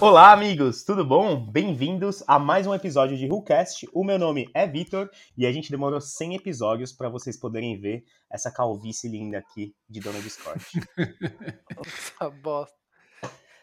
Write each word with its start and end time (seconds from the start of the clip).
Olá, 0.00 0.32
amigos, 0.32 0.84
tudo 0.84 1.04
bom? 1.04 1.44
Bem-vindos 1.44 2.22
a 2.28 2.38
mais 2.38 2.64
um 2.68 2.74
episódio 2.74 3.16
de 3.16 3.26
WhoCast. 3.26 3.88
O 3.92 4.04
meu 4.04 4.20
nome 4.20 4.48
é 4.54 4.64
Vitor 4.64 5.10
e 5.36 5.46
a 5.46 5.52
gente 5.52 5.68
demorou 5.68 6.00
100 6.00 6.36
episódios 6.36 6.92
para 6.92 7.08
vocês 7.08 7.36
poderem 7.36 7.80
ver 7.80 8.04
essa 8.30 8.48
calvície 8.52 9.10
linda 9.10 9.38
aqui 9.38 9.74
de 9.90 9.98
Dona 9.98 10.20
Discord. 10.20 10.64
Essa 11.84 12.30
bosta. 12.30 12.81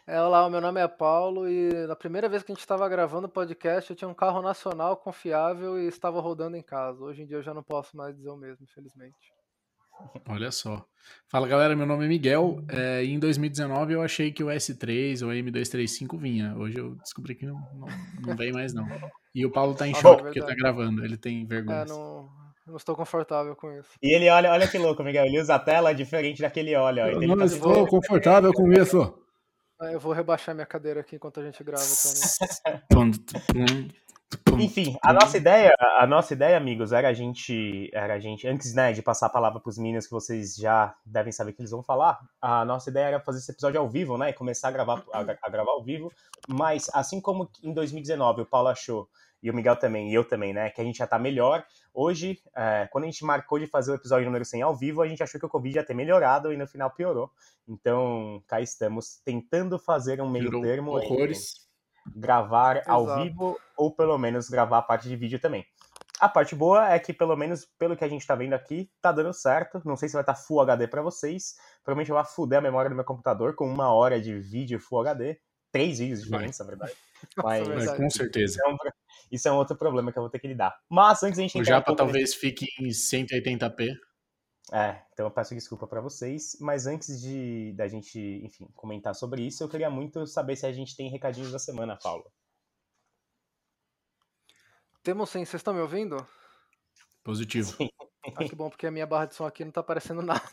É, 0.10 0.20
olá, 0.20 0.44
o 0.44 0.50
meu 0.50 0.60
nome 0.60 0.82
é 0.82 0.88
Paulo 0.88 1.48
e 1.48 1.71
na 1.86 1.96
primeira 1.96 2.28
vez 2.28 2.42
que 2.42 2.52
a 2.52 2.55
gente 2.55 2.62
estava 2.62 2.89
gravando 2.89 3.28
o 3.28 3.30
podcast 3.30 3.92
eu 3.92 3.96
tinha 3.96 4.07
um 4.07 4.14
carro 4.16 4.42
nacional 4.42 4.98
confiável 4.98 5.78
e 5.78 5.86
estava 5.86 6.20
rodando 6.20 6.57
em 6.57 6.64
casa. 6.64 7.04
Hoje 7.04 7.21
em 7.21 7.28
dia 7.28 7.38
eu 7.38 7.43
já 7.43 7.54
não 7.54 7.62
posso 7.62 7.96
mais 7.96 8.16
dizer 8.16 8.30
o 8.30 8.36
mesmo, 8.36 8.64
infelizmente. 8.64 9.32
Olha 10.28 10.50
só. 10.52 10.83
Fala 11.28 11.47
galera, 11.47 11.75
meu 11.75 11.86
nome 11.86 12.06
é 12.06 12.07
Miguel. 12.07 12.57
É, 12.69 13.06
em 13.06 13.19
2019 13.19 13.93
eu 13.93 14.02
achei 14.02 14.32
que 14.32 14.43
o 14.43 14.47
S3 14.47 15.24
ou 15.24 15.32
M235 15.32 16.18
vinha. 16.18 16.55
Hoje 16.57 16.80
eu 16.80 16.96
descobri 16.96 17.36
que 17.36 17.46
não, 17.46 17.60
não, 17.75 17.88
não 18.30 18.36
vem 18.36 18.52
mais, 18.52 18.74
não. 18.74 18.88
E 19.36 19.46
o 19.46 19.52
Paulo 19.52 19.75
tá 19.75 19.88
em 19.88 19.91
ah, 19.91 20.02
choque 20.02 20.24
porque 20.24 20.41
tá 20.41 20.55
gravando, 20.55 21.05
ele 21.05 21.18
tem 21.18 21.46
vergonha. 21.46 21.82
É, 21.82 21.86
não, 21.86 22.28
não 22.66 22.78
estou 22.78 22.96
confortável 22.96 23.55
com 23.55 23.71
isso. 23.78 23.91
E 24.02 24.16
ele 24.16 24.28
olha, 24.28 24.52
olha 24.52 24.68
que 24.68 24.80
louco, 24.80 25.04
Miguel. 25.04 25.28
Ele 25.28 25.39
usa 25.39 25.54
a 25.54 25.60
tela 25.60 25.94
diferente 25.94 26.41
daquele 26.41 26.75
olha. 26.75 27.11
Eu 27.11 27.21
não 27.28 27.38
tá 27.38 27.46
estou 27.46 27.86
confortável 27.86 28.52
com 28.52 28.74
isso. 28.74 29.29
Eu 29.82 30.00
vou 30.00 30.11
rebaixar 30.11 30.54
minha 30.54 30.68
cadeira 30.68 31.00
aqui 31.00 31.15
enquanto 31.15 31.39
a 31.39 31.43
gente 31.43 31.64
grava 31.64 31.83
também. 32.89 33.89
Enfim, 34.59 34.95
a 35.02 35.11
nossa 35.11 35.38
ideia, 35.38 35.72
a 35.97 36.05
nossa 36.05 36.33
ideia, 36.33 36.58
amigos, 36.58 36.92
era 36.92 37.08
a 37.08 37.14
gente, 37.14 37.89
era 37.94 38.14
a 38.14 38.19
gente, 38.19 38.47
antes 38.47 38.73
né, 38.75 38.92
de 38.92 39.02
passar 39.02 39.28
a 39.28 39.30
palavra 39.30 39.59
para 39.59 39.69
os 39.69 39.78
meninos 39.78 40.05
que 40.05 40.11
vocês 40.11 40.55
já 40.55 40.94
devem 41.03 41.31
saber 41.31 41.53
que 41.53 41.61
eles 41.61 41.72
vão 41.72 41.81
falar, 41.81 42.19
a 42.41 42.63
nossa 42.66 42.89
ideia 42.89 43.05
era 43.05 43.19
fazer 43.19 43.39
esse 43.39 43.52
episódio 43.52 43.80
ao 43.80 43.89
vivo, 43.89 44.17
né, 44.17 44.30
e 44.30 44.33
começar 44.33 44.67
a 44.67 44.72
gravar, 44.72 45.03
a, 45.13 45.19
a 45.19 45.50
gravar 45.50 45.72
ao 45.72 45.83
vivo. 45.83 46.11
Mas 46.47 46.89
assim 46.94 47.19
como 47.19 47.50
em 47.63 47.73
2019 47.73 48.41
o 48.41 48.45
Paulo 48.45 48.67
achou 48.67 49.09
e 49.41 49.49
o 49.49 49.53
Miguel 49.53 49.75
também, 49.75 50.11
e 50.11 50.13
eu 50.13 50.23
também, 50.23 50.53
né, 50.53 50.69
que 50.69 50.81
a 50.81 50.83
gente 50.83 50.97
já 50.97 51.07
tá 51.07 51.17
melhor. 51.17 51.65
Hoje, 51.93 52.41
é, 52.55 52.87
quando 52.91 53.05
a 53.05 53.07
gente 53.07 53.23
marcou 53.23 53.57
de 53.57 53.67
fazer 53.67 53.91
o 53.91 53.95
episódio 53.95 54.25
número 54.25 54.45
100 54.45 54.61
ao 54.61 54.75
vivo, 54.75 55.01
a 55.01 55.07
gente 55.07 55.23
achou 55.23 55.39
que 55.39 55.45
o 55.45 55.49
Covid 55.49 55.77
ia 55.77 55.83
ter 55.83 55.93
melhorado 55.93 56.51
e 56.51 56.57
no 56.57 56.67
final 56.67 56.91
piorou. 56.91 57.31
Então, 57.67 58.43
cá 58.47 58.59
estamos 58.59 59.21
tentando 59.23 59.79
fazer 59.79 60.21
um 60.21 60.29
meio 60.29 60.61
termo. 60.61 60.91
Horrores 60.91 61.69
gravar 62.15 62.77
Exato. 62.77 62.91
ao 62.91 63.23
vivo 63.23 63.59
ou 63.77 63.93
pelo 63.93 64.17
menos 64.17 64.49
gravar 64.49 64.79
a 64.79 64.81
parte 64.81 65.07
de 65.07 65.15
vídeo 65.15 65.39
também. 65.39 65.65
A 66.19 66.27
parte 66.27 66.53
boa 66.53 66.91
é 66.91 66.99
que, 66.99 67.13
pelo 67.13 67.35
menos 67.37 67.65
pelo 67.77 67.95
que 67.95 68.03
a 68.03 68.07
gente 68.07 68.27
tá 68.27 68.35
vendo 68.35 68.53
aqui, 68.53 68.91
tá 69.01 69.09
dando 69.09 69.33
certo. 69.33 69.81
Não 69.85 69.95
sei 69.95 70.09
se 70.09 70.13
vai 70.13 70.21
estar 70.21 70.33
tá 70.33 70.39
Full 70.39 70.59
HD 70.61 70.87
para 70.87 71.01
vocês. 71.01 71.55
Provavelmente 71.83 72.09
eu 72.09 72.15
vou 72.15 72.25
fuder 72.25 72.59
a 72.59 72.61
memória 72.61 72.89
do 72.89 72.95
meu 72.95 73.05
computador 73.05 73.55
com 73.55 73.65
uma 73.65 73.93
hora 73.93 74.19
de 74.19 74.37
vídeo 74.37 74.79
Full 74.81 74.99
HD. 74.99 75.39
Três 75.71 75.99
vídeos 75.99 76.23
diferentes, 76.23 76.59
na 76.59 76.65
verdade. 76.65 76.93
Mas, 77.44 77.67
Nossa, 77.67 77.95
com 77.95 78.09
certeza. 78.09 78.53
Isso 78.53 78.62
é, 78.66 78.70
um, 78.70 78.78
isso 79.31 79.48
é, 79.48 79.52
um, 79.52 79.56
outro 79.56 79.75
problema 79.75 80.12
que 80.12 80.17
eu 80.17 80.23
vou 80.23 80.30
ter 80.30 80.39
que 80.39 80.48
lidar. 80.48 80.78
Mas 80.89 81.23
antes 81.23 81.39
a 81.39 81.42
gente 81.42 81.59
O 81.59 81.64
Japa 81.64 81.92
um 81.92 81.95
talvez 81.95 82.30
nesse... 82.30 82.38
fique 82.38 82.66
em 82.80 82.89
180p. 82.89 83.95
É, 84.72 85.02
então 85.14 85.25
eu 85.25 85.31
peço 85.31 85.56
desculpa 85.56 85.88
para 85.88 86.00
vocês, 86.00 86.56
mas 86.62 86.86
antes 86.86 87.20
de 87.20 87.73
da 87.75 87.88
gente, 87.88 88.20
enfim, 88.44 88.67
comentar 88.75 89.16
sobre 89.16 89.42
isso, 89.42 89.64
eu 89.64 89.70
queria 89.70 89.90
muito 89.90 90.28
saber 90.28 90.56
se 90.56 90.66
a 90.66 90.72
gente 90.72 90.95
tem 90.95 91.09
recadinhos 91.09 91.52
da 91.52 91.58
semana, 91.58 91.97
Paulo. 91.97 92.31
Temos 95.02 95.30
sim, 95.30 95.44
vocês 95.44 95.59
estão 95.59 95.73
me 95.73 95.81
ouvindo? 95.81 96.17
Positivo. 97.23 97.72
Sim. 97.75 97.90
Ah, 98.36 98.44
que 98.44 98.56
bom, 98.56 98.70
porque 98.70 98.86
a 98.86 98.92
minha 98.92 99.08
barra 99.08 99.25
de 99.25 99.36
som 99.36 99.45
aqui 99.45 99.64
não 99.66 99.72
tá 99.72 99.81
aparecendo 99.81 100.22
nada. 100.22 100.44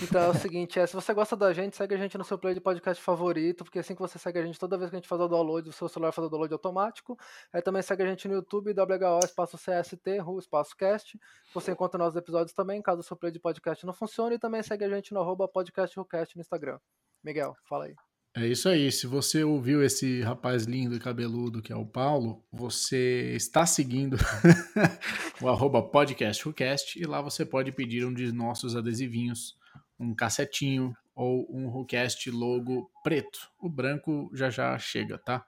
Então 0.00 0.20
é 0.22 0.28
o 0.28 0.34
seguinte, 0.34 0.78
é, 0.78 0.86
se 0.86 0.94
você 0.94 1.12
gosta 1.12 1.36
da 1.36 1.52
gente, 1.52 1.76
segue 1.76 1.94
a 1.94 1.98
gente 1.98 2.16
no 2.16 2.24
seu 2.24 2.38
player 2.38 2.54
de 2.54 2.60
podcast 2.60 3.02
favorito, 3.02 3.64
porque 3.64 3.78
assim 3.78 3.94
que 3.94 4.00
você 4.00 4.18
segue 4.18 4.38
a 4.38 4.44
gente, 4.44 4.58
toda 4.58 4.78
vez 4.78 4.90
que 4.90 4.96
a 4.96 4.98
gente 4.98 5.08
faz 5.08 5.20
o 5.20 5.28
download, 5.28 5.68
o 5.68 5.72
seu 5.72 5.88
celular 5.88 6.12
faz 6.12 6.26
o 6.26 6.30
download 6.30 6.52
automático. 6.52 7.18
Aí 7.52 7.60
também 7.60 7.82
segue 7.82 8.02
a 8.02 8.06
gente 8.06 8.26
no 8.28 8.34
YouTube, 8.34 8.72
WHO, 8.72 9.24
espaço 9.24 9.56
CST, 9.56 10.18
RU, 10.18 10.38
espaço 10.38 10.76
cast. 10.76 11.18
Você 11.54 11.72
encontra 11.72 11.98
nossos 11.98 12.16
episódios 12.16 12.52
também, 12.52 12.80
caso 12.80 13.00
o 13.00 13.02
seu 13.02 13.16
player 13.16 13.32
de 13.32 13.40
podcast 13.40 13.84
não 13.84 13.92
funcione. 13.92 14.36
E 14.36 14.38
também 14.38 14.62
segue 14.62 14.84
a 14.84 14.88
gente 14.88 15.12
no 15.12 15.20
arroba 15.20 15.46
podcastrucast 15.48 16.36
no 16.36 16.40
Instagram. 16.40 16.78
Miguel, 17.22 17.54
fala 17.64 17.84
aí. 17.84 17.94
É 18.34 18.46
isso 18.46 18.66
aí. 18.66 18.90
Se 18.90 19.06
você 19.06 19.44
ouviu 19.44 19.84
esse 19.84 20.22
rapaz 20.22 20.64
lindo 20.64 20.96
e 20.96 20.98
cabeludo 20.98 21.60
que 21.60 21.70
é 21.70 21.76
o 21.76 21.84
Paulo, 21.84 22.42
você 22.50 23.34
está 23.36 23.66
seguindo 23.66 24.16
o 25.42 25.48
arroba 25.48 25.82
podcastrucast 25.82 26.98
e 26.98 27.04
lá 27.04 27.20
você 27.20 27.44
pode 27.44 27.70
pedir 27.72 28.06
um 28.06 28.14
de 28.14 28.32
nossos 28.32 28.74
adesivinhos, 28.74 29.54
um 30.02 30.14
cassetinho 30.14 30.94
ou 31.14 31.46
um 31.50 31.68
Rucast 31.68 32.30
logo 32.30 32.90
preto. 33.02 33.38
O 33.58 33.68
branco 33.68 34.30
já 34.34 34.50
já 34.50 34.78
chega, 34.78 35.18
tá? 35.18 35.44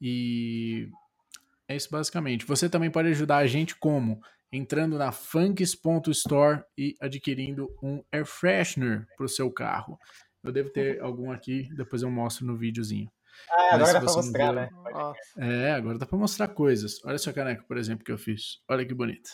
E 0.00 0.88
é 1.68 1.76
isso 1.76 1.88
basicamente. 1.90 2.44
Você 2.46 2.68
também 2.68 2.90
pode 2.90 3.08
ajudar 3.08 3.38
a 3.38 3.46
gente 3.46 3.76
como? 3.76 4.20
Entrando 4.52 4.98
na 4.98 5.12
funks.store 5.12 6.64
e 6.76 6.96
adquirindo 7.00 7.68
um 7.82 8.02
air 8.10 8.26
freshener 8.26 9.06
para 9.16 9.26
o 9.26 9.28
seu 9.28 9.50
carro. 9.50 9.98
Eu 10.42 10.50
devo 10.50 10.70
ter 10.70 11.00
algum 11.00 11.30
aqui, 11.30 11.68
depois 11.76 12.02
eu 12.02 12.10
mostro 12.10 12.46
no 12.46 12.56
videozinho. 12.56 13.10
Ah, 13.48 13.74
agora 13.74 13.92
dá 13.92 14.00
pra 14.00 14.12
mostrar, 14.12 14.46
viu... 14.46 14.54
né? 14.54 14.68
É, 15.38 15.72
agora 15.72 15.98
dá 15.98 16.06
pra 16.06 16.18
mostrar 16.18 16.48
coisas. 16.48 17.04
Olha 17.04 17.14
essa 17.14 17.32
caneca, 17.32 17.62
por 17.62 17.76
exemplo, 17.76 18.04
que 18.04 18.10
eu 18.10 18.18
fiz. 18.18 18.60
Olha 18.68 18.84
que 18.84 18.94
bonito. 18.94 19.30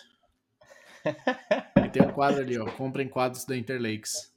e 1.85 1.89
tem 1.91 2.03
um 2.03 2.13
quadro 2.13 2.41
ali, 2.41 2.59
ó. 2.59 2.67
Comprem 2.73 3.09
quadros 3.09 3.45
da 3.45 3.57
Interlakes. 3.57 4.36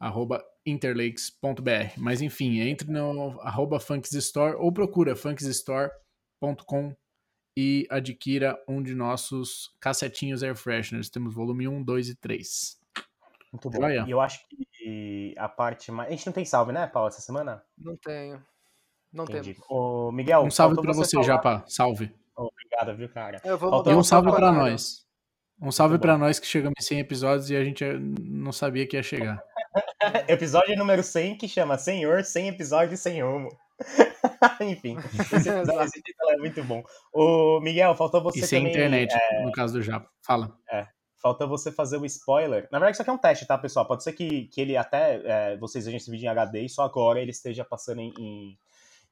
Arroba 0.00 0.42
interlakes.br. 0.64 1.98
Mas 1.98 2.22
enfim, 2.22 2.60
entre 2.60 2.90
no 2.90 3.38
arroba 3.42 3.78
funksstore 3.78 4.56
ou 4.56 4.72
procura 4.72 5.14
funksstore.com 5.14 6.96
e 7.56 7.86
adquira 7.90 8.58
um 8.66 8.82
de 8.82 8.94
nossos 8.94 9.74
cassetinhos 9.78 10.42
air 10.42 10.56
fresheners. 10.56 11.10
Temos 11.10 11.34
volume 11.34 11.68
1, 11.68 11.82
2 11.82 12.08
e 12.08 12.14
3. 12.14 12.80
Muito 13.52 13.68
bom. 13.68 13.88
E 13.88 14.10
eu 14.10 14.20
acho 14.20 14.40
que 14.48 15.34
a 15.36 15.48
parte 15.48 15.90
mais. 15.90 16.08
A 16.08 16.12
gente 16.12 16.26
não 16.26 16.32
tem 16.32 16.44
salve, 16.44 16.72
né, 16.72 16.86
Paulo, 16.86 17.08
essa 17.08 17.20
semana? 17.20 17.62
Não 17.76 17.96
tenho. 17.96 18.42
Não 19.12 19.24
Entendi. 19.24 19.54
temos. 19.54 19.66
Ô, 19.68 20.12
Miguel. 20.12 20.42
Um 20.42 20.50
salve 20.50 20.80
pra 20.80 20.92
você, 20.92 21.20
já, 21.22 21.36
pá. 21.36 21.64
Salve. 21.66 22.14
Obrigado, 22.36 22.96
viu, 22.96 23.08
cara? 23.08 23.42
e 23.44 23.94
um 23.94 24.02
salve 24.04 24.30
pra 24.30 24.52
nós. 24.52 25.04
Um 25.60 25.70
salve 25.70 25.98
para 25.98 26.16
nós 26.16 26.38
que 26.38 26.46
chegamos 26.46 26.74
em 26.80 26.82
100 26.82 27.00
episódios 27.00 27.50
e 27.50 27.56
a 27.56 27.62
gente 27.62 27.84
não 27.84 28.50
sabia 28.50 28.86
que 28.86 28.96
ia 28.96 29.02
chegar. 29.02 29.44
episódio 30.28 30.76
número 30.76 31.02
100 31.02 31.36
que 31.36 31.48
chama 31.48 31.78
Senhor, 31.78 32.24
100 32.24 32.48
episódios 32.48 33.00
sem 33.00 33.22
rumo. 33.22 33.48
Enfim, 34.60 34.96
esse, 34.98 35.48
esse 35.48 36.02
título 36.02 36.30
é 36.30 36.36
muito 36.36 36.62
bom. 36.64 36.82
O 37.12 37.60
Miguel, 37.60 37.94
faltou 37.94 38.22
você 38.22 38.40
e 38.40 38.46
sem 38.46 38.60
também, 38.60 38.72
internet, 38.72 39.14
é... 39.14 39.44
no 39.44 39.52
caso 39.52 39.74
do 39.74 39.82
Japa. 39.82 40.08
Fala. 40.22 40.56
É, 40.70 40.86
falta 41.20 41.46
você 41.46 41.72
fazer 41.72 41.96
o 41.96 42.06
spoiler. 42.06 42.68
Na 42.70 42.78
verdade, 42.78 42.96
isso 42.96 43.02
aqui 43.02 43.10
é 43.10 43.14
um 43.14 43.18
teste, 43.18 43.46
tá, 43.46 43.56
pessoal? 43.56 43.86
Pode 43.86 44.04
ser 44.04 44.12
que, 44.12 44.46
que 44.48 44.60
ele 44.60 44.76
até, 44.76 45.20
é, 45.24 45.56
vocês 45.56 45.84
vejam 45.84 45.96
esse 45.96 46.10
vídeo 46.10 46.26
em 46.26 46.28
HD 46.28 46.62
e 46.62 46.68
só 46.68 46.82
agora 46.82 47.20
ele 47.20 47.30
esteja 47.30 47.64
passando 47.64 48.00
em, 48.00 48.12
em, 48.18 48.58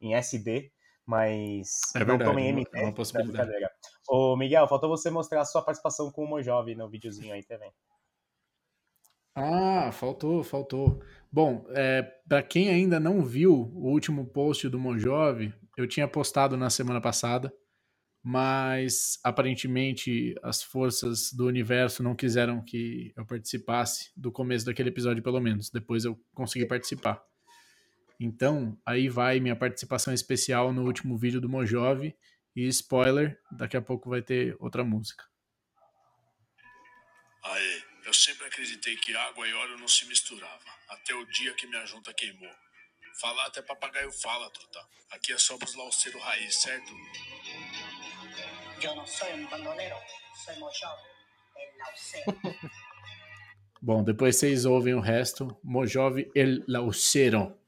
em 0.00 0.14
SD, 0.14 0.70
mas 1.06 1.80
é 1.94 2.00
verdade, 2.00 2.24
não 2.24 2.30
tomem 2.30 2.52
MT. 2.52 2.70
É 2.74 2.82
uma 2.82 2.92
possibilidade. 2.92 3.50
Ô, 4.06 4.36
Miguel, 4.36 4.68
faltou 4.68 4.90
você 4.90 5.10
mostrar 5.10 5.40
a 5.40 5.44
sua 5.44 5.62
participação 5.62 6.10
com 6.10 6.24
o 6.24 6.28
Mojove 6.28 6.74
no 6.74 6.88
videozinho 6.88 7.32
aí 7.32 7.42
também. 7.42 7.72
Ah, 9.38 9.90
faltou, 9.92 10.42
faltou. 10.42 11.02
Bom, 11.30 11.64
é, 11.70 12.02
para 12.28 12.42
quem 12.42 12.68
ainda 12.70 12.98
não 12.98 13.24
viu 13.24 13.70
o 13.74 13.90
último 13.90 14.26
post 14.26 14.68
do 14.68 14.78
Mojove, 14.78 15.52
eu 15.76 15.86
tinha 15.86 16.08
postado 16.08 16.56
na 16.56 16.70
semana 16.70 17.00
passada 17.00 17.52
mas 18.22 19.18
aparentemente 19.24 20.34
as 20.42 20.62
forças 20.62 21.32
do 21.32 21.46
universo 21.46 22.02
não 22.02 22.14
quiseram 22.14 22.62
que 22.62 23.12
eu 23.16 23.24
participasse 23.24 24.10
do 24.14 24.30
começo 24.30 24.66
daquele 24.66 24.90
episódio, 24.90 25.22
pelo 25.22 25.40
menos. 25.40 25.70
Depois 25.70 26.04
eu 26.04 26.18
consegui 26.34 26.66
participar. 26.66 27.22
Então, 28.20 28.76
aí 28.84 29.08
vai 29.08 29.38
minha 29.40 29.56
participação 29.56 30.12
especial 30.12 30.72
no 30.72 30.84
último 30.84 31.16
vídeo 31.16 31.40
do 31.40 31.48
Mojove. 31.48 32.14
E 32.54 32.66
spoiler, 32.66 33.40
daqui 33.52 33.76
a 33.76 33.82
pouco 33.82 34.10
vai 34.10 34.20
ter 34.20 34.56
outra 34.58 34.82
música. 34.84 35.24
Aê, 37.44 37.82
eu 38.08 38.14
sempre 38.14 38.46
acreditei 38.46 38.96
que 38.96 39.14
água 39.14 39.46
e 39.46 39.52
óleo 39.52 39.76
não 39.76 39.86
se 39.86 40.06
misturavam, 40.06 40.72
até 40.88 41.14
o 41.14 41.26
dia 41.26 41.52
que 41.52 41.66
minha 41.66 41.84
junta 41.84 42.12
queimou. 42.14 42.50
Falar 43.20 43.46
até 43.46 43.60
papagaio 43.60 44.10
fala, 44.10 44.48
truta. 44.50 44.80
Aqui 45.10 45.34
é 45.34 45.38
só 45.38 45.56
os 45.62 45.74
lauceiro 45.74 46.18
raiz, 46.18 46.54
certo? 46.54 46.90
Eu 48.82 48.96
não 48.96 49.06
sou 49.06 49.28
um 49.34 49.46
bandoleiro, 49.48 49.96
sou 50.42 50.58
Mojove, 50.58 51.02
el 51.56 51.78
laucero. 51.78 52.24
Bom, 53.82 54.02
depois 54.02 54.36
vocês 54.36 54.64
ouvem 54.64 54.94
o 54.94 55.00
resto. 55.00 55.56
Mojove 55.62 56.32
el 56.34 56.64
laucero. 56.66 57.58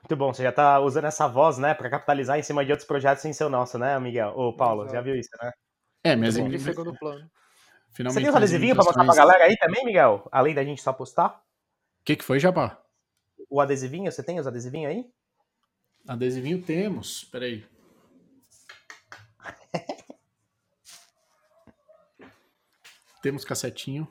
Muito 0.00 0.16
bom, 0.16 0.32
você 0.32 0.42
já 0.42 0.52
tá 0.52 0.80
usando 0.80 1.04
essa 1.04 1.26
voz, 1.26 1.58
né, 1.58 1.74
para 1.74 1.90
capitalizar 1.90 2.38
em 2.38 2.42
cima 2.42 2.64
de 2.64 2.70
outros 2.70 2.86
projetos 2.86 3.20
sem 3.20 3.32
ser 3.32 3.44
o 3.44 3.50
nosso, 3.50 3.76
né, 3.76 3.98
Miguel? 3.98 4.32
Ô, 4.36 4.56
Paulo, 4.56 4.82
Exato. 4.82 4.94
já 4.94 5.02
viu 5.02 5.16
isso, 5.16 5.30
né? 5.42 5.52
É, 6.04 6.16
mas 6.16 6.36
em 6.36 6.58
segundo 6.58 6.96
plano. 6.96 7.28
Finalmente 7.98 8.14
Você 8.14 8.20
tem 8.20 8.28
os 8.28 8.34
mais 8.34 8.44
adesivinhos 8.44 8.76
pra 8.76 8.84
botar 8.84 9.04
pra 9.04 9.12
galera 9.12 9.42
aí 9.46 9.56
também, 9.56 9.84
Miguel? 9.84 10.28
Além 10.30 10.54
da 10.54 10.62
gente 10.62 10.80
só 10.80 10.92
postar? 10.92 11.44
O 12.00 12.04
que, 12.04 12.14
que 12.14 12.22
foi, 12.22 12.38
Jabá? 12.38 12.80
O 13.50 13.60
adesivinho, 13.60 14.12
você 14.12 14.22
tem 14.22 14.38
os 14.38 14.46
adesivinhos 14.46 14.92
aí? 14.92 15.04
Adesivinho 16.06 16.62
temos. 16.62 17.24
Peraí. 17.24 17.66
temos 23.20 23.44
cassetinho. 23.44 24.06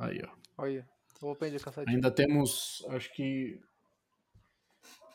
Aí, 0.00 0.20
ó. 0.24 0.28
Olha, 0.58 0.84
vou 1.20 1.36
pedir 1.36 1.62
cassetinho. 1.62 1.94
Ainda 1.94 2.10
temos, 2.10 2.84
acho 2.88 3.14
que 3.14 3.60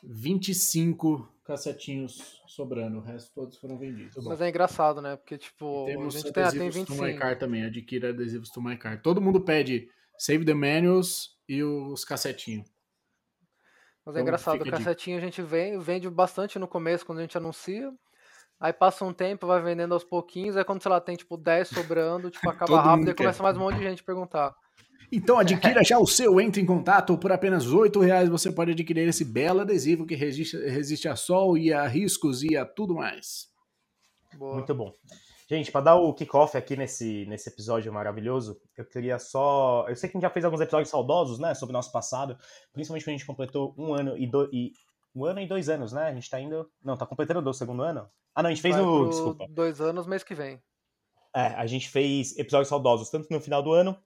25 0.02 1.28
cassetinhos 1.44 2.42
sobrando. 2.46 2.98
O 2.98 3.00
resto 3.00 3.32
todos 3.34 3.56
foram 3.58 3.78
vendidos. 3.78 4.24
Mas 4.24 4.40
é 4.40 4.48
engraçado, 4.48 5.00
né? 5.00 5.16
Porque, 5.16 5.38
tipo, 5.38 5.86
a 5.86 6.10
gente 6.10 6.32
tem, 6.32 6.42
ah, 6.42 6.50
tem 6.50 6.60
adesivos 6.62 6.86
to 6.86 6.92
my 6.94 6.98
25. 7.00 7.18
car 7.20 7.38
também. 7.38 7.64
Adquira 7.64 8.10
adesivos 8.10 8.50
to 8.50 8.60
my 8.60 8.76
car. 8.76 9.00
Todo 9.00 9.20
mundo 9.20 9.40
pede 9.40 9.88
Save 10.18 10.44
the 10.44 10.54
Manuals 10.54 11.38
e 11.48 11.62
os 11.62 12.04
cassetinhos. 12.04 12.70
Mas 14.04 14.16
é 14.16 14.18
Então, 14.18 14.22
engraçado, 14.22 14.62
o 14.62 14.70
cassetinho 14.70 15.16
a 15.16 15.20
gente 15.20 15.40
vem, 15.42 15.78
vende 15.78 16.10
bastante 16.10 16.58
no 16.58 16.66
começo, 16.66 17.06
quando 17.06 17.18
a 17.18 17.22
gente 17.22 17.36
anuncia. 17.36 17.92
Aí 18.58 18.72
passa 18.72 19.04
um 19.04 19.12
tempo, 19.12 19.46
vai 19.46 19.60
vendendo 19.60 19.92
aos 19.92 20.04
pouquinhos. 20.04 20.56
Aí 20.56 20.64
quando, 20.64 20.82
sei 20.82 20.90
lá, 20.90 21.00
tem 21.00 21.16
tipo 21.16 21.36
10 21.36 21.68
sobrando, 21.68 22.30
tipo, 22.30 22.48
acaba 22.48 22.80
rápido 22.80 23.10
e 23.10 23.14
começa 23.14 23.42
mais 23.42 23.56
um 23.56 23.60
monte 23.60 23.78
de 23.78 23.84
gente 23.84 24.04
perguntar. 24.04 24.54
Então 25.10 25.38
adquira 25.38 25.82
já 25.84 25.98
o 25.98 26.06
seu, 26.06 26.40
entre 26.40 26.60
em 26.60 26.66
contato. 26.66 27.16
Por 27.18 27.32
apenas 27.32 27.66
8 27.66 28.00
reais 28.00 28.28
você 28.28 28.50
pode 28.50 28.72
adquirir 28.72 29.08
esse 29.08 29.24
belo 29.24 29.60
adesivo 29.60 30.06
que 30.06 30.14
resiste, 30.14 30.56
resiste 30.56 31.08
a 31.08 31.16
sol 31.16 31.56
e 31.56 31.72
a 31.72 31.86
riscos 31.86 32.42
e 32.42 32.56
a 32.56 32.64
tudo 32.64 32.94
mais. 32.94 33.48
Boa. 34.34 34.54
Muito 34.54 34.74
bom. 34.74 34.92
Gente, 35.48 35.70
para 35.70 35.82
dar 35.82 35.96
o 35.96 36.14
kickoff 36.14 36.56
aqui 36.56 36.76
nesse, 36.76 37.26
nesse 37.26 37.50
episódio 37.50 37.92
maravilhoso, 37.92 38.58
eu 38.76 38.86
queria 38.86 39.18
só. 39.18 39.84
Eu 39.86 39.94
sei 39.94 40.08
que 40.08 40.16
a 40.16 40.18
gente 40.18 40.26
já 40.26 40.30
fez 40.30 40.44
alguns 40.44 40.62
episódios 40.62 40.88
saudosos, 40.88 41.38
né, 41.38 41.54
sobre 41.54 41.72
o 41.72 41.76
nosso 41.76 41.92
passado, 41.92 42.38
principalmente 42.72 43.04
quando 43.04 43.14
a 43.14 43.18
gente 43.18 43.26
completou 43.26 43.74
um 43.76 43.92
ano 43.92 44.16
e, 44.16 44.26
do... 44.26 44.48
e 44.50 44.72
um 45.14 45.26
ano 45.26 45.40
e 45.40 45.46
dois 45.46 45.68
anos, 45.68 45.92
né? 45.92 46.04
A 46.04 46.14
gente 46.14 46.30
tá 46.30 46.40
indo. 46.40 46.70
Não, 46.82 46.96
tá 46.96 47.04
completando 47.04 47.48
o 47.48 47.52
segundo 47.52 47.82
ano? 47.82 48.08
Ah, 48.34 48.42
não, 48.42 48.48
a 48.48 48.52
gente 48.54 48.62
fez 48.62 48.74
Vai 48.74 48.82
no. 48.82 49.10
Desculpa. 49.10 49.46
dois 49.50 49.78
anos 49.78 50.06
mês 50.06 50.22
que 50.22 50.34
vem. 50.34 50.58
É, 51.34 51.48
a 51.48 51.66
gente 51.66 51.88
fez 51.90 52.36
episódios 52.38 52.68
saudosos 52.68 53.10
tanto 53.10 53.28
no 53.30 53.40
final 53.40 53.62
do 53.62 53.72
ano 53.72 53.96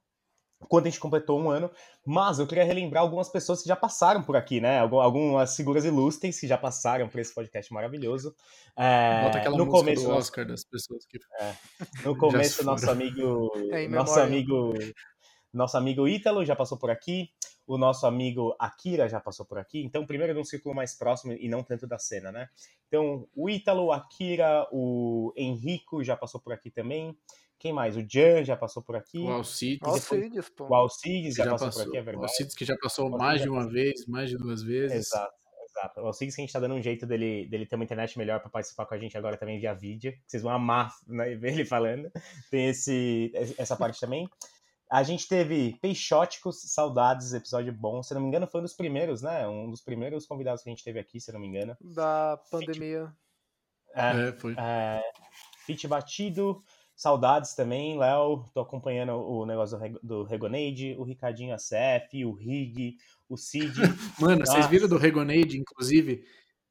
quanto 0.68 0.86
a 0.86 0.90
gente 0.90 1.00
completou 1.00 1.40
um 1.40 1.50
ano. 1.50 1.70
Mas 2.04 2.38
eu 2.38 2.46
queria 2.46 2.64
relembrar 2.64 3.02
algumas 3.02 3.28
pessoas 3.28 3.62
que 3.62 3.68
já 3.68 3.76
passaram 3.76 4.22
por 4.22 4.36
aqui, 4.36 4.60
né? 4.60 4.78
Algu- 4.78 5.00
Algumas 5.00 5.54
figuras 5.56 5.84
ilustres 5.84 6.38
que 6.40 6.46
já 6.46 6.56
passaram 6.56 7.08
por 7.08 7.20
esse 7.20 7.34
podcast 7.34 7.72
maravilhoso. 7.72 8.34
É, 8.76 9.22
Bota 9.24 9.38
aquela 9.38 9.56
no 9.56 9.66
música 9.66 9.78
começo, 9.84 10.04
do 10.04 10.10
Oscar 10.14 10.46
das 10.46 10.64
pessoas 10.64 11.04
que. 11.06 11.18
no 12.04 12.12
Já 12.14 12.18
começo 12.18 12.64
nosso 12.64 12.90
amigo, 12.90 13.50
É, 13.72 13.88
nosso 13.88 14.18
amigo, 14.20 14.74
nosso 15.52 15.76
amigo 15.76 16.06
Ítalo 16.08 16.44
já 16.44 16.54
passou 16.56 16.78
por 16.78 16.90
aqui. 16.90 17.28
O 17.68 17.76
nosso 17.76 18.06
amigo 18.06 18.54
Akira 18.60 19.08
já 19.08 19.18
passou 19.18 19.44
por 19.44 19.58
aqui. 19.58 19.82
Então, 19.82 20.06
primeiro 20.06 20.32
num 20.32 20.44
círculo 20.44 20.72
mais 20.72 20.94
próximo 20.96 21.32
e 21.32 21.48
não 21.48 21.64
tanto 21.64 21.84
da 21.84 21.98
cena, 21.98 22.30
né? 22.30 22.48
Então, 22.86 23.26
o 23.34 23.50
Ítalo, 23.50 23.86
o 23.86 23.92
Akira, 23.92 24.68
o 24.70 25.32
Henrico 25.36 26.04
já 26.04 26.16
passou 26.16 26.40
por 26.40 26.52
aqui 26.52 26.70
também. 26.70 27.18
Quem 27.58 27.72
mais? 27.72 27.96
O 27.96 28.00
Jan 28.06 28.44
já 28.44 28.56
passou 28.56 28.82
por 28.82 28.96
aqui. 28.96 29.18
O 29.18 29.28
Alcides. 29.30 29.80
Ó, 29.82 29.92
o 29.92 29.98
depois- 29.98 30.22
Cides, 30.24 30.48
pô. 30.50 30.66
O 30.68 30.74
Alcides 30.74 31.36
que 31.36 31.42
já, 31.44 31.50
passou, 31.50 31.70
por 31.72 31.82
aqui, 31.88 31.96
é 31.96 32.00
O 32.00 32.04
verdade. 32.04 32.24
Alcides 32.26 32.54
que 32.54 32.64
já 32.64 32.76
passou 32.76 33.04
Alcides 33.06 33.18
mais 33.26 33.38
já 33.38 33.44
de 33.44 33.48
uma 33.50 33.58
passou. 33.58 33.72
vez, 33.72 34.06
mais 34.06 34.30
de 34.30 34.36
duas 34.36 34.62
vezes. 34.62 34.96
Exato, 35.12 35.34
exato. 35.70 36.00
O 36.02 36.06
Alcides 36.06 36.34
que 36.34 36.40
a 36.42 36.44
gente 36.44 36.52
tá 36.52 36.60
dando 36.60 36.74
um 36.74 36.82
jeito 36.82 37.06
dele, 37.06 37.46
dele 37.48 37.64
ter 37.66 37.74
uma 37.76 37.84
internet 37.84 38.18
melhor 38.18 38.40
pra 38.40 38.50
participar 38.50 38.84
com 38.86 38.94
a 38.94 38.98
gente 38.98 39.16
agora 39.16 39.36
também 39.38 39.58
via 39.58 39.72
vídeo. 39.74 40.12
que 40.12 40.18
Vocês 40.26 40.42
vão 40.42 40.52
amar 40.52 40.92
né, 41.06 41.34
ver 41.36 41.52
ele 41.54 41.64
falando. 41.64 42.10
Tem 42.50 42.68
esse, 42.68 43.32
essa 43.56 43.74
parte 43.76 43.98
também. 44.00 44.28
A 44.88 45.02
gente 45.02 45.26
teve 45.26 45.76
Peixóticos, 45.80 46.60
Saudades, 46.72 47.32
episódio 47.32 47.72
bom. 47.72 48.02
Se 48.04 48.12
eu 48.12 48.16
não 48.16 48.22
me 48.22 48.28
engano, 48.28 48.46
foi 48.46 48.60
um 48.60 48.64
dos 48.64 48.74
primeiros, 48.74 49.20
né? 49.22 49.48
Um 49.48 49.68
dos 49.68 49.80
primeiros 49.80 50.26
convidados 50.26 50.62
que 50.62 50.68
a 50.68 50.72
gente 50.72 50.84
teve 50.84 51.00
aqui, 51.00 51.18
se 51.20 51.30
eu 51.30 51.32
não 51.32 51.40
me 51.40 51.48
engano. 51.48 51.76
Da 51.80 52.38
pandemia. 52.50 53.10
É, 53.94 54.28
É, 54.28 54.32
foi. 54.32 54.54
é, 54.56 55.02
Fit 55.64 55.88
Batido, 55.88 56.62
Saudades 56.96 57.54
também, 57.54 57.98
Léo. 57.98 58.44
Tô 58.54 58.60
acompanhando 58.60 59.12
o 59.12 59.44
negócio 59.44 59.76
do, 59.76 59.82
Reg- 59.82 59.98
do 60.02 60.22
Regonade, 60.24 60.96
o 60.98 61.04
Ricardinho 61.04 61.54
ACF, 61.54 62.24
o 62.24 62.32
Rig, 62.32 62.96
o 63.28 63.36
Cid. 63.36 63.74
Mano, 64.18 64.46
vocês 64.46 64.56
Nossa. 64.56 64.68
viram 64.68 64.88
do 64.88 64.96
Regonade, 64.96 65.58
inclusive? 65.58 66.24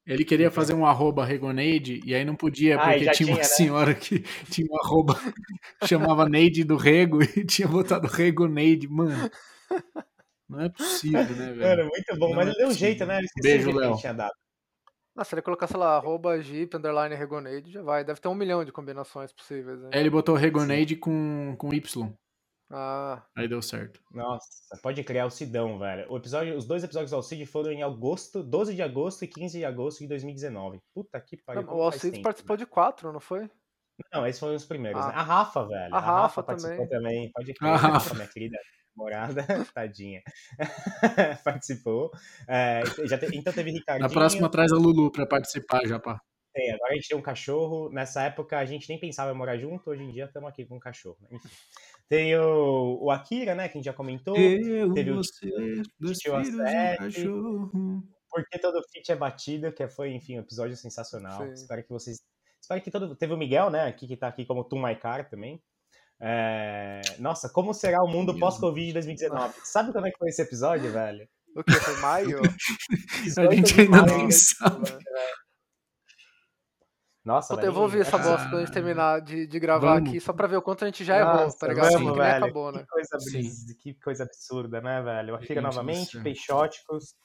Ele 0.06 0.24
queria 0.26 0.52
fazer 0.52 0.74
um 0.74 0.86
arroba 0.86 1.26
Regonade 1.26 2.00
e 2.06 2.14
aí 2.14 2.24
não 2.26 2.36
podia, 2.36 2.76
Ah, 2.78 2.90
porque 2.90 3.06
já 3.06 3.12
tinha 3.12 3.28
uma 3.30 3.36
tinha, 3.38 3.48
né? 3.48 3.56
senhora 3.56 3.94
que 3.96 4.20
tinha 4.52 4.68
um 4.70 4.78
arroba, 4.84 5.16
chamava 5.84 6.28
Neide 6.30 6.64
do 6.64 6.76
Rego 6.76 7.22
e 7.24 7.28
tinha 7.46 7.68
botado 7.68 8.08
Regonade. 8.08 8.88
Mano, 8.88 9.30
não 10.48 10.62
é 10.62 10.70
possível, 10.70 11.24
né, 11.24 11.54
velho? 11.54 11.60
Mano, 11.60 11.90
muito 11.90 12.20
bom. 12.20 12.30
Não 12.30 12.36
mas 12.36 12.48
é 12.48 12.50
ele 12.52 12.58
deu 12.58 12.68
um 12.68 12.74
jeito, 12.74 13.06
né? 13.06 13.20
Esqueci 13.22 13.42
Beijo, 13.42 13.72
Léo. 13.72 13.98
Ah, 15.18 15.24
se 15.24 15.34
ele 15.34 15.42
colocar, 15.42 15.68
sei 15.68 15.78
lá, 15.80 15.96
arroba 15.96 16.42
Jeep, 16.42 16.76
underline 16.76 17.16
Regonade, 17.16 17.72
já 17.72 17.82
vai. 17.82 18.04
Deve 18.04 18.20
ter 18.20 18.28
um 18.28 18.36
milhão 18.36 18.66
de 18.66 18.72
combinações 18.72 19.32
possíveis. 19.32 19.80
Né? 19.82 19.90
Aí 19.94 20.00
ele 20.02 20.10
botou 20.10 20.36
Regonade 20.36 20.96
com, 20.96 21.56
com 21.58 21.74
Y. 21.74 22.14
Ah, 22.70 23.24
Aí 23.38 23.48
deu 23.48 23.62
certo. 23.62 24.02
Nossa, 24.12 24.50
pode 24.82 25.04
criar 25.04 25.26
o 25.28 25.30
Sidão, 25.30 25.78
velho. 25.78 26.12
O 26.12 26.18
episódio, 26.18 26.58
os 26.58 26.66
dois 26.66 26.84
episódios 26.84 27.12
do 27.12 27.16
Alcide 27.18 27.46
foram 27.46 27.72
em 27.72 27.84
agosto, 27.84 28.42
12 28.44 28.74
de 28.76 28.82
agosto 28.82 29.24
e 29.24 29.28
15 29.28 29.60
de 29.60 29.64
agosto 29.66 30.00
de 30.00 30.08
2019. 30.08 30.80
Puta 30.94 31.22
que 31.22 31.38
pariu. 31.38 31.62
não, 31.62 31.74
o 31.74 31.78
faz 31.84 31.94
Alcides 31.94 32.12
tempo, 32.18 32.24
participou 32.24 32.58
de 32.58 32.66
quatro, 32.66 33.14
não 33.14 33.20
foi? 33.20 33.42
velho. 33.42 33.52
Não, 34.12 34.28
esses 34.28 34.40
foram 34.40 34.56
os 34.56 34.66
primeiros. 34.66 35.02
Ah. 35.02 35.08
né? 35.08 35.14
A 35.16 35.22
Rafa, 35.22 35.66
velho. 35.66 35.96
A 35.96 36.00
Rafa 36.00 36.44
participou 36.44 36.90
também. 36.90 37.32
Pode 37.32 37.54
crer. 37.54 37.70
A 37.70 37.74
A 37.74 37.78
Rafa, 37.78 37.94
Rafa. 37.94 38.14
minha 38.16 38.28
querida 38.28 38.58
namorada, 38.96 39.44
tadinha. 39.74 40.22
participou. 41.44 42.12
É, 42.48 42.84
já 43.06 43.18
te- 43.18 43.36
então 43.38 43.54
teve 43.54 43.72
Ricardinho. 43.72 44.08
Na 44.08 44.14
próxima 44.14 44.50
traz 44.50 44.72
a 44.72 44.76
Lulu 44.76 45.12
pra 45.12 45.26
participar 45.26 45.86
já, 45.88 46.00
pá. 46.00 46.20
Tem, 46.54 46.72
agora 46.72 46.94
a 46.94 46.96
gente 46.96 47.10
tem 47.10 47.18
um 47.18 47.22
cachorro. 47.22 47.90
Nessa 47.92 48.24
época 48.24 48.58
a 48.58 48.66
gente 48.66 48.88
nem 48.88 49.00
pensava 49.00 49.32
em 49.32 49.36
morar 49.36 49.58
junto, 49.58 49.90
hoje 49.90 50.04
em 50.04 50.12
dia 50.12 50.26
estamos 50.26 50.50
aqui 50.50 50.66
com 50.66 50.78
um 50.78 50.80
cachorro. 50.80 51.18
né? 51.22 51.28
Enfim. 51.34 51.50
Tem 52.08 52.38
o, 52.38 53.00
o 53.02 53.12
Akira, 53.12 53.54
né? 53.56 53.68
Que 53.68 53.78
a 53.78 53.80
gente 53.80 53.86
já 53.86 53.94
comentou. 53.94 54.38
Eu, 54.38 54.94
Teve 54.94 55.12
o 55.12 55.16
você, 55.16 55.50
dois 56.00 56.18
tio 56.18 56.40
filhos 56.44 56.60
Acete. 56.60 56.98
cachorro. 57.00 58.04
Porque 58.30 58.60
todo 58.60 58.82
fit 58.92 59.12
é 59.12 59.16
batido, 59.16 59.72
que 59.72 59.88
foi, 59.88 60.14
enfim, 60.14 60.38
um 60.38 60.42
episódio 60.42 60.76
sensacional. 60.78 61.42
Sim. 61.46 61.52
Espero 61.54 61.84
que 61.84 61.90
vocês. 61.90 62.18
Espero 62.62 62.82
que 62.82 62.92
todo. 62.92 63.16
Teve 63.16 63.34
o 63.34 63.38
Miguel, 63.38 63.70
né? 63.70 63.86
Aqui 63.88 64.08
que 64.08 64.16
tá 64.18 64.28
aqui 64.28 64.46
como 64.46 64.64
Tu 64.64 64.78
My 64.78 64.96
Car 64.96 65.30
também. 65.30 65.62
É, 66.22 67.02
Nossa, 67.20 67.50
como 67.50 67.74
será 67.74 68.02
o 68.04 68.08
mundo 68.08 68.38
pós-Covid 68.40 68.88
de 68.88 68.94
2019? 68.94 69.54
Sabe 69.64 69.92
quando 69.92 70.08
é 70.08 70.12
que 70.12 70.18
foi 70.18 70.30
esse 70.30 70.42
episódio, 70.42 70.92
velho? 70.92 71.28
O 71.56 71.64
que? 71.64 71.74
Foi 71.74 71.98
maio? 72.02 72.40
A 72.40 72.48
gente 72.48 73.24
18 73.24 73.62
de 73.74 73.82
ainda 73.82 74.02
maio. 74.02 74.18
nem 74.18 74.32
sabe. 74.32 74.98
Nossa, 77.24 77.56
Puta, 77.56 77.62
eu 77.62 77.72
velho, 77.72 77.74
vou 77.74 77.84
ouvir 77.84 78.02
essa 78.02 78.18
ah, 78.18 78.20
bosta 78.20 78.44
quando 78.50 78.58
a 78.58 78.66
gente 78.66 78.74
terminar 78.74 79.20
de, 79.20 79.48
de 79.48 79.60
gravar 79.60 79.96
Vamos. 79.96 80.10
aqui, 80.10 80.20
só 80.22 80.32
pra 80.32 80.46
ver 80.46 80.58
o 80.58 80.62
quanto 80.62 80.84
a 80.84 80.88
gente 80.88 81.04
já 81.04 81.18
errou, 81.18 81.34
Nossa, 81.46 81.58
tá 81.58 81.68
ligado? 81.68 81.92
vamos, 81.94 82.08
Assim, 82.12 82.18
velho. 82.20 82.44
acabou, 82.44 82.72
né? 82.72 82.80
Que 82.82 82.88
coisa, 82.88 83.18
que 83.82 83.94
coisa 83.96 84.24
absurda, 84.26 84.80
né, 84.80 85.02
velho? 85.02 85.34
Akira 85.36 85.60
novamente. 85.62 86.22
Peixóticos. 86.22 87.16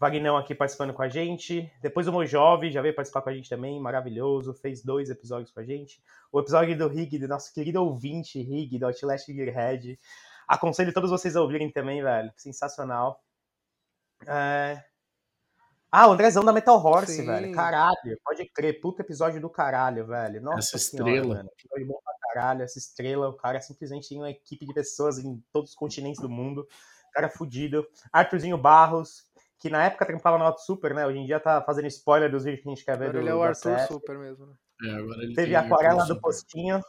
Vagnão 0.00 0.38
aqui 0.38 0.54
participando 0.54 0.94
com 0.94 1.02
a 1.02 1.10
gente. 1.10 1.70
Depois 1.82 2.08
o 2.08 2.12
Mojove 2.12 2.72
já 2.72 2.80
veio 2.80 2.94
participar 2.94 3.20
com 3.20 3.28
a 3.28 3.34
gente 3.34 3.50
também, 3.50 3.78
maravilhoso. 3.78 4.54
Fez 4.54 4.82
dois 4.82 5.10
episódios 5.10 5.52
com 5.52 5.60
a 5.60 5.62
gente. 5.62 6.02
O 6.32 6.40
episódio 6.40 6.76
do 6.78 6.88
Rig, 6.88 7.18
do 7.18 7.28
nosso 7.28 7.52
querido 7.52 7.84
ouvinte 7.84 8.40
Rig, 8.40 8.78
do 8.78 8.86
Outlast 8.86 9.26
Gearhead. 9.26 10.00
Aconselho 10.48 10.94
todos 10.94 11.10
vocês 11.10 11.36
a 11.36 11.42
ouvirem 11.42 11.70
também, 11.70 12.02
velho. 12.02 12.32
Sensacional. 12.34 13.22
É... 14.26 14.82
Ah, 15.92 16.08
o 16.08 16.12
Andrezão 16.12 16.46
da 16.46 16.52
Metal 16.52 16.82
Horse, 16.82 17.16
Sim. 17.16 17.26
velho. 17.26 17.52
Caralho, 17.52 18.18
pode 18.24 18.46
crer. 18.54 18.80
Puta 18.80 19.02
episódio 19.02 19.38
do 19.38 19.50
caralho, 19.50 20.06
velho. 20.06 20.40
Nossa 20.40 20.76
Essa 20.76 20.78
senhora, 20.78 21.10
estrela. 21.10 21.34
mano. 21.34 21.50
Episódio 21.58 21.86
bom 21.86 22.00
pra 22.02 22.14
caralho. 22.32 22.62
Essa 22.62 22.78
estrela, 22.78 23.28
o 23.28 23.36
cara 23.36 23.60
simplesmente 23.60 24.08
tem 24.08 24.16
uma 24.16 24.30
equipe 24.30 24.64
de 24.64 24.72
pessoas 24.72 25.18
em 25.18 25.44
todos 25.52 25.70
os 25.70 25.76
continentes 25.76 26.22
do 26.22 26.28
mundo. 26.30 26.66
Cara 27.12 27.28
fudido. 27.28 27.86
Arthurzinho 28.10 28.56
Barros, 28.56 29.29
que 29.60 29.68
na 29.70 29.84
época 29.84 30.06
trampava 30.06 30.38
no 30.38 30.44
Auto 30.44 30.62
Super, 30.62 30.94
né? 30.94 31.06
Hoje 31.06 31.18
em 31.18 31.26
dia 31.26 31.38
tá 31.38 31.60
fazendo 31.62 31.86
spoiler 31.86 32.30
dos 32.30 32.44
vídeos 32.44 32.62
que 32.62 32.68
a 32.68 32.74
gente 32.74 32.84
quer 32.84 32.96
ver 32.98 33.10
Agora 33.10 33.12
do, 33.12 33.20
ele 33.20 33.28
é 33.28 33.34
o 33.34 33.42
Arthur. 33.42 33.78
Super 33.80 34.18
mesmo, 34.18 34.46
né? 34.46 34.54
É, 34.84 34.94
agora 34.94 35.22
ele 35.22 35.34
Teve 35.34 35.54
a 35.54 35.60
aquarela 35.60 36.04
do. 36.06 36.18
Postinho. 36.20 36.80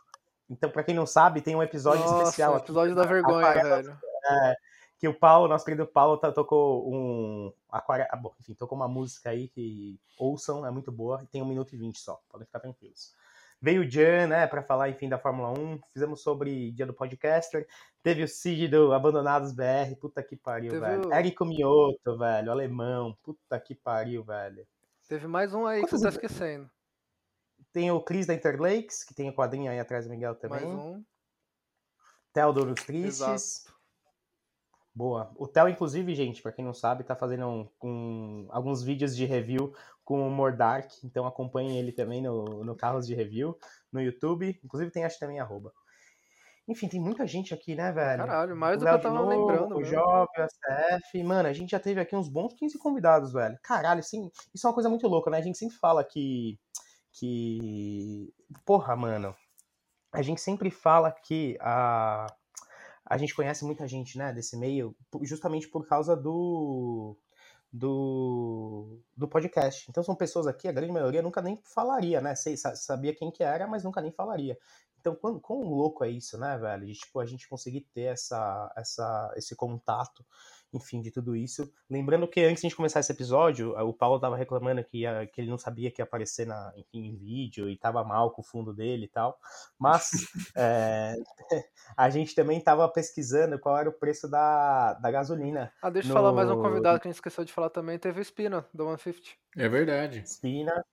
Então, 0.50 0.70
pra 0.70 0.84
quem 0.84 0.96
não 0.96 1.06
sabe, 1.06 1.42
tem 1.42 1.56
um 1.56 1.62
episódio 1.62 2.02
Nossa, 2.04 2.24
especial 2.24 2.56
aqui. 2.56 2.66
episódio 2.66 2.96
da 2.96 3.04
vergonha, 3.04 3.46
Aquarela- 3.48 3.82
velho. 3.82 3.98
É, 4.30 4.56
que 5.00 5.08
o 5.08 5.14
Paulo, 5.14 5.48
nosso 5.48 5.66
querido 5.66 5.86
Paulo, 5.86 6.18
tá- 6.18 6.32
tocou 6.32 6.90
um. 6.94 7.52
Aquarela, 7.70 8.08
ah, 8.12 8.16
bom, 8.18 8.34
enfim, 8.40 8.54
tocou 8.54 8.78
uma 8.78 8.88
música 8.88 9.30
aí 9.30 9.48
que 9.50 10.00
ouçam, 10.18 10.66
é 10.66 10.72
muito 10.72 10.92
boa, 10.92 11.22
e 11.24 11.28
tem 11.28 11.42
1 11.42 11.46
minuto 11.46 11.74
e 11.74 11.78
20 11.78 11.98
só, 12.00 12.22
podem 12.30 12.46
ficar 12.46 12.60
tranquilos. 12.60 13.14
Veio 13.62 13.84
o 13.84 13.90
Jan, 13.90 14.26
né, 14.28 14.48
pra 14.48 14.64
falar, 14.64 14.90
enfim, 14.90 15.08
da 15.08 15.20
Fórmula 15.20 15.52
1, 15.52 15.80
fizemos 15.94 16.24
sobre 16.24 16.72
Dia 16.72 16.86
do 16.88 16.94
Podcaster, 16.96 17.68
teve 18.02 18.24
o 18.24 18.28
Cid 18.28 18.68
do 18.70 18.92
Abandonados 18.92 19.52
BR, 19.52 19.96
puta 20.00 20.24
que 20.24 20.36
pariu, 20.36 20.72
Teve 20.72 20.82
velho. 20.84 21.08
o- 21.08 21.14
Érico 21.14 21.46
Mioto, 21.46 22.18
velho, 22.18 22.52
alemão, 22.52 23.16
puta 23.22 23.60
que 23.60 23.76
pariu, 23.76 24.24
velho. 24.24 24.68
Teve 25.08 25.28
mais 25.28 25.54
um 25.54 25.68
aí 25.68 25.82
que 25.82 25.88
Quantos 25.88 26.00
você 26.00 26.06
tá 26.06 26.10
esquecendo. 26.10 26.70
Tem 27.72 27.92
o 27.92 28.02
Cris 28.02 28.26
da 28.26 28.34
Interlakes, 28.34 29.04
que 29.04 29.14
tem 29.14 29.30
o 29.30 29.36
quadrinho 29.36 29.70
aí 29.72 29.80
atrás 29.80 30.06
do 30.06 30.10
Miguel 30.12 30.34
também. 30.36 30.66
Mais 30.66 30.80
um. 30.80 31.04
Theo 32.34 32.74
Tristes. 32.74 33.22
Exato. 33.22 33.71
Boa. 35.02 35.32
O 35.36 35.48
Theo, 35.48 35.68
inclusive, 35.68 36.14
gente, 36.14 36.44
pra 36.44 36.52
quem 36.52 36.64
não 36.64 36.76
sabe, 36.76 37.04
tá 37.04 37.16
fazendo 37.16 37.48
um, 37.48 37.68
um- 37.84 38.48
alguns 38.52 38.84
vídeos 38.84 39.16
de 39.16 39.26
review 39.26 39.74
com 40.06 40.22
o 40.22 40.28
humor 40.28 40.56
dark, 40.56 40.92
então 41.04 41.26
acompanhem 41.26 41.80
ele 41.80 41.92
também 41.92 42.22
no, 42.22 42.64
no 42.64 42.76
Carros 42.76 43.08
de 43.08 43.16
Review, 43.16 43.58
no 43.92 44.00
YouTube. 44.00 44.60
Inclusive 44.64 44.92
tem 44.92 45.04
acho 45.04 45.18
também 45.18 45.40
arroba. 45.40 45.74
Enfim, 46.68 46.88
tem 46.88 47.02
muita 47.02 47.26
gente 47.26 47.52
aqui, 47.52 47.74
né, 47.74 47.92
velho? 47.92 48.28
Caralho, 48.28 48.56
mais 48.56 48.76
o 48.78 48.80
do 48.82 48.86
que 48.86 48.92
eu 48.94 49.02
tava 49.02 49.16
novo, 49.16 49.30
lembrando. 49.30 49.76
O 49.76 49.80
mesmo. 49.80 49.92
Jovem, 49.92 50.28
o 50.38 50.42
SF. 50.44 51.24
Mano, 51.24 51.50
a 51.50 51.54
gente 51.54 51.72
já 51.72 51.80
teve 51.80 52.00
aqui 52.00 52.16
uns 52.16 52.30
bons 52.30 52.54
15 52.54 52.78
convidados, 52.78 53.34
velho. 53.34 53.58
Caralho, 53.64 54.02
assim, 54.02 54.30
isso 54.54 54.68
é 54.68 54.70
uma 54.70 54.76
coisa 54.76 54.88
muito 54.88 55.08
louca, 55.08 55.32
né? 55.32 55.40
A 55.40 55.42
gente 55.42 55.58
sempre 55.58 55.78
fala 55.78 56.04
que. 56.04 56.60
que. 57.12 58.32
Porra, 58.68 58.96
mano. 58.96 59.36
A 60.14 60.22
gente 60.22 60.42
sempre 60.42 60.70
fala 60.70 61.12
que 61.12 61.58
a. 61.60 62.28
A 63.14 63.18
gente 63.18 63.36
conhece 63.36 63.66
muita 63.66 63.88
gente, 63.88 64.18
né, 64.18 64.32
desse 64.34 64.58
meio, 64.58 64.96
justamente 65.24 65.68
por 65.68 65.88
causa 65.88 66.16
do. 66.16 67.18
Do, 67.74 69.00
do 69.16 69.30
podcast. 69.30 69.90
Então 69.90 70.04
são 70.04 70.14
pessoas 70.14 70.46
aqui, 70.46 70.68
a 70.68 70.74
grande 70.74 70.92
maioria 70.92 71.22
nunca 71.22 71.42
nem 71.42 71.58
falaria, 71.64 72.20
né? 72.20 72.36
Sei, 72.36 72.58
sa- 72.58 72.76
sabia 72.76 73.16
quem 73.16 73.32
que 73.32 73.44
era, 73.44 73.66
mas 73.66 73.84
nunca 73.86 74.02
nem 74.02 74.12
falaria. 74.12 74.58
Então, 75.00 75.16
quão, 75.16 75.40
quão 75.40 75.62
louco 75.62 76.04
é 76.04 76.10
isso, 76.10 76.38
né, 76.38 76.58
velho? 76.58 76.86
De, 76.86 76.94
tipo, 76.94 77.20
a 77.20 77.26
gente 77.26 77.48
conseguir 77.48 77.82
ter 77.94 78.04
essa, 78.14 78.72
essa, 78.76 79.34
esse 79.38 79.56
contato, 79.56 80.26
enfim, 80.74 81.02
de 81.02 81.12
tudo 81.12 81.36
isso. 81.36 81.72
Lembrando 81.90 82.28
que 82.28 82.40
antes 82.42 82.62
de 82.62 82.68
a 82.68 82.70
gente 82.70 82.78
começar 82.78 83.00
esse 83.02 83.12
episódio, 83.12 83.72
o 83.78 83.94
Paulo 83.94 84.20
tava 84.20 84.38
reclamando 84.38 84.84
que, 84.84 85.00
ia- 85.00 85.28
que 85.28 85.42
ele 85.42 85.50
não 85.50 85.58
sabia 85.58 85.92
que 85.92 86.02
ia 86.02 86.06
aparecer 86.06 86.48
na, 86.48 86.72
enfim, 86.78 87.06
em 87.08 87.16
vídeo 87.18 87.70
e 87.70 87.78
tava 87.78 88.04
mal 88.04 88.32
com 88.32 88.42
o 88.42 88.46
fundo 88.46 88.74
dele 88.74 89.06
e 89.06 89.10
tal. 89.10 89.38
Mas 89.78 90.10
é, 90.56 91.16
a 91.98 92.10
gente 92.10 92.34
também 92.34 92.62
tava 92.62 92.88
pesquisando 92.90 93.60
qual 93.60 93.78
era 93.78 93.90
o 93.90 93.94
preço 93.94 94.30
da, 94.30 94.94
da 94.94 95.12
gasolina. 95.12 95.72
Ah, 95.82 95.90
deixa 95.90 96.10
eu 96.10 96.14
falar 96.14 96.32
mais 96.32 96.50
um 96.50 96.62
convidado 96.62 97.00
que 97.00 97.08
a 97.08 97.12
gente 97.12 97.18
esqueceu 97.18 97.44
de 97.44 97.52
falar 97.54 97.70
também. 97.70 98.00
Teve 98.00 98.20
o 98.20 98.22
Espina, 98.22 98.66
do 98.74 98.86
150. 98.86 99.38
É 99.58 99.68
verdade. 99.68 100.20
Espina. 100.20 100.84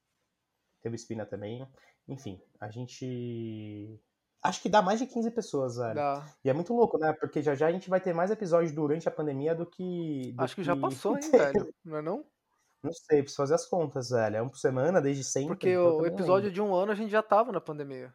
Teve 0.82 0.97
Espina 0.97 1.25
também. 1.25 1.66
Enfim, 2.08 2.40
a 2.58 2.70
gente. 2.70 4.00
Acho 4.42 4.62
que 4.62 4.68
dá 4.68 4.80
mais 4.80 5.00
de 5.00 5.07
15 5.07 5.30
pessoas, 5.33 5.76
velho. 5.76 5.95
Da... 5.95 6.26
E 6.45 6.50
é 6.50 6.52
muito 6.52 6.73
louco, 6.73 6.97
né? 6.99 7.12
Porque 7.12 7.42
já 7.42 7.54
já 7.54 7.66
a 7.66 7.73
gente 7.73 7.90
vai 7.90 8.00
ter 8.00 8.14
mais 8.14 8.30
episódios 8.30 8.73
durante 8.73 9.09
a 9.09 9.11
pandemia 9.11 9.54
do 9.54 9.66
que. 9.66 10.33
do 10.33 10.42
Acho 10.42 10.54
que 10.54 10.62
já 10.62 10.76
passou, 10.76 11.16
hein, 11.16 11.23
velho? 11.30 11.75
Não 11.85 11.97
é 11.99 12.02
não? 12.02 12.25
Não 12.83 12.92
sei, 12.92 13.23
preciso 13.23 13.42
fazer 13.42 13.54
as 13.54 13.66
contas, 13.66 14.11
velho. 14.11 14.37
É 14.37 14.42
um 14.42 14.49
por 14.49 14.59
semana, 14.59 15.00
desde 15.00 15.25
sempre. 15.25 15.49
Porque 15.49 15.71
então 15.71 15.97
o 15.97 15.99
não 15.99 16.07
episódio 16.07 16.50
de 16.50 16.61
um 16.61 16.73
ano 16.75 16.92
a 16.92 16.95
gente 16.95 17.11
já 17.11 17.23
tava 17.23 17.50
na 17.50 17.61
pandemia. 17.61 18.14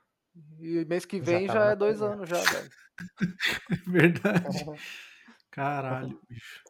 E 0.59 0.85
mês 0.85 1.05
que 1.05 1.21
Já 1.23 1.23
vem 1.23 1.47
já, 1.47 1.65
na 1.65 1.71
é 1.71 1.75
dois 1.75 1.99
pandemia. 1.99 2.15
anos 2.15 2.29
já, 2.29 2.41
velho. 2.41 2.69
Verdade. 3.87 4.47
lembro. 4.57 4.75
Caralho, 5.51 6.19
bicho. 6.29 6.63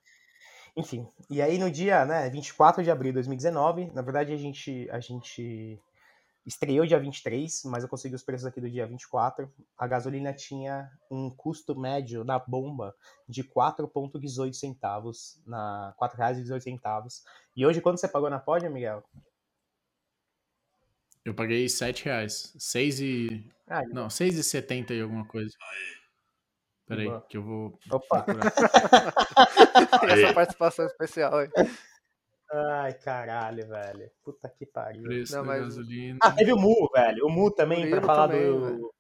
Enfim, 0.76 1.08
e 1.30 1.42
aí 1.42 1.60
no 1.60 1.70
dia, 1.70 2.04
né, 2.06 2.30
24 2.30 2.84
de 2.84 2.90
abril 2.90 3.12
de 3.12 3.16
2019, 3.16 3.92
na 3.94 4.02
verdade 4.02 4.34
a 4.34 4.38
gente, 4.38 4.90
a 4.90 5.00
gente 5.00 5.80
estreou 6.46 6.86
dia 6.86 7.00
23, 7.00 7.64
mas 7.66 7.84
eu 7.84 7.90
consegui 7.90 8.16
os 8.16 8.24
preços 8.24 8.46
aqui 8.46 8.60
do 8.60 8.70
dia 8.70 8.86
24. 8.86 9.52
A 9.78 9.88
gasolina 9.88 10.34
tinha 10.34 10.92
um 11.10 11.30
custo 11.30 11.78
médio 11.80 12.24
na 12.24 12.38
bomba 12.38 12.96
de 13.28 13.44
4,18 13.44 14.54
centavos, 14.54 15.42
na 15.46 15.96
R$ 16.00 16.08
4,18 16.08 16.62
centavos. 16.62 17.24
E 17.56 17.66
hoje, 17.66 17.82
quando 17.82 17.98
você 17.98 18.08
pagou 18.08 18.30
na 18.30 18.40
Pod, 18.40 18.68
Miguel? 18.70 19.04
Eu 21.24 21.34
paguei 21.34 21.70
7 21.70 22.06
reais. 22.06 22.54
6 22.58 23.00
e. 23.00 23.50
Ah, 23.68 23.84
Não, 23.86 24.08
6,70 24.08 24.92
e 24.92 25.02
alguma 25.02 25.26
coisa. 25.26 25.56
Peraí, 26.86 27.08
Boa. 27.08 27.22
que 27.30 27.38
eu 27.38 27.44
vou 27.44 27.80
Opa. 27.90 28.24
procurar. 28.24 28.54
Essa 30.12 30.34
participação 30.34 30.86
especial 30.86 31.38
aí. 31.38 31.50
Ai, 32.56 32.94
caralho, 32.94 33.68
velho. 33.68 34.12
Puta 34.24 34.48
que 34.50 34.66
pariu. 34.66 35.02
Preço 35.04 35.36
Não, 35.36 35.44
mas- 35.46 35.62
gasolina. 35.62 36.20
Ah, 36.22 36.32
teve 36.32 36.54
o 36.54 36.58
Mu, 36.58 36.88
velho. 36.94 37.26
O 37.26 37.30
Mu 37.30 37.50
também, 37.52 37.80
pra 37.90 38.00
Murilo 38.00 38.06
falar 38.06 38.28
também, 38.28 38.52
do 38.52 38.94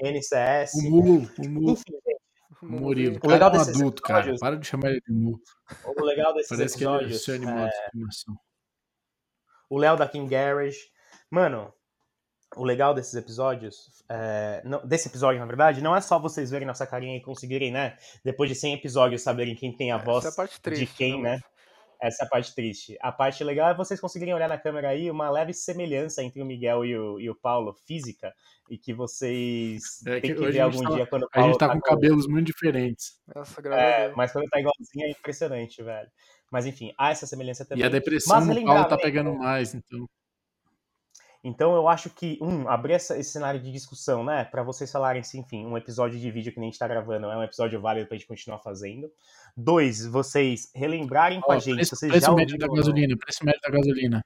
NCS. 0.00 0.74
O 0.74 0.90
Mulu, 0.90 1.18
o. 1.18 1.22
Enfim, 1.22 1.92
gente, 1.92 2.20
O 2.62 2.66
Murilo. 2.66 3.16
O 3.16 3.20
Cara, 3.20 3.32
legal 3.34 3.54
é 3.54 3.58
um 3.58 3.60
adulto, 3.60 4.02
cara. 4.02 4.18
episódios- 4.20 4.40
Para 4.40 4.56
de 4.56 4.66
chamar 4.66 4.88
ele 4.90 5.00
de 5.06 5.12
Mulu. 5.12 5.38
o 5.84 6.04
legal 6.04 6.34
desses 6.34 6.48
Parece 6.48 6.76
que 6.78 6.84
ele 6.84 6.90
é 6.90 6.96
episódios. 6.96 7.24
seu 7.24 7.34
animal 7.36 7.68
de 7.68 7.74
estimação. 7.74 8.36
o 9.70 9.78
Léo 9.78 9.96
da 9.96 10.08
King 10.08 10.28
Garage. 10.30 10.78
Mano, 11.30 11.72
o 12.56 12.64
legal 12.64 12.94
desses 12.94 13.14
episódios, 13.14 14.02
é, 14.08 14.62
não- 14.64 14.84
desse 14.86 15.08
episódio, 15.08 15.40
na 15.40 15.46
verdade, 15.46 15.82
não 15.82 15.94
é 15.94 16.00
só 16.00 16.18
vocês 16.18 16.50
verem 16.50 16.66
nossa 16.66 16.86
carinha 16.86 17.16
e 17.16 17.22
conseguirem, 17.22 17.70
né? 17.72 17.96
Depois 18.24 18.48
de 18.48 18.54
100 18.56 18.74
episódios, 18.74 19.22
saberem 19.22 19.54
quem 19.56 19.76
tem 19.76 19.90
a 19.92 19.98
voz 19.98 20.24
é 20.24 20.28
a 20.28 20.32
parte 20.32 20.60
triste. 20.60 20.86
de 20.86 20.92
quem, 20.94 21.20
né? 21.20 21.40
Essa 22.00 22.24
é 22.24 22.26
a 22.26 22.28
parte 22.28 22.54
triste. 22.54 22.96
A 23.00 23.10
parte 23.10 23.42
legal 23.42 23.70
é 23.70 23.74
vocês 23.74 24.00
conseguirem 24.00 24.34
olhar 24.34 24.48
na 24.48 24.58
câmera 24.58 24.88
aí 24.90 25.10
uma 25.10 25.30
leve 25.30 25.52
semelhança 25.54 26.22
entre 26.22 26.42
o 26.42 26.44
Miguel 26.46 26.84
e 26.84 26.96
o, 26.96 27.20
e 27.20 27.30
o 27.30 27.34
Paulo, 27.34 27.72
física, 27.86 28.32
e 28.70 28.76
que 28.78 28.92
vocês 28.92 30.04
É 30.06 30.20
têm 30.20 30.30
que 30.30 30.34
que 30.34 30.40
hoje 30.42 30.52
ver 30.52 30.60
a 30.60 30.64
algum 30.64 30.82
tá- 30.82 30.94
dia 30.94 31.06
quando 31.06 31.22
o 31.22 31.26
A 31.26 31.30
Paulo 31.30 31.48
gente 31.52 31.58
tá 31.58 31.68
com 31.72 31.80
cabelos 31.80 32.26
muito 32.26 32.46
diferentes. 32.46 33.18
Nossa, 33.34 33.60
graças 33.62 33.84
a 33.84 33.88
É, 33.88 34.04
Deus. 34.04 34.16
mas 34.16 34.32
quando 34.32 34.48
tá 34.48 34.60
igualzinho 34.60 35.06
é 35.06 35.10
impressionante, 35.10 35.82
velho. 35.82 36.08
Mas 36.50 36.66
enfim, 36.66 36.92
há 36.98 37.10
essa 37.10 37.26
semelhança 37.26 37.64
também. 37.64 37.82
E 37.82 37.86
a 37.86 37.90
depressão 37.90 38.36
Mas 38.36 38.46
relembrar, 38.48 38.74
Paulo 38.76 38.88
tá 38.90 38.96
né, 38.96 39.02
pegando 39.02 39.34
mais, 39.34 39.74
então. 39.74 40.06
Então 41.48 41.76
eu 41.76 41.86
acho 41.86 42.10
que, 42.10 42.38
um, 42.42 42.68
abrir 42.68 42.94
essa- 42.94 43.16
esse 43.16 43.30
cenário 43.30 43.60
de 43.60 43.70
discussão, 43.70 44.24
né? 44.24 44.44
Pra 44.44 44.64
vocês 44.64 44.90
falarem 44.90 45.22
se, 45.22 45.38
enfim, 45.38 45.64
um 45.64 45.76
episódio 45.76 46.18
de 46.18 46.28
vídeo 46.28 46.52
que 46.52 46.58
nem 46.58 46.68
a 46.68 46.70
gente 46.72 46.78
tá 46.78 46.88
gravando 46.88 47.26
é 47.30 47.36
um 47.36 47.42
episódio 47.42 47.80
válido 47.80 48.08
pra 48.08 48.16
gente 48.16 48.26
continuar 48.26 48.58
fazendo. 48.58 49.08
Dois, 49.56 50.04
vocês 50.04 50.72
relembrarem 50.74 51.40
com 51.40 51.52
Ó, 51.52 51.54
a 51.54 51.58
gente, 51.60 51.76
preço, 51.76 51.94
vocês 51.94 52.10
preço 52.10 52.26
já 52.26 52.32
médio 52.34 52.58
da 52.58 52.66
ouviram... 52.66 52.84
gasolina, 52.84 53.16
preço 53.16 53.44
médio 53.44 53.60
da 53.60 53.70
gasolina. 53.70 54.24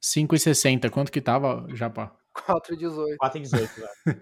5,60. 0.00 0.88
Quanto 0.90 1.10
que 1.10 1.20
tava, 1.20 1.66
Japa? 1.74 2.14
4,18. 2.36 3.16
4,18, 3.20 3.68
velho. 4.04 4.20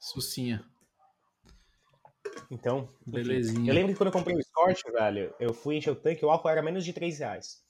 Sucinha. 0.00 0.64
Então, 2.50 2.88
enfim. 3.02 3.10
Belezinha. 3.12 3.70
Eu 3.70 3.74
lembro 3.74 3.92
que 3.92 3.98
quando 3.98 4.08
eu 4.08 4.12
comprei 4.12 4.34
o 4.34 4.40
Escort, 4.40 4.82
velho, 4.90 5.34
eu 5.38 5.52
fui 5.54 5.76
encher 5.76 5.90
o 5.90 5.96
tanque, 5.96 6.24
o 6.24 6.30
álcool 6.30 6.48
era 6.48 6.62
menos 6.62 6.84
de 6.84 6.92
3 6.92 7.18
reais. 7.18 7.62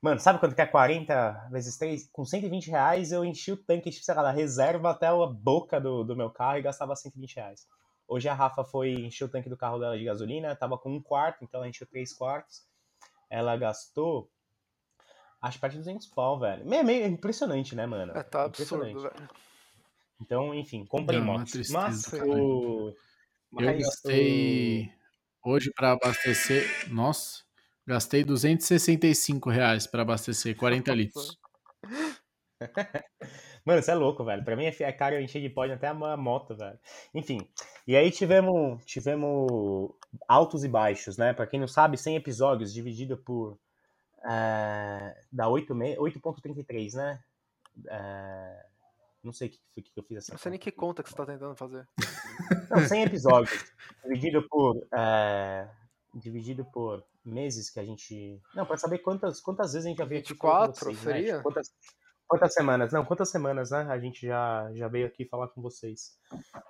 Mano, 0.00 0.20
sabe 0.20 0.38
quanto 0.38 0.54
que 0.54 0.60
é 0.60 0.66
40 0.66 1.48
vezes 1.50 1.76
3? 1.76 2.08
Com 2.12 2.24
120 2.24 2.70
reais 2.70 3.10
eu 3.10 3.24
enchi 3.24 3.50
o 3.50 3.56
tanque, 3.56 3.92
sei 3.92 4.14
lá, 4.14 4.22
da 4.22 4.30
reserva 4.30 4.90
até 4.90 5.08
a 5.08 5.26
boca 5.26 5.80
do, 5.80 6.04
do 6.04 6.16
meu 6.16 6.30
carro 6.30 6.58
e 6.58 6.62
gastava 6.62 6.94
120 6.94 7.34
reais. 7.36 7.66
Hoje 8.06 8.28
a 8.28 8.34
Rafa 8.34 8.64
foi 8.64 8.92
encher 8.92 9.24
o 9.24 9.28
tanque 9.28 9.48
do 9.48 9.56
carro 9.56 9.78
dela 9.78 9.98
de 9.98 10.04
gasolina, 10.04 10.54
tava 10.54 10.78
com 10.78 10.94
um 10.94 11.02
quarto, 11.02 11.42
então 11.42 11.60
ela 11.60 11.68
encheu 11.68 11.86
três 11.86 12.12
quartos. 12.12 12.64
Ela 13.28 13.56
gastou, 13.56 14.30
acho 15.42 15.56
que 15.56 15.60
perto 15.60 15.72
de 15.72 15.78
200 15.80 16.06
pau, 16.06 16.38
velho. 16.38 16.64
Meio, 16.64 16.84
meio 16.84 17.06
impressionante, 17.06 17.74
né, 17.74 17.84
mano? 17.84 18.16
É, 18.16 18.22
tá 18.22 18.46
Impressionante. 18.46 18.96
absurdo, 18.96 19.16
velho. 19.16 19.30
Então, 20.20 20.54
enfim, 20.54 20.86
uma 20.90 21.20
motos. 21.20 21.52
tristeza, 21.52 21.78
Mas 21.82 22.12
o... 22.12 22.94
Eu 23.58 23.78
gastei 23.78 24.92
hoje 25.44 25.70
pra 25.74 25.92
abastecer. 25.92 26.64
Nossa, 26.90 27.42
gastei 27.88 28.22
265 28.22 29.48
reais 29.48 29.86
pra 29.86 30.02
abastecer 30.02 30.54
40 30.54 30.94
litros. 30.94 31.38
Mano, 33.64 33.82
você 33.82 33.90
é 33.90 33.94
louco, 33.94 34.24
velho. 34.24 34.44
Pra 34.44 34.56
mim 34.56 34.66
é 34.66 34.74
é 34.82 34.92
caro 34.92 35.14
eu 35.14 35.20
encher 35.20 35.40
de 35.40 35.48
pódio 35.48 35.74
até 35.74 35.88
a 35.88 35.94
moto, 36.16 36.54
velho. 36.54 36.78
Enfim. 37.14 37.38
E 37.86 37.96
aí 37.96 38.10
tivemos, 38.10 38.84
tivemos 38.84 39.90
altos 40.28 40.64
e 40.64 40.68
baixos, 40.68 41.16
né? 41.16 41.32
Pra 41.32 41.46
quem 41.46 41.58
não 41.60 41.68
sabe, 41.68 41.96
100 41.96 42.16
episódios 42.16 42.72
dividido 42.72 43.16
por. 43.16 43.58
Dá 45.32 45.48
8 45.48 45.74
me- 45.74 45.96
8,33, 45.96 46.94
né? 46.94 47.20
É, 47.88 48.66
não 49.22 49.32
sei 49.32 49.48
o 49.48 49.50
que, 49.72 49.82
que 49.82 49.92
eu 49.96 50.02
fiz 50.02 50.18
essa. 50.18 50.32
Não 50.32 50.38
sei 50.38 50.50
nem 50.50 50.58
que 50.58 50.72
conta 50.72 51.02
que 51.02 51.08
você 51.10 51.16
tá 51.16 51.24
tentando 51.24 51.54
fazer. 51.56 51.86
Não, 52.70 52.80
100 52.80 53.02
episódios. 53.04 53.64
dividido 54.02 54.46
por. 54.48 54.86
é, 54.92 55.68
dividido 56.14 56.64
por 56.64 57.04
meses 57.28 57.70
que 57.70 57.78
a 57.80 57.84
gente. 57.84 58.40
Não, 58.54 58.66
pra 58.66 58.76
saber 58.76 58.98
quantas, 58.98 59.40
quantas 59.40 59.72
vezes 59.72 59.86
a 59.86 59.88
gente 59.88 59.98
já 59.98 60.04
veio 60.04 60.20
aqui 60.20 60.34
falar 60.34 60.68
com 60.68 60.72
24 60.72 60.84
vocês, 60.84 61.04
né? 61.04 61.12
seria? 61.12 61.36
Tipo, 61.36 61.42
Quantas, 61.44 61.70
quantas 62.26 62.54
semanas? 62.54 62.92
Não, 62.92 63.04
quantas 63.04 63.30
semanas, 63.30 63.70
né? 63.70 63.86
A 63.88 63.98
gente 63.98 64.26
já, 64.26 64.70
já 64.74 64.88
veio 64.88 65.06
aqui 65.06 65.24
falar 65.24 65.48
com 65.48 65.62
vocês. 65.62 66.18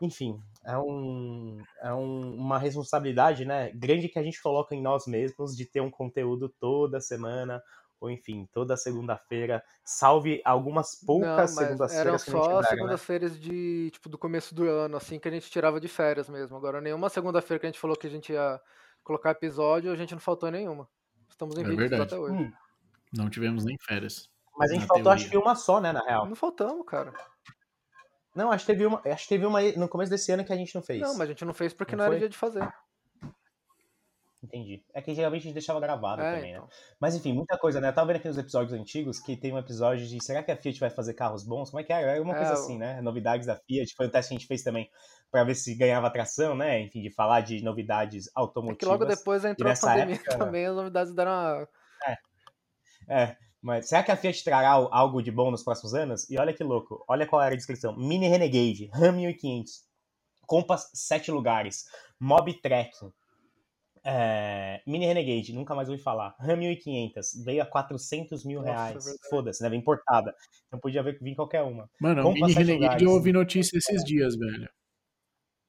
Enfim, 0.00 0.38
é, 0.65 0.77
um, 0.79 1.59
é 1.83 1.93
um- 1.93 2.35
uma 2.37 2.59
responsabilidade, 2.59 3.45
né? 3.45 3.71
Grande 3.75 4.09
que 4.09 4.19
a 4.19 4.23
gente 4.23 4.41
coloca 4.43 4.75
em 4.75 4.83
nós 4.83 5.07
mesmos 5.07 5.57
de 5.57 5.67
ter 5.67 5.81
um 5.81 5.91
conteúdo 5.91 6.49
toda 6.61 7.00
semana. 7.00 7.62
Ou 8.00 8.09
enfim, 8.09 8.49
toda 8.53 8.77
segunda-feira, 8.77 9.61
salve 9.85 10.41
algumas 10.45 10.95
poucas 11.05 11.50
segundas-feiras 11.50 12.07
eram 12.07 12.17
só 12.17 12.47
grava, 12.47 12.62
né? 12.62 12.69
segundas-feiras 12.69 13.41
de, 13.41 13.91
tipo, 13.91 14.09
do 14.09 14.17
começo 14.17 14.55
do 14.55 14.69
ano, 14.69 14.97
assim, 14.97 15.19
que 15.19 15.27
a 15.27 15.31
gente 15.33 15.50
tirava 15.50 15.81
de 15.81 15.88
férias 15.88 16.29
mesmo. 16.29 16.57
Agora, 16.57 16.81
nenhuma 16.81 17.09
segunda-feira 17.09 17.59
que 17.59 17.67
a 17.67 17.71
gente 17.71 17.81
falou 17.81 17.97
que 17.97 18.07
a 18.07 18.11
gente 18.11 18.33
ia 18.33 18.61
colocar 19.09 19.31
episódio, 19.33 19.91
a 19.91 19.97
gente 19.97 20.12
não 20.12 20.21
faltou 20.21 20.49
em 20.49 20.53
nenhuma. 20.53 20.88
Estamos 21.29 21.57
em 21.59 21.62
É 21.62 21.65
verdade. 21.65 22.03
até 22.03 22.17
hoje. 22.19 22.35
Hum, 22.35 22.53
Não 23.12 23.29
tivemos 23.29 23.65
nem 23.65 23.77
férias. 23.81 24.29
mas 24.57 24.71
a 24.71 24.75
gente 24.75 24.87
faltou, 24.87 25.11
acho 25.11 25.25
que 25.25 25.31
teoria. 25.31 25.47
uma 25.47 25.57
só, 25.57 25.81
né, 25.81 25.91
na 25.93 26.05
real. 26.05 26.27
Não 26.27 26.37
faltamos, 26.37 26.85
cara. 26.87 27.12
Não, 28.35 28.53
acho 28.53 28.65
que 28.67 28.73
teve 28.73 28.87
uma, 28.87 29.00
acho 29.05 29.23
que 29.25 29.29
teve 29.31 29.47
uma 29.47 29.61
no 29.73 29.88
começo 29.88 30.11
desse 30.11 30.31
ano 30.31 30.45
que 30.45 30.53
a 30.53 30.57
gente 30.57 30.75
não 30.75 30.83
fez. 30.83 31.00
Não, 31.00 31.12
mas 31.17 31.23
a 31.23 31.33
gente 31.33 31.45
não 31.45 31.55
fez 31.55 31.73
porque 31.73 31.97
Não 31.97 32.05
não, 32.05 32.11
era 32.12 32.19
dia 32.21 32.29
de 32.29 32.37
fazer. 32.37 32.69
Entendi. 34.41 34.85
É 34.95 35.03
que 35.03 35.12
geralmente 35.15 35.41
a 35.41 35.45
gente 35.47 35.55
deixava 35.55 35.81
gravado 35.81 36.23
É, 36.23 36.37
também, 36.37 36.53
então. 36.53 36.62
né? 36.65 36.69
Mas 37.00 37.17
enfim, 37.17 37.33
muita 37.33 37.59
coisa, 37.59 37.81
né? 37.81 37.88
Eu 37.88 37.93
tava 37.93 38.07
vendo 38.07 38.17
aqui 38.19 38.29
nos 38.29 38.38
episódios 38.38 38.73
antigos 38.73 39.19
que 39.19 39.37
tem 39.37 39.53
um 39.53 39.59
episódio 39.59 40.07
de 40.07 40.23
será 40.23 40.45
que 40.45 40.53
a 40.53 40.57
Fiat 40.57 40.79
vai 40.79 40.91
fazer 40.91 41.15
carros 41.15 41.43
bons? 41.43 41.71
Como 41.71 41.81
é 41.81 41.85
que 41.85 41.93
era? 41.93 42.12
Era 42.12 42.23
uma 42.23 42.35
É, 42.35 42.37
coisa 42.37 42.53
assim, 42.53 42.79
né? 42.79 43.00
Novidades 43.00 43.47
da 43.49 43.57
Fiat. 43.57 43.93
Foi 43.97 44.07
um 44.07 44.11
teste 44.11 44.29
que 44.29 44.37
a 44.37 44.38
gente 44.38 44.47
fez 44.47 44.62
também 44.62 44.88
pra 45.31 45.45
ver 45.45 45.55
se 45.55 45.75
ganhava 45.75 46.07
atração, 46.07 46.55
né? 46.55 46.81
Enfim, 46.81 47.03
de 47.03 47.11
falar 47.11 47.41
de 47.43 47.63
novidades 47.63 48.27
É 48.29 48.31
automotivas. 48.35 48.79
que 48.79 48.87
logo 48.87 49.05
depois 49.05 49.45
entrou 49.45 49.71
a 49.71 49.77
pandemia 49.77 50.15
época- 50.17 50.39
também, 50.39 50.67
as 50.67 50.75
novidades 50.77 51.15
deram 51.15 51.31
uma... 51.33 51.69
É, 53.11 53.37
mas 53.63 53.89
será 53.89 54.03
que 54.03 54.11
a 54.13 54.17
Fiat 54.17 54.45
trará 54.45 54.71
al- 54.71 54.93
algo 54.93 55.23
de 55.23 55.31
bom 55.31 55.51
nos 55.51 55.63
próximos 55.63 55.95
anos? 55.95 56.29
E 56.31 56.39
olha 56.39 56.53
que 56.53 56.63
louco, 56.63 57.05
olha 57.09 57.27
qual 57.27 57.41
era 57.43 57.55
a 57.55 57.57
descrição. 57.57 57.97
Mini 57.97 58.29
Renegade, 58.29 58.91
Ram 58.93 59.13
1500, 59.13 59.85
Compass 60.47 60.91
7 60.95 61.31
lugares, 61.31 61.85
Mob 62.21 62.53
Tracking, 62.61 63.11
é, 64.05 64.81
Mini 64.87 65.07
Renegade, 65.07 65.53
nunca 65.55 65.75
mais 65.75 65.89
ouvi 65.89 66.03
falar, 66.03 66.35
Ram 66.39 66.57
1500, 66.57 67.43
veio 67.45 67.63
a 67.63 67.67
400 67.67 68.45
mil 68.45 68.61
Nossa, 68.61 68.73
reais, 68.73 69.05
verdade. 69.05 69.29
foda-se, 69.29 69.63
né, 69.63 69.69
veio 69.69 69.81
importada, 69.81 70.35
então 70.67 70.79
podia 70.79 71.03
ver- 71.03 71.19
vir 71.21 71.35
qualquer 71.35 71.63
uma. 71.63 71.91
Mano, 72.01 72.21
o 72.21 72.25
Vamos 72.25 72.41
Mini 72.41 72.53
Renegade 72.55 72.81
lugares. 72.83 73.03
eu 73.03 73.11
ouvi 73.11 73.33
notícia 73.33 73.77
esses 73.77 74.03
dias, 74.05 74.37
velho. 74.37 74.69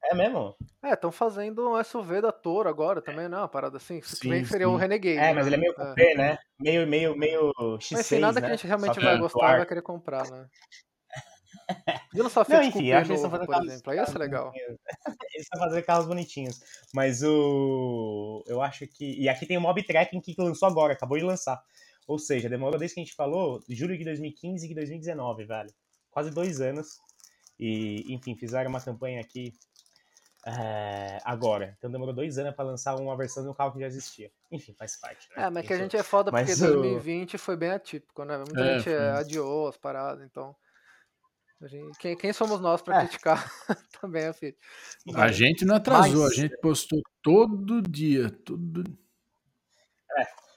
É 0.10 0.16
mesmo? 0.16 0.56
É, 0.84 0.94
estão 0.94 1.12
fazendo 1.12 1.70
um 1.70 1.84
SUV 1.84 2.22
da 2.22 2.32
Toro 2.32 2.68
agora 2.68 3.00
também, 3.02 3.30
não? 3.30 3.40
Uma 3.40 3.48
parada 3.48 3.78
assim. 3.78 4.00
Isso 4.00 4.16
Sim, 4.16 4.44
seria 4.44 4.68
sim. 4.68 4.76
Renegade. 4.78 5.18
É, 5.18 5.34
mas 5.34 5.46
né? 5.46 5.50
ele 5.50 5.56
é 5.56 5.60
meio 5.60 5.74
coupé, 5.76 6.16
né, 6.16 6.38
meio, 6.60 6.88
meio, 6.88 7.16
meio 7.16 7.54
X6, 7.54 7.88
Mas 7.92 8.12
enfim, 8.12 8.20
nada 8.20 8.40
né? 8.40 8.48
que 8.48 8.54
a 8.54 8.56
gente 8.56 8.68
realmente 8.68 8.96
Só 8.96 9.02
vai 9.02 9.18
gostar 9.20 9.58
vai 9.58 9.66
querer 9.68 9.82
comprar, 9.84 10.30
né? 10.32 10.48
Não, 12.14 12.30
Fiat 12.30 12.66
enfim, 12.66 12.72
Coupé 12.72 12.94
acho 12.94 13.14
novo, 13.14 13.30
por 13.40 13.48
carros- 13.48 13.68
exemplo. 13.68 13.92
Aí 13.92 13.98
ia 13.98 14.06
ser 14.08 14.18
legal. 14.18 14.52
Eles 15.34 15.46
estão 15.46 15.60
fazendo 15.60 15.84
carros 15.84 16.08
bonitinhos. 16.08 16.60
Mas 16.94 17.22
o. 17.22 18.44
Eu 18.48 18.62
acho 18.62 18.88
que. 18.88 19.22
E 19.22 19.30
aqui 19.30 19.46
tem 19.46 19.58
o 19.58 19.62
Mob 19.62 19.82
Tracking 19.84 20.20
que 20.20 20.34
lançou 20.40 20.68
agora, 20.68 20.94
acabou 20.94 21.18
de 21.18 21.24
lançar. 21.24 21.62
Ou 22.08 22.18
seja, 22.18 22.50
demorou 22.50 22.80
desde 22.80 22.96
que 22.96 23.02
a 23.02 23.04
gente 23.04 23.16
falou, 23.16 23.60
julho 23.70 23.96
de 23.96 24.04
2015 24.04 24.72
e 24.72 24.74
2019, 24.74 25.46
velho. 25.46 25.70
Quase 26.10 26.32
dois 26.32 26.60
anos. 26.60 26.98
E, 27.60 28.06
enfim, 28.12 28.36
fizeram 28.36 28.70
uma 28.70 28.82
campanha 28.82 29.20
aqui 29.20 29.54
é, 30.58 31.20
agora. 31.24 31.76
Então 31.78 31.92
demorou 31.92 32.14
dois 32.14 32.38
anos 32.38 32.56
pra 32.56 32.64
lançar 32.66 32.96
uma 32.96 33.16
versão 33.18 33.44
de 33.44 33.50
um 33.50 33.54
carro 33.54 33.74
que 33.74 33.80
já 33.80 33.88
existia. 33.88 34.32
Enfim, 34.52 34.74
faz 34.74 34.96
parte. 34.96 35.28
Né? 35.36 35.44
É, 35.44 35.50
mas 35.50 35.66
que 35.68 35.74
a 35.74 35.78
gente 35.78 35.96
é 35.98 36.04
foda 36.04 36.32
porque 36.32 36.46
Mas 36.50 36.62
o- 36.62 36.66
2020 36.68 37.38
foi 37.38 37.56
bem 37.56 37.72
atípico, 37.72 38.24
né? 38.24 38.38
Muita 38.38 38.60
É, 38.62 38.74
gente 38.76 38.84
foi. 38.86 38.94
é, 38.94 39.12
adiou 39.12 39.68
as 39.68 39.78
paradas, 39.78 40.24
então. 40.26 40.56
gente- 41.64 41.98
quem, 42.00 42.16
quem 42.16 42.32
somos 42.34 42.60
nós 42.62 42.82
pra 42.82 42.98
É. 42.98 43.08
criticar 43.08 43.52
também 44.02 44.26
a 44.28 44.34
Fiat? 44.34 44.58
A 45.16 45.32
gente 45.32 45.66
não 45.66 45.76
atrasou, 45.76 46.24
Mas- 46.24 46.32
a 46.32 46.36
gente 46.36 46.58
postou 46.62 47.02
todo 47.22 47.82
dia. 47.82 48.30
Todo... 48.30 48.84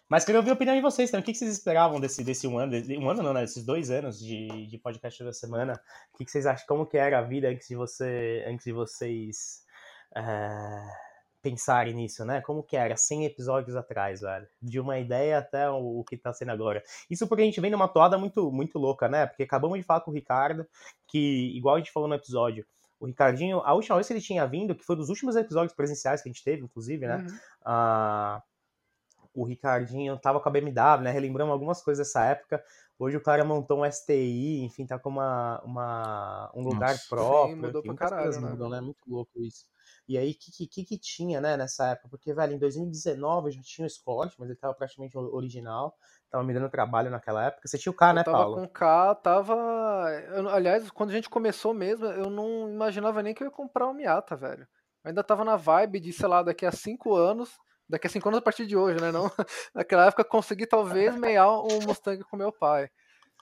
Mas 0.09 0.27
queria 0.27 0.41
ouvir 0.41 0.51
a 0.51 0.55
opinião 0.55 0.77
de 0.77 0.83
vocês 0.83 1.11
também. 1.11 1.23
O 1.23 1.25
que 1.25 1.35
vocês 1.35 1.51
esperavam 1.51 1.99
desse, 1.99 2.23
desse 2.23 2.47
um 2.47 2.59
ano? 2.59 2.71
desse- 2.73 2.99
um 2.99 3.09
ano 3.09 3.23
não, 3.23 3.33
né? 3.33 3.41
Desses 3.41 3.65
dois 3.65 3.91
anos 3.91 4.19
de, 4.21 4.67
de 4.67 4.77
podcast 4.79 5.19
toda 5.19 5.33
semana. 5.33 5.73
O 6.13 6.19
que, 6.19 6.25
que 6.27 6.31
vocês 6.31 6.45
acham? 6.45 6.67
Como 6.67 6.85
que 6.85 6.99
era 6.99 7.19
a 7.19 7.23
vida 7.23 7.49
antes 7.49 7.67
de, 7.67 7.75
você, 7.75 8.45
antes 8.47 8.65
de 8.67 8.73
vocês 8.73 9.62
é, 10.16 10.83
pensarem 11.42 11.95
nisso, 11.95 12.25
né? 12.25 12.40
Como 12.40 12.62
que 12.62 12.76
era 12.76 12.97
100 12.97 13.26
episódios 13.26 13.76
atrás, 13.76 14.21
velho? 14.21 14.47
De 14.61 14.78
uma 14.78 14.99
ideia 14.99 15.38
até 15.38 15.69
o, 15.69 16.00
o 16.00 16.04
que 16.04 16.16
tá 16.16 16.33
sendo 16.33 16.52
agora. 16.52 16.83
Isso 17.11 17.26
porque 17.26 17.42
a 17.42 17.45
gente 17.45 17.61
vem 17.61 17.71
numa 17.71 17.88
toada 17.88 18.16
muito, 18.16 18.50
muito 18.52 18.78
louca, 18.78 19.09
né? 19.09 19.26
Porque 19.26 19.42
acabamos 19.42 19.78
de 19.78 19.85
falar 19.85 20.00
com 20.00 20.11
o 20.11 20.14
Ricardo, 20.14 20.66
que, 21.09 21.57
igual 21.57 21.75
a 21.75 21.78
gente 21.78 21.92
falou 21.92 22.09
no 22.09 22.14
episódio, 22.14 22.64
o 23.00 23.07
Ricardinho, 23.07 23.59
a 23.64 23.75
última 23.75 23.97
vez 23.97 24.07
que 24.07 24.12
ele 24.12 24.21
tinha 24.21 24.47
vindo, 24.47 24.76
que 24.76 24.85
foi 24.85 24.95
dos 24.95 25.09
últimos 25.09 25.35
episódios 25.35 25.75
presenciais 25.75 26.23
que 26.23 26.28
a 26.28 26.33
gente 26.33 26.45
teve, 26.45 26.62
inclusive, 26.62 27.04
né? 27.04 27.16
Uhum. 27.16 27.38
Ah, 27.64 28.42
o 29.35 29.45
Ricardinho 29.45 30.18
tava 30.18 30.40
com 30.40 30.49
a 30.49 30.53
BMW, 30.53 31.05
né? 31.05 31.11
Relembramos 31.11 31.53
algumas 31.53 31.83
coisas 31.83 32.07
dessa 32.07 32.25
época. 32.27 32.62
Hoje 32.99 33.16
o 33.16 33.23
cara 33.23 33.45
montou 33.45 33.81
um 33.81 33.85
STI, 33.85 34.62
enfim, 34.64 34.87
tá 34.87 34.99
com 34.99 35.09
uma, 35.11 35.61
uma, 35.64 36.53
um 36.55 36.62
lugar 36.62 36.95
Nossa. 36.95 37.09
próprio. 37.09 37.53
Sim, 37.53 37.55
mudou 37.55 37.83
enfim, 37.83 37.88
pra 37.95 37.95
caralho, 37.95 38.40
né? 38.40 38.51
mudam, 38.51 38.68
né? 38.68 38.81
Muito 38.81 38.99
louco 39.09 39.42
isso. 39.42 39.66
E 40.09 40.16
aí, 40.18 40.31
o 40.33 40.35
que, 40.38 40.66
que, 40.68 40.85
que 40.85 40.99
tinha, 40.99 41.40
né, 41.40 41.57
nessa 41.57 41.88
época? 41.90 42.09
Porque, 42.09 42.33
velho, 42.35 42.55
em 42.55 42.59
2019 42.59 43.49
eu 43.49 43.53
já 43.53 43.61
tinha 43.62 43.87
o 43.87 43.90
Scott, 43.90 44.35
mas 44.38 44.49
ele 44.51 44.59
tava 44.59 44.75
praticamente 44.75 45.16
original. 45.16 45.97
Tava 46.31 46.45
me 46.45 46.55
dando 46.55 46.71
trabalho 46.71 47.11
naquela 47.11 47.45
época. 47.47 47.66
Você 47.68 47.79
tinha 47.79 47.92
o 47.92 47.97
K, 47.97 48.12
né, 48.12 48.23
eu 48.23 48.25
tava 48.25 48.47
Paulo? 48.47 48.62
com 48.62 48.68
K, 48.68 49.14
tava. 49.16 49.55
eu- 50.35 50.49
aliás, 50.49 50.90
quando 50.90 51.11
a 51.11 51.12
gente 51.12 51.31
começou 51.31 51.73
mesmo, 51.75 52.07
eu 52.07 52.29
não 52.31 52.68
imaginava 52.71 53.23
nem 53.23 53.35
que 53.35 53.42
eu 53.42 53.47
ia 53.47 53.51
comprar 53.51 53.88
um 53.88 53.95
Miata, 53.95 54.37
velho. 54.37 54.62
Eu 55.05 55.09
ainda 55.11 55.25
tava 55.25 55.45
na 55.45 55.57
vibe 55.57 56.01
de, 56.01 56.12
sei 56.12 56.29
lá, 56.29 56.42
daqui 56.42 56.66
a 56.66 56.73
cinco 56.73 57.14
anos. 57.14 57.59
Daqui 57.92 58.07
a 58.07 58.11
cinco 58.11 58.26
anos 58.31 58.38
a 58.38 58.42
partir 58.42 58.66
de 58.66 58.74
hoje, 58.74 58.98
né? 58.98 59.12
Não, 59.12 59.24
naquela 59.74 60.07
época 60.07 60.24
consegui 60.24 60.66
talvez 60.66 61.14
meiar 61.14 61.61
um 61.61 61.78
Mustang 61.87 62.24
com 62.24 62.38
meu 62.38 62.50
pai. 62.50 62.88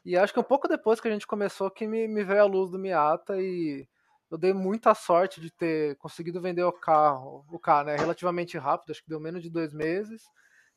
E 0.04 0.16
acho 0.16 0.32
que 0.32 0.40
um 0.40 0.42
pouco 0.42 0.66
depois 0.66 0.98
que 0.98 1.06
a 1.06 1.10
gente 1.12 1.24
começou 1.24 1.70
que 1.70 1.86
me, 1.86 2.08
me 2.08 2.24
veio 2.24 2.42
a 2.42 2.46
luz 2.46 2.68
do 2.68 2.76
Miata 2.76 3.40
e 3.40 3.86
eu 4.28 4.36
dei 4.36 4.52
muita 4.52 4.92
sorte 4.92 5.40
de 5.40 5.52
ter 5.52 5.94
conseguido 5.98 6.40
vender 6.40 6.64
o 6.64 6.72
carro, 6.72 7.44
o 7.48 7.60
carro, 7.60 7.84
né? 7.84 7.96
Relativamente 7.96 8.58
rápido, 8.58 8.90
acho 8.90 9.04
que 9.04 9.08
deu 9.08 9.20
menos 9.20 9.40
de 9.40 9.48
dois 9.48 9.72
meses. 9.72 10.24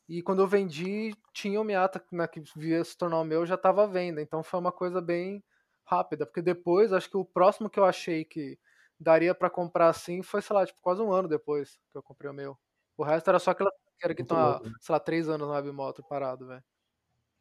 E 0.07 0.21
quando 0.21 0.43
eu 0.43 0.47
vendi, 0.47 1.12
tinha 1.33 1.59
o 1.59 1.63
Miata 1.63 1.99
né, 2.12 2.27
que 2.27 2.43
via 2.55 2.83
se 2.83 2.95
tornar 2.95 3.21
o 3.21 3.25
meu, 3.25 3.43
já 3.43 3.55
estava 3.55 3.86
à 3.86 3.88
venda. 3.88 4.21
Então 4.21 4.43
foi 4.43 4.59
uma 4.59 4.71
coisa 4.71 5.01
bem 5.01 5.43
rápida. 5.83 6.27
Porque 6.27 6.43
depois, 6.43 6.93
acho 6.93 7.09
que 7.09 7.17
o 7.17 7.25
próximo 7.25 7.71
que 7.71 7.79
eu 7.79 7.86
achei 7.86 8.23
que 8.23 8.55
daria 8.99 9.33
para 9.33 9.49
comprar 9.49 9.88
assim 9.89 10.21
foi, 10.21 10.43
sei 10.43 10.55
lá, 10.55 10.63
tipo, 10.63 10.77
quase 10.79 11.01
um 11.01 11.12
ano 11.12 11.27
depois 11.27 11.75
que 11.91 11.97
eu 11.97 12.03
comprei 12.03 12.29
o 12.29 12.36
meu. 12.36 12.55
O 12.97 13.03
resto 13.03 13.29
era 13.29 13.39
só 13.39 13.51
aquela 13.51 13.71
que 14.15 14.21
estão 14.21 14.38
há, 14.38 14.60
né? 14.60 14.71
sei 14.82 14.93
lá, 14.93 14.99
três 14.99 15.29
anos 15.29 15.47
no 15.47 15.53
Webmoto 15.53 16.03
parado, 16.08 16.47
velho. 16.47 16.63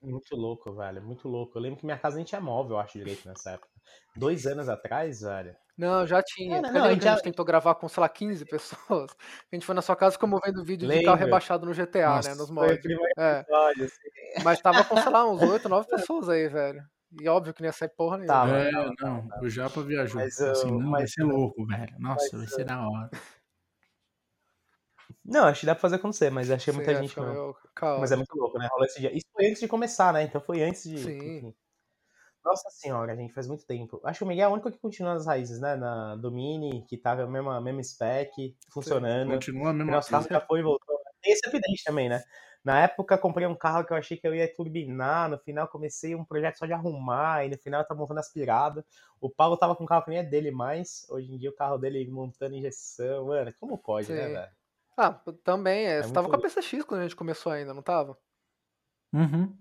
Muito 0.00 0.34
louco, 0.34 0.72
velho. 0.74 1.02
Muito 1.02 1.28
louco. 1.28 1.56
Eu 1.56 1.62
lembro 1.62 1.78
que 1.78 1.84
minha 1.86 1.98
casa 1.98 2.16
nem 2.16 2.24
tinha 2.24 2.40
móvel, 2.40 2.72
eu 2.76 2.80
acho, 2.80 2.98
direito 2.98 3.26
nessa 3.28 3.52
época. 3.52 3.68
Dois 4.16 4.46
anos 4.46 4.68
atrás, 4.68 5.20
velho. 5.20 5.54
Não, 5.78 6.06
já 6.06 6.20
tinha. 6.22 6.58
É, 6.58 6.60
não, 6.60 6.68
lembra 6.68 6.88
a 6.88 6.92
gente 6.92 7.04
já- 7.04 7.20
tentou 7.20 7.44
gravar 7.44 7.74
com, 7.76 7.88
sei 7.88 8.00
lá, 8.00 8.08
15 8.08 8.44
pessoas? 8.44 9.10
A 9.50 9.54
gente 9.54 9.64
foi 9.64 9.74
na 9.74 9.80
sua 9.82 9.96
casa 9.96 10.12
ficamos 10.12 10.40
vendo 10.44 10.64
vídeo 10.64 10.88
de 10.88 11.02
carro 11.04 11.16
rebaixado 11.16 11.64
no 11.66 11.72
GTA, 11.72 12.08
Nossa, 12.16 12.30
né? 12.30 12.34
Nos 12.34 12.50
mods. 12.50 12.80
primeiro 12.80 13.02
É, 13.18 13.44
assim. 13.80 14.42
mas 14.44 14.60
tava 14.60 14.84
com, 14.84 14.96
sei 15.00 15.10
lá, 15.10 15.24
uns 15.28 15.40
8, 15.62 15.68
9 15.68 15.88
pessoas 15.88 16.28
aí, 16.28 16.48
velho. 16.48 16.82
E 17.20 17.28
óbvio 17.28 17.54
que 17.54 17.62
não 17.62 17.68
ia 17.68 17.72
sair 17.72 17.88
porra 17.90 18.16
nenhuma. 18.18 18.34
Tava. 18.34 18.56
É, 18.58 18.70
não, 19.00 19.28
o 19.40 19.48
Japa 19.48 19.82
viajou. 19.82 20.20
Mas, 20.20 20.40
assim, 20.40 20.70
não, 20.70 20.78
vai 20.90 21.02
mas- 21.02 21.12
ser 21.12 21.22
louco, 21.22 21.64
velho. 21.66 21.94
Nossa, 21.98 22.28
mas, 22.32 22.40
vai 22.42 22.48
ser 22.48 22.64
da 22.64 22.80
hora. 22.88 23.10
Não, 25.24 25.44
acho 25.44 25.60
que 25.60 25.66
dá 25.66 25.74
pra 25.74 25.82
fazer 25.82 25.96
acontecer, 25.96 26.30
mas 26.30 26.50
achei 26.50 26.72
Sim, 26.72 26.78
muita 26.78 26.92
é, 26.92 27.02
gente 27.02 27.16
não. 27.18 27.54
Mas 27.98 28.12
é 28.12 28.16
muito 28.16 28.34
louco, 28.36 28.58
né? 28.58 28.68
Rolou 28.70 28.86
esse 28.86 29.00
dia. 29.00 29.14
Isso 29.16 29.26
foi 29.32 29.46
antes 29.46 29.60
de 29.60 29.68
começar, 29.68 30.12
né? 30.12 30.22
Então 30.22 30.40
foi 30.40 30.62
antes 30.62 30.84
de. 30.84 30.98
Sim. 30.98 31.16
enfim. 31.16 31.54
Nossa 32.44 32.68
senhora, 32.70 33.14
gente, 33.14 33.32
faz 33.32 33.46
muito 33.46 33.64
tempo. 33.64 34.00
Acho 34.04 34.18
que 34.18 34.24
o 34.24 34.26
Miguel 34.26 34.46
é 34.46 34.48
o 34.48 34.52
único 34.52 34.70
que 34.70 34.78
continua 34.78 35.14
nas 35.14 35.26
raízes, 35.26 35.60
né? 35.60 35.76
Na 35.76 36.16
Domini, 36.16 36.84
que 36.88 36.96
tava 36.96 37.22
a 37.22 37.26
mesma, 37.26 37.60
mesma 37.60 37.82
spec, 37.82 38.56
funcionando. 38.68 39.30
Continua 39.30 39.70
a 39.70 39.72
O 39.72 39.76
mesma 39.76 39.92
nosso 39.92 40.10
carro 40.10 40.26
já 40.28 40.40
foi 40.40 40.60
e 40.60 40.62
voltou. 40.62 40.98
Tem 41.22 41.32
esse 41.32 41.46
update 41.46 41.84
também, 41.84 42.08
né? 42.08 42.22
Na 42.64 42.80
época 42.80 43.18
comprei 43.18 43.46
um 43.46 43.56
carro 43.56 43.84
que 43.84 43.92
eu 43.92 43.96
achei 43.96 44.16
que 44.16 44.26
eu 44.26 44.34
ia 44.34 44.52
turbinar, 44.52 45.28
no 45.28 45.38
final 45.38 45.66
comecei 45.66 46.14
um 46.14 46.24
projeto 46.24 46.58
só 46.58 46.66
de 46.66 46.72
arrumar, 46.72 47.44
e 47.44 47.50
no 47.50 47.58
final 47.58 47.80
eu 47.80 47.86
tava 47.86 47.98
montando 48.00 48.20
aspirado. 48.20 48.84
O 49.20 49.28
Paulo 49.28 49.56
tava 49.56 49.74
com 49.74 49.82
um 49.82 49.86
carro 49.86 50.04
que 50.04 50.10
nem 50.10 50.20
é 50.20 50.22
dele 50.22 50.52
mais, 50.52 51.04
hoje 51.10 51.32
em 51.32 51.38
dia 51.38 51.50
o 51.50 51.54
carro 51.54 51.76
dele 51.76 52.08
montando 52.08 52.54
injeção, 52.54 53.26
mano, 53.26 53.52
como 53.58 53.78
pode, 53.78 54.12
né, 54.12 54.26
Sim. 54.26 54.32
velho? 54.32 54.61
Ah, 54.96 55.12
também, 55.42 55.86
é, 55.86 55.98
É 55.98 56.02
você 56.02 56.12
tava 56.12 56.28
com 56.28 56.36
a 56.36 56.40
PCX 56.40 56.84
quando 56.84 57.00
a 57.00 57.04
gente 57.04 57.16
começou 57.16 57.50
ainda, 57.52 57.72
não 57.72 57.82
tava? 57.82 58.18
Uhum. 59.12 59.56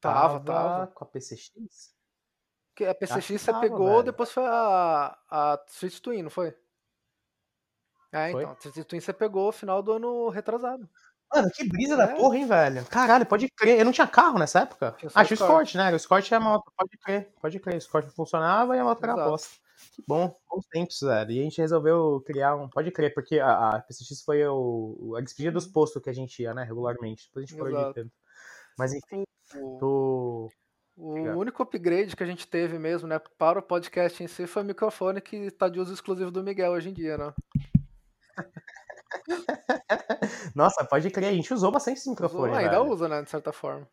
Tava, 0.00 0.40
tava. 0.40 0.86
Com 0.88 1.04
a 1.04 1.06
PCX? 1.08 1.94
Que 2.74 2.84
a 2.86 2.94
que 2.94 3.00
PCX 3.00 3.40
você 3.40 3.46
tava, 3.50 3.60
pegou, 3.60 3.88
velho. 3.90 4.02
depois 4.04 4.30
foi 4.30 4.44
a, 4.46 5.18
a 5.30 5.64
Street 5.68 5.98
Twin, 6.00 6.22
não 6.22 6.30
foi? 6.30 6.54
É, 8.12 8.30
Foi? 8.30 8.42
então, 8.42 8.52
a 8.54 8.58
Street 8.68 8.86
Twin 8.86 9.00
você 9.00 9.12
pegou 9.12 9.46
no 9.46 9.52
final 9.52 9.82
do 9.82 9.92
ano 9.92 10.28
retrasado. 10.28 10.88
Mano, 11.34 11.50
que 11.50 11.68
brisa 11.68 11.94
da 11.96 12.04
É. 12.04 12.14
porra, 12.16 12.36
hein, 12.38 12.46
velho? 12.46 12.86
Caralho, 12.86 13.26
pode 13.26 13.50
crer. 13.50 13.78
Eu 13.80 13.84
não 13.84 13.92
tinha 13.92 14.06
carro 14.06 14.38
nessa 14.38 14.60
época. 14.60 14.92
Tinha 14.98 15.10
Ah, 15.14 15.22
o 15.22 15.24
tinha 15.26 15.34
o 15.34 15.34
Escort. 15.34 15.66
Escort, 15.68 15.74
né? 15.74 15.92
O 15.92 15.96
Escort 15.96 16.32
é 16.32 16.36
a 16.36 16.40
moto, 16.40 16.72
pode 16.74 16.96
crer, 16.98 17.34
pode 17.40 17.60
crer. 17.60 17.74
O 17.74 17.78
Escort 17.78 18.08
funcionava 18.12 18.74
e 18.76 18.78
a 18.78 18.84
moto 18.84 19.02
era 19.02 19.12
Exato. 19.12 19.28
aposta. 19.28 19.56
Que 19.94 20.02
bom, 20.06 20.34
bons 20.50 20.66
tempos, 20.66 20.98
velho. 21.00 21.30
E 21.30 21.40
a 21.40 21.42
gente 21.44 21.60
resolveu 21.60 22.20
criar 22.26 22.56
um. 22.56 22.68
Pode 22.68 22.90
crer, 22.90 23.12
porque 23.14 23.38
a, 23.38 23.76
a 23.76 23.80
PCX 23.82 24.22
foi 24.24 24.44
o, 24.46 25.14
a 25.16 25.20
despedida 25.20 25.52
dos 25.52 25.66
postos 25.66 26.02
que 26.02 26.10
a 26.10 26.12
gente 26.12 26.42
ia, 26.42 26.52
né? 26.54 26.64
Regularmente. 26.64 27.26
Depois 27.28 27.44
a 27.44 27.46
gente 27.46 27.58
foi 27.58 27.72
editando. 27.74 28.10
Mas 28.76 28.92
enfim, 28.94 29.24
O, 29.56 29.78
tô. 29.78 30.48
o 30.96 31.10
Obrigado. 31.10 31.38
único 31.38 31.62
upgrade 31.62 32.14
que 32.16 32.22
a 32.22 32.26
gente 32.26 32.46
teve 32.46 32.78
mesmo, 32.78 33.08
né, 33.08 33.18
para 33.38 33.58
o 33.58 33.62
podcast 33.62 34.22
em 34.22 34.26
si 34.28 34.46
foi 34.46 34.62
o 34.62 34.66
microfone 34.66 35.20
que 35.20 35.50
tá 35.50 35.68
de 35.68 35.80
uso 35.80 35.92
exclusivo 35.92 36.30
do 36.30 36.42
Miguel 36.44 36.72
hoje 36.72 36.90
em 36.90 36.92
dia, 36.92 37.16
né? 37.18 37.32
Nossa, 40.54 40.84
pode 40.84 41.10
crer, 41.10 41.30
a 41.30 41.32
gente 41.32 41.52
usou 41.52 41.70
bastante 41.70 41.98
esse 41.98 42.10
microfone. 42.10 42.54
ainda 42.56 42.78
velho. 42.80 42.90
usa, 42.92 43.08
né, 43.08 43.22
de 43.22 43.30
certa 43.30 43.52
forma. 43.52 43.88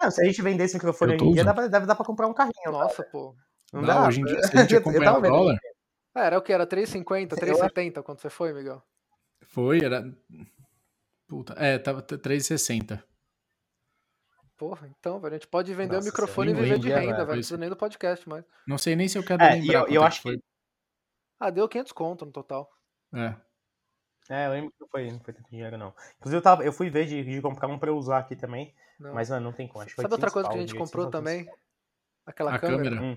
Não, 0.00 0.10
se 0.10 0.20
a 0.20 0.24
gente 0.24 0.42
vender 0.42 0.64
esse 0.64 0.74
microfone 0.74 1.14
hoje 1.14 1.24
em 1.24 1.32
dia, 1.32 1.44
pra, 1.54 1.68
deve 1.68 1.86
dar 1.86 1.94
pra 1.94 2.04
comprar 2.04 2.26
um 2.26 2.34
carrinho. 2.34 2.72
Nossa, 2.72 3.02
pô. 3.04 3.34
Não 3.74 3.82
Dá, 3.82 3.94
dá? 4.02 4.08
hoje 4.08 4.20
em 4.20 4.24
dia, 4.24 4.40
se 4.44 4.56
a 4.56 4.64
gente 4.64 4.82
tava 5.04 5.18
o 5.18 5.22
dólar, 5.22 5.58
É, 6.16 6.20
era 6.26 6.38
o 6.38 6.42
que? 6.42 6.52
Era 6.52 6.66
3,50, 6.66 7.28
3,70 7.36 8.02
quando 8.02 8.20
você 8.20 8.30
foi, 8.30 8.52
Miguel? 8.52 8.82
foi, 9.42 9.84
era. 9.84 10.02
Puta, 11.26 11.54
é, 11.58 11.78
tava 11.78 12.02
t- 12.02 12.16
3,60. 12.18 13.02
Porra, 14.56 14.88
então, 14.98 15.18
velho, 15.20 15.34
a 15.34 15.38
gente 15.38 15.48
pode 15.48 15.74
vender 15.74 15.96
Nossa, 15.96 16.08
o 16.08 16.10
microfone 16.12 16.52
e 16.52 16.54
viver 16.54 16.78
de 16.78 16.88
renda, 16.88 17.00
velho. 17.00 17.16
velho. 17.16 17.26
Não 17.26 17.34
precisa 17.34 17.56
nem 17.56 17.68
do 17.68 17.76
podcast, 17.76 18.28
mas. 18.28 18.44
Não 18.66 18.78
sei 18.78 18.94
nem 18.94 19.08
se 19.08 19.18
eu 19.18 19.24
quero 19.24 19.42
É, 19.42 19.54
lembrar. 19.54 19.80
eu- 19.80 19.88
eu 19.88 20.02
acho 20.04 20.22
foi. 20.22 20.38
Ah, 21.40 21.50
deu 21.50 21.68
500 21.68 21.92
conto 21.92 22.24
no 22.24 22.30
total. 22.32 22.70
É. 23.12 23.34
É, 24.30 24.46
eu 24.46 24.50
lembro 24.52 24.70
que 24.70 24.76
não 24.80 24.88
foi, 24.88 25.10
não 25.10 25.20
foi 25.20 25.34
tanto 25.34 25.50
dinheiro, 25.50 25.76
não. 25.76 25.92
Inclusive, 26.18 26.38
eu, 26.38 26.42
tava, 26.42 26.64
eu 26.64 26.72
fui 26.72 26.88
ver 26.88 27.04
de, 27.06 27.22
de 27.24 27.42
comprar 27.42 27.68
um 27.68 27.78
pra 27.78 27.90
eu 27.90 27.96
usar 27.96 28.18
aqui 28.18 28.34
também, 28.36 28.72
Não. 28.98 29.12
mas, 29.12 29.28
mano, 29.28 29.44
não 29.44 29.52
tem 29.52 29.66
como. 29.68 29.82
Acho 29.82 29.94
que 29.94 30.00
Sabe 30.00 30.14
outra 30.14 30.28
800 30.28 30.32
coisa 30.32 30.48
que 30.48 30.54
pau, 30.54 30.58
a 30.58 30.66
gente 30.66 30.78
comprou 30.78 31.04
800 31.06 31.18
também? 31.20 31.50
Aquela 32.24 32.54
A 32.54 32.58
câmera. 32.58 32.96
câmera. 32.96 33.02
Hum. 33.02 33.16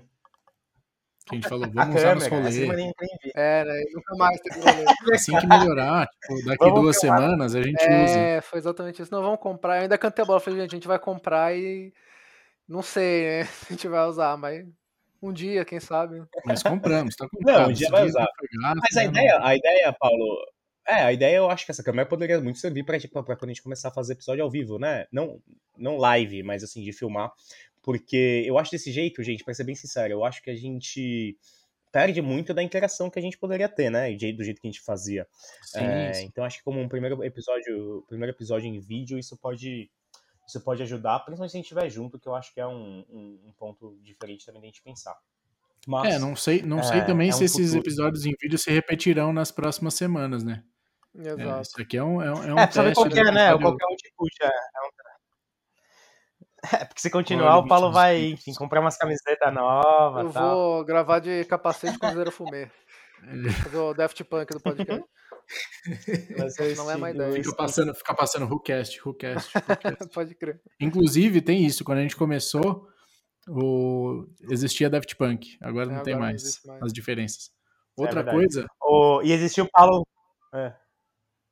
Que 1.27 1.35
a 1.35 1.39
gente 1.39 1.49
falou, 1.49 1.65
A 1.65 1.67
vamos 1.69 1.95
usar 1.95 2.15
nos 2.15 2.27
rolês. 2.27 2.57
É, 3.35 3.63
né? 3.65 3.83
Nunca 3.93 4.15
mais 4.15 4.39
teve 4.39 4.59
rolê. 4.61 4.85
Assim 5.13 5.37
que 5.37 5.47
melhorar, 5.47 6.07
tipo, 6.07 6.45
daqui 6.45 6.63
Vamos 6.65 6.81
duas 6.81 6.99
filmar. 6.99 7.19
semanas 7.19 7.55
a 7.55 7.61
gente 7.61 7.83
usa. 7.83 8.19
É, 8.19 8.41
foi 8.41 8.59
exatamente 8.59 9.01
isso. 9.01 9.11
Não, 9.13 9.21
vamos 9.21 9.39
comprar. 9.39 9.77
Eu 9.77 9.81
ainda 9.83 9.97
cantei 9.97 10.23
a 10.23 10.25
bola. 10.25 10.39
Falei, 10.39 10.61
gente, 10.61 10.71
a 10.71 10.75
gente 10.77 10.87
vai 10.87 10.99
comprar 10.99 11.55
e. 11.55 11.93
Não 12.67 12.81
sei, 12.81 13.23
né? 13.25 13.41
A 13.69 13.73
gente 13.73 13.87
vai 13.87 14.05
usar, 14.07 14.37
mas. 14.37 14.65
Um 15.21 15.33
dia, 15.33 15.65
quem 15.65 15.79
sabe. 15.79 16.21
Mas 16.45 16.61
compramos, 16.61 17.15
tá 17.15 17.27
comprado. 17.27 17.61
Não, 17.63 17.69
um 17.69 17.73
dia 17.73 17.85
Esse 17.87 17.91
vai 17.91 18.05
usar. 18.05 18.19
gasto, 18.19 18.79
Mas 18.81 18.97
a 18.97 18.99
né, 19.01 19.05
não- 19.05 19.11
ideia, 19.11 19.39
a 19.41 19.55
ideia, 19.55 19.95
Paulo. 19.99 20.37
É, 20.87 20.93
a 21.03 21.11
ideia 21.11 21.37
eu 21.37 21.49
acho 21.49 21.65
que 21.65 21.71
essa 21.71 21.83
câmera 21.83 22.07
poderia 22.07 22.39
muito 22.39 22.59
servir 22.59 22.83
pra, 22.85 22.97
tipo, 22.99 23.21
pra 23.23 23.35
quando 23.35 23.49
a 23.49 23.53
gente 23.53 23.63
começar 23.63 23.89
a 23.89 23.91
fazer 23.91 24.13
episódio 24.13 24.43
ao 24.43 24.49
vivo, 24.49 24.77
né? 24.79 25.05
Não, 25.11 25.41
não 25.77 25.97
live, 25.97 26.43
mas 26.43 26.63
assim, 26.63 26.81
de 26.83 26.93
filmar. 26.93 27.29
Porque 27.88 28.43
eu 28.45 28.58
acho 28.58 28.69
desse 28.69 28.91
jeito, 28.91 29.23
gente, 29.23 29.45
pra 29.45 29.54
ser 29.54 29.63
bem 29.63 29.73
sincero, 29.73 30.12
eu 30.12 30.26
acho 30.26 30.43
que 30.43 30.50
a 30.50 30.56
gente 30.56 31.38
perde 31.89 32.21
muito 32.21 32.54
da 32.54 32.62
interação 32.62 33.10
que 33.10 33.17
a 33.17 33.21
gente 33.21 33.38
poderia 33.38 33.69
ter, 33.69 33.89
né? 33.89 34.12
Do 34.12 34.19
jeito 34.19 34.36
do 34.38 34.43
jeito 34.43 34.60
que 34.60 34.67
a 34.67 34.71
gente 34.71 34.82
fazia. 34.82 35.26
Sim, 35.62 35.80
É, 35.86 36.13
sim. 36.13 36.26
então 36.26 36.43
acho 36.43 36.58
que 36.58 36.65
como 36.65 36.82
um 36.82 36.89
primeiro 36.89 37.23
episódio, 37.23 38.04
primeiro 38.10 38.36
episódio 38.36 38.67
em 38.67 38.78
vídeo, 38.78 39.17
isso 39.17 39.38
pode, 39.38 39.89
isso 40.45 40.60
pode 40.60 40.84
ajudar, 40.84 41.19
principalmente 41.19 41.52
se 41.52 41.56
a 41.58 41.60
gente 41.60 41.65
estiver 41.67 41.89
junto, 41.89 42.19
que 42.19 42.28
eu 42.28 42.36
acho 42.36 42.54
que 42.54 42.60
é 42.60 42.67
um, 42.67 43.06
um, 43.10 43.39
um 43.47 43.54
ponto 43.58 43.97
diferente 44.04 44.45
também 44.45 44.60
da 44.60 44.67
gente 44.67 44.84
pensar. 44.84 45.17
Mas, 45.88 46.15
É, 46.15 46.19
não 46.19 46.36
sei, 46.36 46.62
não 46.63 46.80
é, 46.80 46.84
sei 46.84 47.06
também 47.06 47.30
é 47.30 47.32
se 47.32 47.43
um 47.43 47.45
esses 47.45 47.67
futuro. 47.67 47.84
episódios 47.84 48.26
em 48.26 48.34
vídeo 48.38 48.58
se 48.58 48.69
repetirão 48.69 49.32
nas 49.32 49.50
próximas 49.50 49.93
semanas, 49.93 50.43
né? 50.43 50.62
É, 51.15 51.30
Exato. 51.30 51.62
isso 51.62 51.82
aqui 51.82 51.95
é 51.97 52.04
um, 52.04 52.21
é 52.21 52.32
um, 52.34 52.43
é 52.43 52.54
um 52.54 52.60
É, 52.60 52.67
teste. 52.67 52.93
qual 52.95 53.10
que 53.10 53.17
é, 53.17 53.23
do 53.23 53.32
né? 53.32 53.58
Qualquer 53.58 53.86
um 53.86 53.95
te 53.95 54.13
puxa. 54.17 54.43
É, 54.43 54.47
um... 54.50 54.96
é 56.74 56.86
porque 56.86 57.02
se 57.02 57.10
continuar, 57.10 57.56
Olha, 57.58 57.65
o 57.65 57.67
Paulo 57.67 57.91
vai, 57.91 58.30
enfim, 58.30 58.54
comprar 58.54 58.82
umas 58.82 58.98
camisetas 58.98 59.54
novas 59.54 60.26
Eu 60.26 60.32
tal. 60.34 60.56
vou 60.56 60.86
gravar 60.86 61.20
de 61.20 61.46
capacete 61.46 61.98
com 62.00 62.12
zero 62.12 62.32
fumê. 62.32 62.63
É. 63.24 63.50
Fazer 63.63 63.78
o 63.78 63.93
Daft 63.93 64.24
Punk 64.26 64.54
do 64.54 64.60
podcast. 64.62 65.04
Vai 66.38 66.50
ser 66.50 66.76
não 66.76 66.89
é 66.91 66.93
estilo- 66.93 67.08
ideia. 67.10 67.32
Fica 67.43 67.56
passando, 67.56 67.96
fica 67.96 68.13
passando 68.13 68.46
WhoCast, 68.52 69.02
WhoCast, 69.08 69.52
WhoCast. 69.58 70.10
Pode 70.13 70.36
crer. 70.36 70.62
Inclusive, 70.80 71.41
tem 71.41 71.65
isso. 71.65 71.84
Quando 71.84 72.00
a 72.00 72.02
gente 72.02 72.15
começou, 72.15 72.88
o... 73.48 74.26
existia 74.52 74.89
Daft 74.89 75.15
Punk. 75.15 75.58
Agora 75.62 75.91
É, 75.91 75.96
não 75.96 76.04
tem 76.04 76.13
agora 76.13 76.26
não 76.28 76.32
mais, 76.34 76.43
existe 76.43 76.67
mais. 76.67 76.84
as 76.84 76.93
diferenças. 76.93 77.50
É 77.98 78.02
Outra 78.02 78.15
verdade. 78.24 78.38
coisa, 78.38 78.67
O- 78.82 79.22
E 79.24 79.32
existiu 79.32 79.65
o 79.65 79.70
Paulo. 79.72 80.06
É. 80.54 80.74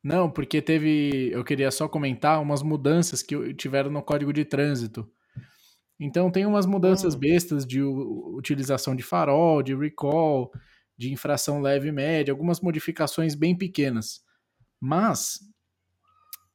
não, 0.05 0.29
porque 0.29 0.61
teve. 0.61 1.31
Eu 1.31 1.43
queria 1.43 1.71
só 1.71 1.89
comentar 1.89 2.39
umas 2.39 2.61
mudanças 2.61 3.23
que 3.23 3.55
tiveram 3.55 3.89
no 3.89 4.03
código 4.03 4.31
de 4.31 4.45
trânsito. 4.45 5.09
Então, 5.99 6.29
tem 6.31 6.45
umas 6.45 6.65
mudanças 6.67 7.15
Hum. 7.15 7.19
bestas 7.19 7.65
de 7.65 7.81
utilização 7.81 8.95
de 8.95 9.01
farol, 9.01 9.63
de 9.63 9.75
recall, 9.75 10.51
de 10.97 11.11
infração 11.11 11.59
leve 11.61 11.89
e 11.89 11.91
média, 11.91 12.31
algumas 12.31 12.61
modificações 12.61 13.33
bem 13.33 13.57
pequenas. 13.57 14.23
Mas 14.79 15.39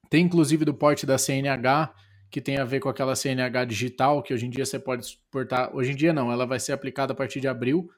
tem 0.09 0.25
inclusive 0.25 0.65
do 0.65 0.75
porte 0.75 1.07
da 1.07 1.19
CNH, 1.19 1.95
que 2.31 2.41
tem 2.41 2.59
a 2.59 2.65
ver 2.65 2.81
com 2.81 2.89
aquela 2.89 3.17
CNH 3.17 3.65
digital, 3.65 4.23
que 4.23 4.33
hoje 4.35 4.47
em 4.47 4.51
dia 4.51 4.65
você 4.67 4.79
pode 4.79 5.05
exportar. 5.05 5.75
Hoje 5.75 5.93
em 5.93 5.97
dia 5.97 6.13
não, 6.13 6.31
ela 6.31 6.47
vai 6.47 6.61
ser 6.61 6.73
aplicada 6.73 7.13
a 7.13 7.17
partir 7.17 7.41
de 7.41 7.49
abril, 7.49 7.91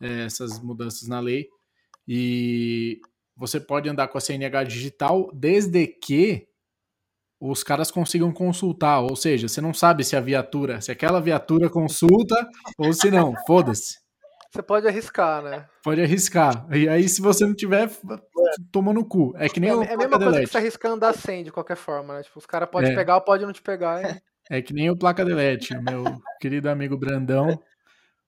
eh, 0.00 0.24
essas 0.26 0.60
mudanças 0.62 1.08
na 1.08 1.20
lei. 1.20 1.48
E 2.06 3.00
você 3.36 3.58
pode 3.60 3.88
andar 3.88 4.08
com 4.08 4.18
a 4.18 4.20
CNH 4.20 4.64
digital 4.64 5.30
desde 5.32 5.86
que 5.86 6.46
os 7.40 7.62
caras 7.64 7.90
consigam 7.90 8.32
consultar. 8.32 9.00
Ou 9.00 9.16
seja, 9.16 9.48
você 9.48 9.60
não 9.60 9.74
sabe 9.74 10.04
se 10.04 10.14
a 10.16 10.20
viatura, 10.20 10.80
se 10.80 10.90
aquela 10.92 11.20
viatura 11.20 11.68
consulta 11.70 12.36
ou 12.78 12.92
se 12.92 13.10
não. 13.10 13.34
Foda-se. 13.46 14.00
Você 14.52 14.62
pode 14.62 14.86
arriscar, 14.86 15.42
né? 15.42 15.66
Pode 15.82 16.02
arriscar. 16.02 16.66
E 16.70 16.86
aí, 16.86 17.08
se 17.08 17.22
você 17.22 17.46
não 17.46 17.54
tiver, 17.54 17.90
tomou 18.70 18.92
no 18.92 19.02
cu. 19.02 19.32
É 19.38 19.48
que 19.48 19.58
nem 19.58 19.70
É, 19.70 19.74
o 19.74 19.82
é 19.82 19.94
a 19.94 19.96
mesma 19.96 20.18
coisa 20.18 20.40
que 20.40 20.46
você 20.46 20.58
arriscar 20.58 20.92
andar 20.92 21.14
sem, 21.14 21.42
de 21.42 21.50
qualquer 21.50 21.76
forma, 21.76 22.16
né? 22.16 22.22
Tipo, 22.22 22.38
os 22.38 22.44
caras 22.44 22.68
podem 22.68 22.92
É. 22.92 22.94
pegar 22.94 23.14
ou 23.14 23.22
podem 23.22 23.46
não 23.46 23.52
te 23.52 23.62
pegar. 23.62 24.02
e- 24.04 24.20
É 24.50 24.60
que 24.60 24.74
nem 24.74 24.90
o 24.90 24.96
placa 24.96 25.24
delete. 25.24 25.74
Meu 25.78 26.04
querido 26.38 26.68
amigo 26.68 26.98
Brandão 26.98 27.58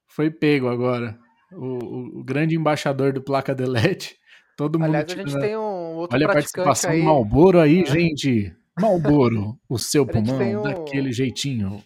foi 0.07 0.31
pego 0.31 0.69
agora. 0.69 1.19
O, 1.53 1.67
o- 1.85 2.21
o 2.21 2.25
grande 2.25 2.57
embaixador 2.57 3.13
do 3.13 3.21
placa 3.23 3.55
delete. 3.55 4.17
Todo 4.57 4.79
mundo 4.79 4.89
Aliás, 4.89 5.05
a 5.05 5.07
tira- 5.09 5.27
gente 5.29 5.41
tem 5.41 5.57
um 5.57 5.95
outro 5.97 6.17
Olha 6.17 6.27
a 6.27 6.33
participação 6.33 6.91
aí. 6.91 7.01
do 7.01 7.05
Malboro 7.07 7.61
aí, 7.61 7.83
É. 7.83 7.87
gente. 7.87 8.55
Malboro, 8.81 9.59
o 9.69 9.79
seu 9.79 10.03
A 10.05 10.07
pulmão, 10.07 10.61
um- 10.61 10.63
daquele 10.63 11.13
jeitinho. 11.13 11.83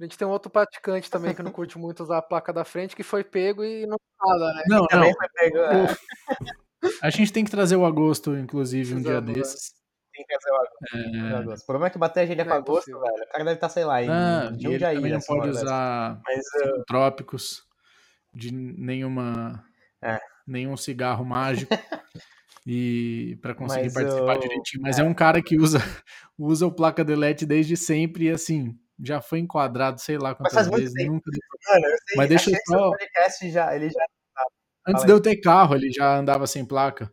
A 0.00 0.04
gente 0.04 0.16
tem 0.16 0.26
um 0.28 0.30
outro 0.30 0.48
praticante 0.50 1.10
também 1.10 1.34
que 1.34 1.42
não 1.42 1.50
curte 1.50 1.76
muito 1.78 2.02
usar 2.02 2.18
a 2.18 2.22
placa 2.22 2.52
da 2.52 2.64
frente, 2.64 2.94
que 2.94 3.02
foi 3.02 3.24
pego 3.24 3.64
e 3.64 3.84
não 3.86 3.96
nada, 4.24 4.54
né? 4.54 4.62
Não, 4.68 4.78
não. 4.80 4.86
Também 4.86 5.14
foi 5.14 5.28
pego. 5.34 5.58
é, 5.58 5.86
A 7.02 7.10
gente 7.10 7.32
tem 7.32 7.44
que 7.44 7.50
trazer 7.50 7.74
o 7.76 7.84
agosto, 7.84 8.36
inclusive, 8.36 8.94
um 8.94 9.02
dia 9.02 9.20
né? 9.20 9.32
desses. 9.32 9.72
tem 10.14 10.24
que 10.26 10.34
fazer 10.34 10.50
o 10.50 10.56
agosto, 10.56 11.24
o 11.24 11.26
É... 11.26 11.38
agosto. 11.38 11.62
O 11.62 11.66
problema 11.66 11.86
é 11.86 11.90
que 11.90 11.98
bater 11.98 12.20
a 12.20 12.26
gente 12.26 12.40
é 12.40 12.44
com 12.44 12.50
é 12.50 12.54
agosto, 12.56 12.90
impossível. 12.90 13.00
velho. 13.00 13.24
O 13.24 13.32
cara 13.32 13.44
deve 13.44 13.54
estar, 13.56 13.68
sei 13.68 13.84
lá, 13.84 14.02
em 14.02 14.08
Ah, 14.08 14.48
ele 14.52 14.60
Jundiaí. 14.62 14.96
também 14.96 15.10
não 15.12 15.18
essa 15.18 15.26
pode 15.26 15.40
hora 15.40 15.50
usar 15.50 16.20
Mas 16.24 16.38
uh, 16.38 16.60
psicotrópicos 16.62 17.62
de 18.34 18.52
nenhuma 18.52 19.64
É. 20.02 20.18
nenhum 20.48 20.76
cigarro 20.76 21.24
mágico 21.24 21.72
e 22.66 23.38
para 23.40 23.54
conseguir 23.54 23.84
Mas 23.84 23.94
participar 23.94 24.34
eu- 24.34 24.40
direitinho. 24.40 24.82
Mas 24.82 24.98
é. 24.98 25.02
um 25.02 25.14
cara 25.14 25.42
que 25.42 25.56
usa 25.58 25.78
usa 26.38 26.66
o 26.66 26.72
placa 26.72 27.04
delete 27.04 27.46
desde 27.46 27.76
sempre 27.76 28.24
e 28.26 28.30
assim 28.30 28.76
já 29.00 29.20
foi 29.20 29.38
enquadrado, 29.38 30.00
sei 30.00 30.18
lá 30.18 30.34
quantas 30.34 30.66
muito 30.66 30.80
vezes, 30.80 31.06
nunca 31.06 31.30
mano, 31.30 31.82
sei, 32.08 32.16
Mas 32.16 32.28
deixa 32.28 32.50
eu 32.50 32.56
só- 32.66 32.90
podcast 32.90 33.50
já, 33.50 33.76
ele 33.76 33.90
já 33.90 34.04
Antes 34.86 35.02
Fala 35.02 35.06
de 35.06 35.12
eu 35.12 35.20
ter 35.20 35.36
carro, 35.36 35.74
ele 35.76 35.92
já 35.92 36.16
andava 36.16 36.46
sem 36.46 36.64
placa. 36.64 37.12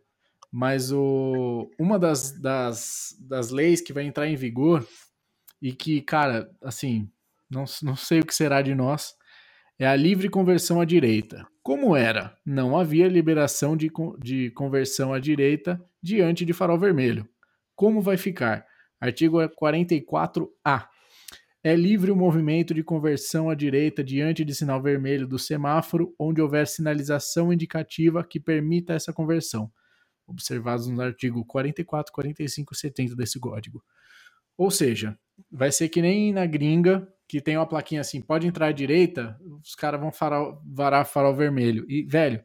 Mas 0.50 0.90
o, 0.90 1.70
uma 1.78 1.98
das, 1.98 2.32
das, 2.40 3.14
das 3.20 3.50
leis 3.50 3.82
que 3.82 3.92
vai 3.92 4.04
entrar 4.04 4.26
em 4.26 4.34
vigor 4.34 4.86
e 5.60 5.72
que, 5.74 6.00
cara, 6.00 6.50
assim, 6.62 7.10
não, 7.50 7.64
não 7.82 7.94
sei 7.94 8.20
o 8.20 8.24
que 8.26 8.34
será 8.34 8.62
de 8.62 8.74
nós, 8.74 9.14
é 9.78 9.86
a 9.86 9.94
livre 9.94 10.28
conversão 10.28 10.80
à 10.80 10.84
direita. 10.84 11.46
Como 11.62 11.96
era? 11.96 12.36
Não 12.44 12.78
havia 12.78 13.08
liberação 13.08 13.76
de, 13.76 13.90
de 14.18 14.50
conversão 14.52 15.12
à 15.12 15.18
direita 15.18 15.82
diante 16.02 16.44
de 16.44 16.52
farol 16.52 16.78
vermelho. 16.78 17.28
Como 17.74 18.00
vai 18.00 18.16
ficar? 18.16 18.64
Artigo 19.00 19.38
44A. 19.60 20.86
É 21.62 21.74
livre 21.74 22.10
o 22.10 22.16
movimento 22.16 22.72
de 22.72 22.82
conversão 22.82 23.50
à 23.50 23.54
direita 23.54 24.02
diante 24.02 24.44
de 24.44 24.54
sinal 24.54 24.80
vermelho 24.80 25.26
do 25.26 25.38
semáforo, 25.38 26.14
onde 26.18 26.40
houver 26.40 26.66
sinalização 26.66 27.52
indicativa 27.52 28.24
que 28.24 28.38
permita 28.38 28.94
essa 28.94 29.12
conversão, 29.12 29.70
observados 30.26 30.86
no 30.86 31.02
artigo 31.02 31.44
44, 31.44 32.12
45 32.12 32.72
e 32.72 32.76
70 32.76 33.16
desse 33.16 33.40
código. 33.40 33.82
Ou 34.56 34.70
seja, 34.70 35.18
vai 35.50 35.72
ser 35.72 35.88
que 35.88 36.00
nem 36.00 36.32
na 36.32 36.46
gringa, 36.46 37.06
que 37.28 37.40
tem 37.40 37.56
uma 37.56 37.66
plaquinha 37.66 38.00
assim, 38.00 38.20
pode 38.20 38.46
entrar 38.46 38.66
à 38.68 38.72
direita, 38.72 39.36
os 39.62 39.74
caras 39.74 40.00
vão 40.00 40.12
farol, 40.12 40.60
varar 40.64 41.04
farol 41.06 41.34
vermelho. 41.34 41.84
E, 41.88 42.04
velho, 42.06 42.42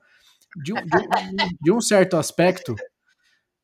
de, 0.63 0.74
um- 0.74 0.86
de 0.86 1.58
de 1.62 1.72
um 1.72 1.80
certo 1.82 2.17
aspecto, 2.17 2.76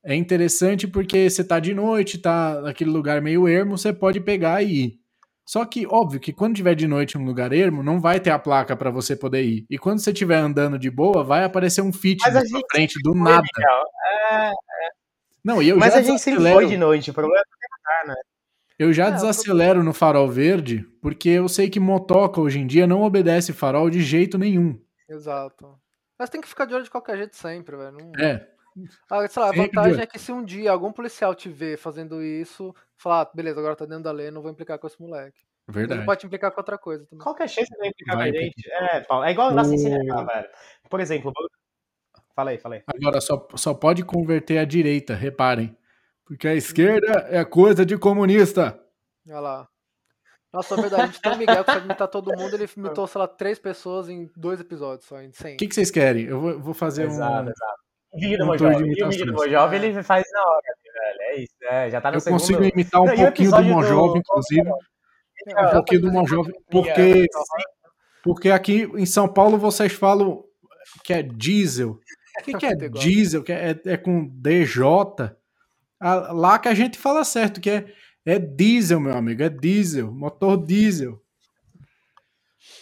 é 0.03 0.15
interessante 0.15 0.87
porque 0.87 1.29
você 1.29 1.43
tá 1.43 1.59
de 1.59 1.73
noite, 1.73 2.17
tá 2.17 2.61
naquele 2.61 2.89
lugar 2.89 3.21
meio 3.21 3.47
ermo, 3.47 3.77
você 3.77 3.91
pode 3.91 4.19
pegar 4.21 4.63
e 4.63 4.85
ir. 4.85 4.99
Só 5.45 5.63
que, 5.65 5.87
óbvio, 5.87 6.19
que 6.19 6.33
quando 6.33 6.55
tiver 6.57 6.75
de 6.75 6.87
noite 6.87 7.17
em 7.17 7.21
um 7.21 7.25
lugar 7.25 7.53
ermo, 7.53 7.81
não 7.81 8.01
vai 8.01 8.19
ter 8.19 8.31
a 8.31 8.39
placa 8.39 8.75
para 8.75 8.91
você 8.91 9.15
poder 9.15 9.43
ir. 9.43 9.65
E 9.69 9.77
quando 9.77 9.99
você 9.99 10.11
estiver 10.11 10.35
andando 10.37 10.77
de 10.77 10.91
boa, 10.91 11.23
vai 11.23 11.45
aparecer 11.45 11.81
um 11.81 11.93
fit 11.93 12.21
na 12.29 12.45
sua 12.45 12.61
frente 12.69 13.01
do 13.01 13.13
nada. 13.15 13.41
Miguel. 13.55 13.83
É, 14.31 14.51
Não, 15.43 15.61
e 15.61 15.69
eu 15.69 15.77
mas 15.77 15.93
já 15.93 15.99
a 15.99 16.03
gente 16.03 16.19
sempre 16.19 16.43
foi 16.51 16.67
de 16.67 16.77
noite. 16.77 17.11
O 17.11 17.13
problema 17.13 17.39
é 17.39 17.43
que 17.43 18.07
né? 18.07 18.15
Eu 18.79 18.93
já 18.93 19.07
É, 19.07 19.11
desacelero 19.11 19.83
no 19.83 19.93
farol 19.93 20.27
verde, 20.29 20.83
porque 21.01 21.29
eu 21.29 21.47
sei 21.47 21.69
que 21.69 21.79
motoca 21.79 22.39
hoje 22.41 22.59
em 22.59 22.67
dia 22.67 22.85
não 22.87 23.01
obedece 23.03 23.53
farol 23.53 23.89
de 23.89 24.01
jeito 24.01 24.37
nenhum. 24.37 24.79
Exato. 25.09 25.77
Mas 26.17 26.29
tem 26.29 26.41
que 26.41 26.47
ficar 26.47 26.65
de 26.65 26.73
olho 26.73 26.83
de 26.83 26.89
qualquer 26.89 27.17
jeito 27.17 27.35
sempre, 27.35 27.75
velho. 27.75 27.91
Não- 27.91 28.11
É, 28.23 28.47
Ah, 29.09 29.27
sei 29.27 29.41
lá, 29.41 29.49
a 29.49 29.51
vantagem 29.53 30.01
é 30.01 30.05
que 30.05 30.19
se 30.19 30.31
um 30.31 30.43
dia 30.45 30.71
algum 30.71 30.91
policial 30.91 31.33
te 31.33 31.49
ver 31.49 31.79
fazendo 31.79 32.21
isso, 32.21 32.75
falar, 32.95 33.21
ah, 33.21 33.31
beleza, 33.33 33.59
agora 33.59 33.75
tá 33.75 33.85
dentro 33.85 34.03
da 34.03 34.11
lei, 34.11 34.29
não 34.29 34.41
vou 34.41 34.51
implicar 34.51 34.77
com 34.77 34.85
esse 34.85 35.01
moleque. 35.01 35.39
Verdade. 35.67 36.01
Ele 36.01 36.05
pode 36.05 36.25
implicar 36.27 36.51
com 36.51 36.59
outra 36.59 36.77
coisa 36.77 37.03
também. 37.07 37.23
Qual 37.23 37.33
que 37.33 37.41
é 37.41 37.45
a 37.45 37.47
chance 37.47 37.71
de 37.71 37.87
implicar 37.87 38.15
com 38.17 38.21
a 38.21 38.25
gente? 38.31 38.69
É, 38.71 38.99
Paulo, 39.01 39.23
é 39.25 39.31
igual 39.31 39.51
O- 39.51 39.59
errar, 39.59 40.25
velho. 40.25 40.49
Por 40.89 40.99
exemplo, 40.99 41.33
fala 42.35 42.51
aí. 42.51 42.59
Agora 42.85 43.19
só, 43.19 43.47
só 43.55 43.73
pode 43.73 44.03
converter 44.05 44.59
a 44.59 44.65
direita, 44.65 45.15
reparem. 45.15 45.75
Porque 46.27 46.47
a 46.47 46.53
esquerda 46.55 47.27
é 47.29 47.43
coisa 47.45 47.85
de 47.85 47.97
comunista. 47.97 48.79
Olha 49.27 49.39
lá. 49.39 49.67
Nossa, 50.53 50.75
é 50.75 50.81
verdade, 50.81 51.03
a 51.03 51.05
gente 51.07 51.21
tem 51.21 51.31
o 51.33 51.37
Miguel 51.37 51.63
que 51.63 51.71
sabe 51.71 51.85
imitar 51.85 52.07
todo 52.07 52.35
mundo, 52.35 52.53
ele 52.55 52.67
imitou, 52.77 53.05
sei 53.07 53.19
lá, 53.19 53.27
três 53.27 53.59
pessoas 53.59 54.09
em 54.09 54.29
dois 54.35 54.59
episódios 54.59 55.05
só, 55.07 55.21
em 55.21 55.31
100. 55.31 55.53
O 55.55 55.57
que, 55.57 55.67
que 55.67 55.75
vocês 55.75 55.91
querem? 55.91 56.25
Eu 56.25 56.39
vou, 56.39 56.59
vou 56.59 56.73
fazer 56.73 57.03
Exato, 57.07 57.33
um. 57.47 57.49
exato. 57.49 57.77
Vídeo 58.15 58.37
do 58.37 58.45
um. 58.45 58.55
E 58.55 58.55
o 58.55 58.69
vídeo 58.79 59.07
do 59.07 59.13
imitações. 59.25 59.51
Jovem, 59.51 59.79
É. 59.81 59.85
ele 59.85 60.03
faz 60.03 60.23
na 60.31 60.41
hora, 60.41 60.61
velho. 60.83 61.21
É 61.21 61.39
isso. 61.41 61.53
É, 61.63 61.89
já 61.89 62.01
tá 62.01 62.09
no 62.11 62.17
Eu 62.17 62.21
segundo. 62.21 62.39
consigo 62.39 62.63
imitar 62.63 63.01
um 63.01 63.05
Não, 63.05 63.15
pouquinho 63.15 63.51
do 63.51 63.63
Mon 63.63 63.81
do- 63.81 63.87
Jovem, 63.87 64.19
inclusive. 64.21 64.69
Um 64.71 65.71
pouquinho 65.71 66.01
do 66.01 66.11
Mon 66.11 66.25
Jovem. 66.25 66.53
Porque, 66.71 67.25
porque 68.23 68.49
aqui 68.49 68.83
em 68.95 69.05
São 69.05 69.27
Paulo 69.31 69.57
vocês 69.57 69.91
falam 69.93 70.43
que 71.03 71.13
é 71.13 71.21
diesel. 71.21 71.99
O 72.39 72.43
que, 72.43 72.53
que 72.57 72.65
é 72.65 72.73
diesel? 72.89 73.43
Que 73.43 73.51
é, 73.51 73.79
é 73.85 73.97
com 73.97 74.27
DJ. 74.27 74.81
Ah, 75.99 76.31
Lá 76.31 76.59
que 76.59 76.67
a 76.67 76.73
gente 76.73 76.97
fala 76.97 77.23
certo, 77.23 77.59
que 77.61 77.69
é, 77.69 77.93
é 78.25 78.37
diesel, 78.39 78.99
meu 78.99 79.13
amigo. 79.15 79.41
É 79.43 79.49
diesel. 79.49 80.11
Motor 80.11 80.65
diesel. 80.65 81.21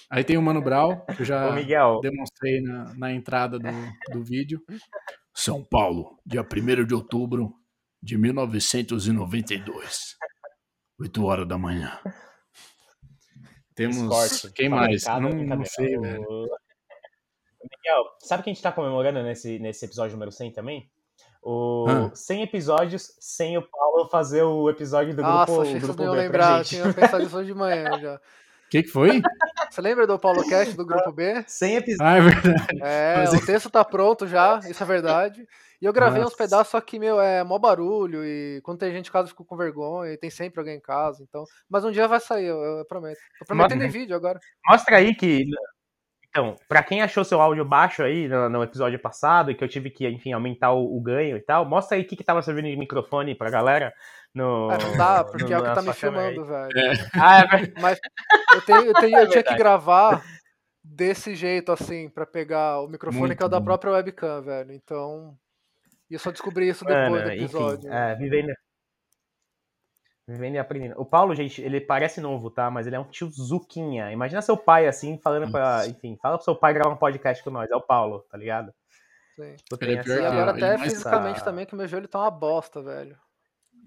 Aí 0.09 0.23
tem 0.23 0.37
o 0.37 0.41
Mano 0.41 0.61
Brau, 0.61 1.05
que 1.07 1.21
eu 1.23 1.25
já 1.25 1.49
Ô, 1.49 1.53
Miguel, 1.53 1.99
demonstrei 2.01 2.61
na, 2.61 2.93
na 2.95 3.11
entrada 3.11 3.57
do, 3.59 3.67
do 4.11 4.23
vídeo. 4.23 4.61
São 5.33 5.63
Paulo, 5.63 6.17
dia 6.25 6.41
1 6.43 6.85
de 6.85 6.93
outubro 6.93 7.53
de 8.01 8.17
1992. 8.17 10.15
8 10.99 11.25
horas 11.25 11.47
da 11.47 11.57
manhã. 11.57 11.99
Temos. 13.75 13.97
Escorte. 13.97 14.51
Quem 14.53 14.69
mais? 14.69 15.03
Não, 15.05 15.31
não 15.33 15.65
sei, 15.65 15.97
O- 15.97 16.01
velho. 16.01 16.23
Miguel, 17.63 18.03
sabe 18.21 18.43
que 18.43 18.49
a 18.51 18.53
gente 18.53 18.61
tá 18.61 18.71
comemorando 18.71 19.23
nesse, 19.23 19.57
nesse 19.59 19.85
episódio 19.85 20.13
número 20.13 20.31
100 20.31 20.53
também? 20.53 20.89
O 21.47 21.85
Ah. 21.87 22.11
100 22.15 22.41
episódios 22.41 23.15
sem 23.19 23.55
o 23.55 23.61
Paulo 23.61 24.09
fazer 24.09 24.41
o 24.41 24.67
episódio 24.67 25.15
do 25.15 25.21
Nossa, 25.21 25.45
grupo, 25.45 25.61
achei 25.61 25.79
que 25.79 26.03
lembrar, 26.07 26.57
eu 26.57 26.63
gente. 26.63 26.81
tinha 26.81 26.91
pensado 26.93 27.23
isso 27.23 27.37
hoje 27.37 27.47
de 27.47 27.53
manhã 27.53 27.85
já. 28.01 28.15
O 28.15 28.69
que, 28.71 28.81
que 28.81 28.89
foi? 28.89 29.21
Você 29.69 29.79
lembra 29.79 30.07
do 30.07 30.17
Paulo 30.17 30.43
Cast 30.49 30.75
do 30.75 30.83
grupo 30.83 31.11
B? 31.11 31.43
100 31.45 31.75
episódios. 31.75 32.01
Ah, 32.01 32.17
é 32.17 32.21
verdade. 32.21 32.79
É, 32.81 33.15
Mas- 33.29 33.33
o 33.33 33.45
texto 33.45 33.69
tá 33.69 33.85
pronto 33.85 34.25
já, 34.25 34.59
isso 34.67 34.81
é 34.81 34.85
verdade. 34.87 35.47
E 35.79 35.85
eu 35.85 35.93
gravei 35.93 36.19
uns 36.21 36.25
Nossa. 36.25 36.37
pedaços, 36.37 36.69
só 36.71 36.81
que, 36.81 36.97
meu, 36.97 37.21
é 37.21 37.43
mó 37.43 37.59
barulho, 37.59 38.25
e 38.25 38.59
quando 38.63 38.79
tem 38.79 38.91
gente 38.91 39.09
em 39.09 39.11
casa 39.11 39.25
eu 39.25 39.29
fico 39.29 39.45
com 39.45 39.55
vergonha, 39.55 40.13
e 40.13 40.17
tem 40.17 40.31
sempre 40.31 40.59
alguém 40.59 40.77
em 40.77 40.81
casa, 40.81 41.21
então. 41.21 41.43
Mas 41.69 41.83
um 41.85 41.91
dia 41.91 42.07
vai 42.07 42.19
sair, 42.19 42.45
eu, 42.45 42.57
eu 42.59 42.85
prometo. 42.85 43.19
Tô 43.37 43.45
prometendo 43.45 43.83
em 43.83 43.89
vídeo 43.89 44.15
agora. 44.15 44.39
Mostra 44.67 44.97
aí 44.97 45.13
que. 45.13 45.43
Então, 46.35 46.57
pra 46.67 46.83
quem 46.83 47.01
achou 47.01 47.23
seu 47.23 47.39
áudio 47.41 47.63
baixo 47.63 48.03
aí 48.03 48.27
no, 48.27 48.49
no 48.49 48.61
episódio 48.61 48.99
passado 48.99 49.49
e 49.51 49.55
que 49.55 49.63
eu 49.63 49.69
tive 49.69 49.89
que, 49.89 50.05
enfim, 50.05 50.33
aumentar 50.33 50.73
o, 50.73 50.97
o 50.97 50.99
ganho 51.01 51.37
e 51.37 51.39
tal, 51.39 51.63
mostra 51.65 51.95
aí 51.95 52.03
o 52.03 52.05
que, 52.05 52.17
que 52.17 52.25
tava 52.25 52.41
servindo 52.41 52.65
de 52.69 52.75
microfone 52.75 53.33
pra 53.33 53.49
galera 53.49 53.93
no. 54.33 54.69
Ah, 54.69 54.77
não 54.77 54.97
dá, 54.97 55.23
porque 55.23 55.45
no- 55.45 55.53
é 55.53 55.57
o 55.59 55.63
que 55.63 55.73
tá 55.73 55.81
me 55.81 55.93
câmera 55.93 56.27
aí. 56.27 56.33
filmando, 56.35 56.45
velho. 56.45 57.07
Ah, 57.13 57.39
é 57.39 57.47
verdade. 57.47 57.73
Mas 57.81 57.99
eu, 58.53 58.61
tenho, 58.65 58.81
eu, 58.83 58.93
tenho- 58.95 59.17
eu 59.19 59.29
tinha 59.29 59.43
que 59.43 59.55
gravar 59.55 60.21
desse 60.83 61.35
jeito, 61.35 61.71
assim, 61.71 62.09
pra 62.09 62.25
pegar 62.25 62.81
o 62.81 62.87
microfone 62.89 63.27
Muito 63.27 63.37
que 63.37 63.43
é 63.43 63.45
o 63.45 63.49
da 63.49 63.61
própria 63.61 63.93
webcam, 63.93 64.41
velho. 64.41 64.73
Então. 64.73 65.37
E 66.11 66.15
eu 66.15 66.19
só 66.19 66.31
descobri 66.31 66.67
isso 66.67 66.83
Mano, 66.83 67.15
depois 67.15 67.23
do 67.23 67.31
enfim, 67.31 67.43
episódio. 67.45 67.93
é, 67.93 68.13
vivendo. 68.15 68.53
Vivendo 70.27 70.55
e 70.55 70.57
aprendendo. 70.57 70.99
O 70.99 71.05
Paulo, 71.05 71.35
gente, 71.35 71.61
ele 71.61 71.79
parece 71.79 72.19
novo, 72.19 72.49
tá? 72.49 72.71
Mas 72.71 72.87
ele 72.87 72.95
é 72.95 72.99
um 72.99 73.03
tio 73.03 73.29
Zuquinha. 73.29 74.11
Imagina 74.11 74.41
seu 74.41 74.57
pai 74.57 74.87
assim, 74.87 75.19
falando 75.19 75.51
pra. 75.51 75.85
Enfim, 75.87 76.17
fala 76.19 76.37
pro 76.37 76.45
seu 76.45 76.55
pai 76.55 76.73
gravar 76.73 76.95
um 76.95 76.97
podcast 76.97 77.43
com 77.43 77.51
nós. 77.51 77.69
É 77.69 77.75
o 77.75 77.81
Paulo, 77.81 78.25
tá 78.31 78.37
ligado? 78.37 78.73
Sim. 79.35 79.55
Tipo, 79.55 79.83
Ele 79.83 79.97
é 79.97 80.03
pior 80.03 80.21
E 80.21 80.25
agora 80.25 80.51
até 80.51 80.77
mais 80.77 80.93
fisicamente 80.93 81.43
também, 81.43 81.65
que 81.65 81.75
o 81.75 81.77
meu 81.77 81.87
joelho 81.87 82.07
tá 82.07 82.19
uma 82.19 82.31
bosta, 82.31 82.81
velho. 82.81 83.15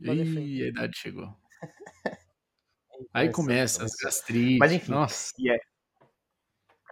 Mas 0.00 0.18
enfim. 0.18 0.40
Ih, 0.40 0.64
a 0.64 0.68
idade 0.68 0.96
chegou. 0.96 1.28
Aí 3.12 3.30
começa 3.32 3.84
as 3.84 3.92
gastrites. 4.00 4.58
Mas 4.58 4.72
enfim. 4.72 4.92
Nossa. 4.92 5.32
E, 5.38 5.50
é- 5.50 5.60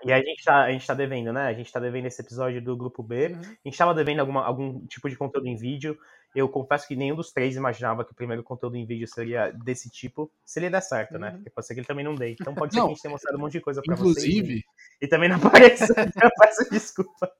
e 0.04 0.12
a, 0.12 0.18
gente 0.18 0.42
tá, 0.42 0.64
a 0.64 0.72
gente 0.72 0.86
tá 0.86 0.94
devendo, 0.94 1.32
né? 1.32 1.46
A 1.46 1.52
gente 1.52 1.72
tá 1.72 1.78
devendo 1.78 2.06
esse 2.06 2.20
episódio 2.20 2.60
do 2.60 2.76
grupo 2.76 3.02
B. 3.02 3.28
Uhum. 3.28 3.40
A 3.40 3.68
gente 3.68 3.78
tava 3.78 3.94
devendo 3.94 4.20
alguma, 4.20 4.44
algum 4.44 4.84
tipo 4.86 5.08
de 5.08 5.16
conteúdo 5.16 5.46
em 5.46 5.56
vídeo. 5.56 5.96
Eu 6.36 6.50
confesso 6.50 6.86
que 6.86 6.94
nenhum 6.94 7.16
dos 7.16 7.32
três 7.32 7.56
imaginava 7.56 8.04
que 8.04 8.12
o 8.12 8.14
primeiro 8.14 8.42
conteúdo 8.42 8.76
em 8.76 8.84
vídeo 8.84 9.08
seria 9.08 9.50
desse 9.50 9.88
tipo. 9.88 10.30
Se 10.44 10.60
ele 10.60 10.68
der 10.68 10.82
certo, 10.82 11.18
né? 11.18 11.30
Uhum. 11.30 11.36
Porque 11.36 11.50
pode 11.50 11.66
ser 11.66 11.72
que 11.72 11.80
ele 11.80 11.86
também 11.86 12.04
não 12.04 12.14
dê. 12.14 12.32
Então 12.38 12.54
pode 12.54 12.74
ser 12.74 12.80
Não, 12.80 12.86
que 12.88 12.92
a 12.92 12.94
gente 12.94 13.02
tenha 13.02 13.12
mostrado 13.12 13.38
um 13.38 13.40
monte 13.40 13.52
de 13.52 13.60
coisa 13.62 13.80
pra 13.82 13.96
vocês. 13.96 14.24
Inclusive, 14.26 14.62
E 15.00 15.08
também 15.08 15.30
não 15.30 15.36
apareça. 15.36 15.94
eu 16.22 16.30
peço 16.38 16.70
desculpa. 16.70 17.32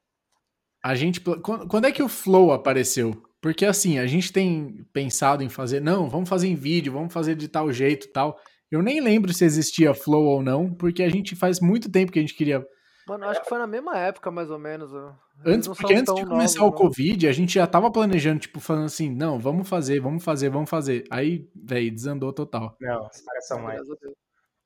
a 0.83 0.95
gente. 0.95 1.21
Quando, 1.21 1.69
quando 1.69 1.85
é 1.85 1.93
que 1.93 2.03
o 2.03 2.09
Flow 2.09 2.53
apareceu? 2.53 3.23
Porque 3.41 3.67
assim, 3.67 3.99
a 3.99 4.07
gente 4.07 4.33
tem 4.33 4.85
pensado 4.95 5.43
em 5.43 5.49
fazer. 5.51 5.81
Não, 5.81 6.09
vamos 6.09 6.29
fazer 6.29 6.49
em 6.49 6.57
vídeo, 6.57 6.93
vamos 6.93 7.13
fazer 7.13 7.37
de 7.37 7.49
tal 7.49 7.71
jeito 7.71 8.07
e 8.07 8.11
tal. 8.11 8.41
Eu 8.71 8.83
nem 8.83 9.01
lembro 9.01 9.33
se 9.33 9.45
existia 9.45 9.93
Flow 9.95 10.25
ou 10.25 10.43
não, 10.43 10.73
porque 10.73 11.03
a 11.03 11.09
gente 11.09 11.37
faz 11.37 11.61
muito 11.61 11.91
tempo 11.91 12.11
que 12.11 12.19
a 12.19 12.23
gente 12.23 12.35
queria. 12.35 12.67
Mano, 13.09 13.25
acho 13.29 13.41
que 13.43 13.49
foi 13.49 13.59
na 13.59 13.67
mesma 13.67 13.97
época, 13.99 14.31
mais 14.31 14.51
ou 14.51 14.59
menos. 14.59 14.91
Eles 14.93 15.15
Antes, 15.45 15.69
não 15.69 15.75
porque 15.77 15.95
antes 15.95 16.15
de 16.15 16.25
começar 16.27 16.59
novos, 16.61 16.81
o 16.81 16.83
não. 16.83 16.89
Covid, 16.89 17.29
a 17.29 17.33
gente 17.33 17.55
já 17.55 17.67
tava 17.67 17.91
planejando, 17.91 18.41
tipo, 18.41 18.59
falando 18.59 18.87
assim, 18.87 19.09
não, 19.15 19.39
vamos 19.39 19.69
fazer, 19.69 20.01
vamos 20.01 20.25
fazer, 20.25 20.49
vamos 20.51 20.69
fazer. 20.69 21.05
Aí, 21.11 21.49
velho, 21.55 21.93
desandou 21.93 22.33
total. 22.33 22.77
Não, 22.81 23.07
os 23.07 23.21
caras 23.21 23.47
são 23.47 23.63
mais. 23.63 23.81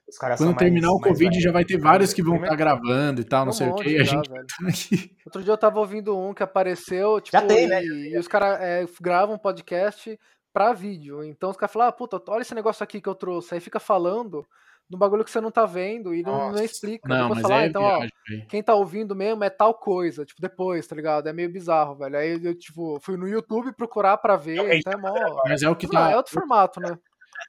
Os 0.08 0.18
caras 0.18 0.38
Quando 0.40 0.48
são 0.48 0.56
terminar 0.56 0.88
mais, 0.88 0.98
o 0.98 1.02
Covid, 1.02 1.40
já 1.40 1.52
vai 1.52 1.64
ter 1.64 1.78
vários 1.78 2.12
que 2.12 2.22
vão 2.22 2.34
estar 2.36 2.48
Primeiro- 2.48 2.80
gravando 2.80 3.20
e 3.20 3.24
tal, 3.24 3.44
não 3.44 3.52
Tem 3.52 3.58
sei 3.58 3.66
um 3.66 3.70
o 3.70 3.72
monte 3.74 3.84
quê. 3.84 3.90
E 3.90 4.00
a 4.00 4.04
já, 4.04 4.16
gente 4.16 4.30
velho. 4.30 4.46
tá 4.46 4.68
aqui. 4.68 5.16
Outro 5.26 5.42
dia 5.44 5.52
eu 5.52 5.58
tava 5.58 5.78
ouvindo 5.78 6.18
um 6.18 6.34
que 6.34 6.42
apareceu, 6.42 7.20
tipo, 7.20 7.36
Já 7.36 7.46
tem, 7.46 7.64
e, 7.64 7.68
né? 7.68 7.84
e 7.84 8.18
os 8.18 8.26
caras 8.26 8.90
gravam 9.00 9.36
um 9.36 9.38
podcast 9.38 10.18
pra 10.52 10.72
vídeo. 10.72 11.22
Então 11.22 11.50
os 11.50 11.56
caras 11.56 11.72
falam, 11.72 11.88
ah, 11.88 11.92
puta, 11.92 12.20
olha 12.28 12.42
esse 12.42 12.54
negócio 12.56 12.82
aqui 12.82 13.00
que 13.00 13.08
eu 13.08 13.14
trouxe. 13.14 13.54
Aí 13.54 13.60
fica 13.60 13.78
falando 13.78 14.44
do 14.90 14.98
bagulho 14.98 15.24
que 15.24 15.30
você 15.30 15.40
não 15.40 15.52
tá 15.52 15.64
vendo 15.64 16.12
e 16.12 16.22
não, 16.22 16.50
não 16.52 16.62
explica. 16.62 17.08
Não, 17.08 17.28
Depois 17.28 17.40
mas 17.40 17.42
fala, 17.42 17.60
ah, 17.60 17.64
é 17.64 17.66
então, 17.68 17.82
ó, 17.82 18.00
velho. 18.00 18.12
quem 18.48 18.62
tá 18.62 18.74
ouvindo 18.74 19.14
mesmo 19.14 19.44
é 19.44 19.48
tal 19.48 19.72
coisa, 19.72 20.24
tipo, 20.24 20.40
depois, 20.42 20.86
tá 20.86 20.96
ligado? 20.96 21.28
É 21.28 21.32
meio 21.32 21.50
bizarro, 21.50 21.94
velho. 21.94 22.16
Aí 22.16 22.44
eu, 22.44 22.54
tipo, 22.58 22.98
fui 23.00 23.16
no 23.16 23.28
YouTube 23.28 23.72
procurar 23.72 24.16
pra 24.16 24.36
ver, 24.36 24.58
É 24.58 24.76
então 24.78 24.92
é 24.92 24.96
tá 24.96 25.00
mó. 25.00 25.42
Mas 25.46 25.62
é 25.62 25.70
o 25.70 25.76
que 25.76 25.86
Não, 25.86 25.92
tá. 25.92 26.10
é 26.10 26.16
outro 26.16 26.32
formato, 26.32 26.80
né? 26.80 26.98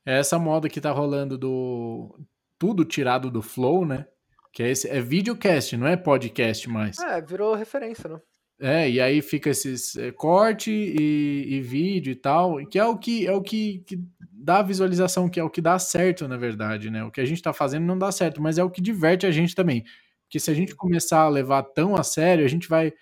É 0.06 0.20
essa 0.20 0.38
moda 0.38 0.70
que 0.70 0.80
tá 0.80 0.92
rolando 0.92 1.38
do. 1.38 2.16
Tudo 2.60 2.86
tirado 2.86 3.32
do 3.32 3.42
Flow, 3.42 3.86
né? 3.86 4.06
Que 4.54 4.62
é 4.64 4.70
esse. 4.70 4.88
É 4.88 5.02
videocast, 5.02 5.76
não 5.76 5.88
é 5.88 5.98
podcast 5.98 6.70
mais. 6.70 7.00
É, 7.00 7.20
virou 7.22 7.56
referência, 7.56 8.08
né? 8.08 8.20
É, 8.64 8.88
e 8.88 9.02
aí 9.02 9.24
fica 9.24 9.50
esses 9.50 9.96
é, 9.98 10.12
corte 10.12 10.72
e, 10.72 11.56
e 11.56 11.62
vídeo 11.62 12.12
e 12.12 12.16
tal, 12.16 12.64
que 12.68 12.78
é 12.78 12.86
o 12.86 12.96
que 12.96 13.26
é 13.26 13.34
o 13.34 13.42
que, 13.42 13.80
que 13.88 14.00
dá 14.32 14.62
visualização, 14.62 15.28
que 15.28 15.40
é 15.40 15.44
o 15.44 15.50
que 15.50 15.60
dá 15.62 15.80
certo, 15.80 16.28
na 16.28 16.38
verdade, 16.38 16.92
né? 16.92 17.04
O 17.04 17.10
que 17.10 17.20
a 17.20 17.26
gente 17.26 17.42
tá 17.42 17.52
fazendo 17.54 17.88
não 17.88 17.98
dá 17.98 18.12
certo, 18.12 18.40
mas 18.40 18.60
é 18.60 18.64
o 18.64 18.70
que 18.70 18.80
diverte 18.80 19.26
a 19.26 19.32
gente 19.32 19.56
também. 19.56 19.84
Porque 20.26 20.40
se 20.40 20.52
a 20.52 20.54
gente 20.54 20.76
começar 20.76 21.22
a 21.22 21.30
levar 21.30 21.64
tão 21.64 21.96
a 21.96 22.04
sério, 22.04 22.46
a 22.46 22.48
gente 22.48 22.70
vai 22.70 22.94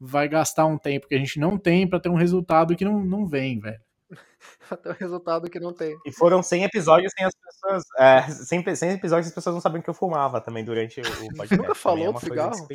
vai 0.00 0.28
gastar 0.28 0.66
um 0.66 0.76
tempo 0.76 1.06
que 1.08 1.14
a 1.14 1.18
gente 1.18 1.38
não 1.38 1.56
tem 1.56 1.86
pra 1.88 2.00
ter 2.00 2.08
um 2.08 2.16
resultado 2.16 2.76
que 2.76 2.84
não, 2.84 3.04
não 3.04 3.26
vem, 3.26 3.60
velho. 3.60 3.80
Até 4.70 4.90
o 4.90 4.92
resultado 4.94 5.48
que 5.50 5.60
não 5.60 5.72
tem. 5.72 5.96
E 6.06 6.12
foram 6.12 6.42
100 6.42 6.64
episódios 6.64 7.12
sem 7.16 7.26
as 7.26 7.34
pessoas. 7.34 7.82
É, 7.98 8.22
100, 8.22 8.74
100 8.76 8.90
episódios 8.92 9.28
as 9.28 9.34
pessoas 9.34 9.54
não 9.54 9.60
sabiam 9.60 9.82
que 9.82 9.90
eu 9.90 9.94
fumava 9.94 10.40
também 10.40 10.64
durante 10.64 11.00
o 11.00 11.04
podcast. 11.36 11.56
nunca 11.56 11.74
falou 11.74 12.04
é 12.06 12.08
uma 12.08 12.20
do 12.20 12.24
de 12.24 12.30
cigarro? 12.30 12.68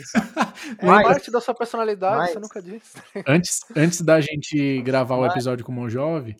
É 0.79 0.85
Mas- 0.85 1.07
parte 1.07 1.31
da 1.31 1.41
sua 1.41 1.53
personalidade, 1.53 2.17
mas- 2.17 2.31
você 2.31 2.39
nunca 2.39 2.61
disse. 2.61 2.97
Antes, 3.27 3.59
antes 3.75 4.01
da 4.01 4.19
gente 4.21 4.81
gravar 4.81 5.17
o 5.17 5.25
episódio 5.25 5.65
com 5.65 5.71
o 5.71 5.75
Mojove, 5.75 6.35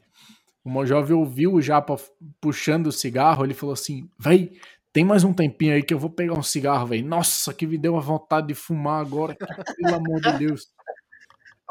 o 0.63 0.69
Mojove 0.69 1.13
ouviu 1.13 1.53
o 1.53 1.61
Japa 1.61 1.95
puxando 2.41 2.87
o 2.87 2.91
cigarro, 2.91 3.43
ele 3.45 3.53
falou 3.53 3.73
assim, 3.73 4.09
véi, 4.19 4.51
tem 4.91 5.05
mais 5.05 5.23
um 5.23 5.31
tempinho 5.33 5.73
aí 5.75 5.83
que 5.83 5.93
eu 5.93 5.99
vou 5.99 6.09
pegar 6.09 6.33
um 6.33 6.43
cigarro, 6.43 6.87
véi. 6.87 7.01
Nossa, 7.03 7.53
que 7.53 7.65
me 7.67 7.77
deu 7.77 7.93
uma 7.93 8.01
vontade 8.01 8.47
de 8.47 8.55
fumar 8.55 8.99
agora, 9.01 9.35
pelo 9.77 9.95
amor 9.95 10.19
de 10.19 10.37
Deus. 10.39 10.67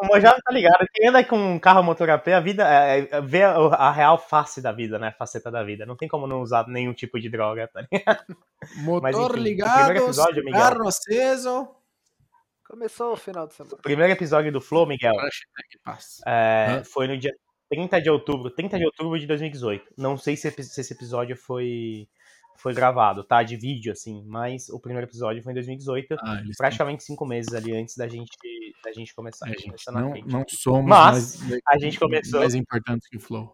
O 0.01 0.07
Mojave 0.07 0.41
tá 0.43 0.53
ligado. 0.53 0.87
Quem 0.95 1.09
anda 1.09 1.25
com 1.25 1.37
um 1.37 1.59
carro 1.59 1.83
motor 1.83 2.09
AP, 2.11 2.29
a 2.29 2.41
vida 2.41 2.65
é, 2.69 3.09
é, 3.11 3.21
vê 3.21 3.43
a, 3.43 3.57
a 3.57 3.91
real 3.91 4.17
face 4.17 4.63
da 4.63 4.71
vida, 4.71 4.99
né? 4.99 5.13
Faceta 5.19 5.51
da 5.51 5.65
vida. 5.65 5.85
Não 5.85 5.97
tem 5.97 6.09
como 6.09 6.27
não 6.27 6.41
usar 6.41 6.69
nenhum 6.69 6.93
tipo 6.93 7.19
de 7.19 7.29
droga, 7.29 7.69
tá 7.69 7.85
ligado? 7.91 8.37
Motor 8.77 9.11
enfim, 9.11 9.21
o 9.21 9.29
primeiro 9.29 9.37
ligado, 9.37 9.91
episódio, 9.91 10.45
Miguel. 10.45 10.63
cigarro 10.63 10.89
aceso. 10.89 11.69
Começou 12.69 13.13
o 13.15 13.17
final 13.17 13.47
de 13.47 13.55
semana. 13.55 13.77
O 13.77 13.83
primeiro 13.83 14.13
episódio 14.13 14.53
do 14.53 14.61
Flow, 14.61 14.87
Miguel, 14.87 15.15
é, 16.27 16.83
foi 16.85 17.09
no 17.09 17.17
dia 17.17 17.33
30 17.71 18.01
de 18.01 18.11
outubro. 18.11 18.51
30 18.51 18.79
de 18.79 18.85
outubro 18.85 19.19
de 19.19 19.27
2018. 19.27 19.95
Não 19.97 20.17
sei 20.17 20.37
se, 20.37 20.51
se 20.51 20.81
esse 20.81 20.93
episódio 20.93 21.35
foi, 21.35 22.07
foi 22.59 22.75
gravado, 22.75 23.25
tá? 23.25 23.43
De 23.43 23.57
vídeo, 23.57 23.93
assim. 23.93 24.23
Mas 24.27 24.69
o 24.69 24.79
primeiro 24.81 25.07
episódio 25.07 25.43
foi 25.43 25.53
em 25.53 25.55
2018. 25.55 26.15
Ah, 26.21 26.43
Praticamente 26.57 27.05
cinco 27.05 27.25
meses 27.25 27.55
ali 27.55 27.75
antes 27.77 27.97
da 27.97 28.07
gente, 28.09 28.31
da 28.85 28.93
gente 28.93 29.15
começar. 29.15 29.49
É, 29.49 29.53
gente, 29.59 29.87
na 29.91 30.01
não, 30.01 30.15
não 30.27 30.45
somos 30.49 30.85
Mas, 30.89 31.41
mais, 31.43 31.61
a 31.67 31.79
gente 31.79 31.99
começou- 31.99 32.41
mais 32.41 32.55
importantes 32.55 33.09
que 33.09 33.17
o 33.17 33.21
Flow. 33.21 33.53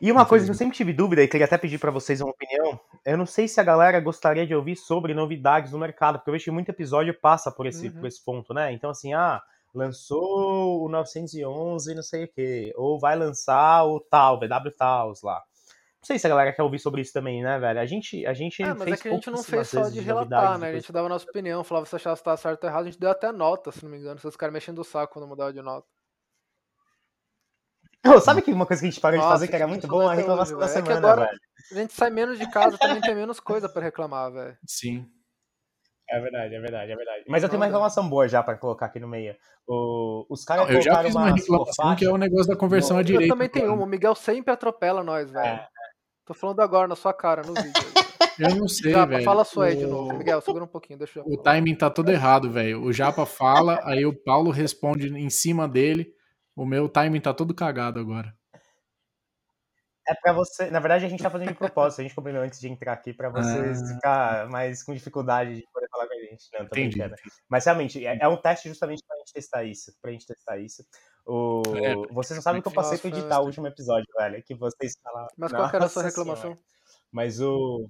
E 0.00 0.12
uma 0.12 0.24
coisa 0.24 0.44
que 0.44 0.50
eu 0.50 0.54
sempre 0.54 0.76
tive 0.76 0.92
dúvida 0.92 1.22
e 1.24 1.28
queria 1.28 1.44
até 1.46 1.58
pedir 1.58 1.78
para 1.78 1.90
vocês 1.90 2.20
uma 2.20 2.30
opinião, 2.30 2.78
eu 3.04 3.18
não 3.18 3.26
sei 3.26 3.48
se 3.48 3.60
a 3.60 3.64
galera 3.64 3.98
gostaria 3.98 4.46
de 4.46 4.54
ouvir 4.54 4.76
sobre 4.76 5.12
novidades 5.12 5.72
no 5.72 5.78
mercado, 5.78 6.18
porque 6.18 6.30
eu 6.30 6.32
vejo 6.32 6.44
que 6.44 6.50
muito 6.52 6.68
episódio 6.68 7.12
passa 7.20 7.50
por 7.50 7.66
esse, 7.66 7.88
Uhum. 7.88 7.94
por 7.94 8.06
esse 8.06 8.24
ponto, 8.24 8.54
né? 8.54 8.72
Então, 8.72 8.90
assim, 8.90 9.12
ah, 9.12 9.42
lançou 9.74 10.84
o 10.84 10.88
911 10.88 11.94
não 11.96 12.02
sei 12.02 12.24
o 12.24 12.28
quê, 12.32 12.72
ou 12.76 12.98
vai 13.00 13.16
lançar 13.18 13.84
o 13.86 13.98
tal, 13.98 14.38
VW 14.38 14.70
Tals 14.76 15.20
lá. 15.22 15.42
Não 16.00 16.06
sei 16.06 16.18
se 16.18 16.26
a 16.26 16.30
galera 16.30 16.52
quer 16.52 16.62
ouvir 16.62 16.78
sobre 16.78 17.00
isso 17.00 17.12
também, 17.12 17.42
né, 17.42 17.58
velho? 17.58 17.80
A 17.80 17.84
gente, 17.84 18.24
a 18.24 18.32
gente 18.32 18.62
É, 18.62 18.66
mas 18.72 18.84
fez 18.84 19.00
é 19.00 19.02
que 19.02 19.08
a 19.08 19.12
gente 19.12 19.30
não 19.30 19.42
fez 19.42 19.68
só 19.68 19.88
de 19.88 19.98
relatar, 20.00 20.56
né? 20.58 20.68
A 20.70 20.72
gente 20.74 20.92
dava 20.92 21.06
a 21.06 21.08
nossa 21.08 21.28
opinião, 21.28 21.64
falava 21.64 21.86
se 21.86 21.96
achava 21.96 22.14
se 22.14 22.22
tá 22.22 22.36
certo 22.36 22.62
ou 22.64 22.70
errado, 22.70 22.82
a 22.82 22.90
gente 22.90 23.00
deu 23.00 23.10
até 23.10 23.32
nota, 23.32 23.72
se 23.72 23.82
não 23.84 23.90
me 23.90 23.98
engano, 23.98 24.18
se 24.18 24.26
os 24.26 24.36
caras 24.36 24.52
mexendo 24.52 24.78
o 24.78 24.84
saco 24.84 25.12
quando 25.14 25.26
mudava 25.26 25.52
de 25.52 25.60
nota. 25.60 25.86
Ô, 28.16 28.20
sabe 28.20 28.42
que 28.42 28.52
uma 28.52 28.64
coisa 28.64 28.80
que 28.80 28.86
a 28.86 28.90
gente 28.90 29.00
parou 29.00 29.18
de 29.18 29.24
Nossa, 29.24 29.34
fazer 29.34 29.48
que 29.48 29.56
era 29.56 29.66
muito 29.66 29.88
bom? 29.88 30.08
A 30.08 30.14
reclamação 30.14 30.56
hoje, 30.56 30.72
da. 30.72 30.78
É 30.78 30.82
que 30.82 30.86
semana, 30.88 31.08
agora- 31.12 31.26
velho. 31.26 31.40
A 31.70 31.74
gente 31.74 31.92
sai 31.92 32.10
menos 32.10 32.38
de 32.38 32.48
casa, 32.50 32.78
também 32.78 33.00
tem 33.00 33.14
menos 33.14 33.40
coisa 33.40 33.68
pra 33.68 33.82
reclamar, 33.82 34.32
velho. 34.32 34.56
Sim. 34.66 35.04
É 36.08 36.18
verdade, 36.20 36.54
é 36.54 36.60
verdade, 36.60 36.92
é 36.92 36.96
verdade. 36.96 37.24
Mas 37.28 37.42
eu 37.42 37.48
tenho 37.50 37.60
uma 37.60 37.66
reclamação 37.66 38.08
boa 38.08 38.26
já 38.26 38.42
pra 38.42 38.56
colocar 38.56 38.86
aqui 38.86 38.98
no 38.98 39.08
meio. 39.08 39.36
O- 39.66 40.24
os 40.30 40.42
caras 40.44 40.70
Eu 40.70 40.80
já 40.80 40.92
colocaram 40.92 41.08
fiz 41.08 41.14
uma 41.16 41.26
uma 41.26 41.34
reclamação 41.36 41.96
que 41.96 42.04
é 42.06 42.08
o 42.10 42.16
negócio 42.16 42.46
da 42.46 42.56
conversão 42.56 42.96
à 42.96 43.02
direita. 43.02 43.26
Eu 43.26 43.28
também 43.36 43.48
tenho 43.48 43.74
uma, 43.74 43.82
o 43.84 43.86
Miguel 43.86 44.14
sempre 44.14 44.50
atropela 44.54 45.02
nós, 45.04 45.30
velho. 45.30 45.44
É. 45.46 45.68
Tô 46.28 46.34
falando 46.34 46.60
agora 46.60 46.86
na 46.86 46.94
sua 46.94 47.14
cara, 47.14 47.40
no 47.40 47.54
vídeo. 47.54 47.72
Eu 48.38 48.54
não 48.54 48.68
sei, 48.68 48.92
Japa, 48.92 49.06
velho. 49.06 49.24
fala 49.24 49.44
sua 49.44 49.64
aí 49.66 49.76
de 49.76 49.84
O- 49.86 49.88
novo. 49.88 50.16
Miguel, 50.16 50.40
segura 50.42 50.62
um 50.62 50.68
pouquinho, 50.68 50.96
deixa 50.98 51.18
eu. 51.18 51.24
O 51.26 51.36
timing 51.42 51.74
tá 51.74 51.90
todo 51.90 52.08
errado, 52.10 52.48
velho. 52.52 52.82
O 52.84 52.92
Japa 52.92 53.26
fala, 53.26 53.80
aí 53.82 54.06
o 54.06 54.12
Paulo 54.14 54.50
responde 54.52 55.08
em 55.08 55.28
cima 55.28 55.66
dele. 55.66 56.12
O 56.54 56.64
meu 56.64 56.88
timing 56.88 57.20
tá 57.20 57.34
todo 57.34 57.52
cagado 57.52 57.98
agora. 57.98 58.32
É 60.06 60.14
pra 60.14 60.32
você. 60.32 60.70
Na 60.70 60.78
verdade, 60.78 61.04
a 61.04 61.08
gente 61.08 61.20
tá 61.22 61.28
fazendo 61.30 61.48
de 61.48 61.54
propósito. 61.54 62.00
A 62.00 62.02
gente 62.04 62.14
combinou 62.14 62.42
antes 62.42 62.60
de 62.60 62.68
entrar 62.68 62.92
aqui 62.92 63.12
pra 63.12 63.28
vocês 63.28 63.82
Ah. 63.82 63.94
ficar 63.94 64.48
mais 64.48 64.82
com 64.84 64.94
dificuldade 64.94 65.56
de 65.56 65.64
a 65.64 65.87
gente. 66.30 66.48
Não, 66.52 66.60
tô 66.60 66.66
Entendi. 66.78 66.98
brincando. 66.98 67.14
Mas 67.48 67.64
realmente, 67.64 68.04
é, 68.06 68.18
é 68.20 68.28
um 68.28 68.36
teste 68.36 68.68
justamente 68.68 69.02
pra 69.06 69.16
gente 69.18 69.32
testar 69.32 69.64
isso. 69.64 69.92
Pra 70.00 70.10
gente 70.12 70.26
testar 70.26 70.58
isso. 70.58 70.84
O... 71.26 71.62
É, 71.76 71.94
vocês 72.12 72.36
não 72.36 72.42
sabem 72.42 72.62
que 72.62 72.68
eu 72.68 72.72
passei 72.72 72.98
pra 72.98 73.10
editar 73.10 73.40
o 73.40 73.46
último 73.46 73.66
episódio, 73.66 74.06
velho. 74.18 74.42
Que 74.42 74.54
vocês 74.54 74.94
falaram. 75.02 75.28
Mas 75.36 75.52
qual 75.52 75.68
era 75.72 75.84
a 75.84 75.88
sua 75.88 76.02
reclamação? 76.02 76.52
Senhora. 76.54 76.60
Mas 77.10 77.40
o. 77.40 77.88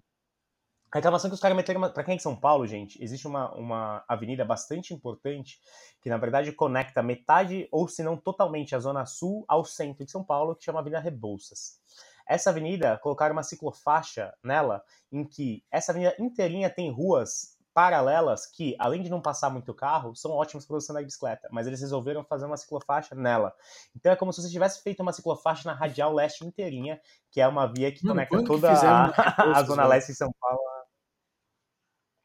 A 0.90 0.96
reclamação 0.98 1.28
que 1.28 1.34
os 1.34 1.40
caras 1.40 1.54
meteram. 1.56 1.78
uma- 1.80 1.90
Pra 1.90 2.02
quem 2.02 2.14
é 2.14 2.16
de 2.16 2.22
São 2.22 2.34
Paulo, 2.34 2.66
gente, 2.66 3.02
existe 3.02 3.26
uma, 3.26 3.54
uma 3.54 4.04
avenida 4.08 4.42
bastante 4.44 4.94
importante 4.94 5.60
que, 6.00 6.08
na 6.08 6.16
verdade, 6.16 6.50
conecta 6.52 7.02
metade, 7.02 7.68
ou 7.70 7.86
se 7.86 8.02
não 8.02 8.16
totalmente, 8.16 8.74
a 8.74 8.78
Zona 8.78 9.04
Sul 9.04 9.44
ao 9.46 9.64
centro 9.66 10.02
de 10.04 10.10
São 10.10 10.24
Paulo, 10.24 10.56
que 10.56 10.64
chama 10.64 10.80
Avenida 10.80 10.98
Rebouças. 11.00 11.78
Essa 12.26 12.50
avenida, 12.50 12.96
colocaram 12.98 13.34
uma 13.34 13.42
ciclofaixa 13.42 14.32
nela, 14.42 14.82
em 15.12 15.24
que 15.24 15.62
essa 15.70 15.92
avenida 15.92 16.14
inteirinha 16.18 16.70
tem 16.70 16.90
ruas 16.90 17.57
paralelas 17.78 18.44
que, 18.44 18.74
além 18.76 19.04
de 19.04 19.08
não 19.08 19.22
passar 19.22 19.50
muito 19.50 19.72
carro, 19.72 20.12
são 20.12 20.32
ótimas 20.32 20.66
para 20.66 20.74
você 20.74 20.90
andar 20.90 20.98
de 21.02 21.06
bicicleta. 21.06 21.48
Mas 21.52 21.64
eles 21.64 21.80
resolveram 21.80 22.24
fazer 22.24 22.44
uma 22.44 22.56
ciclofaixa 22.56 23.14
nela. 23.14 23.54
Então 23.94 24.10
é 24.10 24.16
como 24.16 24.32
se 24.32 24.42
você 24.42 24.50
tivesse 24.50 24.82
feito 24.82 24.98
uma 25.00 25.12
ciclofaixa 25.12 25.62
na 25.70 25.78
Radial 25.78 26.12
Leste 26.12 26.44
inteirinha, 26.44 27.00
que 27.30 27.40
é 27.40 27.46
uma 27.46 27.72
via 27.72 27.92
que 27.92 28.02
Mano, 28.02 28.16
conecta 28.16 28.36
que 28.36 28.44
toda 28.44 28.74
fizeram 28.74 29.12
a, 29.54 29.58
a 29.58 29.62
Zona? 29.62 29.86
Leste 29.86 30.10
de 30.10 30.18
São 30.18 30.32
Paulo. 30.40 30.58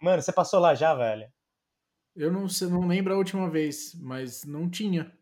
Mano, 0.01 0.23
você 0.23 0.33
passou 0.33 0.59
lá 0.59 0.73
já, 0.73 0.95
velho? 0.95 1.31
Eu 2.15 2.31
não, 2.31 2.47
não 2.71 2.87
lembro 2.87 3.13
a 3.13 3.17
última 3.17 3.47
vez, 3.47 3.93
mas 4.01 4.43
não 4.45 4.67
tinha. 4.67 5.15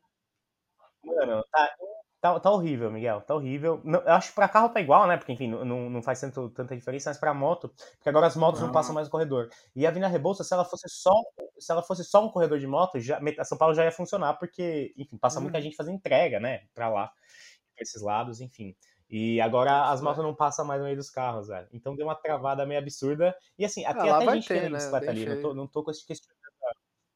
Mano, 1.03 1.43
tá, 1.51 1.75
tá, 2.21 2.39
tá 2.39 2.51
horrível, 2.51 2.91
Miguel. 2.91 3.21
Tá 3.21 3.35
horrível. 3.35 3.81
Não, 3.83 3.99
eu 4.01 4.13
acho 4.13 4.29
que 4.29 4.35
pra 4.35 4.47
carro 4.49 4.69
tá 4.69 4.79
igual, 4.79 5.07
né? 5.07 5.17
Porque, 5.17 5.33
enfim, 5.33 5.47
não, 5.49 5.89
não 5.89 6.01
faz 6.03 6.21
tanto, 6.21 6.49
tanta 6.51 6.75
diferença, 6.75 7.09
mas 7.09 7.17
pra 7.19 7.33
moto, 7.33 7.69
porque 7.97 8.09
agora 8.09 8.27
as 8.27 8.35
motos 8.35 8.61
não 8.61 8.69
Ah. 8.69 8.71
passam 8.71 8.95
mais 8.95 9.07
no 9.07 9.11
corredor. 9.11 9.49
E 9.75 9.85
a 9.85 9.89
Avenida 9.89 10.07
Rebouça, 10.07 10.43
se 10.43 10.53
ela 10.53 10.63
fosse 10.65 10.87
só, 10.89 11.11
se 11.59 11.71
ela 11.71 11.83
fosse 11.83 12.03
só 12.05 12.23
um 12.25 12.29
corredor 12.29 12.59
de 12.59 12.67
moto, 12.67 12.99
já, 12.99 13.19
a 13.39 13.43
São 13.45 13.57
Paulo 13.57 13.73
já 13.75 13.83
ia 13.85 13.91
funcionar, 13.91 14.35
porque, 14.35 14.93
enfim, 14.97 15.17
passa 15.17 15.39
Hum. 15.39 15.41
muita 15.41 15.61
gente 15.61 15.75
fazendo 15.75 15.95
entrega, 15.95 16.39
né? 16.39 16.61
Pra 16.73 16.89
lá, 16.89 17.07
pra 17.75 17.83
esses 17.83 18.01
lados, 18.01 18.41
enfim. 18.41 18.75
E 19.09 19.41
agora 19.41 19.89
as 19.91 20.01
Isso, 20.01 20.01
motos 20.01 20.23
não 20.23 20.35
passam 20.35 20.65
mais 20.65 20.79
no 20.79 20.85
meio 20.85 20.97
dos 20.97 21.09
carros, 21.09 21.47
velho. 21.49 21.67
Então 21.73 21.95
deu 21.95 22.07
uma 22.07 22.15
travada 22.15 22.65
meio 22.65 22.79
absurda. 22.79 23.35
E 23.59 23.65
assim, 23.65 23.85
aqui 23.85 24.07
lá 24.07 24.21
até 24.21 24.27
gente 24.27 24.51
ter, 24.51 24.69
né? 24.69 24.69
bicicleta 24.71 25.11
ali. 25.11 25.25
Não 25.25 25.37
tô, 25.37 25.53
não 25.53 25.67
tô 25.67 25.83
questionando. 25.83 26.41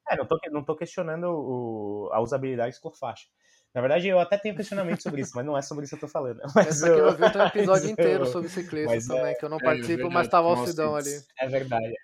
É, 0.10 0.16
não 0.18 0.26
tô, 0.28 0.38
não 0.52 0.64
tô 0.66 0.76
questionando 0.76 1.26
o, 1.30 2.10
a 2.14 2.20
usabilidade 2.22 2.80
por 2.82 2.96
faixa. 2.96 3.28
Na 3.76 3.82
verdade, 3.82 4.08
eu 4.08 4.18
até 4.20 4.38
tenho 4.38 4.56
questionamento 4.56 5.04
sobre 5.04 5.20
isso, 5.22 5.34
mas 5.36 5.46
não 5.46 5.58
é 5.58 5.62
sobre 5.62 5.84
isso 5.84 5.98
que 5.98 6.04
eu 6.04 6.08
tô 6.08 6.12
falando. 6.12 6.40
Mas, 6.56 6.68
Essa 6.68 6.88
aqui 6.88 6.98
eu- 7.00 7.12
viu, 7.18 7.30
tem 7.32 7.42
um 7.42 7.46
episódio 7.46 7.84
mas 7.84 7.92
inteiro 7.92 8.24
eu- 8.24 8.32
sobre 8.32 8.48
ciclismo 8.50 8.90
mas 8.92 9.10
é- 9.10 9.14
também, 9.16 9.36
que 9.38 9.44
eu 9.44 9.50
não 9.50 9.58
é 9.58 9.64
participo, 9.64 9.88
verdade, 9.98 10.14
mas 10.14 10.28
tava 10.30 10.48
o 10.48 10.52
Alcidão 10.52 10.96
ali. 10.96 11.10
É 11.40 11.48
verdade, 11.50 11.84
é 11.86 11.90
verdade. 11.90 11.96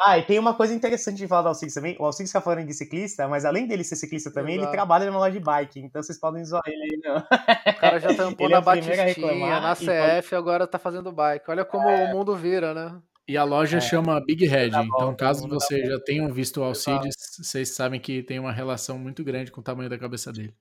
Ah, 0.00 0.16
e 0.16 0.22
tem 0.22 0.38
uma 0.38 0.54
coisa 0.54 0.72
interessante 0.72 1.16
de 1.16 1.26
falar 1.26 1.42
do 1.42 1.48
Alcides 1.48 1.74
também. 1.74 1.96
O 1.98 2.04
Alcides 2.04 2.30
fica 2.30 2.40
falando 2.40 2.64
de 2.64 2.72
ciclista, 2.72 3.26
mas 3.26 3.44
além 3.44 3.66
dele 3.66 3.82
ser 3.82 3.96
ciclista 3.96 4.30
também, 4.32 4.52
ele 4.54 4.62
Exato. 4.62 4.76
trabalha 4.76 5.06
numa 5.06 5.18
loja 5.18 5.32
de 5.32 5.44
bike. 5.44 5.80
Então 5.80 6.00
vocês 6.00 6.20
podem 6.20 6.44
zoar 6.44 6.62
ele 6.68 6.82
aí, 6.84 7.00
não. 7.02 7.16
O 7.16 7.80
cara 7.80 7.98
já 7.98 8.08
tampou 8.14 8.46
Ele 8.46 8.54
é 8.54 8.56
na 8.58 8.60
Batistinha, 8.60 9.60
na 9.60 9.72
e 9.72 10.20
CF, 10.22 10.36
agora 10.36 10.68
tá 10.68 10.78
fazendo 10.78 11.10
bike. 11.10 11.50
Olha 11.50 11.64
como 11.64 11.88
o 11.88 12.06
mundo 12.12 12.36
vira, 12.36 12.72
né? 12.72 12.96
E 13.28 13.36
a 13.36 13.44
loja 13.44 13.76
É. 13.76 13.80
chama 13.80 14.18
Big 14.24 14.46
Head. 14.46 14.70
Dá 14.70 14.82
Então, 14.82 14.98
volta, 15.00 15.16
caso 15.16 15.42
mundo 15.42 15.58
dá 15.58 15.60
vocês 15.60 15.86
já 15.86 16.00
tenham 16.00 16.32
visto 16.32 16.60
o 16.60 16.64
Alcides, 16.64 17.14
vocês 17.38 17.68
sabem 17.74 18.00
que 18.00 18.22
tem 18.22 18.38
uma 18.38 18.50
relação 18.50 18.98
muito 18.98 19.22
grande 19.22 19.52
com 19.52 19.60
o 19.60 19.64
tamanho 19.64 19.90
da 19.90 19.98
cabeça 19.98 20.32
dele. 20.32 20.54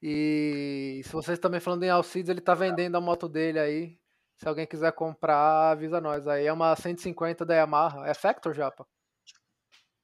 E 0.05 1.01
se 1.05 1.13
vocês 1.13 1.39
também 1.39 1.61
falando 1.61 1.85
em 1.85 1.89
Alcides, 1.91 2.29
ele 2.29 2.41
tá 2.41 2.55
vendendo 2.55 2.97
a 2.97 3.01
moto 3.01 3.29
dele 3.29 3.61
aí. 3.61 3.97
Se 4.37 4.49
alguém 4.49 4.67
quiser 4.67 4.91
comprar, 4.93 5.71
avisa 5.71 6.01
nós. 6.01 6.27
Aí 6.27 6.45
é 6.45 6.53
uma 6.53 6.75
150 6.75 7.47
da 7.47 7.55
Yamaha. 7.55 8.09
É 8.09 8.13
Factor, 8.13 8.53
Japa? 8.53 8.85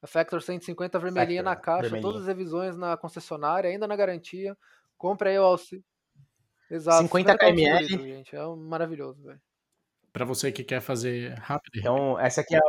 É 0.01 0.07
Factor 0.07 0.41
150 0.41 0.97
vermelhinha 1.01 1.43
Factor, 1.43 1.57
na 1.57 1.61
caixa, 1.61 1.83
vermelhinha. 1.83 2.03
todas 2.13 2.23
as 2.23 2.29
revisões 2.29 2.77
na 2.77 2.97
concessionária, 2.97 3.69
ainda 3.69 3.89
na 3.89 3.97
garantia. 3.97 4.57
Compre 4.97 5.31
aí 5.31 5.39
o 5.41 5.43
Alcides. 5.43 5.85
Exato. 6.71 7.03
50 7.03 7.37
km 7.37 7.39
por 7.39 7.57
kml. 7.57 8.25
É 8.33 8.47
um 8.47 8.57
maravilhoso, 8.57 9.21
velho. 9.25 9.41
Pra 10.19 10.27
você 10.27 10.51
que 10.51 10.65
quer 10.65 10.81
fazer 10.81 11.33
rápido. 11.39 11.79
Então, 11.79 12.19
essa 12.19 12.41
aqui 12.41 12.57
é. 12.57 12.61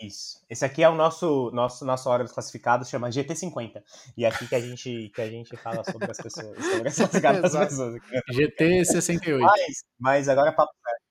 Isso. 0.00 0.40
Esse 0.48 0.64
aqui 0.64 0.80
é 0.80 0.88
o 0.88 0.94
nosso, 0.94 1.50
nosso 1.52 1.84
nossa 1.84 2.08
hora 2.08 2.22
dos 2.22 2.32
classificados, 2.32 2.88
chama 2.88 3.10
GT50. 3.10 3.82
E 4.16 4.24
é 4.24 4.28
aqui 4.28 4.46
que 4.46 4.54
a 4.54 4.60
gente, 4.60 5.10
que 5.12 5.20
a 5.20 5.28
gente 5.28 5.56
fala 5.56 5.82
sobre 5.82 6.08
as 6.08 6.16
pessoas, 6.18 6.64
sobre 6.64 6.88
as 6.88 6.96
classificadas 6.96 7.40
das 7.52 7.68
pessoas. 7.68 8.00
GT 8.30 8.84
68. 8.84 9.40
Mas, 9.40 9.84
mas 9.98 10.28
agora 10.28 10.50
é 10.50 10.52
papo 10.52 10.72
sério. 10.72 11.02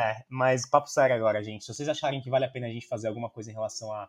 É, 0.00 0.22
mas 0.28 0.68
papo 0.68 0.88
sério 0.88 1.16
agora, 1.16 1.42
gente. 1.42 1.64
Se 1.64 1.72
vocês 1.72 1.88
acharem 1.88 2.20
que 2.20 2.28
vale 2.28 2.44
a 2.44 2.50
pena 2.50 2.66
a 2.66 2.70
gente 2.70 2.86
fazer 2.86 3.08
alguma 3.08 3.30
coisa 3.30 3.50
em 3.50 3.54
relação 3.54 3.90
a, 3.90 4.06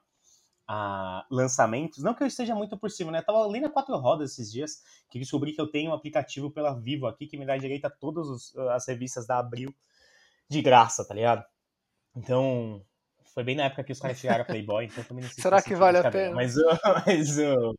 a 0.71 1.25
lançamentos, 1.31 2.03
não 2.03 2.13
que 2.13 2.21
eu 2.21 2.27
esteja 2.27 2.53
muito 2.53 2.77
por 2.77 2.91
cima, 2.91 3.11
né? 3.11 3.17
Eu 3.19 3.25
tava 3.25 3.43
lendo 3.47 3.65
a 3.65 3.69
quatro 3.71 3.97
rodas 3.97 4.33
esses 4.33 4.51
dias, 4.51 4.83
que 5.09 5.17
descobri 5.17 5.51
que 5.51 5.59
eu 5.59 5.65
tenho 5.65 5.89
um 5.89 5.93
aplicativo 5.95 6.51
pela 6.51 6.79
Vivo 6.79 7.07
aqui 7.07 7.25
que 7.25 7.37
me 7.37 7.45
dá 7.45 7.57
direito 7.57 7.85
a 7.85 7.89
todas 7.89 8.27
os- 8.27 8.55
as 8.55 8.87
revistas 8.87 9.25
da 9.25 9.39
Abril 9.39 9.73
de 10.47 10.61
graça, 10.61 11.03
tá 11.03 11.15
ligado? 11.15 11.43
Então, 12.15 12.85
foi 13.33 13.43
bem 13.43 13.55
na 13.55 13.63
época 13.63 13.83
que 13.83 13.91
os 13.91 13.99
caras 13.99 14.19
tiraram 14.19 14.43
a 14.43 14.45
Playboy, 14.45 14.85
então 14.85 15.03
também 15.03 15.23
não 15.23 15.29
sei 15.29 15.37
se 15.37 15.41
Será 15.41 15.59
que 15.59 15.75
vale 15.75 15.97
a 15.97 16.11
pena? 16.11 16.35
Mas, 16.35 16.53
mas, 17.07 17.37
o- 17.39 17.73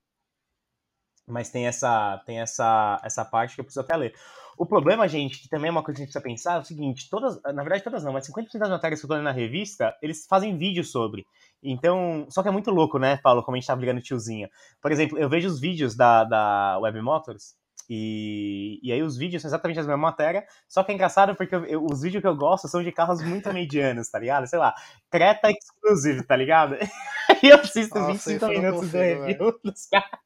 mas 1.31 1.51
tem 1.51 1.67
essa 1.67 2.21
tem 2.27 2.41
essa 2.41 3.01
essa 3.05 3.25
parte 3.25 3.55
que 3.55 3.61
eu 3.61 3.65
preciso 3.65 3.81
até 3.85 3.97
ler. 3.97 4.15
O 4.59 4.67
problema, 4.67 5.09
gente, 5.09 5.41
que 5.41 5.49
também 5.49 5.69
é 5.69 5.71
uma 5.71 5.83
coisa 5.83 5.97
que 5.97 6.03
a 6.03 6.05
gente 6.05 6.13
precisa 6.13 6.23
pensar, 6.23 6.57
é 6.57 6.61
o 6.61 6.65
seguinte, 6.65 7.09
todas, 7.09 7.41
na 7.43 7.63
verdade 7.63 7.83
todas 7.83 8.05
não, 8.05 8.13
mas 8.13 8.27
50% 8.27 8.59
das 8.61 8.69
matérias 8.69 9.01
que 9.01 9.07
eu 9.07 9.09
tô 9.09 9.15
lendo 9.15 9.25
na 9.25 9.33
revista, 9.33 9.97
eles 10.03 10.27
fazem 10.27 10.57
vídeo 10.59 10.85
sobre. 10.85 11.25
Então, 11.63 12.27
só 12.29 12.43
que 12.43 12.49
é 12.49 12.53
muito 12.53 12.71
louco, 12.71 12.99
né, 12.99 13.17
Paulo, 13.23 13.43
como 13.43 13.57
a 13.57 13.59
gente 13.61 13.67
tá 13.67 13.75
brigando 13.75 14.03
tiozinho. 14.03 14.51
Por 14.83 14.93
exemplo, 14.93 15.19
eu 15.19 15.31
vejo 15.31 15.49
os 15.49 15.59
vídeos 15.59 15.97
da, 15.97 16.25
da 16.25 16.79
Web 16.79 17.01
Motors, 17.01 17.55
e, 17.89 18.79
e 18.83 18.93
aí 18.93 19.03
os 19.03 19.17
vídeos 19.17 19.43
são 19.43 19.49
exatamente 19.49 19.81
as 19.81 19.87
mesmas 19.87 20.01
matérias, 20.03 20.45
só 20.69 20.85
que 20.85 20.93
é 20.93 20.95
engraçado 20.95 21.35
porque 21.35 21.55
eu- 21.55 21.65
eu- 21.65 21.85
os 21.85 22.03
vídeos 22.03 22.21
que 22.21 22.29
eu 22.29 22.37
gosto 22.37 22.69
são 22.69 22.83
de 22.85 22.93
carros 22.93 23.21
muito 23.23 23.51
medianos, 23.53 24.09
tá 24.11 24.19
ligado? 24.19 24.47
Sei 24.47 24.59
lá, 24.59 24.75
Creta 25.11 25.51
Exclusive, 25.51 26.23
tá 26.25 26.37
ligado? 26.37 26.77
E 27.43 27.49
eu 27.49 27.57
assisto 27.57 27.99
Nossa, 27.99 28.13
25 28.13 28.37
isso 28.37 28.45
eu 28.45 28.49
não 28.49 28.61
minutos 28.61 28.91
do 28.91 28.99
consigo, 28.99 29.23
review 29.25 29.61
dos 29.65 29.87
caras. 29.87 30.21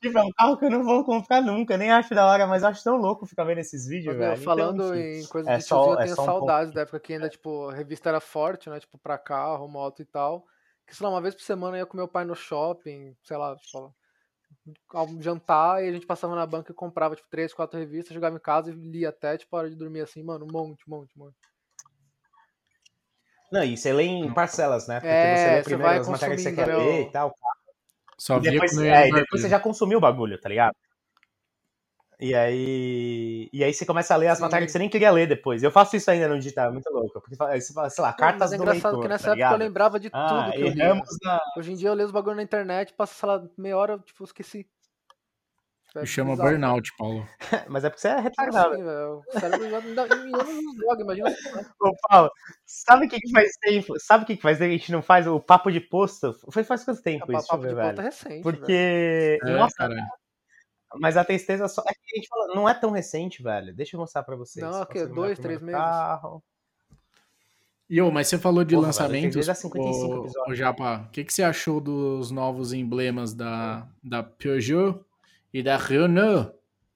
Tipo, 0.00 0.18
é 0.18 0.22
um 0.22 0.32
carro 0.32 0.56
que 0.56 0.64
eu 0.64 0.70
não 0.70 0.82
vou 0.82 1.04
comprar 1.04 1.42
nunca, 1.42 1.76
nem 1.76 1.90
acho 1.90 2.14
da 2.14 2.26
hora, 2.26 2.46
mas 2.46 2.62
eu 2.62 2.68
acho 2.70 2.82
tão 2.82 2.96
louco 2.96 3.26
ficar 3.26 3.44
vendo 3.44 3.58
esses 3.58 3.86
vídeos, 3.86 4.16
Mas, 4.16 4.16
meu, 4.16 4.30
velho. 4.30 4.42
falando 4.44 4.82
então, 4.82 4.96
em 4.96 5.26
coisa 5.26 5.50
é 5.50 5.58
de 5.58 5.62
só- 5.64 5.76
tiozinho, 5.76 5.92
eu 5.94 6.00
é 6.00 6.04
tenho 6.04 6.16
só 6.16 6.22
um 6.22 6.26
saudades 6.26 6.72
da 6.72 6.80
época 6.82 7.00
que 7.00 7.12
ainda, 7.12 7.28
tipo, 7.28 7.68
a 7.68 7.74
revista 7.74 8.08
era 8.08 8.20
forte, 8.20 8.70
né? 8.70 8.80
Tipo, 8.80 8.96
pra 8.98 9.18
carro, 9.18 9.68
moto 9.68 10.00
e 10.00 10.06
tal. 10.06 10.46
Que, 10.86 10.96
sei 10.96 11.04
lá, 11.04 11.12
uma 11.12 11.20
vez 11.20 11.34
por 11.34 11.42
semana 11.42 11.76
eu 11.76 11.80
ia 11.80 11.86
com 11.86 11.96
meu 11.98 12.08
pai 12.08 12.24
no 12.24 12.34
shopping, 12.34 13.14
sei 13.22 13.36
lá, 13.36 13.54
tipo, 13.56 13.94
ao 14.92 15.06
jantar, 15.20 15.84
e 15.84 15.88
a 15.88 15.92
gente 15.92 16.06
passava 16.06 16.34
na 16.34 16.46
banca 16.46 16.72
e 16.72 16.74
comprava, 16.74 17.14
tipo, 17.14 17.28
três, 17.28 17.52
quatro 17.52 17.78
revistas, 17.78 18.14
jogava 18.14 18.36
em 18.36 18.40
casa 18.40 18.70
e 18.70 18.74
lia 18.74 19.10
até, 19.10 19.36
tipo, 19.36 19.54
a 19.54 19.60
hora 19.60 19.70
de 19.70 19.76
dormir 19.76 20.00
assim, 20.00 20.22
mano, 20.22 20.46
um 20.46 20.52
monte, 20.52 20.82
um 20.88 20.90
monte, 20.96 21.12
um 21.18 21.24
monte. 21.24 21.36
Não, 23.52 23.64
e 23.64 23.76
você 23.76 23.92
lê 23.92 24.04
em 24.04 24.32
parcelas, 24.32 24.86
né? 24.86 25.00
Porque 25.00 25.12
É, 25.14 25.36
você 25.36 25.48
lê 25.50 25.62
você 25.62 25.64
primeiro 25.64 25.82
vai 25.82 25.98
as 25.98 26.08
matérias 26.08 26.36
que 26.42 26.48
você 26.50 26.52
quer 26.54 26.66
ler 26.66 27.06
o- 27.06 27.08
e 27.08 27.12
tal. 27.12 27.34
Só 28.20 28.36
E 28.36 28.40
via 28.40 28.52
depois, 28.52 28.76
eu 28.76 28.84
é, 28.84 29.08
e 29.08 29.14
depois 29.14 29.40
você 29.40 29.48
já 29.48 29.58
consumiu 29.58 29.96
o 29.98 30.00
bagulho, 30.00 30.38
tá 30.38 30.48
ligado? 30.48 30.74
E 32.22 32.34
aí, 32.34 33.48
e 33.50 33.64
aí 33.64 33.72
você 33.72 33.86
começa 33.86 34.12
a 34.12 34.16
ler 34.18 34.28
as 34.28 34.36
Sim. 34.38 34.44
matérias 34.44 34.66
que 34.68 34.72
você 34.72 34.78
nem 34.78 34.90
queria 34.90 35.10
ler 35.10 35.26
depois. 35.26 35.62
Eu 35.62 35.70
faço 35.70 35.96
isso 35.96 36.10
ainda 36.10 36.28
no 36.28 36.36
digital, 36.38 36.68
é 36.68 36.72
muito 36.72 36.90
louco. 36.92 37.18
Porque 37.20 37.34
você 37.34 37.72
fala, 37.72 37.88
sei 37.88 38.02
lá, 38.04 38.12
Não, 38.18 38.18
cartas 38.18 38.50
mas 38.50 38.52
é 38.52 38.56
do 38.56 38.62
engraçado 38.62 38.92
leitor, 38.92 39.02
que 39.02 39.08
nessa 39.08 39.24
tá 39.24 39.30
época 39.30 39.54
eu 39.54 39.56
ligado? 39.56 39.58
lembrava 39.58 39.98
de 39.98 40.10
Ah, 40.12 40.28
tudo 40.28 40.52
que 40.52 40.62
eu 40.62 40.68
lia. 40.68 40.94
na... 41.24 41.40
Hoje 41.56 41.72
em 41.72 41.76
dia 41.76 41.88
eu 41.88 41.94
leio 41.94 42.06
os 42.06 42.12
bagulho 42.12 42.36
na 42.36 42.42
internet, 42.42 42.92
passa, 42.92 43.14
sei 43.14 43.26
lá, 43.26 43.48
meia 43.56 43.76
hora, 43.76 43.98
tipo, 44.00 44.22
eu 44.22 44.26
esqueci. 44.26 44.68
É 45.96 46.00
Me 46.02 46.06
chama 46.06 46.30
bizarro. 46.32 46.50
burnout, 46.50 46.92
Paulo. 46.96 47.28
Mas 47.68 47.84
é 47.84 47.90
porque 47.90 48.00
você 48.00 48.08
é 48.08 48.20
retardado. 48.20 48.74
assim, 48.74 48.84
velho? 48.84 49.22
O 49.26 49.40
cérebro 49.40 49.70
já 49.70 49.80
droga, 49.80 51.02
imagina. 51.02 51.28
Ô, 51.80 51.92
Paulo, 52.08 52.30
sabe 52.64 53.06
o 53.06 53.08
que, 53.08 53.18
que 53.18 53.30
faz 53.32 53.50
tempo? 53.60 53.94
Sabe 53.98 54.22
o 54.24 54.26
que, 54.26 54.36
que 54.36 54.42
faz 54.42 54.58
tempo 54.58 54.68
a 54.72 54.76
gente 54.76 54.92
não 54.92 55.02
faz 55.02 55.26
o 55.26 55.40
papo 55.40 55.70
de 55.70 55.80
posto? 55.80 56.32
Foi 56.52 56.62
faz 56.62 56.84
quanto 56.84 57.02
tempo 57.02 57.24
isso? 57.24 57.32
Deixa 57.32 57.42
eu 57.44 57.48
Papo 57.48 57.62
ver, 57.62 57.68
de 57.70 57.74
velho. 57.74 57.88
ponta 57.88 58.02
recente. 58.02 58.28
velho. 58.28 58.42
Porque. 58.42 59.38
É, 59.42 59.50
nossa, 59.56 59.74
caralho. 59.76 60.00
mas 61.00 61.16
a 61.16 61.24
tristeza 61.24 61.66
só. 61.66 61.82
É 61.82 61.92
que 61.92 62.00
a 62.14 62.16
gente 62.16 62.28
fala, 62.28 62.54
não 62.54 62.68
é 62.68 62.74
tão 62.74 62.90
recente, 62.92 63.42
velho. 63.42 63.74
Deixa 63.74 63.96
eu 63.96 64.00
mostrar 64.00 64.22
pra 64.22 64.36
vocês. 64.36 64.64
Não, 64.64 64.84
terminar 64.86 65.14
dois, 65.14 65.38
o 65.38 65.42
três 65.42 65.60
meses? 65.60 65.80
Carro. 65.80 66.42
E 67.88 68.00
ô, 68.00 68.08
mas 68.12 68.28
você 68.28 68.38
falou 68.38 68.62
de 68.62 68.76
Porra, 68.76 68.86
lançamentos. 68.86 69.34
velho, 69.34 69.46
tem 69.46 69.54
55 69.56 70.14
ô, 70.14 70.20
episódios. 70.24 70.52
ô, 70.52 70.54
Japa, 70.54 71.06
o 71.08 71.10
que, 71.10 71.24
que 71.24 71.34
você 71.34 71.42
achou 71.42 71.80
dos 71.80 72.30
novos 72.30 72.72
emblemas 72.72 73.34
da, 73.34 73.88
da 74.00 74.22
Peugeot 74.22 75.04
e 75.52 75.62
da 75.62 75.76
Renault? 75.76 76.52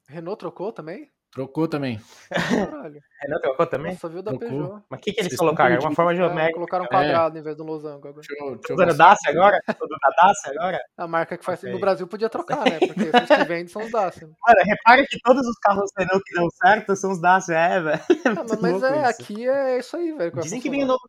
Renault 0.08 0.38
trocou 0.38 0.72
também? 0.72 1.10
Trocou 1.32 1.66
também. 1.66 2.00
Caralho. 2.30 3.00
Renan 3.20 3.40
trocou 3.40 3.66
também? 3.66 3.92
Nossa, 3.94 4.08
viu 4.08 4.22
da 4.22 4.30
Trocou. 4.30 4.48
Peugeot. 4.48 4.82
Mas 4.88 5.00
o 5.00 5.02
que, 5.02 5.12
que 5.12 5.20
eles 5.20 5.30
Vocês 5.30 5.38
colocaram? 5.40 5.74
É 5.74 5.78
uma 5.80 5.92
forma 5.92 6.12
É, 6.12 6.14
geométrica. 6.14 6.54
colocaram 6.54 6.84
um 6.84 6.86
É. 6.86 6.90
quadrado 6.90 7.36
em 7.36 7.42
vez 7.42 7.56
do 7.56 7.64
losango 7.64 8.06
agora. 8.06 8.14
Deixa 8.24 8.44
eu, 8.44 8.50
deixa 8.56 8.72
eu 8.72 8.76
Usando. 8.76 8.96
Dacia 8.96 9.30
agora? 9.32 9.60
Tudo 9.66 9.96
da 10.00 10.10
Dacia 10.22 10.52
agora? 10.52 10.80
A 10.96 11.08
marca 11.08 11.36
que 11.36 11.44
faz 11.44 11.58
Ok. 11.58 11.72
no 11.72 11.80
Brasil 11.80 12.06
podia 12.06 12.28
trocar, 12.30 12.62
né? 12.64 12.78
Porque 12.78 13.02
os 13.02 13.28
que 13.36 13.44
vendem 13.48 13.66
são 13.66 13.82
os 13.82 13.90
Dacia. 13.90 14.28
Mano, 14.28 14.60
repara 14.64 15.04
que 15.08 15.18
todos 15.24 15.44
os 15.44 15.58
carros 15.58 15.90
Renault 15.98 16.22
que 16.24 16.34
dão 16.36 16.48
certo 16.50 16.94
são 16.94 17.10
os 17.10 17.20
Dacia, 17.20 17.56
é, 17.58 17.80
velho. 17.80 18.00
É 18.24 18.28
Ah, 18.28 18.58
mas 18.62 18.82
é, 18.84 19.10
isso. 19.10 19.22
aqui 19.22 19.48
é 19.48 19.78
isso 19.80 19.96
aí, 19.96 20.12
velho. 20.12 20.32
Dizem 20.40 20.60
que 20.60 20.70
vem 20.70 20.84
o 20.84 20.86
novo. 20.86 21.02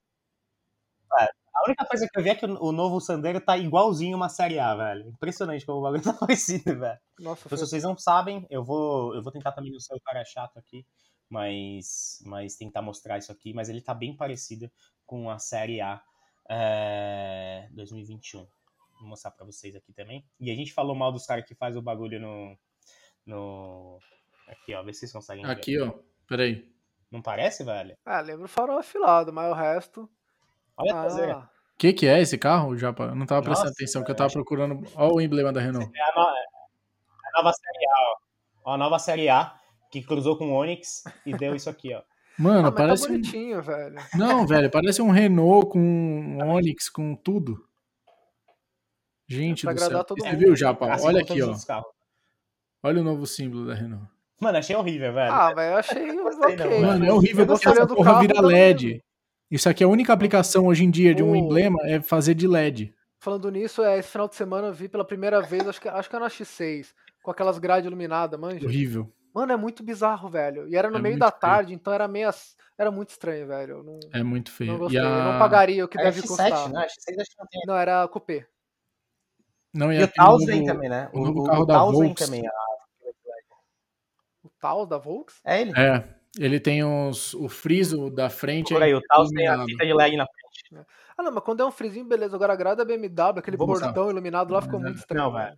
É, 1.19 1.27
a 1.65 1.69
única 1.69 1.85
coisa 1.85 2.07
que 2.07 2.19
eu 2.19 2.23
vi 2.23 2.29
é 2.29 2.35
que 2.35 2.45
o 2.45 2.71
novo 2.71 3.01
Sandero 3.01 3.41
tá 3.41 3.57
igualzinho 3.57 4.15
uma 4.15 4.29
série 4.29 4.59
A, 4.59 4.75
velho. 4.75 5.09
Impressionante 5.09 5.65
como 5.65 5.79
o 5.79 5.81
bagulho 5.81 6.03
tá 6.03 6.13
parecido, 6.13 6.79
velho. 6.79 6.99
Nossa, 7.19 7.41
Então, 7.45 7.49
foi... 7.49 7.57
se 7.57 7.65
vocês 7.67 7.83
não 7.83 7.97
sabem, 7.97 8.45
eu 8.51 8.63
vou, 8.63 9.15
eu 9.15 9.23
vou 9.23 9.31
tentar 9.31 9.51
também 9.51 9.71
não 9.71 9.79
ser 9.79 9.95
o 9.95 9.99
cara 9.99 10.23
chato 10.23 10.59
aqui, 10.59 10.85
mas, 11.27 12.19
mas 12.23 12.55
tentar 12.55 12.83
mostrar 12.83 13.17
isso 13.17 13.31
aqui. 13.31 13.51
Mas 13.51 13.67
ele 13.67 13.81
tá 13.81 13.95
bem 13.95 14.15
parecido 14.15 14.71
com 15.07 15.27
a 15.27 15.39
série 15.39 15.81
A 15.81 15.99
é, 16.47 17.67
2021. 17.71 18.47
Vou 18.99 19.09
mostrar 19.09 19.31
pra 19.31 19.43
vocês 19.43 19.75
aqui 19.75 19.91
também. 19.91 20.23
E 20.39 20.51
a 20.51 20.55
gente 20.55 20.71
falou 20.71 20.95
mal 20.95 21.11
dos 21.11 21.25
caras 21.25 21.45
que 21.45 21.55
faz 21.55 21.75
o 21.75 21.81
bagulho 21.81 22.19
no. 22.19 22.55
no... 23.25 23.99
Aqui, 24.47 24.75
ó, 24.75 24.83
vê 24.83 24.93
se 24.93 24.99
vocês 24.99 25.13
conseguem 25.13 25.43
ver. 25.43 25.51
Aqui, 25.51 25.81
ó. 25.81 25.93
Peraí. 26.27 26.71
Não 27.09 27.23
parece, 27.23 27.63
velho? 27.63 27.97
Ah, 28.05 28.21
lembra 28.21 28.45
o 28.45 28.49
farol 28.49 28.77
afilado, 28.77 29.33
mas 29.33 29.51
o 29.51 29.55
resto. 29.55 30.09
Olha 30.77 30.91
a 30.91 31.01
traseira. 31.01 31.54
O 31.75 31.77
que, 31.77 31.91
que 31.91 32.07
é 32.07 32.21
esse 32.21 32.37
carro, 32.37 32.77
Japa? 32.77 33.03
Eu 33.05 33.15
não 33.15 33.25
tava 33.25 33.41
prestando 33.41 33.67
Nossa, 33.69 33.75
atenção, 33.77 34.01
que 34.01 34.09
eu 34.11 34.15
velho. 34.15 34.17
tava 34.17 34.31
procurando. 34.33 34.81
Olha 34.95 35.13
o 35.13 35.21
emblema 35.21 35.51
da 35.51 35.59
Renault. 35.59 35.91
É 35.93 36.01
a, 36.01 36.15
no- 36.15 36.29
é 36.29 37.27
a 37.33 37.37
nova 37.37 37.51
série 37.53 37.85
A, 37.85 38.13
ó. 38.63 38.73
A 38.73 38.77
nova 38.77 38.99
série 38.99 39.29
A 39.29 39.53
que 39.91 40.01
cruzou 40.01 40.37
com 40.37 40.51
o 40.51 40.53
Onix 40.53 41.03
e 41.25 41.33
deu 41.35 41.53
isso 41.55 41.69
aqui, 41.69 41.93
ó. 41.93 42.01
Mano, 42.37 42.59
ah, 42.59 42.71
mas 42.71 42.73
parece 42.75 43.03
tá 43.03 43.09
um. 43.09 43.11
bonitinho, 43.15 43.61
velho. 43.61 43.95
Não, 44.15 44.47
velho, 44.47 44.71
parece 44.71 45.01
um 45.01 45.09
Renault 45.09 45.69
com 45.69 45.79
um 45.79 46.49
Onix, 46.49 46.89
com 46.89 47.13
tudo. 47.15 47.57
Gente 49.27 49.67
É 49.67 49.73
do 49.73 49.79
céu. 49.79 50.05
Você 50.07 50.27
mundo. 50.29 50.37
viu, 50.39 50.55
Japa? 50.55 50.93
Assim 50.93 51.07
Olha 51.07 51.21
aqui, 51.21 51.41
ó. 51.41 51.53
Olha 52.83 53.01
o 53.01 53.03
novo 53.03 53.25
símbolo 53.25 53.65
da 53.67 53.73
Renault. 53.73 54.07
Mano, 54.39 54.57
achei 54.57 54.75
horrível, 54.75 55.13
velho. 55.13 55.33
Ah, 55.33 55.53
velho, 55.53 55.73
eu 55.73 55.77
achei 55.77 56.15
gostei, 56.15 56.55
não, 56.55 56.65
ok. 56.67 56.81
Mano, 56.81 57.05
é 57.05 57.11
horrível 57.13 57.45
porque 57.47 57.65
gostei 57.65 57.83
essa 57.83 57.87
porra 57.95 58.19
vira 58.19 58.35
tá 58.35 58.41
LED. 58.41 58.85
mesmo. 58.87 59.01
Isso 59.49 59.69
aqui 59.69 59.83
é 59.83 59.85
a 59.85 59.89
única 59.89 60.11
aplicação 60.13 60.67
hoje 60.67 60.83
em 60.83 60.89
dia 60.91 61.13
de 61.13 61.23
um 61.23 61.31
O- 61.31 61.35
emblema 61.35 61.79
é 61.83 62.01
fazer 62.01 62.33
de 62.33 62.47
LED. 62.47 62.93
Falando 63.19 63.49
nisso, 63.49 63.83
é, 63.83 63.97
esse 63.97 64.09
final 64.09 64.27
de 64.27 64.35
semana 64.35 64.67
eu 64.67 64.73
vi 64.73 64.87
pela 64.87 65.05
primeira 65.05 65.41
vez, 65.41 65.67
acho 65.67 65.79
que, 65.81 65.87
acho 65.87 66.09
que 66.09 66.15
era 66.15 66.25
na 66.25 66.29
X6, 66.29 66.93
com 67.23 67.31
aquelas 67.31 67.57
grades 67.57 67.87
iluminadas, 67.87 68.39
manja. 68.39 68.65
Horrível. 68.65 69.11
Mano, 69.33 69.51
é 69.51 69.57
muito 69.57 69.83
bizarro, 69.83 70.29
velho. 70.29 70.67
E 70.67 70.75
era 70.77 70.89
no 70.89 70.97
É 70.97 71.01
meio 71.01 71.17
da 71.19 71.29
feio. 71.29 71.39
tarde, 71.41 71.73
então 71.73 71.91
era 71.93 72.07
meio. 72.07 72.29
Era 72.77 72.89
muito 72.91 73.09
estranho, 73.09 73.47
velho. 73.47 73.83
Não, 73.83 73.99
É 74.13 74.23
muito 74.23 74.49
não 74.49 74.55
feio. 74.57 74.77
gostei. 74.77 74.99
E 74.99 75.03
Eu 75.03 75.07
a... 75.09 75.31
não 75.33 75.39
pagaria 75.39 75.83
o 75.83 75.87
que 75.87 75.99
É 75.99 76.03
deve 76.03 76.21
X7, 76.21 76.27
custar. 76.27 76.69
né? 76.69 76.87
X6 76.87 77.19
acho 77.19 77.29
que 77.31 77.39
não 77.39 77.47
tem. 77.47 77.61
Não, 77.67 77.75
era 77.75 78.07
coupé. 78.07 78.47
Não, 79.73 79.91
E 79.91 80.01
o 80.01 80.07
Taos 80.07 80.39
novo- 80.39 80.45
vem 80.45 80.63
também, 80.65 80.89
né? 80.89 81.09
o 81.13 81.65
da 81.65 81.73
Taos 81.73 81.97
vem 81.99 82.07
Volks. 82.07 82.25
também. 82.25 82.47
ah. 82.47 82.75
O 84.43 84.49
Taos 84.59 84.87
da 84.87 84.97
Volks? 84.97 85.41
É 85.43 85.61
ele. 85.61 85.71
É, 85.77 86.07
ele 86.39 86.59
tem 86.59 86.83
os, 86.83 87.33
o 87.33 87.47
friso 87.49 88.09
da 88.09 88.29
frente. 88.29 88.73
Por 88.73 88.81
aí, 88.83 88.93
o 88.93 89.01
Taos 89.01 89.29
tem 89.31 89.47
a 89.47 89.63
fita 89.65 89.85
de 89.85 89.93
LED 89.93 90.17
na 90.17 90.25
frente. 90.25 90.85
Ah, 91.17 91.23
não, 91.23 91.31
mas 91.31 91.43
quando 91.43 91.61
é 91.61 91.65
um 91.65 91.71
frisinho, 91.71 92.05
beleza. 92.05 92.35
Agora 92.35 92.53
a 92.53 92.55
grade 92.55 92.77
da 92.77 92.85
BMW, 92.85 93.39
aquele 93.39 93.57
mostrar. 93.57 93.87
portão 93.87 94.09
iluminado 94.09 94.51
lá 94.53 94.61
ficou 94.61 94.79
é- 94.79 94.83
muito 94.83 94.97
estranho. 94.97 95.23
Não, 95.25 95.31
velho. 95.33 95.57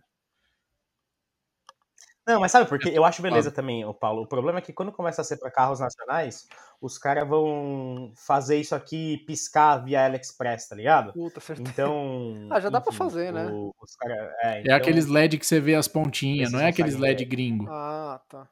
Não, 2.26 2.40
mas 2.40 2.52
sabe 2.52 2.68
por 2.68 2.78
quê? 2.78 2.90
Eu 2.92 3.06
acho 3.06 3.22
beleza 3.22 3.50
também, 3.50 3.86
o 3.86 3.94
Paulo. 3.94 4.20
O 4.22 4.26
problema 4.26 4.58
é 4.58 4.60
que 4.62 4.70
quando 4.72 4.92
começa 4.92 5.22
a 5.22 5.24
ser 5.24 5.38
para 5.38 5.50
carros 5.50 5.80
nacionais, 5.80 6.46
os 6.78 6.98
caras 6.98 7.26
vão 7.26 8.12
fazer 8.14 8.58
isso 8.60 8.74
aqui 8.74 9.16
piscar 9.26 9.78
via 9.78 10.04
AliExpress, 10.04 10.68
tá 10.68 10.76
ligado? 10.76 11.10
Puta, 11.14 11.40
certeza. 11.40 11.70
Então. 11.70 12.34
Ah, 12.52 12.60
já 12.60 12.68
dá 12.68 12.82
pra 12.82 12.90
enfim, 12.90 12.98
fazer, 12.98 13.32
né? 13.32 13.46
o- 13.50 13.74
os 13.80 13.96
cara, 13.96 14.14
é, 14.42 14.58
É 14.58 14.60
então- 14.60 14.76
aqueles 14.76 15.06
LED 15.06 15.38
que 15.38 15.46
você 15.46 15.58
vê 15.58 15.74
as 15.74 15.88
pontinhas, 15.88 16.52
não 16.52 16.60
é 16.60 16.68
aqueles 16.68 16.96
LED 16.96 17.24
gringo. 17.24 17.66
Ah, 17.70 18.20
tá. 18.28 18.46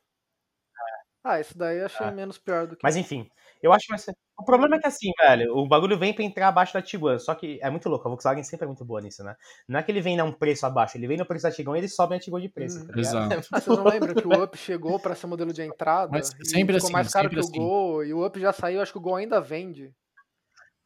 Ah, 1.28 1.40
esse 1.40 1.58
daí 1.58 1.78
eu 1.78 1.86
achei 1.86 2.06
Ah. 2.06 2.12
menos 2.12 2.38
pior 2.38 2.68
do 2.68 2.76
que. 2.76 2.82
Mas 2.84 2.94
enfim, 2.94 3.28
eu 3.60 3.72
acho 3.72 3.84
que 3.86 3.90
vai 3.92 3.98
ser. 3.98 4.14
O 4.38 4.44
problema 4.44 4.76
é 4.76 4.78
que 4.78 4.86
assim, 4.86 5.10
velho, 5.20 5.56
o 5.56 5.66
bagulho 5.66 5.98
vem 5.98 6.14
pra 6.14 6.22
entrar 6.22 6.46
abaixo 6.46 6.72
da 6.72 6.80
Tiguan, 6.80 7.18
só 7.18 7.34
que 7.34 7.58
é 7.60 7.68
muito 7.68 7.88
louco, 7.88 8.06
a 8.06 8.10
Volkswagen 8.10 8.44
sempre 8.44 8.62
é 8.64 8.68
muito 8.68 8.84
boa 8.84 9.00
nisso, 9.00 9.24
né? 9.24 9.34
Não 9.66 9.80
é 9.80 9.82
que 9.82 9.90
ele 9.90 10.00
vem 10.00 10.20
a 10.20 10.24
um 10.24 10.30
preço 10.32 10.64
abaixo, 10.66 10.96
ele 10.96 11.08
vem 11.08 11.16
no 11.16 11.26
preço 11.26 11.42
da 11.42 11.50
Tiguan 11.50 11.76
e 11.76 11.80
ele 11.80 11.88
sobe 11.88 12.14
a 12.14 12.20
Tiguan 12.20 12.40
de 12.40 12.48
preço, 12.48 12.86
tá 12.86 12.92
ligado? 12.94 13.32
Exato. 13.32 13.34
É 13.34 13.56
Ah, 13.56 13.60
vocês 13.60 13.76
não 13.76 13.84
lembram 13.84 14.14
que 14.14 14.28
o 14.28 14.40
Up 14.44 14.56
chegou 14.56 15.00
pra 15.00 15.16
ser 15.16 15.26
modelo 15.26 15.52
de 15.52 15.62
entrada? 15.62 16.12
Mas 16.12 16.30
e 16.38 16.48
sempre 16.48 16.74
ficou 16.74 16.86
assim, 16.86 16.92
mais 16.92 17.10
caro 17.10 17.28
que 17.28 17.36
o 17.36 17.40
assim. 17.40 17.58
Gol, 17.58 18.04
e 18.04 18.14
o 18.14 18.24
Up 18.24 18.38
já 18.38 18.52
saiu, 18.52 18.80
acho 18.80 18.92
que 18.92 18.98
o 18.98 19.00
Gol 19.00 19.16
ainda 19.16 19.40
vende. 19.40 19.92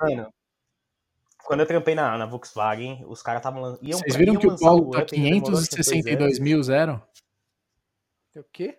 Mano, 0.01 0.33
quando 1.45 1.61
eu 1.61 1.67
trampei 1.67 1.95
na, 1.95 2.17
na 2.17 2.25
Volkswagen, 2.25 3.05
os 3.09 3.21
caras 3.21 3.41
estavam 3.41 3.77
Vocês 3.83 4.17
viram 4.17 4.37
que 4.37 4.47
o 4.47 4.59
Paulo 4.59 4.91
tá 4.91 5.03
Up, 5.03 5.15
ainda 5.15 5.29
demorou, 5.29 5.59
acho 5.59 5.69
que 5.69 5.77
dois 5.77 5.87
562 5.87 6.23
anos. 6.23 6.39
mil 6.39 6.63
zero? 6.63 7.03
O 8.37 8.45
quê? 8.53 8.79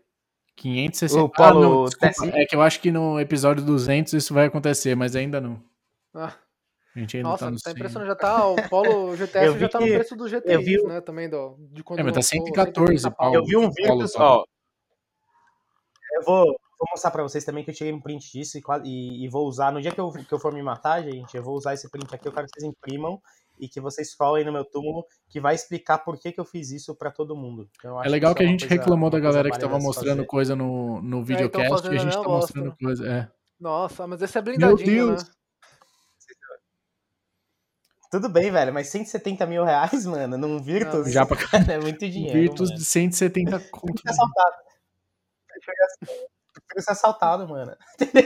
560. 0.58 1.24
O 1.24 1.30
Paulo 1.30 1.60
ah, 1.60 1.62
não, 1.70 1.86
desculpa. 1.86 2.14
TSI. 2.14 2.30
É 2.41 2.45
que 2.45 2.56
eu 2.56 2.62
acho 2.62 2.80
que 2.80 2.91
no 2.91 3.20
episódio 3.20 3.64
200 3.64 4.14
isso 4.14 4.34
vai 4.34 4.45
acontecer, 4.47 4.95
mas 4.95 5.16
ainda 5.16 5.39
não. 5.41 5.62
Ah, 6.14 6.34
A 6.95 6.99
gente 6.99 7.18
ainda 7.18 7.30
nossa, 7.30 7.45
tá 7.45 7.52
no 7.52 7.58
tá 7.58 7.70
100. 7.70 7.74
impressionante. 7.74 8.08
Já 8.10 8.16
tá, 8.16 8.47
o 8.47 8.70
Polo 8.70 9.12
Eu 9.12 9.18
GTS 9.18 9.54
vi 9.54 9.60
já 9.60 9.70
tá 9.70 9.80
no 9.80 9.88
preço 9.88 10.16
do 10.16 10.28
GTI, 10.28 10.58
vi 10.58 10.84
né? 10.84 11.02
Também, 11.02 11.30
do, 11.30 11.56
de 11.72 11.84
quando 11.84 11.99
É, 11.99 12.04
mas 12.04 12.14
tá 12.14 12.18
lançou, 12.20 12.45
114 12.45 12.99
130 12.99 13.12
pau. 13.16 13.34
Eu 13.34 13.43
vi 13.45 13.58
um 13.58 13.72
Paulo, 13.74 14.06
Paulo. 14.14 14.41
ó. 14.41 14.45
Eu 16.14 16.24
vou, 16.26 16.45
vou 16.45 16.88
mostrar 16.91 17.10
pra 17.12 17.24
vocês 17.24 17.43
também 17.45 17.64
que 17.64 17.72
eu 17.72 17.76
tirei 17.76 17.93
um 17.93 18.02
print 18.02 18.32
disso 18.32 18.58
e, 18.58 18.62
e- 18.84 19.26
e 19.26 19.30
vou 19.30 19.47
usar. 19.47 19.72
No 19.72 19.82
dia 19.82 19.91
que 19.91 19.99
eu, 20.02 20.12
que 20.12 20.32
eu 20.34 20.39
for 20.39 20.54
me 20.54 20.62
matar, 20.62 21.02
gente, 21.02 21.36
eu 21.36 21.41
vou 21.43 21.56
usar 21.56 21.74
esse 21.74 21.89
print 21.89 22.14
aqui. 22.14 22.28
Eu 22.28 22.34
quero 22.34 22.45
que 22.47 22.60
vocês 22.60 22.70
imprimam 22.72 23.20
e 23.62 23.70
que 23.70 23.80
vocês 23.80 24.14
colhem 24.16 24.43
no 24.43 24.51
meu 24.51 24.66
túmulo, 24.66 25.05
que 25.30 25.39
vai 25.39 25.53
explicar 25.55 25.99
por 25.99 26.18
que, 26.20 26.32
que 26.32 26.39
eu 26.41 26.45
fiz 26.45 26.72
isso 26.72 26.95
pra 26.95 27.12
todo 27.12 27.36
mundo. 27.36 27.70
Então, 27.78 28.03
É 28.03 28.09
legal 28.09 28.32
isso 28.32 28.38
que 28.38 28.43
a 28.43 28.45
uma 28.47 28.51
gente 28.51 28.68
coisa- 28.68 28.82
reclamou 28.82 29.09
da 29.12 29.20
galera 29.20 29.43
que 29.43 29.49
válida 29.51 29.68
tava 29.68 29.78
a 29.78 29.80
se 29.80 29.86
mostrando 29.86 30.18
fazer. 30.18 30.28
coisa 30.28 30.55
no, 30.55 31.01
no 31.01 31.07
então 31.20 31.24
videocast 31.24 31.70
fazendo 31.70 31.93
e 31.93 31.97
a 31.97 32.01
a 32.01 32.03
gente 32.03 32.14
tá 32.14 32.24
mostrando 32.28 32.76
coisa. 32.76 33.07
É. 33.07 33.32
Nossa, 33.59 34.07
mas 34.07 34.22
esse 34.22 34.38
é 34.38 34.41
Meu 34.41 34.51
blindadinho, 34.53 35.07
Deus! 35.09 35.24
né? 35.24 35.30
Tudo 38.12 38.28
bem, 38.28 38.51
velho, 38.51 38.74
mas 38.74 38.88
170 38.89 39.45
mil 39.45 39.64
reais, 39.64 40.05
mano, 40.05 40.38
num 40.38 40.62
Virtus, 40.62 41.05
Não, 41.05 41.12
Já 41.14 41.26
pra 41.26 41.38
é 41.74 41.80
muito 41.80 42.09
dinheiro. 42.09 42.38
Virtus 42.38 42.70
mano. 42.70 42.80
de 42.82 42.86
170 42.86 43.59
conto. 43.72 44.01
Assaltado. 44.05 44.55
Prefiro 46.53 46.82
ser 46.84 46.91
assaltado, 46.91 47.47
mano. 47.47 47.74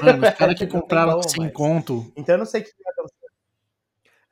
Mano, 0.03 0.27
os 0.27 0.33
caras 0.33 0.57
que 0.57 0.65
compraram 0.65 1.21
sem 1.21 1.41
mais. 1.43 1.53
conto. 1.53 2.11
Então 2.15 2.33
eu 2.33 2.39
não 2.39 2.45
sei 2.45 2.61
o 2.61 2.63
que. 2.63 2.71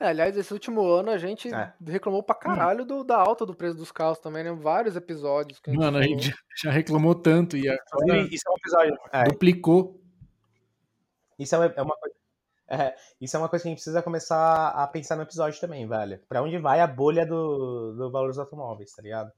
É, 0.04 0.08
aliás, 0.10 0.36
esse 0.36 0.52
último 0.52 0.86
ano 0.86 1.12
a 1.12 1.18
gente 1.18 1.48
É. 1.54 1.72
reclamou 1.88 2.22
pra 2.22 2.36
caralho 2.36 2.84
do- 2.84 3.06
da 3.06 3.16
alta 3.16 3.46
do 3.46 3.56
preço 3.56 3.78
dos 3.78 3.90
carros 3.90 4.20
também, 4.20 4.44
né? 4.44 4.52
Vários 4.52 4.98
episódios. 4.98 5.62
Que 5.62 5.70
a 5.70 5.74
gente 5.74 5.82
Mano, 5.82 5.98
a 5.98 6.02
gente 6.04 6.34
já 6.62 6.70
reclamou 6.72 7.16
tanto 7.16 7.56
e 7.56 7.62
Inclusive, 7.70 8.36
Isso 8.36 8.44
é 8.48 8.52
um 8.52 8.56
episódio. 8.58 8.98
é, 9.14 9.24
duplicou. 9.24 10.02
isso 11.40 11.56
é 11.56 11.58
uma- 11.58 11.74
é 11.78 11.82
uma 11.82 11.96
coisa. 11.96 12.16
É, 12.68 12.96
isso 13.20 13.36
é 13.36 13.40
uma 13.40 13.50
coisa 13.50 13.64
que 13.64 13.68
a 13.68 13.72
gente 13.72 13.78
precisa 13.80 14.02
começar 14.02 14.70
a 14.70 14.88
pensar 14.88 15.16
no 15.16 15.24
episódio 15.24 15.60
também, 15.60 15.86
velho. 15.88 16.20
Pra 16.30 16.42
onde 16.42 16.58
vai 16.58 16.80
a 16.80 16.88
bolha 16.88 17.26
do, 17.26 17.94
do 17.94 18.10
valor 18.10 18.30
dos 18.30 18.40
automóveis, 18.40 18.94
tá 18.94 19.02
ligado? 19.02 19.32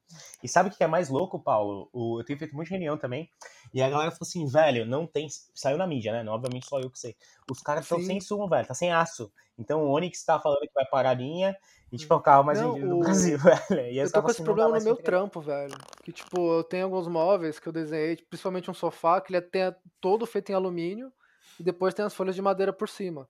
E 0.43 0.47
sabe 0.47 0.69
o 0.69 0.71
que 0.71 0.83
é 0.83 0.87
mais 0.87 1.09
louco, 1.09 1.39
Paulo? 1.39 1.89
O, 1.91 2.19
eu 2.19 2.23
tenho 2.23 2.37
feito 2.37 2.55
muita 2.55 2.69
reunião 2.69 2.97
também, 2.97 3.29
e 3.73 3.81
a 3.81 3.89
galera 3.89 4.11
falou 4.11 4.21
assim, 4.21 4.45
velho, 4.47 4.85
não 4.85 5.07
tem. 5.07 5.27
Saiu 5.53 5.77
na 5.77 5.87
mídia, 5.87 6.11
né? 6.11 6.29
Obviamente 6.29 6.67
só 6.67 6.79
eu 6.79 6.89
que 6.89 6.99
sei. 6.99 7.15
Os 7.49 7.61
caras 7.61 7.83
estão 7.85 7.99
sem 7.99 8.21
sumo, 8.21 8.47
velho, 8.47 8.67
tá 8.67 8.73
sem 8.73 8.91
aço. 8.93 9.31
Então 9.57 9.83
o 9.83 9.89
Onix 9.91 10.23
tá 10.23 10.39
falando 10.39 10.59
que 10.61 10.73
vai 10.73 10.85
parar 10.85 11.09
a 11.09 11.13
linha, 11.15 11.57
e 11.91 11.97
tipo, 11.97 12.13
é 12.13 12.17
o 12.17 12.21
carro 12.21 12.43
mais 12.43 12.59
Não, 12.61 12.73
vendido 12.73 12.89
do 12.89 12.95
o- 12.97 12.99
Brasil, 12.99 13.37
velho. 13.69 13.87
E 13.91 13.97
Eu 13.97 14.11
tô 14.11 14.21
com 14.21 14.29
esse 14.29 14.39
não 14.39 14.45
problema 14.45 14.77
no 14.77 14.83
meu 14.83 14.95
trampo, 14.95 15.41
velho. 15.41 15.75
Que, 16.03 16.11
tipo, 16.11 16.57
eu 16.57 16.63
tenho 16.63 16.85
alguns 16.85 17.07
móveis 17.07 17.57
que 17.59 17.67
eu 17.67 17.73
desenhei, 17.73 18.17
principalmente 18.29 18.69
um 18.69 18.73
sofá, 18.73 19.19
que 19.19 19.33
ele 19.35 19.45
é 19.55 19.75
todo 19.99 20.25
feito 20.25 20.51
em 20.51 20.55
alumínio, 20.55 21.11
e 21.59 21.63
depois 21.63 21.93
tem 21.93 22.05
as 22.05 22.13
folhas 22.13 22.35
de 22.35 22.41
madeira 22.41 22.73
por 22.73 22.89
cima. 22.89 23.27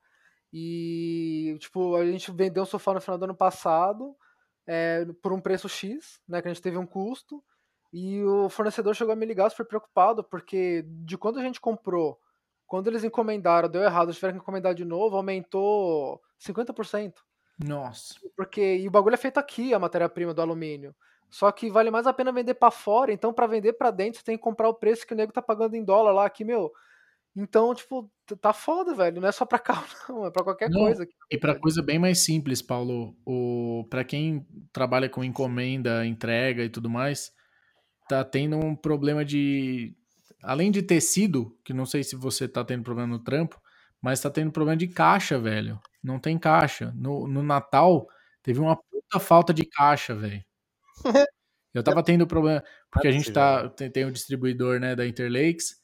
E, 0.51 1.57
tipo, 1.59 1.95
a 1.95 2.05
gente 2.05 2.32
vendeu 2.32 2.63
um 2.63 2.65
sofá 2.65 2.93
no 2.93 3.01
final 3.01 3.17
do 3.17 3.26
ano 3.26 3.36
passado, 3.36 4.15
é, 4.65 5.05
por 5.21 5.34
um 5.34 5.41
preço 5.41 5.67
X, 5.67 6.21
né, 6.28 6.41
que 6.41 6.47
a 6.47 6.53
gente 6.53 6.61
teve 6.61 6.78
um 6.78 6.86
custo, 6.86 7.43
e 7.91 8.23
o 8.23 8.49
fornecedor 8.49 8.93
chegou 8.95 9.13
a 9.13 9.15
me 9.15 9.26
ligar 9.26 9.49
super 9.49 9.65
preocupado, 9.65 10.23
porque 10.23 10.84
de 10.88 11.17
quando 11.17 11.39
a 11.39 11.41
gente 11.41 11.61
comprou, 11.61 12.19
quando 12.65 12.88
eles 12.88 13.03
encomendaram, 13.03 13.69
deu 13.69 13.84
errado, 13.84 14.07
eles 14.07 14.15
tiveram 14.15 14.36
que 14.36 14.41
encomendar 14.41 14.73
de 14.73 14.84
novo, 14.84 15.15
aumentou 15.15 16.21
50%. 16.39 17.13
Nossa. 17.63 18.15
Porque 18.36 18.78
e 18.78 18.88
o 18.88 18.91
bagulho 18.91 19.13
é 19.13 19.17
feito 19.17 19.38
aqui, 19.38 19.73
a 19.73 19.80
matéria-prima 19.80 20.34
do 20.34 20.41
alumínio. 20.41 20.95
Só 21.30 21.51
que 21.51 21.69
vale 21.69 21.91
mais 21.91 22.07
a 22.07 22.13
pena 22.13 22.32
vender 22.32 22.55
pra 22.55 22.71
fora, 22.71 23.11
então 23.11 23.34
pra 23.34 23.47
vender 23.47 23.73
pra 23.73 23.91
dentro 23.91 24.19
você 24.19 24.26
tem 24.26 24.38
que 24.38 24.43
comprar 24.43 24.69
o 24.69 24.73
preço 24.73 25.05
que 25.05 25.13
o 25.13 25.17
nego 25.17 25.32
tá 25.32 25.41
pagando 25.41 25.76
em 25.76 25.84
dólar 25.84 26.11
lá 26.11 26.26
aqui, 26.26 26.43
meu. 26.43 26.71
Então, 27.36 27.73
tipo, 27.75 28.09
tá 28.39 28.53
foda, 28.53 28.95
velho. 28.95 29.19
Não 29.19 29.27
é 29.27 29.31
só 29.31 29.45
pra 29.45 29.59
carro, 29.59 29.86
não, 30.07 30.25
é 30.25 30.31
pra 30.31 30.43
qualquer 30.43 30.69
Não, 30.69 30.81
coisa. 30.81 31.03
E 31.03 31.38
para 31.38 31.49
verdade. 31.49 31.61
coisa 31.61 31.81
bem 31.81 31.99
mais 31.99 32.19
simples, 32.19 32.61
Paulo, 32.61 33.15
o 33.25 33.86
para 33.89 34.03
quem 34.03 34.45
trabalha 34.71 35.09
com 35.09 35.23
encomenda, 35.23 36.05
entrega 36.05 36.63
e 36.63 36.69
tudo 36.69 36.89
mais, 36.89 37.31
tá 38.07 38.23
tendo 38.23 38.57
um 38.57 38.75
problema 38.75 39.25
de 39.25 39.95
além 40.43 40.71
de 40.71 40.81
tecido, 40.83 41.57
que 41.63 41.73
não 41.73 41.86
sei 41.86 42.03
se 42.03 42.15
você 42.15 42.47
tá 42.47 42.63
tendo 42.63 42.83
problema 42.83 43.07
no 43.09 43.23
trampo, 43.23 43.59
mas 44.01 44.21
tá 44.21 44.29
tendo 44.29 44.51
problema 44.51 44.77
de 44.77 44.88
caixa, 44.88 45.39
velho. 45.39 45.79
Não 46.03 46.19
tem 46.19 46.38
caixa. 46.38 46.93
No, 46.95 47.27
no 47.27 47.41
Natal 47.43 48.07
teve 48.43 48.59
uma 48.59 48.75
puta 48.77 49.19
falta 49.19 49.53
de 49.53 49.65
caixa, 49.65 50.15
velho. 50.15 50.43
Eu 51.73 51.83
tava 51.83 52.01
tendo 52.01 52.25
problema, 52.25 52.63
porque 52.89 53.07
a 53.07 53.11
gente 53.11 53.33
tá 53.33 53.67
tem, 53.69 53.91
tem 53.91 54.05
o 54.05 54.11
distribuidor, 54.11 54.79
né, 54.79 54.95
da 54.95 55.05
Interlakes, 55.05 55.75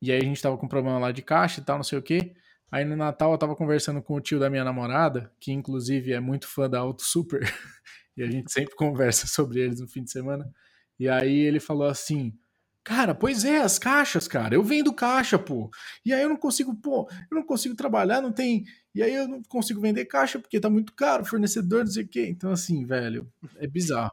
e 0.00 0.12
aí 0.12 0.18
a 0.18 0.24
gente 0.24 0.42
tava 0.42 0.56
com 0.58 0.68
problema 0.68 0.98
lá 0.98 1.12
de 1.12 1.22
caixa 1.22 1.60
e 1.60 1.64
tal, 1.64 1.76
não 1.76 1.84
sei 1.84 1.98
o 1.98 2.02
quê. 2.02 2.34
Aí 2.70 2.84
no 2.84 2.96
Natal 2.96 3.32
eu 3.32 3.38
tava 3.38 3.54
conversando 3.54 4.02
com 4.02 4.14
o 4.14 4.20
tio 4.20 4.38
da 4.38 4.50
minha 4.50 4.64
namorada, 4.64 5.32
que 5.40 5.52
inclusive 5.52 6.12
é 6.12 6.20
muito 6.20 6.48
fã 6.48 6.68
da 6.68 6.80
Auto 6.80 7.02
Super, 7.02 7.40
e 8.16 8.22
a 8.22 8.30
gente 8.30 8.50
sempre 8.52 8.74
conversa 8.74 9.26
sobre 9.26 9.60
eles 9.60 9.80
no 9.80 9.88
fim 9.88 10.02
de 10.02 10.10
semana. 10.10 10.50
E 10.98 11.08
aí 11.08 11.38
ele 11.38 11.60
falou 11.60 11.86
assim: 11.86 12.36
Cara, 12.84 13.14
pois 13.14 13.46
é, 13.46 13.62
as 13.62 13.78
caixas, 13.78 14.28
cara. 14.28 14.54
Eu 14.54 14.62
vendo 14.62 14.92
caixa, 14.92 15.38
pô. 15.38 15.70
E 16.04 16.12
aí 16.12 16.22
eu 16.22 16.28
não 16.28 16.36
consigo, 16.36 16.74
pô, 16.74 17.08
eu 17.30 17.36
não 17.36 17.42
consigo 17.42 17.74
trabalhar, 17.74 18.20
não 18.20 18.30
tem. 18.30 18.64
E 18.94 19.02
aí 19.02 19.14
eu 19.14 19.26
não 19.26 19.42
consigo 19.42 19.80
vender 19.80 20.04
caixa 20.04 20.38
porque 20.38 20.60
tá 20.60 20.68
muito 20.68 20.92
caro, 20.92 21.24
fornecedor, 21.24 21.84
não 21.84 21.90
sei 21.90 22.04
o 22.04 22.08
quê. 22.08 22.26
Então, 22.28 22.50
assim, 22.52 22.84
velho, 22.84 23.26
é 23.56 23.66
bizarro. 23.66 24.12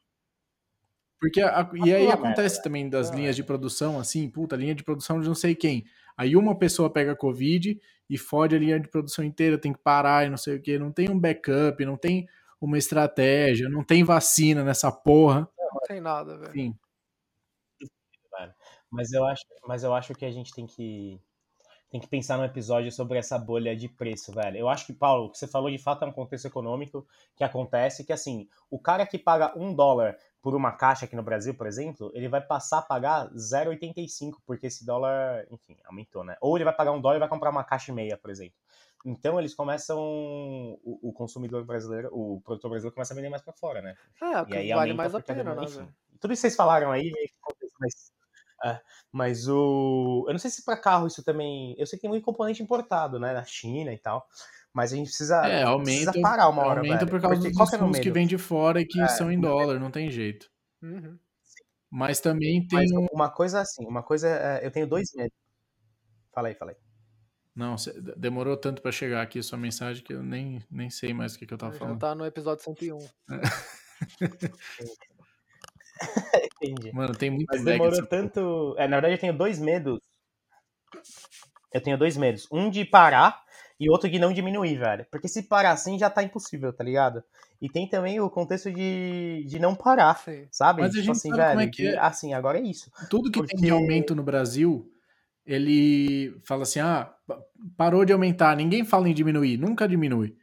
Porque 1.22 1.40
a- 1.40 1.70
e 1.76 1.94
aí 1.94 2.12
acontece 2.12 2.56
merda, 2.56 2.64
também 2.64 2.90
das 2.90 3.12
linhas 3.12 3.36
de 3.36 3.44
produção, 3.44 4.00
assim, 4.00 4.28
puta, 4.28 4.56
linha 4.56 4.74
de 4.74 4.84
produção 4.84 5.22
de 5.22 5.28
não 5.28 5.36
sei 5.36 5.54
quem. 5.54 5.86
Aí 6.18 6.36
uma 6.36 6.58
pessoa 6.58 6.92
pega 6.92 7.16
Covid 7.16 7.80
e 8.10 8.18
fode 8.18 8.56
a 8.56 8.60
linha 8.60 8.80
de 8.80 8.88
produção 8.90 9.24
inteira, 9.24 9.58
tem 9.58 9.72
que 9.72 9.80
parar 9.80 10.26
e 10.26 10.30
não 10.32 10.38
sei 10.38 10.56
o 10.56 10.62
quê. 10.62 10.80
Não 10.80 10.92
tem 10.92 11.12
um 11.12 11.20
backup, 11.20 11.86
não 11.86 11.96
tem 11.96 12.28
uma 12.60 12.78
estratégia, 12.78 13.70
não 13.70 13.84
tem 13.84 14.04
vacina 14.04 14.64
nessa 14.64 14.92
porra. 14.92 15.48
Não 15.60 15.80
tem 15.88 16.02
nada, 16.02 16.38
velho. 16.40 16.50
Enfim, 16.50 16.76
velho. 18.38 18.54
Mas 18.90 19.14
eu 19.14 19.24
acho, 19.26 19.44
mas 19.68 19.84
eu 19.84 19.94
acho 19.94 20.16
que 20.16 20.26
a 20.26 20.32
gente 20.32 20.52
tem 20.54 20.66
que 20.66 21.22
tem 21.92 22.00
que 22.00 22.08
pensar 22.08 22.38
num 22.38 22.46
episódio 22.46 22.90
sobre 22.90 23.18
essa 23.18 23.38
bolha 23.38 23.76
de 23.76 23.90
preço, 23.90 24.32
velho. 24.32 24.58
Eu 24.58 24.70
acho 24.70 24.86
que, 24.86 24.94
Paulo, 24.94 25.26
o 25.26 25.30
que 25.30 25.38
você 25.38 25.46
falou 25.46 25.70
de 25.70 25.78
fato 25.78 26.06
é 26.06 26.08
um 26.08 26.12
contexto 26.14 26.46
econômico 26.46 27.06
que 27.36 27.44
acontece 27.44 28.06
que, 28.06 28.14
assim, 28.14 28.48
o 28.70 28.80
cara 28.80 29.06
que 29.06 29.20
paga 29.20 29.54
um 29.60 29.76
dólar 29.76 30.18
por 30.42 30.56
uma 30.56 30.72
caixa 30.72 31.06
aqui 31.06 31.16
no 31.16 31.24
Brasil, 31.24 31.54
por 31.54 31.68
exemplo, 31.68 32.12
ele 32.16 32.28
vai 32.28 32.42
passar 32.42 32.80
a 32.80 32.82
pagar 32.82 33.30
0,85, 33.34 34.42
porque 34.46 34.68
esse 34.68 34.86
dólar, 34.86 35.46
enfim, 35.52 35.78
aumentou, 35.86 36.24
né? 36.24 36.36
Ou 36.42 36.58
ele 36.58 36.66
vai 36.66 36.76
pagar 36.76 36.92
um 36.92 37.00
dólar 37.00 37.18
e 37.18 37.20
vai 37.20 37.30
comprar 37.30 37.52
uma 37.52 37.64
caixa 37.64 37.92
e 37.92 37.96
meia, 37.96 38.18
por 38.18 38.32
exemplo. 38.32 38.56
Então 39.06 39.40
eles 39.40 39.54
começam, 39.54 39.98
o, 40.00 41.10
o 41.10 41.14
consumidor 41.14 41.64
brasileiro, 41.64 42.10
o 42.12 42.42
produtor 42.42 42.70
brasileiro 42.70 42.94
começa 42.94 43.14
a 43.14 43.16
vender 43.16 43.30
mais 43.30 43.42
pra 43.42 43.54
fora, 43.54 43.82
né? 43.82 43.96
É, 44.22 44.42
E 44.42 44.46
que 44.46 44.58
aí 44.58 44.74
vale 44.74 44.94
mais 44.94 45.14
a 45.16 45.20
pena, 45.22 45.56
né, 45.56 45.64
enfim. 45.64 45.88
Tudo 46.20 46.34
isso 46.34 46.42
que 46.42 46.48
vocês 46.48 46.56
falaram 46.56 46.92
aí, 46.92 47.12
mas, 47.80 48.12
é, 48.64 48.80
mas 49.12 49.48
o. 49.48 50.26
Eu 50.28 50.34
não 50.34 50.40
sei 50.40 50.52
se 50.52 50.64
para 50.64 50.78
carro 50.78 51.08
isso 51.08 51.24
também. 51.24 51.76
Eu 51.80 51.88
sei 51.88 51.98
que 51.98 52.02
tem 52.02 52.10
muito 52.10 52.24
componente 52.24 52.62
importado, 52.62 53.20
né? 53.20 53.34
Da 53.34 53.44
China 53.44 53.92
e 53.92 53.98
tal. 53.98 54.28
Mas 54.74 54.94
a 54.94 54.96
gente 54.96 55.08
precisa, 55.08 55.38
é, 55.46 55.50
precisa 55.50 55.68
aumenta, 55.70 56.22
parar 56.22 56.48
uma 56.50 56.64
hora. 56.66 56.80
aumenta 56.80 57.00
velho. 57.00 57.12
por 57.12 57.22
causa 57.22 57.36
Porque 57.36 57.50
dos 57.52 57.74
é 57.74 57.76
insumos 57.76 58.00
que 58.00 58.12
vem 58.12 58.26
de 58.26 58.38
fora 58.38 58.80
e 58.80 58.86
que 58.86 59.02
É, 59.02 59.08
são 59.08 59.30
em 59.32 59.40
dólar, 59.40 59.80
não 59.80 59.92
tem 59.92 60.10
jeito. 60.10 60.50
Uhum. 60.82 61.18
Mas 61.90 62.22
também 62.22 62.66
tem 62.66 62.80
Mas 62.80 62.92
um. 62.92 63.06
uma 63.12 63.30
coisa 63.30 63.60
assim, 63.60 63.86
uma 63.86 64.02
coisa. 64.02 64.30
é, 64.30 64.66
Eu 64.66 64.72
tenho 64.72 64.88
dois 64.88 65.14
medos. 65.14 65.34
Falei, 66.34 66.56
falei. 66.56 66.76
Não, 67.54 67.78
cê- 67.78 67.94
demorou 68.16 68.56
tanto 68.56 68.82
pra 68.82 68.94
chegar 68.94 69.22
aqui 69.22 69.40
a 69.40 69.44
sua 69.44 69.58
mensagem 69.58 70.02
que 70.02 70.14
eu 70.14 70.24
nem, 70.24 70.64
nem 70.72 70.90
sei 70.90 71.14
mais 71.14 71.36
o 71.36 71.40
que, 71.40 71.46
que 71.46 71.54
eu 71.54 71.58
tava 71.58 71.74
Já 71.74 71.80
falando. 71.80 72.00
tá 72.00 72.16
no 72.16 72.26
episódio 72.26 72.64
101. 72.64 72.98
Entendi. 76.64 76.92
Mano, 76.94 77.14
tem 77.14 77.30
muito 77.30 77.48
Mas 77.52 77.64
demorou 77.64 77.92
dessa 77.92 78.06
tanto. 78.08 78.76
É, 78.78 78.88
na 78.88 78.98
verdade, 78.98 79.16
eu 79.16 79.20
tenho 79.20 79.38
dois 79.38 79.60
medos. 79.60 80.00
Eu 81.74 81.82
tenho 81.82 81.98
dois 81.98 82.18
medos. 82.18 82.48
Um 82.52 82.70
de 82.70 82.86
parar 82.86 83.42
e 83.84 83.90
outro 83.90 84.10
de 84.10 84.20
não 84.20 84.32
diminuir, 84.32 84.78
velho. 84.78 85.06
Porque 85.12 85.28
se 85.28 85.44
parar 85.44 85.72
assim 85.72 85.98
já 86.00 86.10
tá 86.10 86.22
impossível, 86.24 86.72
tá 86.72 86.84
ligado? 86.84 87.24
E 87.62 87.68
tem 87.70 87.88
também 87.88 88.20
o 88.22 88.30
contexto 88.30 88.72
de, 88.72 89.44
de 89.48 89.60
não 89.60 89.76
parar, 89.76 90.18
Sim. 90.20 90.48
sabe? 90.52 90.82
Mas 90.82 90.92
a 90.92 90.94
tipo 90.94 91.04
gente 91.06 91.12
assim, 91.18 91.30
sabe 91.30 91.42
velho, 91.42 91.50
como 91.52 91.62
é 91.62 91.68
que 91.68 91.88
é. 91.88 91.98
assim, 92.00 92.34
agora 92.34 92.60
é 92.60 92.62
isso. 92.62 92.92
Tudo 93.10 93.30
que 93.32 93.40
tem 93.40 93.48
de 93.48 93.54
Porque- 93.56 93.70
aumento 93.72 94.16
no 94.16 94.24
Brasil, 94.24 94.88
ele 95.46 96.36
fala 96.44 96.64
assim: 96.64 96.80
ah, 96.80 97.12
pa- 97.28 97.42
parou 97.76 98.06
de 98.06 98.14
aumentar, 98.14 98.56
ninguém 98.56 98.84
fala 98.86 99.10
em 99.10 99.14
diminuir, 99.14 99.58
nunca 99.58 99.88
diminui. 99.88 100.36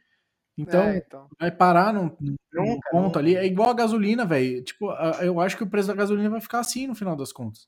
Então, 0.57 0.83
É, 0.83 0.97
então. 0.97 1.27
vai 1.39 1.49
parar 1.51 1.93
num, 1.93 2.11
num 2.19 2.35
Nunca, 2.53 2.89
ponto 2.91 3.03
nunca. 3.05 3.19
ali. 3.19 3.35
É 3.35 3.45
igual 3.45 3.69
a 3.69 3.73
gasolina, 3.73 4.25
velho. 4.25 4.61
Tipo, 4.61 4.91
eu 5.21 5.39
acho 5.39 5.55
que 5.55 5.63
o 5.63 5.69
preço 5.69 5.87
da 5.87 5.93
gasolina 5.93 6.29
vai 6.29 6.41
ficar 6.41 6.59
assim 6.59 6.85
no 6.85 6.93
final 6.95 7.15
das 7.15 7.31
contas. 7.31 7.65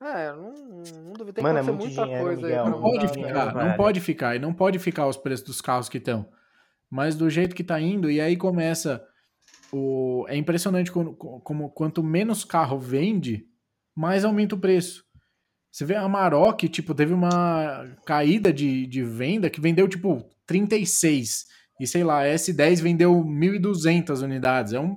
É, 0.00 0.32
não, 0.32 0.52
não 0.52 1.12
duvido. 1.12 1.32
Tem 1.32 1.42
Mano, 1.42 1.54
que 1.62 1.68
é 1.68 1.72
muito 1.72 1.86
muita 1.86 2.02
dinheiro, 2.04 2.24
coisa 2.24 2.42
Miguel, 2.42 2.64
aí 2.64 2.70
Não 2.70 2.80
pode 2.80 2.98
mudar, 2.98 3.12
dinheiro, 3.12 3.34
ficar, 3.38 3.54
não 3.54 3.64
velho. 3.64 3.76
pode 3.76 4.00
ficar. 4.00 4.36
E 4.36 4.38
não 4.38 4.54
pode 4.54 4.78
ficar 4.78 5.06
os 5.08 5.16
preços 5.16 5.46
dos 5.46 5.60
carros 5.60 5.88
que 5.88 5.98
estão. 5.98 6.28
Mas 6.90 7.16
do 7.16 7.28
jeito 7.28 7.54
que 7.54 7.64
tá 7.64 7.80
indo, 7.80 8.10
e 8.10 8.20
aí 8.20 8.36
começa 8.36 9.04
o. 9.72 10.24
É 10.28 10.36
impressionante 10.36 10.92
como, 10.92 11.14
como 11.16 11.70
quanto 11.70 12.02
menos 12.02 12.44
carro 12.44 12.78
vende, 12.78 13.44
mais 13.94 14.24
aumenta 14.24 14.54
o 14.54 14.60
preço. 14.60 15.04
Você 15.70 15.84
vê 15.84 15.96
a 15.96 16.08
Maroc, 16.08 16.62
tipo, 16.62 16.94
teve 16.94 17.12
uma 17.12 17.84
caída 18.06 18.52
de, 18.52 18.86
de 18.86 19.02
venda 19.02 19.50
que 19.50 19.60
vendeu, 19.60 19.86
tipo, 19.86 20.24
36. 20.46 21.44
E 21.80 21.86
sei 21.86 22.02
lá, 22.02 22.22
a 22.22 22.26
S10 22.26 22.80
vendeu 22.80 23.12
1.200 23.24 24.22
unidades. 24.22 24.72
É 24.72 24.80
um. 24.80 24.96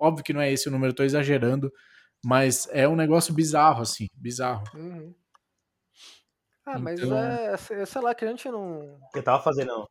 Óbvio 0.00 0.24
que 0.24 0.32
não 0.32 0.40
é 0.40 0.52
esse 0.52 0.68
o 0.68 0.72
número, 0.72 0.90
eu 0.92 0.96
tô 0.96 1.02
exagerando. 1.02 1.70
Mas 2.24 2.68
é 2.70 2.86
um 2.88 2.94
negócio 2.96 3.34
bizarro, 3.34 3.82
assim. 3.82 4.06
Bizarro. 4.14 4.62
Uhum. 4.74 5.14
Ah, 6.64 6.78
mas 6.78 7.00
Então- 7.00 7.18
é, 7.18 7.56
sei 7.86 8.00
lá, 8.00 8.14
que 8.14 8.24
a 8.24 8.28
gente 8.28 8.48
não. 8.48 9.00
Eu 9.14 9.22
tava 9.22 9.42
fazendo. 9.42 9.88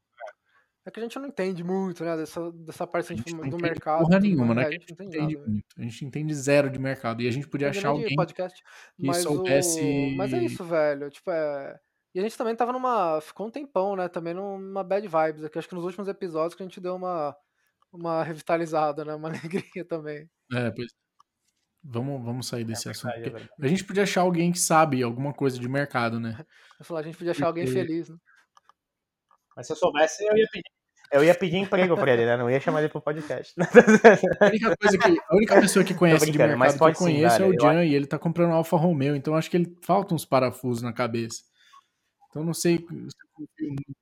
É 0.84 0.90
que 0.90 1.00
a 1.00 1.04
gente 1.04 1.20
não 1.20 1.28
entende 1.28 1.64
muito, 1.64 2.04
né, 2.04 2.18
dessa, 2.18 2.52
dessa 2.54 2.88
parte 2.88 3.14
A 3.14 3.16
gente 3.16 3.26
tipo, 3.26 3.42
não 3.44 3.50
do 3.50 3.58
mercado. 3.60 4.04
porra 4.04 4.20
nenhuma, 4.20 4.56
né? 4.56 4.64
né? 4.64 4.70
Que 4.70 4.76
A 4.76 4.80
gente 4.80 4.96
não 4.98 5.06
entende 5.06 5.18
nada, 5.20 5.28
velho. 5.40 5.50
muito. 5.52 5.66
A 5.78 5.82
gente 5.84 6.06
entende 6.06 6.34
zero 6.34 6.70
de 6.72 6.80
mercado. 6.80 7.22
E 7.22 7.28
a 7.28 7.32
gente 7.32 7.48
podia 7.48 7.70
achar 7.70 7.90
alguém. 7.90 8.16
podcast. 8.16 8.64
que 8.98 9.06
Mas, 9.06 9.18
soubesse- 9.18 9.80
o... 9.80 10.18
mas 10.18 10.34
é 10.34 10.44
isso, 10.44 10.64
velho. 10.64 11.10
Tipo, 11.12 11.30
é. 11.30 11.80
E 12.16 12.20
a 12.20 12.24
gente 12.24 12.36
também 12.38 12.56
tava 12.56 12.72
numa. 12.74 13.22
Ficou 13.22 13.46
um 13.48 13.52
tempão, 13.52 13.96
né? 13.96 14.08
Também 14.10 14.34
numa 14.34 14.84
bad 14.84 15.08
vibes 15.08 15.44
aqui. 15.44 15.60
Acho 15.60 15.70
que 15.70 15.76
nos 15.76 15.84
últimos 15.84 16.08
episódios 16.08 16.56
que 16.56 16.64
a 16.64 16.66
gente 16.66 16.80
deu 16.80 16.96
uma. 16.96 17.36
Uma 17.94 18.24
revitalizada, 18.24 19.04
né? 19.06 19.14
Uma 19.14 19.28
alegria 19.76 19.86
também. 19.86 20.28
É, 20.52 20.72
pois. 20.72 20.92
Vamos, 21.84 22.24
vamos 22.24 22.48
sair 22.48 22.64
desse 22.64 22.88
assunto. 22.90 23.12
verdade, 23.12 23.28
é 23.28 23.30
porque 23.32 23.40
verdade. 23.48 23.66
A 23.66 23.68
gente 23.68 23.84
podia 23.84 24.04
achar 24.04 24.22
alguém 24.22 24.52
que 24.52 24.60
sabe 24.60 25.02
alguma 25.02 25.34
coisa 25.34 25.60
de 25.60 25.68
mercado, 25.68 26.20
né? 26.20 26.38
Eu 26.80 26.86
falar, 26.86 27.00
a 27.02 27.04
gente 27.04 27.18
podia 27.18 27.32
achar 27.32 27.48
alguém 27.48 27.66
Porque- 27.66 27.80
feliz, 27.80 28.10
né? 28.10 28.18
Mas 29.56 29.68
se 29.68 29.74
eu 29.74 29.78
soubesse, 29.78 30.24
eu 30.26 30.36
ia 30.38 30.48
pedir. 30.52 30.72
Eu 31.12 31.24
ia 31.26 31.36
pedir 31.36 31.58
emprego 31.58 31.96
pra 31.98 32.14
ele, 32.14 32.26
né? 32.26 32.38
Não 32.38 32.50
ia 32.50 32.60
chamar 32.60 32.80
ele 32.80 32.88
pro 32.90 33.02
podcast. 33.02 33.54
A 33.60 34.46
única, 34.46 34.78
coisa 34.78 34.98
que, 34.98 35.20
a 35.30 35.36
única 35.36 35.60
pessoa 35.62 35.84
que 35.86 35.94
conhece 35.94 36.26
de 36.26 36.32
brincando, 36.32 36.58
mas 36.58 36.72
mercado 36.74 36.78
que 36.78 36.84
eu 36.84 36.88
pode 36.88 36.98
sim, 36.98 37.04
conheço 37.04 37.42
é 37.44 37.46
o 37.46 37.54
eu 37.54 37.60
Jan 37.60 37.84
e 37.84 37.94
ele 37.94 38.08
tá 38.08 38.18
comprando 38.18 38.52
um 38.52 38.54
Alfa 38.54 38.78
Romeo, 38.78 39.14
então 39.16 39.36
acho 39.36 39.50
que 39.52 39.58
ele 39.58 39.78
falta 39.84 40.16
uns 40.16 40.24
parafusos 40.24 40.82
na 40.82 40.94
cabeça. 40.94 41.44
Então 42.30 42.44
não 42.46 42.54
sei 42.54 42.78
se 42.78 42.84
eu 42.86 43.30
confio 43.34 43.68
muito. 43.68 43.96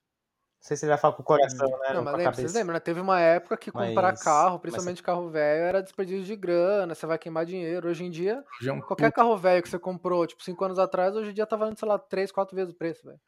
Sei 0.69 0.77
se 0.77 0.85
ele 0.85 0.91
vai 0.91 0.97
falar 0.97 1.13
com 1.15 1.21
o 1.21 1.25
coração, 1.25 1.67
né? 1.67 1.87
Não, 1.89 1.95
não 1.95 2.03
mas 2.03 2.15
lembra, 2.15 2.33
vocês 2.33 2.53
lembram, 2.53 2.73
né? 2.75 2.79
Teve 2.79 3.01
uma 3.01 3.19
época 3.19 3.57
que 3.57 3.71
comprar 3.71 4.11
Mas- 4.11 4.23
carro, 4.23 4.51
mas- 4.53 4.61
principalmente 4.61 5.03
carro 5.03 5.29
velho, 5.29 5.63
era 5.63 5.81
desperdício 5.83 6.23
de 6.23 6.35
grana, 6.35 6.93
você 6.95 7.05
vai 7.05 7.17
queimar 7.17 7.45
dinheiro. 7.45 7.89
Hoje 7.89 8.05
em 8.05 8.09
dia, 8.11 8.43
é 8.65 8.71
um 8.71 8.79
qualquer 8.79 9.07
puta- 9.09 9.15
carro 9.15 9.35
velho 9.37 9.61
que 9.63 9.69
você 9.69 9.79
comprou, 9.79 10.25
tipo, 10.27 10.43
5 10.43 10.63
anos 10.63 10.77
atrás, 10.79 11.15
hoje 11.15 11.31
em 11.31 11.33
dia 11.33 11.45
tá 11.47 11.55
valendo, 11.55 11.77
sei 11.79 11.87
lá, 11.87 11.97
3, 11.97 12.31
4 12.31 12.55
vezes 12.55 12.71
o 12.73 12.77
preço, 12.77 13.05
velho. 13.05 13.19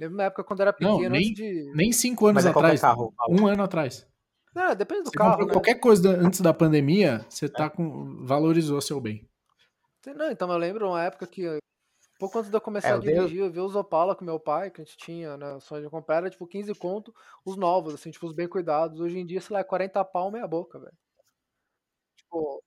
Lembro 0.00 0.16
na 0.16 0.24
época 0.24 0.42
quando 0.44 0.60
era 0.60 0.74
Não, 0.80 0.96
pequeno, 0.96 1.10
nem- 1.14 1.20
antes 1.30 1.34
de. 1.34 1.72
Nem 1.74 1.92
cinco 1.92 2.26
anos 2.26 2.44
Mas 2.44 2.46
é 2.46 2.50
atrás. 2.50 2.80
carro. 2.80 3.12
Um 3.28 3.46
ano 3.46 3.62
atrás. 3.64 4.06
É, 4.56 4.74
depende 4.74 5.02
do 5.02 5.10
Você 5.10 5.18
carro, 5.18 5.44
né? 5.44 5.52
qualquer 5.52 5.74
coisa 5.74 6.02
da- 6.02 6.24
antes 6.26 6.40
da 6.40 6.54
pandemia, 6.54 7.24
você 7.28 7.48
tá 7.48 7.68
com. 7.68 8.24
valorizou 8.24 8.80
seu 8.80 9.00
bem. 9.00 9.28
Não, 10.16 10.30
então 10.30 10.50
eu 10.50 10.56
lembro 10.56 10.88
uma 10.88 11.02
época 11.04 11.26
que, 11.26 11.58
pouco 12.18 12.38
antes 12.38 12.50
de 12.50 12.56
eu 12.56 12.60
começar 12.60 12.94
É, 12.94 12.96
a 12.96 12.98
dirigir, 12.98 13.38
eu 13.40 13.50
vi 13.52 13.60
os 13.60 13.76
Opala 13.76 14.14
com 14.16 14.24
meu 14.24 14.40
pai, 14.40 14.70
que 14.70 14.80
a 14.82 14.84
gente 14.84 14.96
tinha, 14.98 15.36
né? 15.36 15.58
Sonho 15.60 15.84
de 15.84 15.90
comprar 15.90 16.16
era 16.18 16.30
tipo 16.30 16.46
15 16.46 16.74
conto, 16.74 17.14
os 17.44 17.56
novos, 17.56 17.94
assim, 17.94 18.10
tipo, 18.10 18.26
os 18.26 18.34
bem 18.34 18.48
cuidados. 18.48 19.00
Hoje 19.00 19.18
em 19.18 19.26
dia, 19.26 19.40
sei 19.40 19.54
lá, 19.54 19.60
é 19.60 19.64
40 19.64 20.04
pau, 20.04 20.30
meia 20.30 20.46
boca, 20.46 20.78
velho. 20.78 20.96
Tipo, 22.16 22.62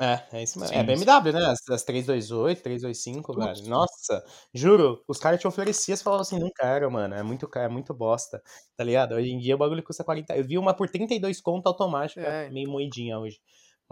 É, 0.00 0.22
é 0.38 0.42
isso 0.42 0.58
mesmo. 0.60 0.74
Sim, 0.74 0.76
é 0.76 0.82
BMW, 0.84 1.32
né? 1.32 1.44
As, 1.46 1.58
as 1.68 1.82
328, 1.84 2.62
325, 2.62 3.34
Tudo. 3.34 3.34
velho. 3.34 3.62
Nossa, 3.68 4.24
juro, 4.54 5.02
os 5.08 5.18
caras 5.18 5.40
te 5.40 5.46
ofereciam, 5.48 5.96
você 5.96 6.02
falava 6.04 6.22
assim, 6.22 6.38
não 6.38 6.50
quero, 6.54 6.90
mano, 6.90 7.14
é 7.14 7.22
muito, 7.22 7.48
é 7.56 7.68
muito 7.68 7.92
bosta, 7.92 8.40
tá 8.76 8.84
ligado? 8.84 9.14
Hoje 9.14 9.30
em 9.30 9.38
dia 9.38 9.54
o 9.54 9.58
bagulho 9.58 9.82
custa 9.82 10.04
40. 10.04 10.36
Eu 10.36 10.44
vi 10.44 10.56
uma 10.58 10.74
por 10.74 10.88
32 10.88 11.40
conto 11.40 11.66
automática, 11.66 12.28
É. 12.28 12.48
meio 12.48 12.70
moedinha 12.70 13.18
hoje. 13.18 13.40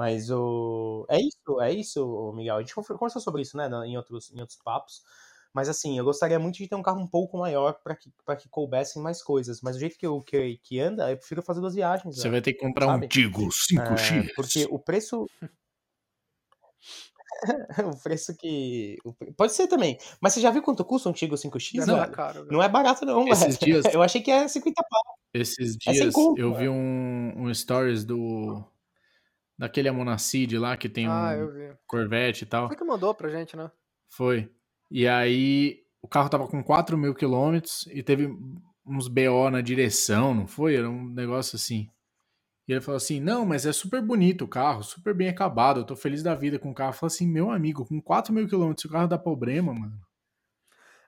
Mas 0.00 0.30
o. 0.30 1.04
É 1.10 1.18
isso, 1.20 1.60
é 1.60 1.70
isso, 1.74 2.32
Miguel. 2.34 2.56
A 2.56 2.60
gente 2.60 2.74
conver- 2.74 2.96
conversou 2.96 3.20
sobre 3.20 3.42
isso, 3.42 3.54
né, 3.54 3.68
em 3.86 3.98
outros, 3.98 4.32
em 4.34 4.40
outros 4.40 4.58
papos. 4.64 5.02
Mas 5.52 5.68
assim, 5.68 5.98
eu 5.98 6.04
gostaria 6.06 6.38
muito 6.38 6.56
de 6.56 6.66
ter 6.66 6.74
um 6.74 6.82
carro 6.82 7.00
um 7.02 7.06
pouco 7.06 7.36
maior 7.36 7.74
pra 7.84 7.94
que, 7.94 8.10
pra 8.24 8.34
que 8.34 8.48
coubessem 8.48 9.02
mais 9.02 9.22
coisas. 9.22 9.60
Mas 9.60 9.76
do 9.76 9.80
jeito 9.80 9.98
que, 9.98 10.06
eu, 10.06 10.22
que, 10.22 10.56
que 10.62 10.80
anda, 10.80 11.10
eu 11.10 11.18
prefiro 11.18 11.42
fazer 11.42 11.60
duas 11.60 11.74
viagens. 11.74 12.16
Você 12.16 12.22
velho. 12.22 12.32
vai 12.32 12.40
ter 12.40 12.54
que 12.54 12.60
comprar 12.60 12.86
Sabe? 12.86 13.04
um 13.04 13.08
Tigo 13.10 13.48
5X. 13.50 14.30
É, 14.30 14.32
porque 14.34 14.66
o 14.70 14.78
preço. 14.78 15.26
o 17.92 18.02
preço 18.02 18.34
que. 18.38 18.96
Pode 19.36 19.52
ser 19.52 19.66
também. 19.66 19.98
Mas 20.18 20.32
você 20.32 20.40
já 20.40 20.50
viu 20.50 20.62
quanto 20.62 20.82
custa 20.82 21.10
um 21.10 21.12
Tigo 21.12 21.34
5X, 21.34 21.72
deve 21.74 21.86
tá 21.92 22.00
velho? 22.00 22.12
caro. 22.12 22.46
Não 22.50 22.62
é 22.62 22.70
barato, 22.70 23.04
não, 23.04 23.28
Esses 23.28 23.58
velho. 23.58 23.82
dias- 23.82 23.84
Eu 23.94 24.00
achei 24.02 24.22
que 24.22 24.30
era 24.30 24.48
50 24.48 24.82
pau. 24.88 25.02
Esses 25.34 25.76
É 25.86 25.92
dias 25.92 26.14
conto, 26.14 26.40
eu 26.40 26.54
vi 26.54 26.70
um, 26.70 27.34
um 27.36 27.52
stories 27.52 28.02
do. 28.02 28.64
Daquele 29.60 29.90
Amonacid 29.90 30.56
lá 30.56 30.74
que 30.76 30.88
tem 30.88 31.06
Ah, 31.06 31.34
um. 31.36 31.74
Corvette 31.86 32.44
e 32.44 32.46
tal. 32.46 32.68
Você 32.68 32.76
que 32.76 32.82
mandou 32.84 33.14
pra 33.14 33.28
gente, 33.28 33.56
né? 33.56 33.70
Foi. 34.08 34.50
E 34.90 35.06
aí 35.06 35.82
o 36.02 36.08
carro 36.08 36.30
tava 36.30 36.48
com 36.48 36.64
4 36.64 36.96
mil 36.96 37.14
quilômetros 37.14 37.86
e 37.92 38.02
teve 38.02 38.34
uns 38.86 39.06
BO 39.06 39.50
na 39.50 39.60
direção, 39.60 40.34
não 40.34 40.46
foi? 40.46 40.76
Era 40.76 40.88
um 40.88 41.04
negócio 41.10 41.56
assim. 41.56 41.90
E 42.66 42.72
ele 42.72 42.80
falou 42.80 42.96
assim: 42.96 43.20
não, 43.20 43.44
mas 43.44 43.66
é 43.66 43.72
super 43.72 44.00
bonito 44.00 44.44
o 44.46 44.48
carro, 44.48 44.82
super 44.82 45.12
bem 45.12 45.28
acabado, 45.28 45.80
eu 45.80 45.84
tô 45.84 45.94
feliz 45.94 46.22
da 46.22 46.34
vida 46.34 46.58
com 46.58 46.70
o 46.70 46.74
carro. 46.74 46.90
Eu 46.90 46.94
falei 46.94 47.14
assim: 47.14 47.28
meu 47.28 47.50
amigo, 47.50 47.84
com 47.84 48.00
4 48.00 48.32
mil 48.32 48.48
quilômetros, 48.48 48.86
o 48.86 48.88
carro 48.88 49.08
dá 49.08 49.18
problema, 49.18 49.74
mano. 49.74 50.00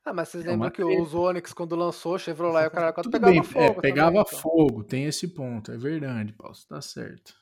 Ah, 0.04 0.12
mas 0.12 0.28
vocês 0.28 0.44
É 0.44 0.50
lembram 0.50 0.70
que 0.70 0.82
os 0.84 1.14
Onix, 1.14 1.52
quando 1.52 1.76
lançou, 1.76 2.18
Chevrolet, 2.18 2.66
o 2.66 2.70
cara 2.70 2.92
quase 2.92 3.08
Tudo 3.08 3.12
pegava 3.12 3.32
bem, 3.32 3.42
fogo. 3.42 3.60
é, 3.62 3.68
também, 3.68 3.80
pegava 3.80 4.20
então. 4.20 4.38
fogo, 4.38 4.84
tem 4.84 5.04
esse 5.06 5.28
ponto, 5.28 5.70
é 5.72 5.78
verdade, 5.78 6.32
Paulo, 6.32 6.54
tá 6.68 6.80
certo. 6.80 7.34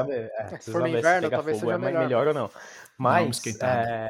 Sabe? 0.00 0.12
É, 0.14 0.46
se 0.46 0.54
precisa 0.54 0.72
for 0.72 0.78
no 0.80 0.84
ver 0.84 0.92
se 0.92 0.98
inverno, 0.98 1.22
pega 1.22 1.36
talvez 1.36 1.58
fogo 1.58 1.70
seja 1.70 1.74
é 1.74 1.78
mais 1.78 1.94
melhor. 1.94 2.04
melhor 2.04 2.28
ou 2.28 2.34
não. 2.34 2.50
Mas. 2.98 3.40
é, 3.62 4.08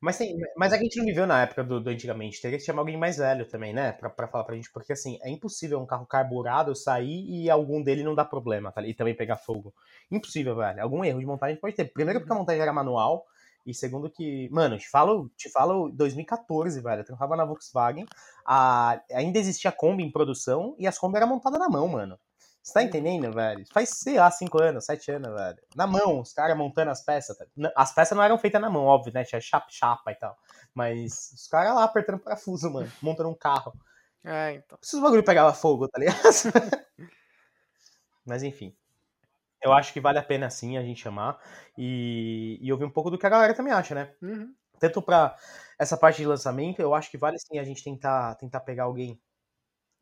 Mas, 0.00 0.16
tem, 0.16 0.36
mas 0.56 0.72
a 0.72 0.76
gente 0.76 0.96
não 0.96 1.04
viveu 1.04 1.26
na 1.26 1.42
época 1.42 1.64
do, 1.64 1.80
do 1.80 1.90
antigamente. 1.90 2.40
Teria 2.40 2.56
que 2.56 2.64
chamar 2.64 2.82
alguém 2.82 2.96
mais 2.96 3.16
velho 3.16 3.44
também, 3.48 3.72
né? 3.72 3.92
Pra, 3.92 4.08
pra 4.08 4.28
falar 4.28 4.44
pra 4.44 4.54
gente. 4.54 4.70
Porque 4.72 4.92
assim, 4.92 5.18
é 5.22 5.28
impossível 5.28 5.80
um 5.80 5.86
carro 5.86 6.06
carburado 6.06 6.74
sair 6.76 7.26
e 7.28 7.50
algum 7.50 7.82
dele 7.82 8.04
não 8.04 8.14
dar 8.14 8.26
problema, 8.26 8.70
tá? 8.70 8.80
E 8.82 8.94
também 8.94 9.14
pegar 9.14 9.36
fogo. 9.36 9.74
Impossível, 10.10 10.54
velho. 10.54 10.80
Algum 10.82 11.04
erro 11.04 11.18
de 11.18 11.26
montagem 11.26 11.56
pode 11.56 11.74
ter. 11.74 11.86
Primeiro 11.86 12.20
porque 12.20 12.32
a 12.32 12.36
montagem 12.36 12.62
era 12.62 12.72
manual. 12.72 13.26
E 13.66 13.74
segundo 13.74 14.08
que, 14.08 14.48
mano, 14.50 14.78
te 14.78 14.88
falo, 14.88 15.30
te 15.36 15.50
falo 15.50 15.90
2014, 15.90 16.80
velho. 16.80 17.00
Eu 17.00 17.04
trabalhava 17.04 17.36
na 17.36 17.44
Volkswagen. 17.44 18.06
A, 18.46 19.00
ainda 19.12 19.38
existia 19.38 19.72
Kombi 19.72 20.04
em 20.04 20.12
produção 20.12 20.76
e 20.78 20.86
as 20.86 20.96
Kombi 20.96 21.16
eram 21.16 21.26
montadas 21.28 21.58
na 21.58 21.68
mão, 21.68 21.88
mano. 21.88 22.18
Você 22.68 22.74
tá 22.74 22.82
entendendo, 22.82 23.32
velho? 23.32 23.64
Faz, 23.72 23.88
sei 23.94 24.18
lá, 24.18 24.30
5 24.30 24.62
anos, 24.62 24.84
7 24.84 25.10
anos, 25.10 25.34
velho. 25.34 25.56
Na 25.74 25.86
mão, 25.86 26.20
os 26.20 26.34
caras 26.34 26.54
montando 26.54 26.90
as 26.90 27.02
peças. 27.02 27.34
tá? 27.34 27.46
As 27.74 27.94
peças 27.94 28.14
não 28.14 28.22
eram 28.22 28.36
feitas 28.36 28.60
na 28.60 28.68
mão, 28.68 28.84
óbvio, 28.84 29.10
né? 29.10 29.24
Tinha 29.24 29.40
chapa, 29.40 29.68
chapa 29.70 30.12
e 30.12 30.14
tal. 30.14 30.36
Mas 30.74 31.32
os 31.32 31.48
caras 31.48 31.74
lá 31.74 31.82
apertando 31.84 32.18
parafuso, 32.18 32.70
mano. 32.70 32.92
Montando 33.00 33.30
um 33.30 33.34
carro. 33.34 33.72
É, 34.22 34.52
então. 34.52 34.76
Se 34.82 34.96
os 34.96 35.02
bagulho 35.02 35.24
pegava 35.24 35.54
fogo, 35.54 35.88
tá 35.88 35.98
ligado? 35.98 36.18
Mas 38.26 38.42
enfim. 38.42 38.76
Eu 39.62 39.72
acho 39.72 39.90
que 39.90 40.00
vale 40.00 40.18
a 40.18 40.22
pena 40.22 40.50
sim 40.50 40.76
a 40.76 40.82
gente 40.82 41.00
chamar 41.00 41.40
e, 41.76 42.58
e 42.60 42.70
ouvir 42.70 42.84
um 42.84 42.90
pouco 42.90 43.10
do 43.10 43.16
que 43.16 43.24
a 43.24 43.30
galera 43.30 43.54
também 43.54 43.72
acha, 43.72 43.94
né? 43.94 44.12
Uhum. 44.20 44.54
Tanto 44.78 45.00
pra 45.00 45.34
essa 45.78 45.96
parte 45.96 46.18
de 46.18 46.26
lançamento, 46.26 46.80
eu 46.80 46.94
acho 46.94 47.10
que 47.10 47.16
vale 47.16 47.38
sim 47.38 47.58
a 47.58 47.64
gente 47.64 47.82
tentar, 47.82 48.34
tentar 48.34 48.60
pegar 48.60 48.84
alguém 48.84 49.18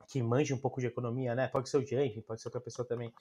que 0.08 0.22
manje 0.22 0.54
um 0.54 0.58
pouco 0.58 0.80
de 0.80 0.86
economia, 0.86 1.34
né? 1.34 1.48
Pode 1.48 1.68
ser 1.68 1.78
o 1.78 1.86
Jean, 1.86 2.08
pode 2.26 2.40
ser 2.40 2.48
outra 2.48 2.60
pessoa 2.60 2.86
também. 2.86 3.12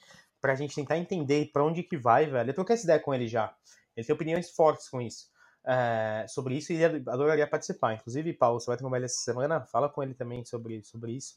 Pra 0.42 0.56
gente 0.56 0.76
tentar 0.76 0.98
entender 0.98 1.52
pra 1.52 1.64
onde 1.64 1.84
que 1.84 1.98
vai, 1.98 2.26
velho. 2.28 2.50
Eu 2.50 2.54
troquei 2.54 2.76
essa 2.76 2.86
ideia 2.86 3.00
com 3.00 3.14
ele 3.14 3.28
já. 3.28 3.56
Ele 3.96 4.06
tem 4.06 4.14
opiniões 4.16 4.50
fortes 4.52 4.90
com 4.90 5.02
isso. 5.02 5.30
é, 5.66 6.26
sobre 6.28 6.56
isso 6.56 6.72
e 6.74 6.84
ele 6.84 7.04
adoraria 7.08 7.48
participar. 7.48 7.94
Inclusive, 7.96 8.34
Paulo, 8.34 8.60
você 8.60 8.68
vai 8.68 8.78
trabalhar 8.78 9.06
essa 9.06 9.24
semana? 9.24 9.62
Fala 9.66 9.90
com 9.90 10.04
ele 10.04 10.14
também 10.14 10.46
sobre, 10.46 10.84
sobre 10.84 11.14
isso. 11.14 11.36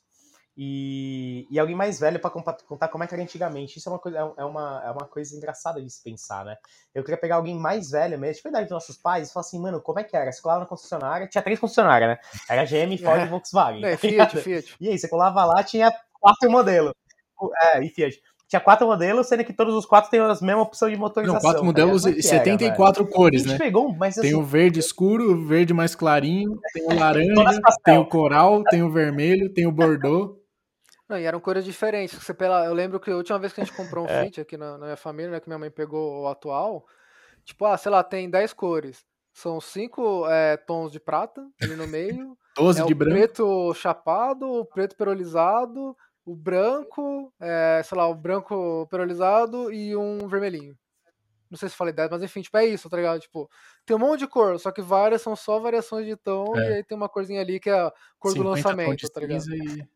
E, 0.61 1.47
e 1.49 1.57
alguém 1.57 1.77
mais 1.77 2.01
velho 2.01 2.19
pra 2.19 2.31
compa- 2.31 2.59
contar 2.67 2.89
como 2.89 3.05
é 3.05 3.07
que 3.07 3.15
era 3.15 3.23
antigamente. 3.23 3.79
Isso 3.79 3.89
é 3.89 3.93
uma 3.93 3.99
coisa, 4.01 4.19
é 4.19 4.45
uma, 4.45 4.83
é 4.85 4.91
uma 4.91 5.07
coisa 5.07 5.37
engraçada 5.37 5.81
de 5.81 5.89
se 5.89 6.03
pensar, 6.03 6.45
né? 6.45 6.57
Eu 6.93 7.05
queria 7.05 7.17
pegar 7.17 7.37
alguém 7.37 7.55
mais 7.57 7.93
velho 7.93 8.19
mesmo, 8.19 8.35
tipo 8.35 8.49
a 8.49 8.51
idade 8.51 8.65
dos 8.65 8.73
nossos 8.73 8.97
pais, 8.97 9.29
e 9.29 9.33
falar 9.33 9.47
assim, 9.47 9.61
mano, 9.61 9.81
como 9.81 10.01
é 10.01 10.05
que 10.05 10.17
era? 10.17 10.33
Você 10.33 10.43
colava 10.43 10.59
na 10.59 10.67
concessionária, 10.67 11.29
tinha 11.29 11.43
três 11.43 11.61
concessionárias, 11.61 12.11
né? 12.11 12.19
Era 12.51 12.65
GM, 12.65 12.99
Ford 12.99 13.23
e 13.25 13.29
Volkswagen. 13.29 13.85
É 13.85 13.93
tá? 13.93 13.99
Fiat, 13.99 14.37
Fiat. 14.39 14.77
E 14.81 14.89
aí, 14.89 14.99
você 14.99 15.09
colava 15.09 15.45
lá, 15.45 15.63
tinha 15.63 15.93
quatro 16.21 16.51
modelos. 16.51 16.93
É, 17.63 17.81
e 17.85 17.89
Fiat. 17.91 18.21
Tinha 18.49 18.59
quatro 18.61 18.85
modelos, 18.85 19.29
sendo 19.29 19.45
que 19.45 19.53
todos 19.53 19.75
os 19.77 19.87
quatro 19.87 20.11
têm 20.11 20.19
a 20.19 20.27
mesma 20.29 20.63
opção 20.63 20.91
de 20.91 20.97
motorização. 20.97 21.35
Não, 21.35 21.41
quatro 21.41 21.61
tá 21.61 21.67
modelos 21.67 22.05
e 22.05 22.09
é 22.09 22.11
era, 22.11 22.21
74 22.21 23.05
velho? 23.05 23.15
cores, 23.15 23.45
né? 23.45 23.59
pegou, 23.59 23.95
mas 23.95 24.19
assim, 24.19 24.31
Tem 24.31 24.35
o 24.37 24.43
verde 24.43 24.81
escuro, 24.81 25.35
o 25.35 25.47
verde 25.47 25.73
mais 25.73 25.95
clarinho, 25.95 26.59
tem 26.73 26.83
o 26.83 26.89
laranja, 26.99 27.61
tem 27.85 27.99
o 27.99 28.07
coral, 28.07 28.65
tem 28.65 28.83
o 28.83 28.91
vermelho, 28.91 29.53
tem 29.53 29.67
o 29.69 29.73
bordô. 29.73 30.38
Não, 31.09 31.19
e 31.19 31.25
eram 31.25 31.41
cores 31.41 31.65
diferentes. 31.65 32.23
Você 32.23 32.35
pela... 32.35 32.67
Eu 32.67 32.75
lembro 32.75 33.01
que 33.01 33.11
a 33.11 33.17
última 33.17 33.39
vez 33.39 33.53
que 33.53 33.61
a 33.61 33.65
gente 33.65 33.77
comprou 33.77 34.05
um 34.05 34.09
É. 34.11 34.25
Fiat 34.25 34.41
aqui 34.41 34.57
na, 34.57 34.77
na 34.77 34.85
minha 34.87 34.97
família, 34.97 35.31
né, 35.31 35.41
que 35.41 35.49
minha 35.49 35.59
mãe 35.59 35.71
pegou 35.71 36.23
o 36.23 36.29
atual, 36.29 36.87
tipo, 37.45 37.65
ah, 37.65 37.77
sei 37.77 37.91
lá, 37.91 38.03
tem 38.05 38.29
10 38.29 38.53
cores. 38.53 39.05
São 39.33 39.61
cinco 39.61 40.27
é, 40.29 40.57
tons 40.57 40.91
de 40.91 40.99
prata 40.99 41.47
ali 41.63 41.77
no 41.77 41.87
meio. 41.87 42.37
12 42.57 42.81
é 42.81 42.85
de 42.85 42.93
o 42.93 42.97
branco. 42.97 43.15
preto 43.15 43.75
chapado, 43.75 44.47
o 44.49 44.65
preto 44.65 44.97
perolizado, 44.97 45.97
o 46.25 46.35
branco, 46.35 47.33
é, 47.41 47.81
sei 47.85 47.97
lá, 47.97 48.09
o 48.09 48.15
branco 48.15 48.87
perolizado 48.91 49.73
e 49.73 49.97
um 49.97 50.27
vermelhinho. 50.29 50.77
Não 51.51 51.57
sei 51.57 51.69
se 51.71 51.77
falei 51.77 51.95
10, 51.95 52.11
mas 52.11 52.23
enfim, 52.23 52.43
tipo, 52.43 52.59
é 52.59 52.67
isso, 52.67 52.91
tá 52.91 52.97
ligado? 52.99 53.21
Tipo, 53.21 53.49
tem 53.87 53.97
um 53.97 54.01
monte 54.01 54.21
de 54.21 54.27
cor, 54.27 54.59
só 54.61 54.71
que 54.71 54.83
várias 54.83 55.23
são 55.23 55.35
só 55.35 55.59
variações 55.59 56.05
de 56.05 56.15
tom, 56.17 56.55
É. 56.57 56.71
e 56.71 56.75
aí 56.75 56.85
tem 56.85 56.95
uma 56.97 57.09
corzinha 57.09 57.41
ali 57.41 57.59
que 57.59 57.71
é 57.71 57.79
a 57.79 57.93
cor 58.19 58.35
do 58.35 58.39
50 58.41 58.45
tons 58.45 58.65
lançamento, 58.65 59.09
tá 59.09 59.21
ligado? 59.21 59.55
e... 59.55 59.89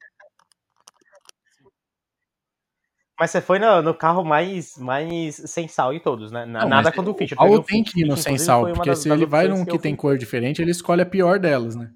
Mas 3.19 3.31
você 3.31 3.41
foi 3.41 3.59
no, 3.59 3.83
no 3.83 3.95
carro 3.95 4.25
mais, 4.25 4.77
mais 4.79 5.37
sem 5.37 5.69
sal 5.69 5.93
de 5.93 6.01
todos, 6.01 6.33
né? 6.33 6.45
Não, 6.47 6.69
Nada 6.69 6.91
contra 6.91 7.11
o 7.11 7.15
Fit. 7.15 7.35
O 7.35 7.37
Paulo 7.37 7.63
tem 7.63 7.85
que 7.85 8.01
ir 8.01 8.05
no 8.07 8.17
sem 8.17 8.39
sal, 8.39 8.67
porque 8.73 8.91
das, 8.91 8.99
se 9.01 9.09
das 9.09 9.17
ele 9.17 9.27
vai 9.27 9.47
num 9.49 9.65
que 9.65 9.71
eu 9.71 9.79
tem 9.79 9.93
fui. 9.93 9.99
cor 10.01 10.19
diferente, 10.19 10.61
ele 10.63 10.71
escolhe 10.71 11.03
a 11.03 11.07
pior 11.07 11.39
delas, 11.39 11.77
né? 11.77 11.91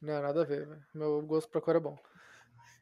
Não, 0.00 0.22
nada 0.22 0.42
a 0.42 0.44
ver, 0.44 0.66
velho. 0.66 0.80
Meu 0.94 1.22
gosto 1.22 1.50
pra 1.50 1.60
cor 1.60 1.76
é 1.76 1.80
bom. 1.80 1.96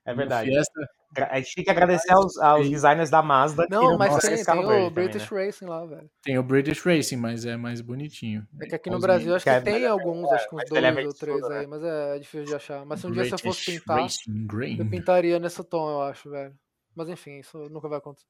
É 0.04 0.12
verdade. 0.14 0.50
Fiesta, 0.50 0.88
A 1.30 1.38
gente 1.38 1.54
tem 1.54 1.64
que 1.64 1.70
agradecer 1.70 2.12
aos, 2.12 2.36
aos 2.38 2.68
designers 2.68 3.08
da 3.08 3.22
Mazda 3.22 3.66
que 3.66 3.70
Não, 3.70 3.96
mas 3.96 4.16
tem, 4.18 4.30
tem 4.30 4.42
o 4.42 4.44
também, 4.44 4.90
British 4.90 5.30
né? 5.30 5.46
Racing 5.46 5.64
lá, 5.64 5.86
velho. 5.86 6.10
tem 6.22 6.38
o 6.38 6.42
British 6.42 6.82
Racing, 6.82 7.16
mas 7.16 7.46
é 7.46 7.56
mais 7.56 7.80
bonitinho. 7.80 8.46
É 8.60 8.66
que 8.66 8.74
aqui 8.74 8.90
no 8.90 8.98
Brasil 9.00 9.34
acho 9.34 9.44
que 9.44 9.50
é- 9.50 9.58
que 9.60 9.64
tem 9.64 9.86
alguns, 9.86 10.30
acho 10.30 10.48
que 10.48 10.56
uns 10.56 10.64
é 10.64 10.92
dois 10.92 11.06
ou 11.06 11.14
três 11.14 11.48
né? 11.48 11.60
aí, 11.60 11.66
mas 11.66 11.82
é 11.82 12.18
difícil 12.18 12.44
de 12.44 12.54
achar. 12.54 12.84
Mas 12.84 13.00
se 13.00 13.06
um 13.06 13.12
dia 13.12 13.24
você 13.24 13.38
fosse 13.38 13.64
British 13.64 13.84
pintar, 13.86 14.78
eu 14.78 14.90
pintaria 14.90 15.38
nesse 15.38 15.64
tom, 15.64 15.88
eu 15.90 16.02
acho, 16.02 16.28
velho. 16.28 16.54
Mas 16.94 17.08
enfim, 17.08 17.38
isso 17.38 17.68
nunca 17.70 17.88
vai 17.88 17.98
acontecer. 17.98 18.26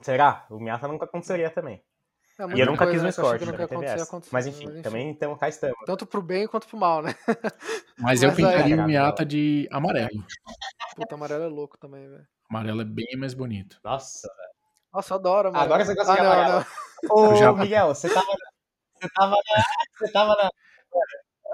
Será? 0.00 0.46
O 0.50 0.58
Miata 0.58 0.88
nunca 0.88 1.04
aconteceria 1.04 1.50
também. 1.50 1.82
É 2.38 2.44
E 2.56 2.60
eu 2.60 2.66
nunca 2.66 2.86
coisa, 2.86 2.92
quis 2.92 3.02
no 3.02 3.06
né, 3.06 3.12
que 3.12 3.20
eu 3.20 3.24
achei 3.26 3.36
Escort, 3.96 4.24
que 4.24 4.26
né? 4.26 4.30
Mas 4.32 4.46
enfim, 4.46 4.82
também 4.82 5.10
então 5.10 5.36
cá 5.36 5.48
estamos. 5.48 5.76
Tanto 5.84 6.06
pro 6.06 6.22
bem 6.22 6.46
quanto 6.46 6.66
pro 6.66 6.78
mal, 6.78 7.02
né? 7.02 7.14
Mas 7.98 8.22
eu 8.22 8.30
Mas 8.30 8.38
aí- 8.38 8.44
pintaria 8.52 8.76
o 8.82 8.86
Miata 8.86 9.24
de 9.24 9.68
amarelo. 9.70 10.24
Puta, 10.96 11.14
amarelo 11.14 11.44
é 11.44 11.48
louco 11.48 11.76
também, 11.78 12.08
velho. 12.08 12.26
Amarelo 12.50 12.80
é 12.80 12.84
bem 12.84 13.16
mais 13.18 13.34
bonito. 13.34 13.78
Nossa, 13.84 14.28
Nossa, 14.92 15.12
eu 15.14 15.18
adoro, 15.18 15.52
mano. 15.52 15.64
Agora 15.64 15.84
você 15.84 15.94
gosta 15.94 16.12
ah, 16.12 16.16
de 16.16 16.22
não, 16.22 16.32
amarelo. 16.32 16.66
não. 17.04 17.16
Ô, 17.16 17.36
Já- 17.36 17.52
Miguel, 17.52 17.88
você 17.88 18.12
tava, 18.12 18.26
Você 19.00 19.08
tava 19.14 19.30
na. 19.36 19.62
Você 19.98 20.12
tava 20.12 20.28
na. 20.36 20.50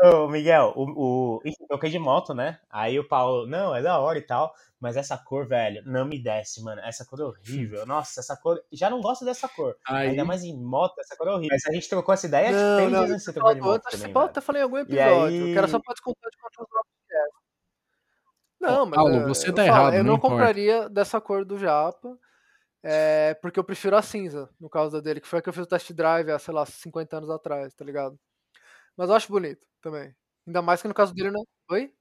Ô, 0.00 0.28
Miguel, 0.28 0.72
o, 0.76 1.38
o, 1.38 1.42
eu 1.70 1.78
caí 1.78 1.90
de 1.90 1.98
moto, 1.98 2.32
né? 2.32 2.60
Aí 2.70 2.98
o 3.00 3.06
Paulo, 3.08 3.46
não, 3.46 3.74
é 3.74 3.82
da 3.82 3.98
hora 3.98 4.18
e 4.18 4.22
tal, 4.22 4.54
mas 4.80 4.96
essa 4.96 5.18
cor, 5.18 5.46
velho, 5.48 5.82
não 5.84 6.04
me 6.04 6.22
desce, 6.22 6.62
mano. 6.62 6.80
Essa 6.82 7.04
cor 7.04 7.20
é 7.20 7.24
horrível. 7.24 7.84
Nossa, 7.84 8.20
essa 8.20 8.36
cor. 8.36 8.62
Já 8.70 8.88
não 8.88 9.00
gosto 9.00 9.24
dessa 9.24 9.48
cor. 9.48 9.76
Aí, 9.86 10.10
Ainda 10.10 10.24
mais 10.24 10.44
em 10.44 10.56
moto, 10.56 10.98
essa 11.00 11.16
cor 11.16 11.26
é 11.26 11.30
horrível. 11.32 11.48
Mas 11.52 11.66
a 11.66 11.72
gente 11.72 11.88
trocou 11.88 12.14
essa 12.14 12.26
ideia 12.26 12.52
Não, 12.52 12.76
três 12.76 12.92
não, 12.92 13.04
de 13.06 13.20
você 13.20 13.32
trocar 13.32 13.54
de 13.54 13.60
moto 13.60 13.84
eu 13.92 13.98
também, 13.98 14.42
falei 14.42 14.60
em 14.60 14.64
algum 14.64 14.76
E 14.78 14.80
episódio. 14.82 15.26
aí- 15.26 15.52
O 15.52 15.54
cara 15.54 15.66
só 15.68 15.80
pode 15.80 16.00
contar 16.00 16.28
de 16.30 16.36
contra 16.36 16.62
os 16.62 16.68
nossos 16.70 16.88
podcasts. 16.92 17.38
Não, 18.60 18.86
mas. 18.86 18.94
Paulo, 18.96 19.14
é, 19.16 19.26
você 19.26 19.48
eu 19.48 19.54
tá 19.54 19.64
falo, 19.66 19.78
errado, 19.78 19.94
Eu 19.94 20.04
não 20.04 20.12
não 20.12 20.20
compraria 20.20 20.88
dessa 20.88 21.20
cor 21.20 21.44
do 21.44 21.58
Japa. 21.58 22.16
é, 22.84 23.34
porque 23.42 23.58
eu 23.58 23.64
prefiro 23.64 23.96
a 23.96 24.02
cinza, 24.02 24.48
no 24.60 24.70
caso 24.70 24.92
da 24.92 25.00
dele, 25.00 25.20
que 25.20 25.26
foi 25.26 25.40
a 25.40 25.42
que 25.42 25.48
eu 25.48 25.52
fiz 25.52 25.64
o 25.64 25.66
test 25.66 25.92
drive 25.92 26.30
há, 26.30 26.38
sei 26.38 26.54
lá, 26.54 26.64
50 26.64 27.16
anos 27.16 27.28
atrás, 27.30 27.74
tá 27.74 27.84
ligado? 27.84 28.16
Mas 28.98 29.08
eu 29.08 29.14
acho 29.14 29.30
bonito 29.30 29.64
também. 29.80 30.12
Ainda 30.44 30.60
mais 30.60 30.82
que 30.82 30.88
no 30.88 30.94
caso 30.94 31.14
dele 31.14 31.30
não. 31.30 31.44
Oi? 31.70 31.94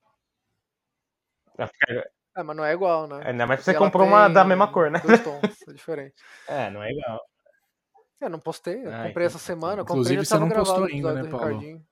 É, 2.35 2.43
mas 2.43 2.57
não 2.57 2.65
é 2.65 2.73
igual, 2.73 3.07
né? 3.07 3.21
Ainda 3.23 3.45
mais 3.45 3.59
que 3.59 3.65
você 3.65 3.75
comprou 3.75 4.07
uma 4.07 4.27
da 4.27 4.43
mesma 4.43 4.71
cor, 4.71 4.89
né? 4.89 4.99
Dois 4.99 5.23
tons, 5.23 5.41
é 5.67 5.73
diferente. 5.73 6.15
É, 6.47 6.69
não 6.71 6.81
é 6.81 6.91
igual. 6.91 7.21
É, 8.19 8.29
não 8.29 8.39
postei, 8.39 8.83
eu 8.83 8.91
Ah, 8.91 9.07
comprei 9.07 9.27
essa 9.27 9.37
semana, 9.37 9.81
eu 9.81 9.85
comprei 9.85 10.01
Inclusive, 10.01 10.25
você 10.25 10.33
tava 10.33 10.45
não 10.45 10.55
postou 10.55 10.85
ainda, 10.85 11.13
né, 11.13 11.29
Paulo? 11.29 11.45
Ricardinho. 11.45 11.85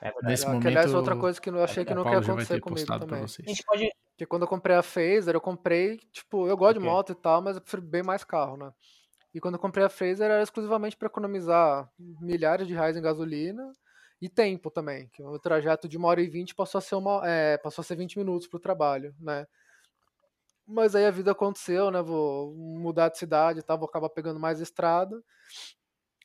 É. 0.00 0.12
Nesse 0.22 0.44
que, 0.44 0.50
momento, 0.50 0.66
aliás, 0.66 0.94
outra 0.94 1.16
coisa 1.16 1.40
que 1.40 1.48
eu 1.48 1.62
achei 1.62 1.84
que 1.84 1.94
nunca 1.94 2.10
ia 2.10 2.18
acontecer 2.18 2.60
comigo 2.60 2.98
também. 2.98 3.22
A 3.22 3.26
vocês. 3.26 3.48
gente 3.48 3.62
pode. 3.64 3.88
Porque 4.10 4.26
quando 4.26 4.42
eu 4.42 4.48
comprei 4.48 4.74
a 4.74 4.82
Phaser, 4.82 5.34
eu 5.34 5.40
comprei, 5.40 5.98
tipo, 6.12 6.48
eu 6.48 6.56
gosto 6.56 6.74
de 6.74 6.78
O 6.80 6.82
quê? 6.82 6.88
moto 6.88 7.12
e 7.12 7.14
tal, 7.14 7.40
mas 7.40 7.56
eu 7.56 7.62
prefiro 7.62 7.82
bem 7.82 8.02
mais 8.02 8.24
carro, 8.24 8.56
né? 8.56 8.72
E 9.38 9.40
quando 9.40 9.54
eu 9.54 9.60
comprei 9.60 9.84
a 9.84 9.88
Phaser 9.88 10.28
era 10.28 10.42
exclusivamente 10.42 10.96
para 10.96 11.06
economizar 11.06 11.88
milhares 11.96 12.66
de 12.66 12.74
reais 12.74 12.96
em 12.96 13.00
gasolina 13.00 13.72
e 14.20 14.28
tempo 14.28 14.68
também, 14.68 15.08
que 15.12 15.22
o 15.22 15.38
trajeto 15.38 15.88
de 15.88 15.96
uma 15.96 16.08
hora 16.08 16.20
e 16.20 16.28
vinte 16.28 16.56
passou 16.56 16.80
a 16.80 16.82
ser 16.82 16.96
uma, 16.96 17.22
é, 17.24 17.56
passou 17.56 17.80
a 17.80 17.84
ser 17.84 17.94
20 17.94 18.18
minutos 18.18 18.48
pro 18.48 18.58
trabalho, 18.58 19.14
né? 19.20 19.46
Mas 20.66 20.96
aí 20.96 21.06
a 21.06 21.10
vida 21.12 21.30
aconteceu, 21.30 21.88
né? 21.88 22.02
Vou 22.02 22.52
mudar 22.52 23.10
de 23.10 23.18
cidade 23.18 23.62
tal, 23.62 23.78
vou 23.78 23.88
acabar 23.88 24.08
pegando 24.08 24.40
mais 24.40 24.58
estrada. 24.58 25.16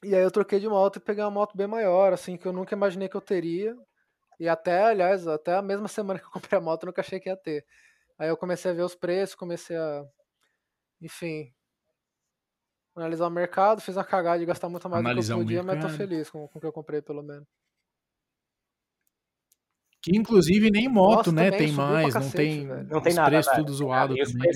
E 0.03 0.15
aí 0.15 0.23
eu 0.23 0.31
troquei 0.31 0.59
de 0.59 0.67
moto 0.67 0.95
e 0.95 0.99
peguei 0.99 1.23
uma 1.23 1.29
moto 1.29 1.55
bem 1.55 1.67
maior, 1.67 2.13
assim, 2.13 2.35
que 2.35 2.47
eu 2.47 2.51
nunca 2.51 2.73
imaginei 2.73 3.07
que 3.07 3.15
eu 3.15 3.21
teria. 3.21 3.75
E 4.39 4.49
até, 4.49 4.85
aliás, 4.85 5.27
até 5.27 5.53
a 5.53 5.61
mesma 5.61 5.87
semana 5.87 6.17
que 6.19 6.25
eu 6.25 6.31
comprei 6.31 6.57
a 6.57 6.61
moto, 6.61 6.81
eu 6.81 6.87
nunca 6.87 7.01
achei 7.01 7.19
que 7.19 7.29
ia 7.29 7.37
ter. 7.37 7.63
Aí 8.17 8.27
eu 8.27 8.37
comecei 8.37 8.71
a 8.71 8.73
ver 8.73 8.81
os 8.81 8.95
preços, 8.95 9.35
comecei 9.35 9.77
a, 9.77 10.03
enfim, 10.99 11.53
analisar 12.95 13.27
o 13.27 13.29
mercado, 13.29 13.81
fiz 13.81 13.95
uma 13.97 14.03
cagada 14.03 14.39
de 14.39 14.45
gastar 14.45 14.69
muito 14.69 14.87
mais 14.89 15.03
Analisar 15.03 15.35
do 15.35 15.41
o 15.41 15.45
que 15.47 15.53
eu 15.53 15.63
podia, 15.63 15.75
mas 15.75 15.83
tô 15.83 15.97
feliz 15.97 16.29
com, 16.29 16.47
com 16.47 16.57
o 16.57 16.61
que 16.61 16.67
eu 16.67 16.73
comprei, 16.73 17.01
pelo 17.01 17.23
menos. 17.23 17.45
Que 20.01 20.15
inclusive 20.17 20.69
nem 20.69 20.89
moto, 20.89 21.17
Nossa, 21.17 21.31
né? 21.31 21.45
também 21.51 21.67
Tem 21.67 21.71
mais, 21.71 22.13
não 22.13 22.21
cacete, 22.21 22.35
tem. 22.35 22.67
velho. 22.67 22.87
Não 22.89 23.01
tem 23.01 23.11
os 23.11 23.15
nada, 23.15 23.29
preços 23.29 23.51
velho. 23.53 23.65
tudo 23.65 23.75
zoado 23.75 24.13
os 24.13 24.31
também. 24.31 24.51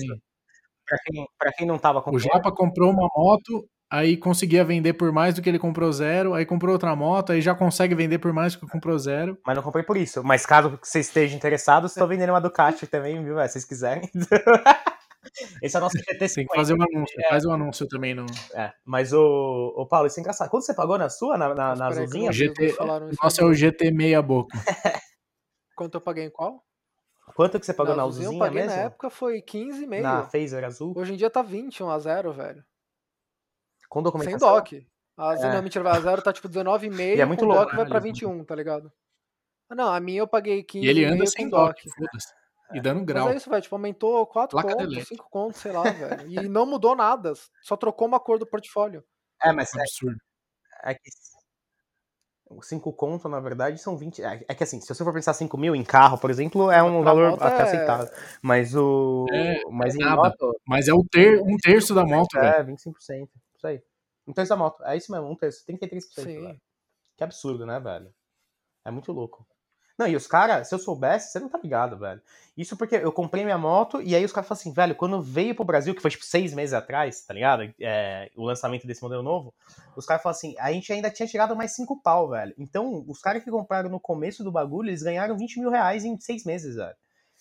Pra 0.86 0.98
quem, 1.04 1.26
pra 1.38 1.52
quem 1.52 1.66
não 1.66 1.78
tava 1.78 1.98
O 1.98 2.02
comprando. 2.02 2.22
Japa 2.22 2.52
comprou 2.52 2.90
uma 2.90 3.08
moto, 3.16 3.68
aí 3.90 4.16
conseguia 4.16 4.64
vender 4.64 4.94
por 4.94 5.10
mais 5.12 5.34
do 5.34 5.42
que 5.42 5.48
ele 5.48 5.58
comprou 5.58 5.90
zero, 5.92 6.34
aí 6.34 6.44
comprou 6.46 6.72
outra 6.72 6.94
moto, 6.94 7.32
aí 7.32 7.40
já 7.40 7.54
consegue 7.54 7.94
vender 7.94 8.18
por 8.18 8.32
mais 8.32 8.54
do 8.54 8.60
que 8.60 8.66
comprou 8.72 8.98
zero. 8.98 9.38
Mas 9.46 9.56
não 9.56 9.62
comprei 9.62 9.84
por 9.84 9.96
isso. 9.96 10.22
Mas 10.22 10.44
caso 10.46 10.78
você 10.82 11.00
esteja 11.00 11.34
interessado, 11.36 11.86
estou 11.86 12.06
vendendo 12.08 12.30
uma 12.30 12.40
Ducati 12.40 12.86
também, 12.86 13.22
viu? 13.22 13.36
Se 13.40 13.48
vocês 13.48 13.64
quiserem. 13.64 14.10
Esse 15.62 15.76
é 15.76 15.78
o 15.78 15.82
nosso 15.82 15.96
GT50. 15.98 16.34
Tem 16.34 16.46
que 16.46 16.54
fazer 16.56 16.74
um 16.74 16.82
anúncio. 16.82 17.16
Faz 17.28 17.44
um 17.44 17.52
anúncio 17.52 17.86
também 17.88 18.14
no. 18.14 18.26
É, 18.54 18.72
mas 18.84 19.12
o, 19.12 19.74
o 19.76 19.86
Paulo, 19.86 20.06
isso 20.06 20.18
é 20.18 20.22
engraçado. 20.22 20.48
Quanto 20.50 20.64
você 20.64 20.74
pagou 20.74 20.98
na 20.98 21.08
sua, 21.08 21.36
na, 21.38 21.54
na, 21.54 21.68
Mas 21.70 21.78
na 21.78 21.84
eu 21.86 21.90
azulzinha? 21.90 22.32
GT 22.32 22.76
Nossa, 23.22 23.42
é 23.42 23.44
o 23.44 23.52
GT 23.54 23.90
meia 23.90 24.20
boca. 24.22 24.56
Quanto 25.76 25.94
eu 25.96 26.00
paguei 26.00 26.24
em 26.24 26.30
qual? 26.30 26.64
Quanto 27.34 27.60
que 27.60 27.66
você 27.66 27.74
pagou 27.74 27.94
na, 27.94 28.02
azulzinha 28.02 28.26
eu 28.26 28.30
azulzinha 28.30 28.46
paguei 28.48 28.62
mesmo? 28.62 28.76
na 28.76 28.82
época 28.84 29.10
foi 29.10 29.40
15,5. 29.42 30.00
Na 30.00 30.24
Phaser 30.24 30.64
azul? 30.64 30.92
Hoje 30.96 31.12
em 31.12 31.16
dia 31.16 31.30
tá 31.30 31.42
20, 31.42 31.82
1 31.84 31.90
a 31.90 31.98
0 31.98 32.32
velho. 32.32 32.64
Com 33.88 34.00
Sem 34.00 34.04
documentação? 34.04 34.54
DOC. 34.56 34.86
A 35.16 35.30
azul, 35.30 35.46
É. 35.46 35.54
não, 35.54 35.62
mentira, 35.62 35.82
vai 35.84 35.96
a 35.96 36.00
zero 36.00 36.22
tá 36.22 36.32
tipo 36.32 36.48
19,5 36.48 36.90
E 37.16 37.20
é 37.20 37.24
muito 37.24 37.40
com 37.40 37.46
louco, 37.46 37.64
DOC 37.64 37.76
vai 37.76 37.84
pra 37.84 37.94
caralho. 37.94 38.02
21, 38.12 38.44
tá 38.44 38.54
ligado? 38.54 38.92
Ah, 39.70 39.74
Não, 39.74 39.92
a 39.92 40.00
minha 40.00 40.20
eu 40.20 40.28
paguei 40.28 40.62
15 40.62 40.86
E 40.86 40.88
ele 40.88 41.04
anda 41.04 41.26
sem 41.26 41.48
DOC. 41.48 41.66
DOC, 41.84 41.94
foda-se. 41.94 42.28
E 42.74 42.80
dando 42.80 42.98
Mas 42.98 43.06
grau. 43.06 43.28
é 43.30 43.36
isso, 43.36 43.48
velho. 43.48 43.62
Tipo, 43.62 43.74
aumentou 43.76 44.26
4 44.26 44.50
Placa 44.54 44.68
de 44.68 44.74
contos, 44.74 44.92
elétrica. 44.92 45.14
5 45.16 45.30
contos, 45.30 45.60
sei 45.60 45.72
lá, 45.72 45.82
velho. 45.84 46.28
E 46.28 46.48
não 46.48 46.66
mudou 46.66 46.94
nada. 46.94 47.32
Só 47.62 47.76
trocou 47.76 48.06
uma 48.06 48.20
cor 48.20 48.38
do 48.38 48.46
portfólio. 48.46 49.02
É, 49.42 49.52
mas 49.52 49.74
é, 49.74 49.80
Absurdo. 49.80 50.18
é 50.84 50.94
que 50.94 51.10
5 52.62 52.92
conto, 52.94 53.28
na 53.28 53.40
verdade, 53.40 53.78
são 53.78 53.96
20. 53.96 54.22
É, 54.22 54.44
é 54.48 54.54
que 54.54 54.64
assim, 54.64 54.80
se 54.80 54.88
você 54.88 55.04
for 55.04 55.12
pensar 55.12 55.34
5 55.34 55.56
mil 55.58 55.74
em 55.76 55.84
carro, 55.84 56.18
por 56.18 56.30
exemplo, 56.30 56.70
é 56.70 56.82
um 56.82 57.02
Pra 57.02 57.12
valor 57.12 57.30
moto 57.32 57.42
até 57.42 57.58
é- 57.60 57.62
aceitável. 57.62 58.08
Mas 58.42 58.74
o. 58.74 59.26
É, 59.30 59.60
mas 59.70 59.94
em 59.94 59.98
nada. 59.98 60.16
moto, 60.16 60.58
Mas 60.66 60.88
é 60.88 60.92
o 60.94 61.04
ter, 61.04 61.40
um 61.42 61.56
terço 61.56 61.94
da 61.94 62.04
moto, 62.06 62.32
velho. 62.34 62.46
é 62.46 62.62
25%. 62.64 63.28
Isso 63.56 63.66
aí. 63.66 63.82
Um 64.26 64.32
terço 64.32 64.50
da 64.50 64.56
moto. 64.56 64.82
É 64.84 64.96
isso 64.96 65.12
mesmo, 65.12 65.28
um 65.30 65.36
terço. 65.36 65.64
33%. 65.66 66.00
Sim. 66.24 66.42
velho. 66.42 66.60
Que 67.16 67.24
absurdo, 67.24 67.66
né, 67.66 67.78
velho? 67.80 68.12
É 68.84 68.90
muito 68.90 69.12
louco. 69.12 69.46
Não, 69.98 70.06
e 70.06 70.14
os 70.14 70.26
caras, 70.28 70.68
se 70.68 70.74
eu 70.74 70.78
soubesse, 70.78 71.32
você 71.32 71.40
não 71.40 71.48
tá 71.48 71.58
ligado, 71.60 71.98
velho. 71.98 72.22
Isso 72.56 72.76
porque 72.76 72.94
eu 72.96 73.10
comprei 73.12 73.44
minha 73.44 73.58
moto 73.58 74.00
e 74.00 74.14
aí 74.14 74.24
os 74.24 74.32
caras 74.32 74.46
falaram 74.48 74.60
assim, 74.60 74.72
velho, 74.72 74.94
quando 74.94 75.20
veio 75.20 75.54
pro 75.54 75.64
Brasil, 75.64 75.94
que 75.94 76.00
foi 76.00 76.10
tipo 76.10 76.24
seis 76.24 76.54
meses 76.54 76.72
atrás, 76.72 77.20
tá 77.22 77.34
ligado? 77.34 77.62
É, 77.80 78.30
o 78.36 78.44
lançamento 78.44 78.86
desse 78.86 79.02
modelo 79.02 79.22
novo, 79.22 79.52
os 79.96 80.06
caras 80.06 80.22
falaram 80.22 80.36
assim, 80.36 80.54
a 80.58 80.72
gente 80.72 80.92
ainda 80.92 81.10
tinha 81.10 81.26
tirado 81.26 81.56
mais 81.56 81.72
cinco 81.74 82.00
pau, 82.00 82.28
velho. 82.30 82.54
Então, 82.56 83.04
os 83.08 83.20
caras 83.20 83.42
que 83.42 83.50
compraram 83.50 83.90
no 83.90 83.98
começo 84.00 84.44
do 84.44 84.52
bagulho, 84.52 84.88
eles 84.88 85.02
ganharam 85.02 85.36
20 85.36 85.58
mil 85.58 85.70
reais 85.70 86.04
em 86.04 86.18
seis 86.20 86.44
meses, 86.44 86.76
velho. 86.76 86.94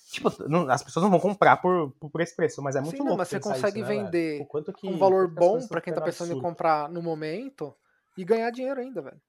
Tipo, 0.10 0.32
não- 0.48 0.70
as 0.70 0.82
pessoas 0.82 1.04
não 1.04 1.10
vão 1.12 1.20
comprar 1.20 1.58
por, 1.58 1.92
por 1.92 2.22
esse 2.22 2.36
preço, 2.36 2.62
mas 2.62 2.76
é 2.76 2.82
muito 2.82 2.92
Sim, 2.92 3.00
não, 3.00 3.06
louco. 3.08 3.18
mas 3.20 3.28
você 3.28 3.40
consegue 3.40 3.82
isso, 3.82 3.90
né, 3.90 4.04
vender 4.04 4.42
O 4.42 4.46
quanto 4.46 4.72
que, 4.72 4.88
Um 4.88 4.98
valor 4.98 5.28
bom 5.28 5.58
estão 5.58 5.82
quem 5.82 5.94
tá 5.94 6.02
pensando 6.02 6.28
em 6.32 6.36
absurdo. 6.36 6.42
comprar 6.42 6.90
no 6.90 7.02
momento 7.02 7.76
e 8.18 8.24
ganhar 8.24 8.50
dinheiro 8.52 8.80
ainda, 8.80 9.02
velho. 9.02 9.22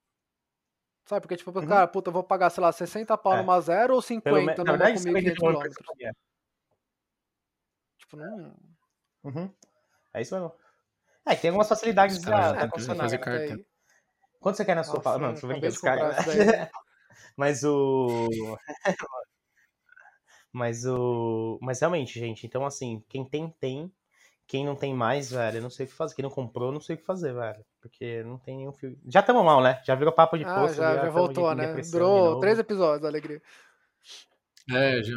Sabe? 1.08 1.22
Porque, 1.22 1.36
tipo, 1.36 1.50
Uhum. 1.58 1.66
cara, 1.66 1.88
puta, 1.88 2.10
eu 2.10 2.12
vou 2.12 2.22
pagar, 2.22 2.50
sei 2.50 2.62
lá, 2.62 2.70
60 2.70 3.16
pau 3.16 3.32
É. 3.32 3.38
numa 3.38 3.58
zero 3.62 3.94
ou 3.94 4.02
Pelo 4.02 4.36
50 4.36 4.40
menos, 4.40 4.58
na 4.58 4.64
numa 4.64 4.72
verdade, 4.72 4.92
com 4.92 4.98
você 4.98 5.10
vende 5.10 5.30
1.500 5.30 5.40
pelo 5.40 5.58
preço 5.58 5.76
quilômetros. 5.78 6.22
Tipo, 7.98 8.16
não. 8.18 8.56
Uhum. 9.24 9.50
É 10.12 10.20
isso 10.20 10.34
mesmo. 10.34 10.52
É, 11.26 11.34
tem 11.34 11.48
algumas 11.48 11.68
facilidades 11.68 12.22
da, 12.22 12.52
tentam 12.52 12.70
concessionária. 12.70 13.18
fazer 13.18 13.56
né? 13.56 13.64
Quanto 14.38 14.56
você 14.56 14.64
quer 14.66 14.76
na 14.76 14.84
sua 14.84 14.96
Nossa, 14.96 15.04
Paulo? 15.04 15.26
Não, 15.26 15.34
tô 15.34 15.46
brincando, 15.46 15.72
daí. 16.26 16.68
Mas 17.36 17.64
o. 17.64 18.28
Mas 20.52 20.84
o. 20.84 21.58
Mas 21.62 21.80
realmente, 21.80 22.18
gente, 22.18 22.46
então 22.46 22.66
assim, 22.66 23.02
quem 23.08 23.24
tem, 23.24 23.50
tem. 23.60 23.92
Quem 24.48 24.64
não 24.64 24.74
tem 24.74 24.94
mais, 24.94 25.30
velho, 25.30 25.58
eu 25.58 25.62
não 25.62 25.68
sei 25.68 25.84
o 25.84 25.88
que 25.90 25.94
fazer. 25.94 26.14
Quem 26.14 26.22
não 26.22 26.30
comprou, 26.30 26.68
eu 26.70 26.72
não 26.72 26.80
sei 26.80 26.96
o 26.96 26.98
que 26.98 27.04
fazer, 27.04 27.34
velho. 27.34 27.62
Porque 27.82 28.22
não 28.24 28.38
tem 28.38 28.56
nenhum 28.56 28.72
fio. 28.72 28.98
Já 29.06 29.20
estamos 29.20 29.44
mal, 29.44 29.62
né? 29.62 29.80
Já 29.84 29.94
virou 29.94 30.10
papo 30.12 30.38
de 30.38 30.44
Ah, 30.44 30.54
poço. 30.54 30.74
já, 30.74 30.94
já 30.94 31.00
tamo 31.02 31.12
voltou, 31.12 31.50
de 31.50 31.56
né? 31.56 31.74
de 31.74 31.90
Durou 31.90 32.24
novo. 32.30 32.40
três 32.40 32.58
episódios, 32.58 33.04
alegria. 33.04 33.42
É, 34.72 35.02
já. 35.02 35.16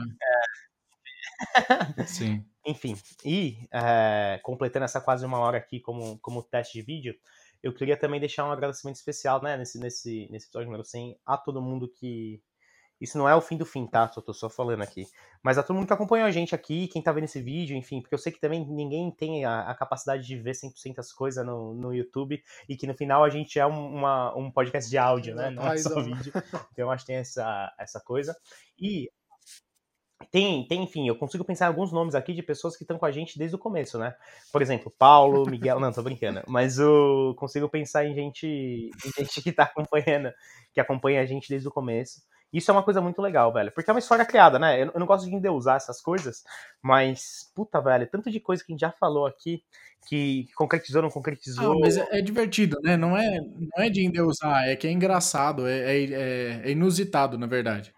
Sim. 2.05 2.45
Enfim, 2.67 2.95
e 3.25 3.67
é, 3.73 4.39
completando 4.43 4.85
essa 4.85 5.01
quase 5.01 5.25
uma 5.25 5.39
hora 5.39 5.57
aqui 5.57 5.79
como, 5.79 6.19
como 6.19 6.43
teste 6.43 6.77
de 6.77 6.83
vídeo, 6.85 7.15
eu 7.63 7.73
queria 7.73 7.97
também 7.97 8.19
deixar 8.19 8.45
um 8.45 8.51
agradecimento 8.51 8.97
especial, 8.97 9.41
né, 9.41 9.57
nesse, 9.57 9.79
nesse, 9.79 10.27
nesse 10.29 10.45
episódio 10.45 10.67
número 10.67 10.83
100, 10.83 11.17
a 11.25 11.37
todo 11.37 11.61
mundo 11.61 11.87
que. 11.89 12.41
Isso 13.01 13.17
não 13.17 13.27
é 13.27 13.35
o 13.35 13.41
fim 13.41 13.57
do 13.57 13.65
fim, 13.65 13.87
tá? 13.87 14.07
Só 14.07 14.21
tô 14.21 14.31
só 14.31 14.47
falando 14.47 14.83
aqui. 14.83 15.07
Mas 15.41 15.57
a 15.57 15.63
todo 15.63 15.75
mundo 15.75 15.87
que 15.87 15.93
acompanhou 15.93 16.27
a 16.27 16.31
gente 16.31 16.53
aqui, 16.53 16.87
quem 16.87 17.01
tá 17.01 17.11
vendo 17.11 17.23
esse 17.23 17.41
vídeo, 17.41 17.75
enfim, 17.75 17.99
porque 17.99 18.13
eu 18.13 18.19
sei 18.19 18.31
que 18.31 18.39
também 18.39 18.63
ninguém 18.63 19.09
tem 19.09 19.43
a, 19.43 19.61
a 19.61 19.73
capacidade 19.73 20.23
de 20.23 20.37
ver 20.37 20.51
100% 20.51 20.99
as 20.99 21.11
coisas 21.11 21.43
no, 21.43 21.73
no 21.73 21.93
YouTube 21.93 22.39
e 22.69 22.77
que 22.77 22.85
no 22.85 22.93
final 22.93 23.23
a 23.23 23.29
gente 23.29 23.57
é 23.57 23.65
um, 23.65 23.95
uma, 23.95 24.37
um 24.37 24.51
podcast 24.51 24.87
de 24.87 24.99
áudio, 24.99 25.33
né? 25.33 25.49
Não 25.49 25.65
é 25.67 25.77
só 25.77 25.99
vídeo. 25.99 26.31
Então 26.71 26.91
acho 26.91 27.03
que 27.03 27.11
tem 27.11 27.15
essa, 27.15 27.73
essa 27.79 27.99
coisa. 27.99 28.35
E 28.79 29.09
tem, 30.31 30.67
tem, 30.67 30.83
enfim, 30.83 31.07
eu 31.07 31.15
consigo 31.15 31.43
pensar 31.43 31.65
em 31.65 31.67
alguns 31.69 31.91
nomes 31.91 32.13
aqui 32.13 32.33
de 32.33 32.43
pessoas 32.43 32.77
que 32.77 32.83
estão 32.83 32.99
com 32.99 33.05
a 33.07 33.11
gente 33.11 33.39
desde 33.39 33.55
o 33.55 33.59
começo, 33.59 33.97
né? 33.97 34.13
Por 34.51 34.61
exemplo, 34.61 34.93
Paulo, 34.95 35.49
Miguel, 35.49 35.79
não, 35.79 35.91
tô 35.91 36.03
brincando, 36.03 36.43
mas 36.47 36.77
eu 36.77 37.33
consigo 37.37 37.67
pensar 37.67 38.05
em 38.05 38.13
gente, 38.13 38.45
em 38.45 39.11
gente 39.17 39.41
que 39.41 39.51
tá 39.51 39.63
acompanhando, 39.63 40.31
que 40.71 40.79
acompanha 40.79 41.21
a 41.21 41.25
gente 41.25 41.49
desde 41.49 41.67
o 41.67 41.71
começo. 41.71 42.21
Isso 42.51 42.69
é 42.69 42.73
uma 42.73 42.83
coisa 42.83 42.99
muito 43.01 43.21
legal, 43.21 43.51
velho, 43.53 43.71
porque 43.71 43.89
é 43.89 43.93
uma 43.93 43.99
história 43.99 44.25
criada, 44.25 44.59
né? 44.59 44.81
Eu, 44.81 44.91
eu 44.93 44.99
não 44.99 45.07
gosto 45.07 45.25
de 45.29 45.33
endeusar 45.35 45.77
essas 45.77 46.01
coisas, 46.01 46.43
mas, 46.81 47.51
puta, 47.55 47.79
velho, 47.81 48.07
tanto 48.07 48.29
de 48.29 48.39
coisa 48.39 48.63
que 48.63 48.71
a 48.71 48.73
gente 48.73 48.81
já 48.81 48.91
falou 48.91 49.25
aqui, 49.25 49.63
que 50.07 50.47
concretizou, 50.55 51.01
não 51.01 51.09
concretizou. 51.09 51.73
Ah, 51.73 51.79
mas 51.79 51.97
é, 51.97 52.07
é 52.19 52.21
divertido, 52.21 52.77
né? 52.83 52.97
Não 52.97 53.15
é, 53.15 53.39
não 53.39 53.83
é 53.83 53.89
de 53.89 54.03
endeusar, 54.05 54.67
é 54.67 54.75
que 54.75 54.87
é 54.87 54.91
engraçado, 54.91 55.67
é, 55.67 55.79
é, 55.79 56.03
é- 56.03 56.61
é 56.65 56.71
inusitado, 56.71 57.37
na 57.37 57.47
verdade. 57.47 57.93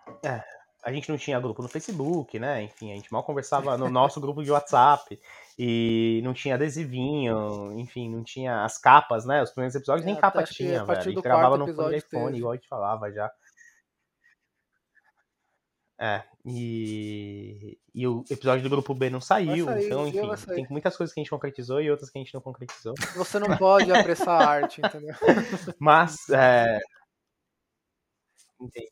a 0.84 0.91
gente 0.91 1.10
não 1.10 1.18
tinha 1.18 1.39
grupo 1.39 1.62
no 1.62 1.70
Facebook, 1.70 2.38
né? 2.38 2.62
Enfim, 2.64 2.91
a 2.91 2.95
gente 2.95 3.12
mal 3.12 3.24
conversava 3.24 3.78
no 3.78 3.89
nosso 3.89 4.20
grupo 4.20 4.43
de 4.43 4.51
WhatsApp. 4.51 5.18
E 5.58 6.20
não 6.24 6.34
tinha 6.34 6.56
adesivinho, 6.56 7.72
enfim, 7.80 8.10
não 8.10 8.24
tinha 8.24 8.64
as 8.66 8.78
capas, 8.78 9.24
né? 9.24 9.41
Os 9.41 9.51
primeiros 9.51 9.76
episódios 9.76 10.04
É, 10.04 10.12
nem 10.12 10.20
capa 10.20 10.43
tinha, 10.43 10.84
velho. 10.84 10.99
A 10.99 11.01
gente 11.04 11.22
gravava 11.22 11.58
no 11.58 11.66
fone 11.66 11.72
episódio 11.72 11.97
iPhone, 11.97 12.26
teve. 12.26 12.38
igual 12.38 12.54
a 12.54 12.56
gente 12.56 12.68
falava 12.68 13.12
já. 13.12 13.32
É, 16.04 16.22
e, 16.45 17.78
e 17.95 18.06
o 18.06 18.26
episódio 18.30 18.62
do 18.62 18.70
grupo 18.70 18.93
B 18.93 19.10
não 19.10 19.22
saiu, 19.22 19.68
sair, 19.68 19.86
então, 19.86 20.06
enfim, 20.06 20.54
tem 20.54 20.68
muitas 20.70 20.97
coisas 20.97 21.14
que 21.14 21.22
a 21.22 21.24
gente 21.24 21.30
concretizou 21.30 21.80
e 21.80 21.89
outras 21.89 22.10
que 22.10 22.18
a 22.18 22.22
gente 22.22 22.34
não 22.34 22.41
concretizou. 22.41 22.93
Você 23.16 23.39
não 23.39 23.56
pode 23.56 23.89
apressar 23.89 24.41
a 24.41 24.49
arte, 24.49 24.82
entendeu? 24.84 25.16
Mas, 25.80 26.30
é... 26.30 26.78
Entendi. 28.60 28.89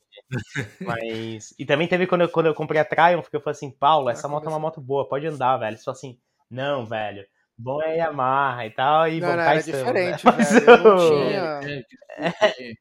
Mas... 0.80 1.54
E 1.58 1.66
também 1.66 1.86
teve 1.86 2.06
quando 2.06 2.22
eu, 2.22 2.30
quando 2.30 2.46
eu 2.46 2.54
comprei 2.54 2.80
a 2.80 2.84
Triumph, 2.84 3.28
que 3.28 3.36
eu 3.36 3.42
falei 3.42 3.56
assim, 3.58 3.70
Paulo, 3.70 4.08
essa 4.08 4.26
moto 4.26 4.46
é 4.46 4.48
uma 4.48 4.58
moto 4.58 4.80
boa, 4.80 5.06
pode 5.06 5.26
andar, 5.26 5.58
velho. 5.58 5.76
Falou 5.76 5.98
assim, 5.98 6.18
não, 6.50 6.86
velho, 6.86 7.26
bom 7.58 7.82
é 7.82 7.98
Yamaha 7.98 8.64
e 8.64 8.70
tal, 8.70 9.06
e 9.06 9.20
Não, 9.20 9.28
bom, 9.28 9.36
não, 9.36 9.42
era 9.42 9.56
estamos, 9.56 9.80
diferente, 9.80 10.24
né? 10.24 10.32
velho. 10.32 10.70
Eu 10.70 10.78
não 10.82 10.96
Mas, 10.96 11.08
tinha- 11.10 11.84
É, 12.16 12.72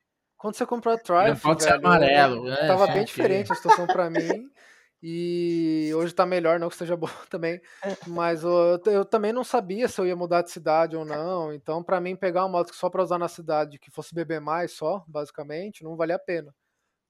Quando 0.42 0.56
você 0.56 0.66
comprou 0.66 0.94
a 0.94 0.98
Triumph, 0.98 1.40
pode 1.44 1.62
ser 1.64 1.74
amarelo. 1.74 2.48
eu- 2.48 2.54
é, 2.54 2.68
tava 2.68 2.86
sei 2.86 2.96
bem 2.96 3.06
diferente 3.06 3.52
a 3.52 3.56
situação 3.56 3.88
pra 3.88 4.10
mim. 4.10 4.50
E 5.04 5.92
hoje 5.96 6.14
tá 6.14 6.28
melhor, 6.28 6.60
não 6.60 6.68
que 6.68 6.76
esteja 6.76 6.96
bom 6.96 7.08
também. 7.28 7.60
Mas 8.08 8.44
eu, 8.44 8.80
eu 8.86 9.04
também 9.04 9.34
não 9.34 9.44
sabia 9.44 9.88
se 9.88 10.00
eu 10.00 10.06
ia 10.06 10.16
mudar 10.16 10.44
de 10.44 10.52
cidade 10.52 10.96
ou 10.96 11.04
não. 11.04 11.52
Então, 11.52 11.84
pra 11.84 12.00
mim, 12.00 12.16
pegar 12.16 12.44
uma 12.44 12.50
moto 12.50 12.72
só 12.76 12.88
pra 12.88 13.02
usar 13.02 13.18
na 13.18 13.28
cidade, 13.28 13.80
que 13.80 13.90
fosse 13.90 14.14
beber 14.14 14.40
mais 14.40 14.74
só, 14.74 15.04
basicamente, 15.08 15.84
não 15.84 15.96
valia 15.98 16.18
a 16.18 16.20
pena. 16.20 16.54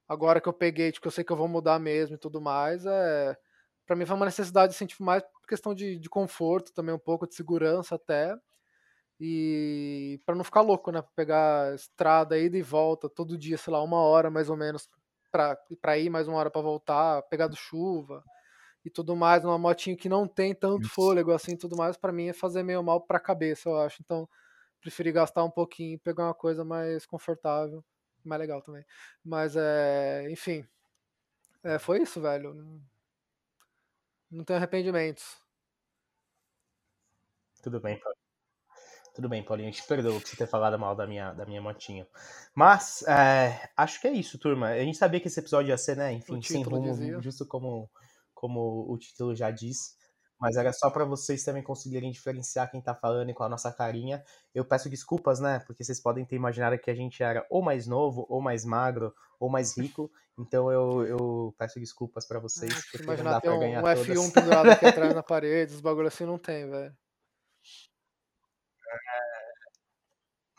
Agora 0.08 0.42
que 0.42 0.50
eu 0.50 0.54
peguei, 0.54 0.92
tipo, 0.92 1.04
que 1.04 1.08
eu 1.08 1.12
sei 1.12 1.24
que 1.24 1.32
eu 1.32 1.38
vou 1.38 1.48
mudar 1.48 1.80
mesmo 1.80 2.16
e 2.16 2.20
tudo 2.20 2.42
mais, 2.42 2.86
é. 2.86 3.36
Pra 3.86 3.96
mim 3.96 4.06
foi 4.06 4.16
uma 4.16 4.26
necessidade, 4.26 4.74
assim, 4.76 4.86
tipo, 4.86 5.04
mais 5.04 5.24
por 5.24 5.48
questão 5.48 5.74
de, 5.76 5.98
de 6.00 6.10
conforto, 6.10 6.74
também 6.74 6.96
um 6.96 7.00
pouco 7.00 7.28
de 7.28 7.36
segurança 7.36 7.96
até. 7.96 8.36
E 9.22 10.20
pra 10.26 10.34
não 10.36 10.44
ficar 10.44 10.62
louco, 10.62 10.92
né? 10.92 11.02
Pra 11.04 11.12
pegar 11.16 11.76
estrada, 11.76 12.40
ida 12.40 12.58
e 12.58 12.64
volta, 12.64 13.08
todo 13.10 13.38
dia, 13.38 13.58
sei 13.58 13.72
lá, 13.72 13.84
uma 13.84 13.98
hora 13.98 14.32
mais 14.32 14.50
ou 14.50 14.58
menos 14.58 14.90
pra, 15.32 15.56
pra 15.80 15.98
ir, 16.00 16.10
mais 16.10 16.28
uma 16.28 16.38
hora 16.40 16.50
pra 16.52 16.62
voltar, 16.62 17.22
pegado 17.24 17.56
chuva 17.56 18.24
e 18.86 18.90
tudo 18.90 19.16
mais, 19.16 19.44
numa 19.44 19.58
motinho 19.60 19.98
que 19.98 20.10
não 20.10 20.28
tem 20.28 20.56
tanto 20.56 20.88
Isso. 20.88 20.96
fôlego 20.96 21.32
assim 21.34 21.56
tudo 21.58 21.78
mais, 21.78 21.98
pra 21.98 22.12
mim 22.12 22.30
é 22.30 22.34
fazer 22.34 22.64
meio 22.64 22.84
mal 22.84 23.02
pra 23.02 23.20
cabeça, 23.20 23.70
eu 23.70 23.78
acho. 23.80 24.02
Então, 24.02 24.28
preferi 24.82 25.12
gastar 25.12 25.44
um 25.44 25.52
pouquinho 25.52 25.96
e 25.96 26.00
pegar 26.00 26.26
uma 26.26 26.34
coisa 26.36 26.66
mais 26.66 27.06
confortável, 27.06 27.84
mais 28.26 28.40
legal 28.42 28.62
também. 28.62 28.86
Mas 29.24 29.56
é, 29.58 30.28
enfim, 30.32 30.66
é, 31.64 31.80
foi 31.80 32.02
isso, 32.04 32.22
velho. 32.22 32.54
Não- 32.54 32.82
Não 34.32 34.44
tenho 34.44 34.58
arrependimentos. 34.58 35.40
Tudo 37.64 37.80
bem, 37.80 37.98
Paulinho. 38.00 38.21
Tudo 39.14 39.28
bem, 39.28 39.44
Paulinho. 39.44 39.70
Eu 39.70 39.74
te 39.74 39.84
perdoo 39.84 40.20
por 40.20 40.28
você 40.28 40.38
ter 40.38 40.48
falado 40.48 40.80
mal 40.80 40.96
da 40.96 41.06
minha, 41.06 41.34
da 41.34 41.46
minha 41.46 41.62
motinha. 41.62 42.08
Mas, 42.56 43.04
é, 43.04 43.70
acho 43.76 44.00
que 44.00 44.08
é 44.08 44.12
isso, 44.12 44.40
turma. 44.40 44.68
A 44.68 44.80
gente 44.80 44.98
sabia 44.98 45.20
que 45.20 45.28
esse 45.28 45.40
episódio 45.40 45.70
ia 45.70 45.78
ser, 45.78 45.98
né? 45.98 46.14
Enfim, 46.14 46.42
sem 46.42 46.64
rumo, 46.64 46.92
dizia. 46.92 47.22
justo 47.22 47.46
como, 47.46 47.90
como 48.34 48.86
o 48.90 48.98
título 48.98 49.36
já 49.36 49.52
diz. 49.52 50.00
Mas 50.40 50.56
era 50.56 50.74
só 50.74 50.90
pra 50.90 51.06
vocês 51.06 51.44
também 51.44 51.62
conseguirem 51.62 52.10
diferenciar 52.10 52.72
quem 52.72 52.82
tá 52.82 52.96
falando 52.96 53.30
e 53.30 53.34
com 53.34 53.44
a 53.44 53.50
nossa 53.50 53.72
carinha. 53.72 54.24
Eu 54.56 54.66
peço 54.66 54.90
desculpas, 54.90 55.40
né? 55.40 55.60
Porque 55.68 55.84
vocês 55.84 56.02
podem 56.02 56.26
ter 56.26 56.36
imaginado 56.36 56.80
que 56.80 56.90
a 56.90 56.96
gente 56.96 57.22
era 57.22 57.46
ou 57.50 57.62
mais 57.62 57.86
novo, 57.86 58.26
ou 58.28 58.42
mais 58.42 58.66
magro, 58.66 59.14
ou 59.40 59.50
mais 59.50 59.78
rico. 59.78 60.10
Então 60.40 60.72
eu, 60.72 61.06
eu 61.06 61.56
peço 61.60 61.80
desculpas 61.80 62.26
pra 62.28 62.40
vocês, 62.40 62.74
que 62.86 62.98
porque 62.98 63.06
não 63.06 63.14
imaginar 63.14 63.32
dá 63.32 63.42
ter 63.42 63.48
pra 63.50 63.58
um, 63.58 63.60
ganhar 63.60 63.80
um 63.82 63.84
todas. 63.84 64.08
F1 64.08 64.34
pendurado 64.34 64.70
aqui 64.70 64.86
atrás 64.86 65.14
na 65.14 65.22
parede, 65.24 65.76
os 65.76 65.82
bagulho 65.82 66.08
assim 66.08 66.26
não 66.26 66.40
tem, 66.40 66.68
velho. 66.68 66.96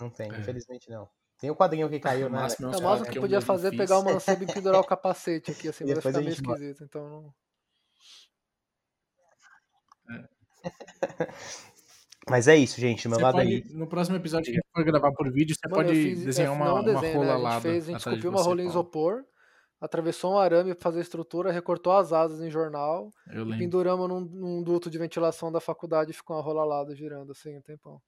Não 0.00 0.10
tem, 0.10 0.32
É. 0.32 0.38
infelizmente 0.38 0.90
não. 0.90 1.08
Tem 1.38 1.50
o 1.50 1.56
quadrinho 1.56 1.88
que 1.88 1.98
caiu, 1.98 2.28
No 2.28 2.36
né? 2.36 2.42
máximo 2.42 2.72
é 2.72 2.76
O 2.76 2.82
máximo 2.82 3.10
que 3.10 3.20
podia 3.20 3.40
fazer 3.40 3.74
é 3.74 3.76
pegar 3.76 3.98
o 3.98 4.04
mancebo 4.04 4.44
e 4.44 4.46
pendurar 4.46 4.80
o 4.80 4.84
capacete 4.84 5.50
aqui, 5.50 5.68
assim, 5.68 5.84
mas 5.84 5.96
depois 5.96 6.14
ficar 6.14 6.24
meio 6.24 6.32
esquisito, 6.32 6.84
então 6.84 7.08
não. 7.08 7.34
Mas 12.28 12.46
é 12.46 12.56
isso, 12.56 12.80
gente. 12.80 13.08
Meu 13.08 13.18
Você 13.18 13.22
lado 13.24 13.34
pode, 13.34 13.64
no 13.74 13.88
próximo 13.88 14.16
episódio 14.16 14.46
que 14.46 14.52
a 14.52 14.54
gente 14.54 14.70
for 14.72 14.84
gravar 14.84 15.12
por 15.12 15.32
vídeo, 15.32 15.56
você 15.56 15.68
Mano, 15.68 15.82
pode 15.82 16.00
fiz, 16.00 16.24
desenhar 16.24 16.52
é, 16.52 16.54
uma, 16.54 16.72
um 16.72 16.74
uma 16.76 16.84
desenho, 16.84 17.18
rola 17.18 17.26
né? 17.26 17.48
A 17.48 17.52
gente 17.54 17.62
fez, 17.62 17.88
a 17.88 18.10
gente 18.12 18.28
uma 18.28 18.40
rola 18.40 18.62
em 18.62 18.66
isopor, 18.66 19.24
atravessou 19.80 20.34
um 20.34 20.38
arame 20.38 20.74
pra 20.74 20.82
fazer 20.84 21.00
estrutura, 21.00 21.50
recortou 21.50 21.92
as 21.92 22.12
asas 22.12 22.40
em 22.40 22.48
jornal, 22.48 23.10
e 23.26 23.58
penduramos 23.58 24.08
num, 24.08 24.20
num 24.20 24.62
duto 24.62 24.88
de 24.88 24.98
ventilação 24.98 25.50
da 25.50 25.60
faculdade 25.60 26.12
e 26.12 26.14
ficou 26.14 26.36
uma 26.36 26.42
rola 26.42 26.94
girando 26.94 27.32
assim 27.32 27.58
um 27.58 27.60
tempão. 27.62 28.00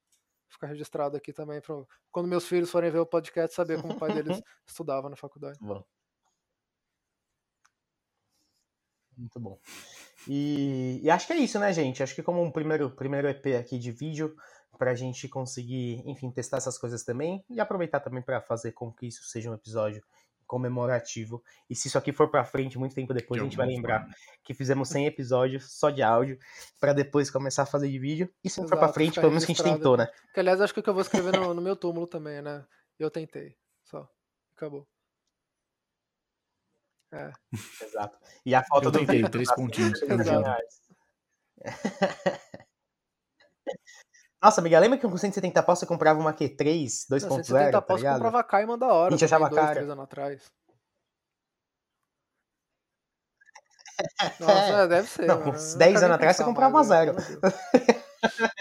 Ficar 0.55 0.68
registrado 0.68 1.16
aqui 1.16 1.32
também, 1.32 1.61
pra 1.61 1.74
quando 2.12 2.28
meus 2.28 2.46
filhos 2.46 2.70
forem 2.70 2.90
ver 2.90 3.00
o 3.00 3.07
podcast, 3.07 3.55
saber 3.55 3.82
como 3.82 3.94
o 3.94 3.98
pai 3.98 4.14
deles 4.14 4.40
estudava 4.64 5.09
na 5.11 5.16
faculdade. 5.16 5.59
Bom. 5.61 5.84
Muito 9.16 9.40
bom. 9.40 9.59
E, 10.28 11.00
e 11.02 11.11
acho 11.11 11.26
que 11.26 11.32
é 11.32 11.36
isso, 11.36 11.59
né, 11.59 11.72
gente? 11.72 12.02
Acho 12.02 12.14
que 12.14 12.22
como 12.22 12.40
um 12.40 12.50
primeiro, 12.50 12.90
primeiro 12.90 13.28
EP 13.28 13.46
aqui 13.59 13.78
de 13.78 13.90
vídeo, 13.90 14.36
pra 14.78 14.94
gente 14.94 15.28
conseguir, 15.28 16.02
enfim, 16.07 16.30
testar 16.30 16.59
essas 16.59 16.78
coisas 16.78 17.05
também 17.05 17.44
e 17.50 17.61
aproveitar 17.61 18.00
também 18.00 18.22
pra 18.22 18.40
fazer 18.40 18.72
com 18.72 18.92
que 18.92 19.07
isso 19.07 19.24
seja 19.24 19.50
um 19.50 19.55
episódio 19.55 20.02
comemorativo. 20.47 21.42
E 21.68 21.74
se 21.74 21.88
isso 21.88 21.99
aqui 21.99 22.12
for 22.12 22.30
pra 22.30 22.45
frente, 22.45 22.78
muito 22.78 22.95
tempo 22.95 23.12
depois, 23.14 23.40
De 23.40 23.42
a 23.42 23.45
gente 23.49 23.57
vai 23.57 23.66
lembrar 23.66 24.01
forma. 24.01 24.14
que 24.42 24.55
fizemos 24.55 24.88
100 24.88 25.07
episódios 25.07 25.78
só 25.78 25.90
de 25.90 26.03
áudio, 26.03 26.38
pra 26.80 26.92
depois 26.92 27.30
começar 27.30 27.62
a 27.62 27.66
fazer 27.66 27.88
de 27.90 27.99
vídeo. 27.99 28.32
E 28.42 28.51
se 28.51 28.61
não 28.61 28.68
for 28.68 28.76
pra 28.76 28.86
Exato, 28.86 28.95
frente, 28.95 29.14
pelo 29.20 29.30
menos 29.30 29.45
que 29.45 29.53
a 29.53 29.55
gente 29.55 29.64
tentou, 29.64 29.97
né? 29.97 30.09
Que 30.32 30.40
aliás 30.40 30.61
acho 30.61 30.74
que 30.74 30.80
o 30.80 30.82
que 30.82 30.88
eu 30.90 30.95
vou 30.95 31.03
escrever 31.03 31.32
no, 31.32 31.32
no 31.55 31.62
meu 31.62 31.76
túmulo 31.76 32.07
também, 32.07 32.42
né? 32.42 32.64
Eu 32.99 33.11
tentei. 33.11 33.57
Só. 33.84 34.09
Acabou. 34.57 34.86
É. 37.12 37.30
Exato. 37.82 38.18
E 38.45 38.55
a 38.55 38.62
foto 38.64 38.88
Eu 38.88 38.90
do 38.90 38.99
tentei, 38.99 39.16
vídeo 39.16 39.30
três 39.30 39.49
das 39.49 39.57
pontinhos. 39.57 40.01
100 44.45 44.45
Exato. 44.45 44.45
reais. 44.45 44.45
Nossa, 44.45 44.61
amiga, 44.61 44.78
lembra 44.78 44.99
que 44.99 45.09
com 45.09 45.16
170 45.16 45.62
pau 45.62 45.74
você 45.76 45.86
comprava 45.86 46.20
uma 46.20 46.32
Q3 46.32 47.07
Não, 47.11 47.18
2.0, 47.18 47.20
170 47.45 47.72
tá 47.72 47.82
pau 47.82 47.99
você 47.99 48.05
comprava 48.12 48.45
Cayman 48.45 48.78
da 48.78 48.86
hora. 48.92 49.09
A 49.09 49.11
gente 49.16 49.24
achava 49.24 49.49
dois, 49.49 49.61
cara. 49.62 49.74
três 49.74 49.90
anos 49.90 50.05
atrás. 50.05 50.42
Nossa, 54.40 54.53
é, 54.82 54.88
deve 54.88 55.09
ser. 55.09 55.26
Não, 55.26 55.38
mano. 55.38 55.53
uns 55.53 55.72
Eu 55.72 55.72
não 55.72 55.78
10 55.78 55.92
quero 55.92 56.05
anos 56.05 56.14
atrás 56.16 56.36
você 56.36 56.45
comprava 56.45 56.74
mais, 56.74 56.86
zero. 56.88 57.14
pelo 57.14 57.24
amor 57.26 57.36
de 57.36 57.40
Deus. 57.40 57.55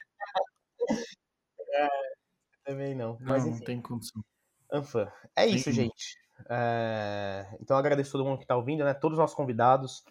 Também 2.66 2.96
não. 2.96 3.14
Não, 3.20 3.28
Mas 3.28 3.44
não 3.46 3.52
enfim, 3.52 3.64
tem 3.66 3.82
condição. 3.82 4.24
Anfã. 4.72 5.12
É 5.36 5.46
isso, 5.46 5.66
Tem- 5.66 5.74
gente. 5.74 6.18
É, 6.50 7.46
Então 7.62 7.76
eu 7.76 7.80
agradeço 7.80 8.12
todo 8.12 8.26
mundo 8.26 8.40
que 8.40 8.46
tá 8.46 8.56
ouvindo, 8.56 8.84
né? 8.84 8.94
Todos 8.94 9.18
os 9.18 9.22
nossos 9.22 9.36
convidados. 9.36 10.04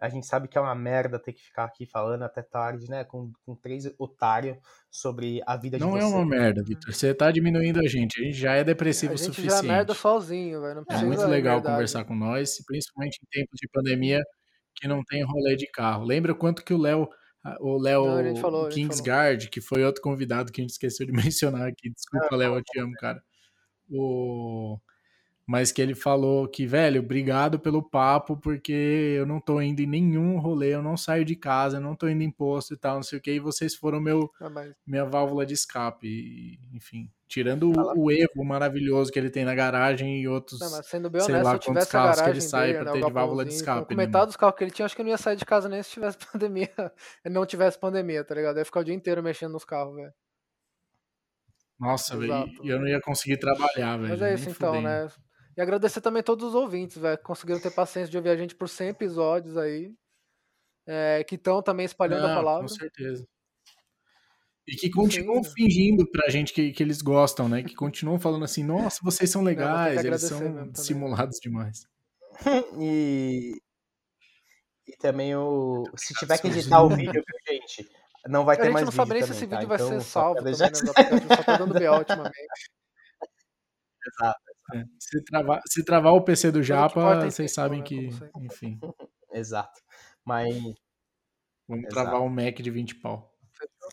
A 0.00 0.08
gente 0.08 0.26
sabe 0.26 0.48
que 0.48 0.56
é 0.56 0.60
uma 0.60 0.74
merda 0.74 1.18
ter 1.18 1.32
que 1.32 1.42
ficar 1.42 1.64
aqui 1.64 1.84
falando 1.86 2.22
até 2.22 2.40
tarde, 2.42 2.88
né? 2.88 3.04
Com, 3.04 3.32
com 3.44 3.54
três 3.56 3.84
otários 3.98 4.56
sobre 4.90 5.40
a 5.46 5.56
vida 5.56 5.78
de 5.78 5.84
Não 5.84 5.96
é 5.96 6.00
vocês. 6.00 6.12
uma 6.12 6.24
merda, 6.26 6.62
Vitor. 6.62 6.92
Você 6.94 7.12
tá 7.14 7.30
diminuindo 7.32 7.80
a 7.80 7.86
gente. 7.88 8.20
A 8.20 8.24
gente 8.24 8.36
já 8.36 8.54
é 8.54 8.62
depressivo 8.64 9.12
A 9.12 9.14
o 9.14 9.18
gente 9.18 9.26
já 9.26 9.32
é 9.32 9.34
suficiente. 9.34 9.66
merda 9.66 9.94
sozinho, 9.94 10.60
velho. 10.62 10.84
Não 10.88 10.96
É 10.96 11.04
muito 11.04 11.26
legal 11.26 11.56
merdade. 11.56 11.74
conversar 11.74 12.04
com 12.04 12.14
nós, 12.14 12.62
principalmente 12.64 13.18
em 13.22 13.26
tempos 13.30 13.58
de 13.60 13.68
pandemia 13.68 14.20
que 14.76 14.86
não 14.88 15.02
tem 15.04 15.24
rolê 15.24 15.56
de 15.56 15.66
carro. 15.70 16.04
Lembra 16.04 16.34
quanto 16.34 16.64
que 16.64 16.72
o 16.72 16.78
Léo, 16.78 17.08
o 17.60 17.76
Léo 17.78 18.04
Não, 18.04 18.68
Kingsguard, 18.68 19.48
que 19.50 19.60
foi 19.60 19.84
outro 19.84 20.00
convidado 20.02 20.52
que 20.52 20.60
a 20.60 20.62
gente 20.62 20.70
esqueceu 20.70 21.04
de 21.06 21.12
mencionar 21.32 21.66
aqui. 21.68 21.90
Desculpa, 21.90 22.36
Léo, 22.36 22.54
eu 22.54 22.62
te 22.62 22.78
amo, 22.80 22.92
cara. 22.94 23.20
O... 23.90 24.78
Mas 25.48 25.72
que 25.72 25.80
ele 25.80 25.94
falou 25.94 26.46
que, 26.46 26.66
velho, 26.66 27.00
obrigado 27.00 27.58
pelo 27.58 27.82
papo, 27.82 28.36
porque 28.36 29.14
eu 29.16 29.24
não 29.24 29.40
tô 29.40 29.62
indo 29.62 29.80
em 29.80 29.86
nenhum 29.86 30.38
rolê, 30.38 30.74
eu 30.74 30.82
não 30.82 30.94
saio 30.94 31.24
de 31.24 31.34
casa, 31.34 31.78
eu 31.78 31.80
não 31.80 31.96
tô 31.96 32.06
indo 32.06 32.22
em 32.22 32.30
posto 32.30 32.74
e 32.74 32.76
tal, 32.76 32.96
não 32.96 33.02
sei 33.02 33.18
o 33.18 33.22
que, 33.22 33.30
e 33.32 33.38
vocês 33.40 33.74
foram 33.74 33.98
meu, 33.98 34.30
Ah, 34.42 34.50
mas 34.50 34.74
minha 34.86 35.06
válvula 35.06 35.46
de 35.46 35.54
escape. 35.54 36.06
E, 36.06 36.76
enfim, 36.76 37.10
tirando 37.26 37.72
Fala. 37.72 37.94
o, 37.96 38.04
o 38.04 38.12
Evo 38.12 38.44
maravilhoso 38.44 39.10
que 39.10 39.18
ele 39.18 39.30
tem 39.30 39.42
na 39.46 39.54
garagem 39.54 40.20
e 40.20 40.28
outros 40.28 40.60
Não, 40.60 40.70
mas 40.70 40.86
sendo 40.86 41.08
bem 41.08 41.22
sei 41.22 41.34
honesto, 41.34 41.50
lá 41.50 41.58
quantos 41.58 41.84
carros 41.86 42.20
que 42.20 42.28
ele 42.28 42.40
sai 42.42 42.66
dele, 42.66 42.78
pra 42.80 42.84
né, 42.84 42.92
ter 42.92 43.04
o 43.04 43.06
de 43.06 43.12
válvula 43.14 43.44
de 43.46 43.54
escape, 43.54 43.86
Com 43.88 43.94
né, 43.94 44.04
metade 44.04 44.26
dos 44.26 44.36
carros 44.36 44.54
que 44.54 44.64
ele 44.64 44.70
tinha, 44.70 44.84
acho 44.84 44.94
que 44.94 45.00
eu 45.00 45.04
não 45.04 45.12
ia 45.12 45.16
sair 45.16 45.36
de 45.36 45.46
casa 45.46 45.66
nem 45.66 45.82
se 45.82 45.92
tivesse 45.92 46.18
pandemia. 46.30 46.92
não 47.24 47.46
tivesse 47.46 47.78
pandemia, 47.78 48.22
tá 48.22 48.34
ligado? 48.34 48.56
Eu 48.56 48.60
ia 48.60 48.64
ficar 48.66 48.80
o 48.80 48.84
dia 48.84 48.94
inteiro 48.94 49.22
mexendo 49.22 49.52
nos 49.52 49.64
carros, 49.64 49.96
velho. 49.96 50.12
Nossa, 51.80 52.18
velho, 52.18 52.50
e 52.62 52.68
eu 52.68 52.78
não 52.78 52.86
ia 52.86 53.00
conseguir 53.00 53.38
trabalhar, 53.38 53.96
velho. 53.96 54.10
Mas 54.10 54.20
é 54.20 54.34
isso 54.34 54.50
então, 54.50 54.74
fudendo. 54.74 54.88
né? 54.88 55.08
E 55.58 55.60
agradecer 55.60 56.00
também 56.00 56.22
todos 56.22 56.44
os 56.46 56.54
ouvintes, 56.54 56.98
velho, 56.98 57.18
que 57.18 57.24
conseguiram 57.24 57.60
ter 57.60 57.72
paciência 57.72 58.08
de 58.10 58.16
ouvir 58.16 58.30
a 58.30 58.36
gente 58.36 58.54
por 58.54 58.68
100 58.68 58.90
episódios 58.90 59.56
aí. 59.56 59.92
é, 60.86 61.24
que 61.24 61.34
estão 61.34 61.60
também 61.62 61.84
espalhando 61.84 62.26
a 62.26 62.28
Não, 62.28 62.34
palavra. 62.36 62.62
Com 62.62 62.68
certeza. 62.68 63.26
E 64.66 64.76
que 64.76 64.88
continuam 64.90 65.42
Sim. 65.42 65.50
fingindo 65.56 66.10
pra 66.10 66.28
gente 66.30 66.52
que, 66.52 66.72
que 66.72 66.82
eles 66.82 67.02
gostam, 67.02 67.48
né? 67.48 67.62
Que 67.62 67.74
continuam 67.74 68.20
falando 68.20 68.44
assim, 68.44 68.62
nossa, 68.62 69.00
vocês 69.02 69.30
são 69.30 69.42
legais, 69.42 70.04
eles 70.04 70.22
são 70.22 70.72
simulados 70.74 71.38
demais. 71.42 71.86
E, 72.80 73.60
e 74.86 74.96
também 74.98 75.34
o. 75.36 75.84
Se 75.96 76.14
tiver 76.14 76.38
que 76.38 76.46
editar 76.48 76.82
o 76.82 76.88
vídeo, 76.88 77.12
viu, 77.26 77.38
gente? 77.60 77.88
Não 78.28 78.44
vai 78.44 78.56
A 78.56 78.58
ter 78.58 78.64
gente 78.66 78.74
mais 78.74 78.84
não 78.86 78.92
vídeo 78.92 78.96
sabe 78.96 79.14
nem 79.14 79.22
se 79.22 79.32
esse 79.32 79.46
tá? 79.46 79.56
vídeo 79.56 79.68
vai 79.68 79.76
Então, 79.76 79.88
ser 79.88 80.00
salvo 80.02 80.36
também, 80.36 80.52
né? 80.56 80.68
Só 81.36 81.42
tá 81.42 81.56
dando 81.58 81.74
BO 81.74 81.98
ultimamente. 81.98 82.70
Exato, 84.06 84.40
É, 84.74 84.84
Se 84.98 85.24
travar, 85.24 85.62
se 85.66 85.84
travar 85.84 86.12
o 86.12 86.22
PC 86.22 86.50
do 86.50 86.58
Mas 86.58 86.66
Japa, 86.66 87.14
vocês 87.16 87.34
intenção, 87.34 87.64
sabem 87.64 87.80
né, 87.80 87.84
que, 87.86 88.10
enfim, 88.40 88.78
exato. 89.32 89.80
Mas. 90.24 90.54
vamos 91.66 91.84
Exato. 91.86 91.88
travar 91.94 92.20
um 92.22 92.28
Mac 92.28 92.56
de 92.56 92.70
20 92.70 92.96
pau. 92.96 93.34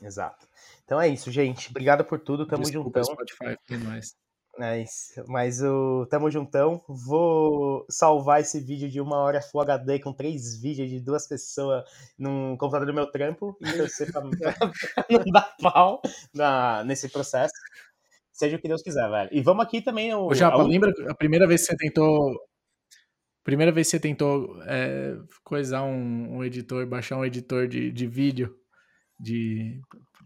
Exato. 0.01 0.47
Então 0.83 0.99
é 0.99 1.07
isso, 1.07 1.31
gente. 1.31 1.69
Obrigado 1.69 2.03
por 2.03 2.19
tudo. 2.19 2.45
Tamo 2.45 2.63
Desculpa, 2.63 2.99
juntão. 2.99 3.15
Spotify, 3.15 3.57
nóis. 3.83 4.15
É 4.57 4.81
isso. 4.81 5.23
Mas 5.27 5.61
o 5.61 6.05
Tamo 6.09 6.31
Juntão. 6.31 6.81
Vou 6.87 7.85
salvar 7.89 8.39
esse 8.39 8.59
vídeo 8.61 8.89
de 8.89 9.01
uma 9.01 9.17
hora 9.17 9.41
Full 9.41 9.61
HD 9.61 9.99
com 9.99 10.13
três 10.13 10.59
vídeos 10.61 10.89
de 10.89 10.99
duas 11.01 11.27
pessoas 11.27 11.83
num 12.17 12.55
computador 12.55 12.87
do 12.87 12.93
meu 12.93 13.11
trampo 13.11 13.57
e 13.59 13.71
torcer 13.73 14.11
pra, 14.11 14.21
pra 14.21 14.95
não 15.09 15.25
dar 15.31 15.55
pau 15.61 16.01
na, 16.33 16.83
nesse 16.85 17.09
processo. 17.09 17.53
Seja 18.35 18.57
o 18.57 18.59
que 18.59 18.67
Deus 18.67 18.81
quiser, 18.81 19.09
velho. 19.09 19.29
E 19.31 19.41
vamos 19.41 19.63
aqui 19.65 19.81
também. 19.81 20.13
O, 20.13 20.25
Ô, 20.27 20.33
Japa, 20.33 20.57
a 20.57 20.65
u- 20.65 20.67
lembra 20.67 20.91
a 21.09 21.15
primeira 21.15 21.47
vez 21.47 21.61
que 21.61 21.67
você 21.67 21.77
tentou. 21.77 22.35
Primeira 23.45 23.71
vez 23.71 23.87
que 23.87 23.91
você 23.91 23.99
tentou 23.99 24.61
é, 24.63 25.15
coisar 25.43 25.83
um, 25.83 26.37
um 26.37 26.43
editor, 26.43 26.85
baixar 26.85 27.15
um 27.17 27.23
editor 27.23 27.65
de, 27.67 27.91
de 27.91 28.05
vídeo 28.07 28.53
de, 29.17 29.79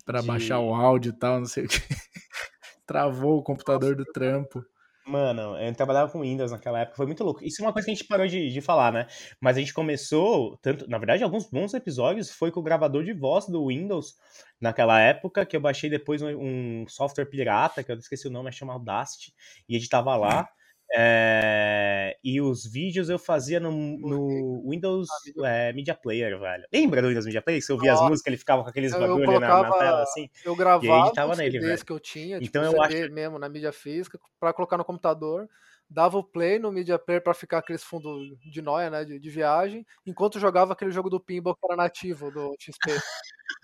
pra 0.05 0.21
De- 0.21 0.27
baixar 0.27 0.59
o 0.59 0.73
áudio 0.73 1.11
e 1.11 1.19
tal, 1.19 1.37
não 1.37 1.45
sei 1.45 1.65
o 1.65 1.67
que. 1.67 1.77
Travou 2.87 3.37
o 3.37 3.43
computador 3.43 3.95
do 3.95 4.05
trampo. 4.05 4.65
Mano, 5.09 5.57
eu 5.57 5.73
trabalhava 5.73 6.11
com 6.11 6.21
Windows 6.21 6.51
naquela 6.51 6.81
época, 6.81 6.95
foi 6.97 7.07
muito 7.07 7.23
louco. 7.23 7.43
Isso 7.43 7.63
é 7.63 7.65
uma 7.65 7.73
coisa 7.73 7.87
que 7.87 7.91
a 7.91 7.95
gente 7.95 8.07
parou 8.07 8.27
de, 8.27 8.51
de 8.51 8.61
falar, 8.61 8.93
né? 8.93 9.07
Mas 9.41 9.57
a 9.57 9.59
gente 9.59 9.73
começou, 9.73 10.55
tanto, 10.61 10.87
na 10.87 10.99
verdade, 10.99 11.23
alguns 11.23 11.49
bons 11.49 11.73
episódios 11.73 12.29
foi 12.29 12.51
com 12.51 12.59
o 12.59 12.63
gravador 12.63 13.03
de 13.03 13.11
voz 13.11 13.47
do 13.47 13.65
Windows 13.69 14.13
naquela 14.61 14.99
época, 15.01 15.47
que 15.47 15.55
eu 15.57 15.61
baixei 15.61 15.89
depois 15.89 16.21
um, 16.21 16.27
um 16.27 16.85
software 16.87 17.25
pirata, 17.25 17.83
que 17.83 17.91
eu 17.91 17.97
esqueci 17.97 18.27
o 18.27 18.31
nome, 18.31 18.45
mas 18.45 18.55
chama 18.55 18.73
Audacity, 18.73 19.33
e 19.67 19.75
editava 19.75 20.15
lá. 20.15 20.47
É, 20.95 22.17
e 22.23 22.41
os 22.41 22.65
vídeos 22.65 23.09
eu 23.09 23.19
fazia 23.19 23.59
no, 23.59 23.71
no 23.71 24.69
Windows 24.69 25.07
é, 25.43 25.71
Media 25.73 25.93
Player, 25.93 26.39
velho. 26.39 26.63
Lembra 26.73 27.01
do 27.01 27.09
Windows 27.09 27.25
Media 27.25 27.41
Player? 27.41 27.61
Que 27.61 27.65
você 27.65 27.73
ouvia 27.73 27.93
as 27.93 28.01
Ah, 28.01 28.09
músicas, 28.09 28.27
ele 28.27 28.37
ficava 28.37 28.63
com 28.63 28.69
aqueles 28.69 28.91
eu- 28.93 28.99
eu 28.99 29.07
bagulho 29.07 29.39
na, 29.39 29.61
na 29.61 29.71
tela, 29.71 30.01
assim? 30.01 30.29
Eu 30.43 30.55
gravava 30.55 31.05
editava 31.07 31.31
os 31.33 31.37
nele, 31.37 31.59
velho. 31.59 31.85
que 31.85 31.91
eu 31.91 31.99
tinha, 31.99 32.39
tipo 32.39 32.57
Então 32.57 32.63
eu 32.63 32.71
CD 32.89 33.09
mesmo 33.09 33.37
na 33.37 33.47
mídia 33.49 33.71
física, 33.71 34.19
pra 34.39 34.51
colocar 34.53 34.77
no 34.77 34.85
computador, 34.85 35.47
dava 35.89 36.17
o 36.17 36.23
play 36.23 36.57
no 36.59 36.71
media 36.71 36.97
player 36.99 37.21
pra 37.23 37.33
ficar 37.33 37.59
aqueles 37.59 37.83
fundos 37.83 38.37
de 38.51 38.61
noia, 38.61 38.89
né, 38.89 39.05
de, 39.05 39.19
de 39.19 39.29
viagem, 39.29 39.85
enquanto 40.05 40.39
jogava 40.39 40.73
aquele 40.73 40.91
jogo 40.91 41.09
do 41.09 41.19
pinball 41.19 41.55
que 41.55 41.65
era 41.65 41.75
nativo 41.75 42.31
do 42.31 42.55
XP. 42.59 42.89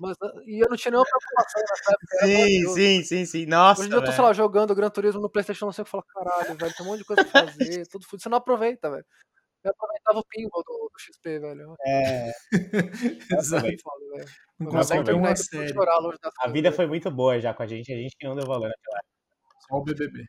Mas, 0.00 0.16
ah, 0.22 0.32
e 0.46 0.64
eu 0.64 0.68
não 0.70 0.76
tinha 0.78 0.90
nenhuma 0.90 1.06
preocupação 1.06 1.60
nessa 1.60 1.92
época. 1.92 2.26
Sim, 2.26 2.74
sim, 2.74 3.02
sim, 3.04 3.26
sim. 3.26 3.46
Nossa, 3.46 3.82
Hoje 3.82 3.92
eu 3.92 4.02
tô, 4.02 4.10
sei 4.10 4.24
lá, 4.24 4.32
jogando 4.32 4.74
Gran 4.74 4.88
Turismo 4.88 5.20
no 5.20 5.28
Playstation, 5.28 5.66
não 5.66 5.72
sei 5.72 5.82
o 5.82 5.84
que 5.84 5.94
eu 5.94 6.02
falo, 6.02 6.04
caralho, 6.08 6.56
velho, 6.56 6.74
tem 6.74 6.86
um 6.86 6.88
monte 6.88 7.00
de 7.00 7.04
coisa 7.04 7.22
pra 7.24 7.46
fazer, 7.46 7.86
tudo 7.92 8.04
fudido. 8.06 8.22
Você 8.22 8.28
não 8.30 8.38
aproveita, 8.38 8.90
velho. 8.90 9.04
Eu 9.62 9.72
aproveitava 9.72 10.18
o 10.18 10.24
pinball 10.24 10.62
do, 10.66 10.72
do 10.72 10.98
XP, 10.98 11.38
velho. 11.38 11.74
É, 11.86 12.32
Exato. 13.38 13.66
Foda, 13.82 14.16
velho. 14.16 14.28
Não 14.58 14.70
consegue 14.70 15.04
ter 15.04 15.10
terminar 15.12 15.36
série. 15.36 15.74
chorar 15.74 15.98
longe 15.98 16.16
A 16.40 16.48
vida 16.48 16.70
velho. 16.70 16.76
foi 16.76 16.86
muito 16.86 17.10
boa 17.10 17.38
já 17.38 17.52
com 17.52 17.62
a 17.62 17.66
gente, 17.66 17.92
a 17.92 17.96
gente 17.96 18.16
que 18.16 18.26
não 18.26 18.34
deu 18.34 18.46
valor 18.46 18.70
naquela 18.70 18.98
época. 18.98 19.10
Só 19.68 19.76
o 19.76 19.84
BBB. 19.84 20.24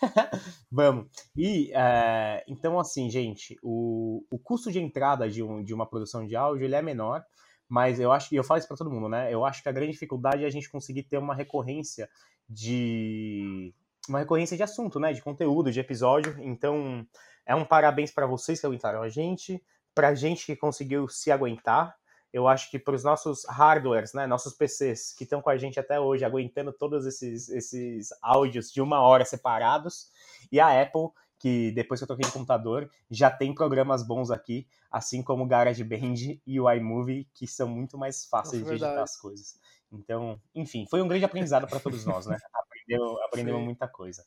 Vamos. 0.72 1.10
E, 1.36 1.70
é, 1.74 2.42
então, 2.48 2.80
assim, 2.80 3.10
gente, 3.10 3.54
o, 3.62 4.24
o 4.30 4.38
custo 4.38 4.72
de 4.72 4.80
entrada 4.80 5.28
de, 5.28 5.42
um, 5.42 5.62
de 5.62 5.74
uma 5.74 5.86
produção 5.86 6.26
de 6.26 6.34
áudio, 6.34 6.64
ele 6.64 6.74
é 6.74 6.80
menor, 6.80 7.22
mas 7.68 7.98
eu 7.98 8.12
acho, 8.12 8.34
e 8.34 8.36
eu 8.36 8.44
falo 8.44 8.58
isso 8.58 8.68
pra 8.68 8.76
todo 8.76 8.90
mundo, 8.90 9.08
né? 9.08 9.32
Eu 9.32 9.44
acho 9.44 9.62
que 9.62 9.68
a 9.68 9.72
grande 9.72 9.92
dificuldade 9.92 10.44
é 10.44 10.46
a 10.46 10.50
gente 10.50 10.70
conseguir 10.70 11.04
ter 11.04 11.18
uma 11.18 11.34
recorrência 11.34 12.08
de... 12.48 13.72
uma 14.08 14.18
recorrência 14.18 14.56
de 14.56 14.62
assunto, 14.62 15.00
né? 15.00 15.12
De 15.12 15.22
conteúdo, 15.22 15.72
de 15.72 15.80
episódio. 15.80 16.36
Então, 16.40 17.06
é 17.46 17.54
um 17.54 17.64
parabéns 17.64 18.10
pra 18.10 18.26
vocês 18.26 18.60
que 18.60 18.66
aguentaram 18.66 19.02
a 19.02 19.08
gente, 19.08 19.62
pra 19.94 20.14
gente 20.14 20.46
que 20.46 20.56
conseguiu 20.56 21.08
se 21.08 21.30
aguentar. 21.30 21.96
Eu 22.32 22.48
acho 22.48 22.68
que 22.68 22.80
para 22.80 22.96
os 22.96 23.04
nossos 23.04 23.44
hardwares, 23.48 24.12
né, 24.12 24.26
nossos 24.26 24.54
PCs 24.54 25.12
que 25.12 25.22
estão 25.22 25.40
com 25.40 25.50
a 25.50 25.56
gente 25.56 25.78
até 25.78 26.00
hoje, 26.00 26.24
aguentando 26.24 26.72
todos 26.72 27.06
esses, 27.06 27.48
esses 27.48 28.08
áudios 28.20 28.72
de 28.72 28.82
uma 28.82 29.00
hora 29.00 29.24
separados, 29.24 30.10
e 30.50 30.58
a 30.58 30.82
Apple, 30.82 31.10
que 31.38 31.72
depois 31.72 32.00
que 32.00 32.04
eu 32.04 32.08
troquei 32.08 32.26
de 32.26 32.32
computador, 32.32 32.90
já 33.10 33.30
tem 33.30 33.54
programas 33.54 34.06
bons 34.06 34.30
aqui, 34.30 34.66
assim 34.90 35.22
como 35.22 35.44
o 35.44 35.46
GarageBand 35.46 36.40
e 36.46 36.60
o 36.60 36.70
iMovie, 36.70 37.28
que 37.34 37.46
são 37.46 37.68
muito 37.68 37.98
mais 37.98 38.24
fáceis 38.24 38.62
Nossa, 38.62 38.76
de 38.76 38.84
editar 38.84 39.02
as 39.02 39.16
coisas. 39.16 39.58
Então, 39.92 40.40
enfim, 40.54 40.86
foi 40.88 41.02
um 41.02 41.08
grande 41.08 41.24
aprendizado 41.24 41.66
para 41.66 41.80
todos 41.80 42.04
nós, 42.04 42.26
né? 42.26 42.36
Aprendeu, 42.54 43.22
aprendemos 43.24 43.60
Sim. 43.60 43.64
muita 43.64 43.88
coisa. 43.88 44.24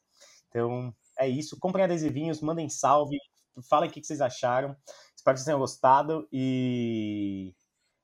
Então, 0.49 0.93
é 1.19 1.27
isso. 1.27 1.59
Comprem 1.59 1.85
adesivinhos, 1.85 2.41
mandem 2.41 2.69
salve, 2.69 3.17
falem 3.69 3.89
o 3.89 3.93
que 3.93 4.03
vocês 4.03 4.21
acharam. 4.21 4.75
Espero 5.15 5.35
que 5.35 5.39
vocês 5.39 5.45
tenham 5.45 5.59
gostado 5.59 6.27
e. 6.31 7.53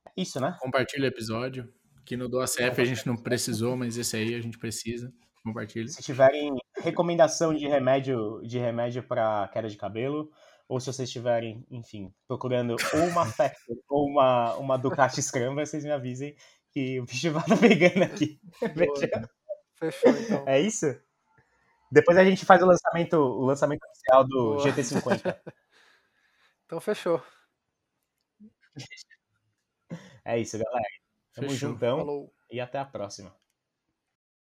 é 0.06 0.22
Isso, 0.22 0.40
né? 0.40 0.56
Compartilha 0.60 1.04
o 1.04 1.08
episódio. 1.08 1.72
Que 2.04 2.16
no 2.16 2.28
do 2.28 2.38
ACF 2.38 2.80
a 2.80 2.84
gente 2.84 3.06
não 3.06 3.16
precisou, 3.16 3.76
mas 3.76 3.96
esse 3.96 4.16
aí 4.16 4.34
a 4.34 4.40
gente 4.40 4.58
precisa. 4.58 5.12
Compartilha. 5.42 5.88
Se 5.88 6.02
tiverem 6.02 6.54
recomendação 6.84 7.54
de 7.54 7.66
remédio 7.66 8.40
de 8.44 8.58
remédio 8.58 9.02
para 9.02 9.48
queda 9.48 9.68
de 9.68 9.76
cabelo, 9.76 10.30
ou 10.68 10.78
se 10.80 10.86
vocês 10.86 11.08
estiverem, 11.08 11.66
enfim, 11.70 12.12
procurando 12.28 12.76
ou 12.94 13.00
uma 13.08 13.24
Factor 13.26 13.76
ou 13.88 14.06
uma, 14.06 14.54
uma 14.56 14.76
Ducati 14.78 15.22
Scrambler, 15.22 15.66
vocês 15.66 15.84
me 15.84 15.90
avisem 15.90 16.36
que 16.70 17.00
o 17.00 17.04
bicho 17.04 17.32
vai 17.32 17.44
tá 17.44 17.56
pegando 17.56 18.02
aqui. 18.02 18.38
Boa. 18.60 19.28
Fechou, 19.78 20.10
então. 20.10 20.44
É 20.46 20.60
isso? 20.60 20.86
Depois 21.90 22.18
a 22.18 22.24
gente 22.24 22.44
faz 22.44 22.62
o 22.62 22.66
lançamento, 22.66 23.14
o 23.14 23.44
lançamento 23.44 23.82
oficial 23.84 24.24
do 24.26 24.56
Boa. 24.56 24.64
GT50. 24.64 25.40
Então 26.66 26.80
fechou. 26.80 27.22
É 30.24 30.38
isso, 30.38 30.58
galera. 30.58 30.88
Tamo 31.34 31.50
Fechou. 31.50 31.68
juntão 31.70 31.98
Falou. 31.98 32.34
e 32.50 32.58
até 32.58 32.78
a 32.78 32.84
próxima. 32.86 33.36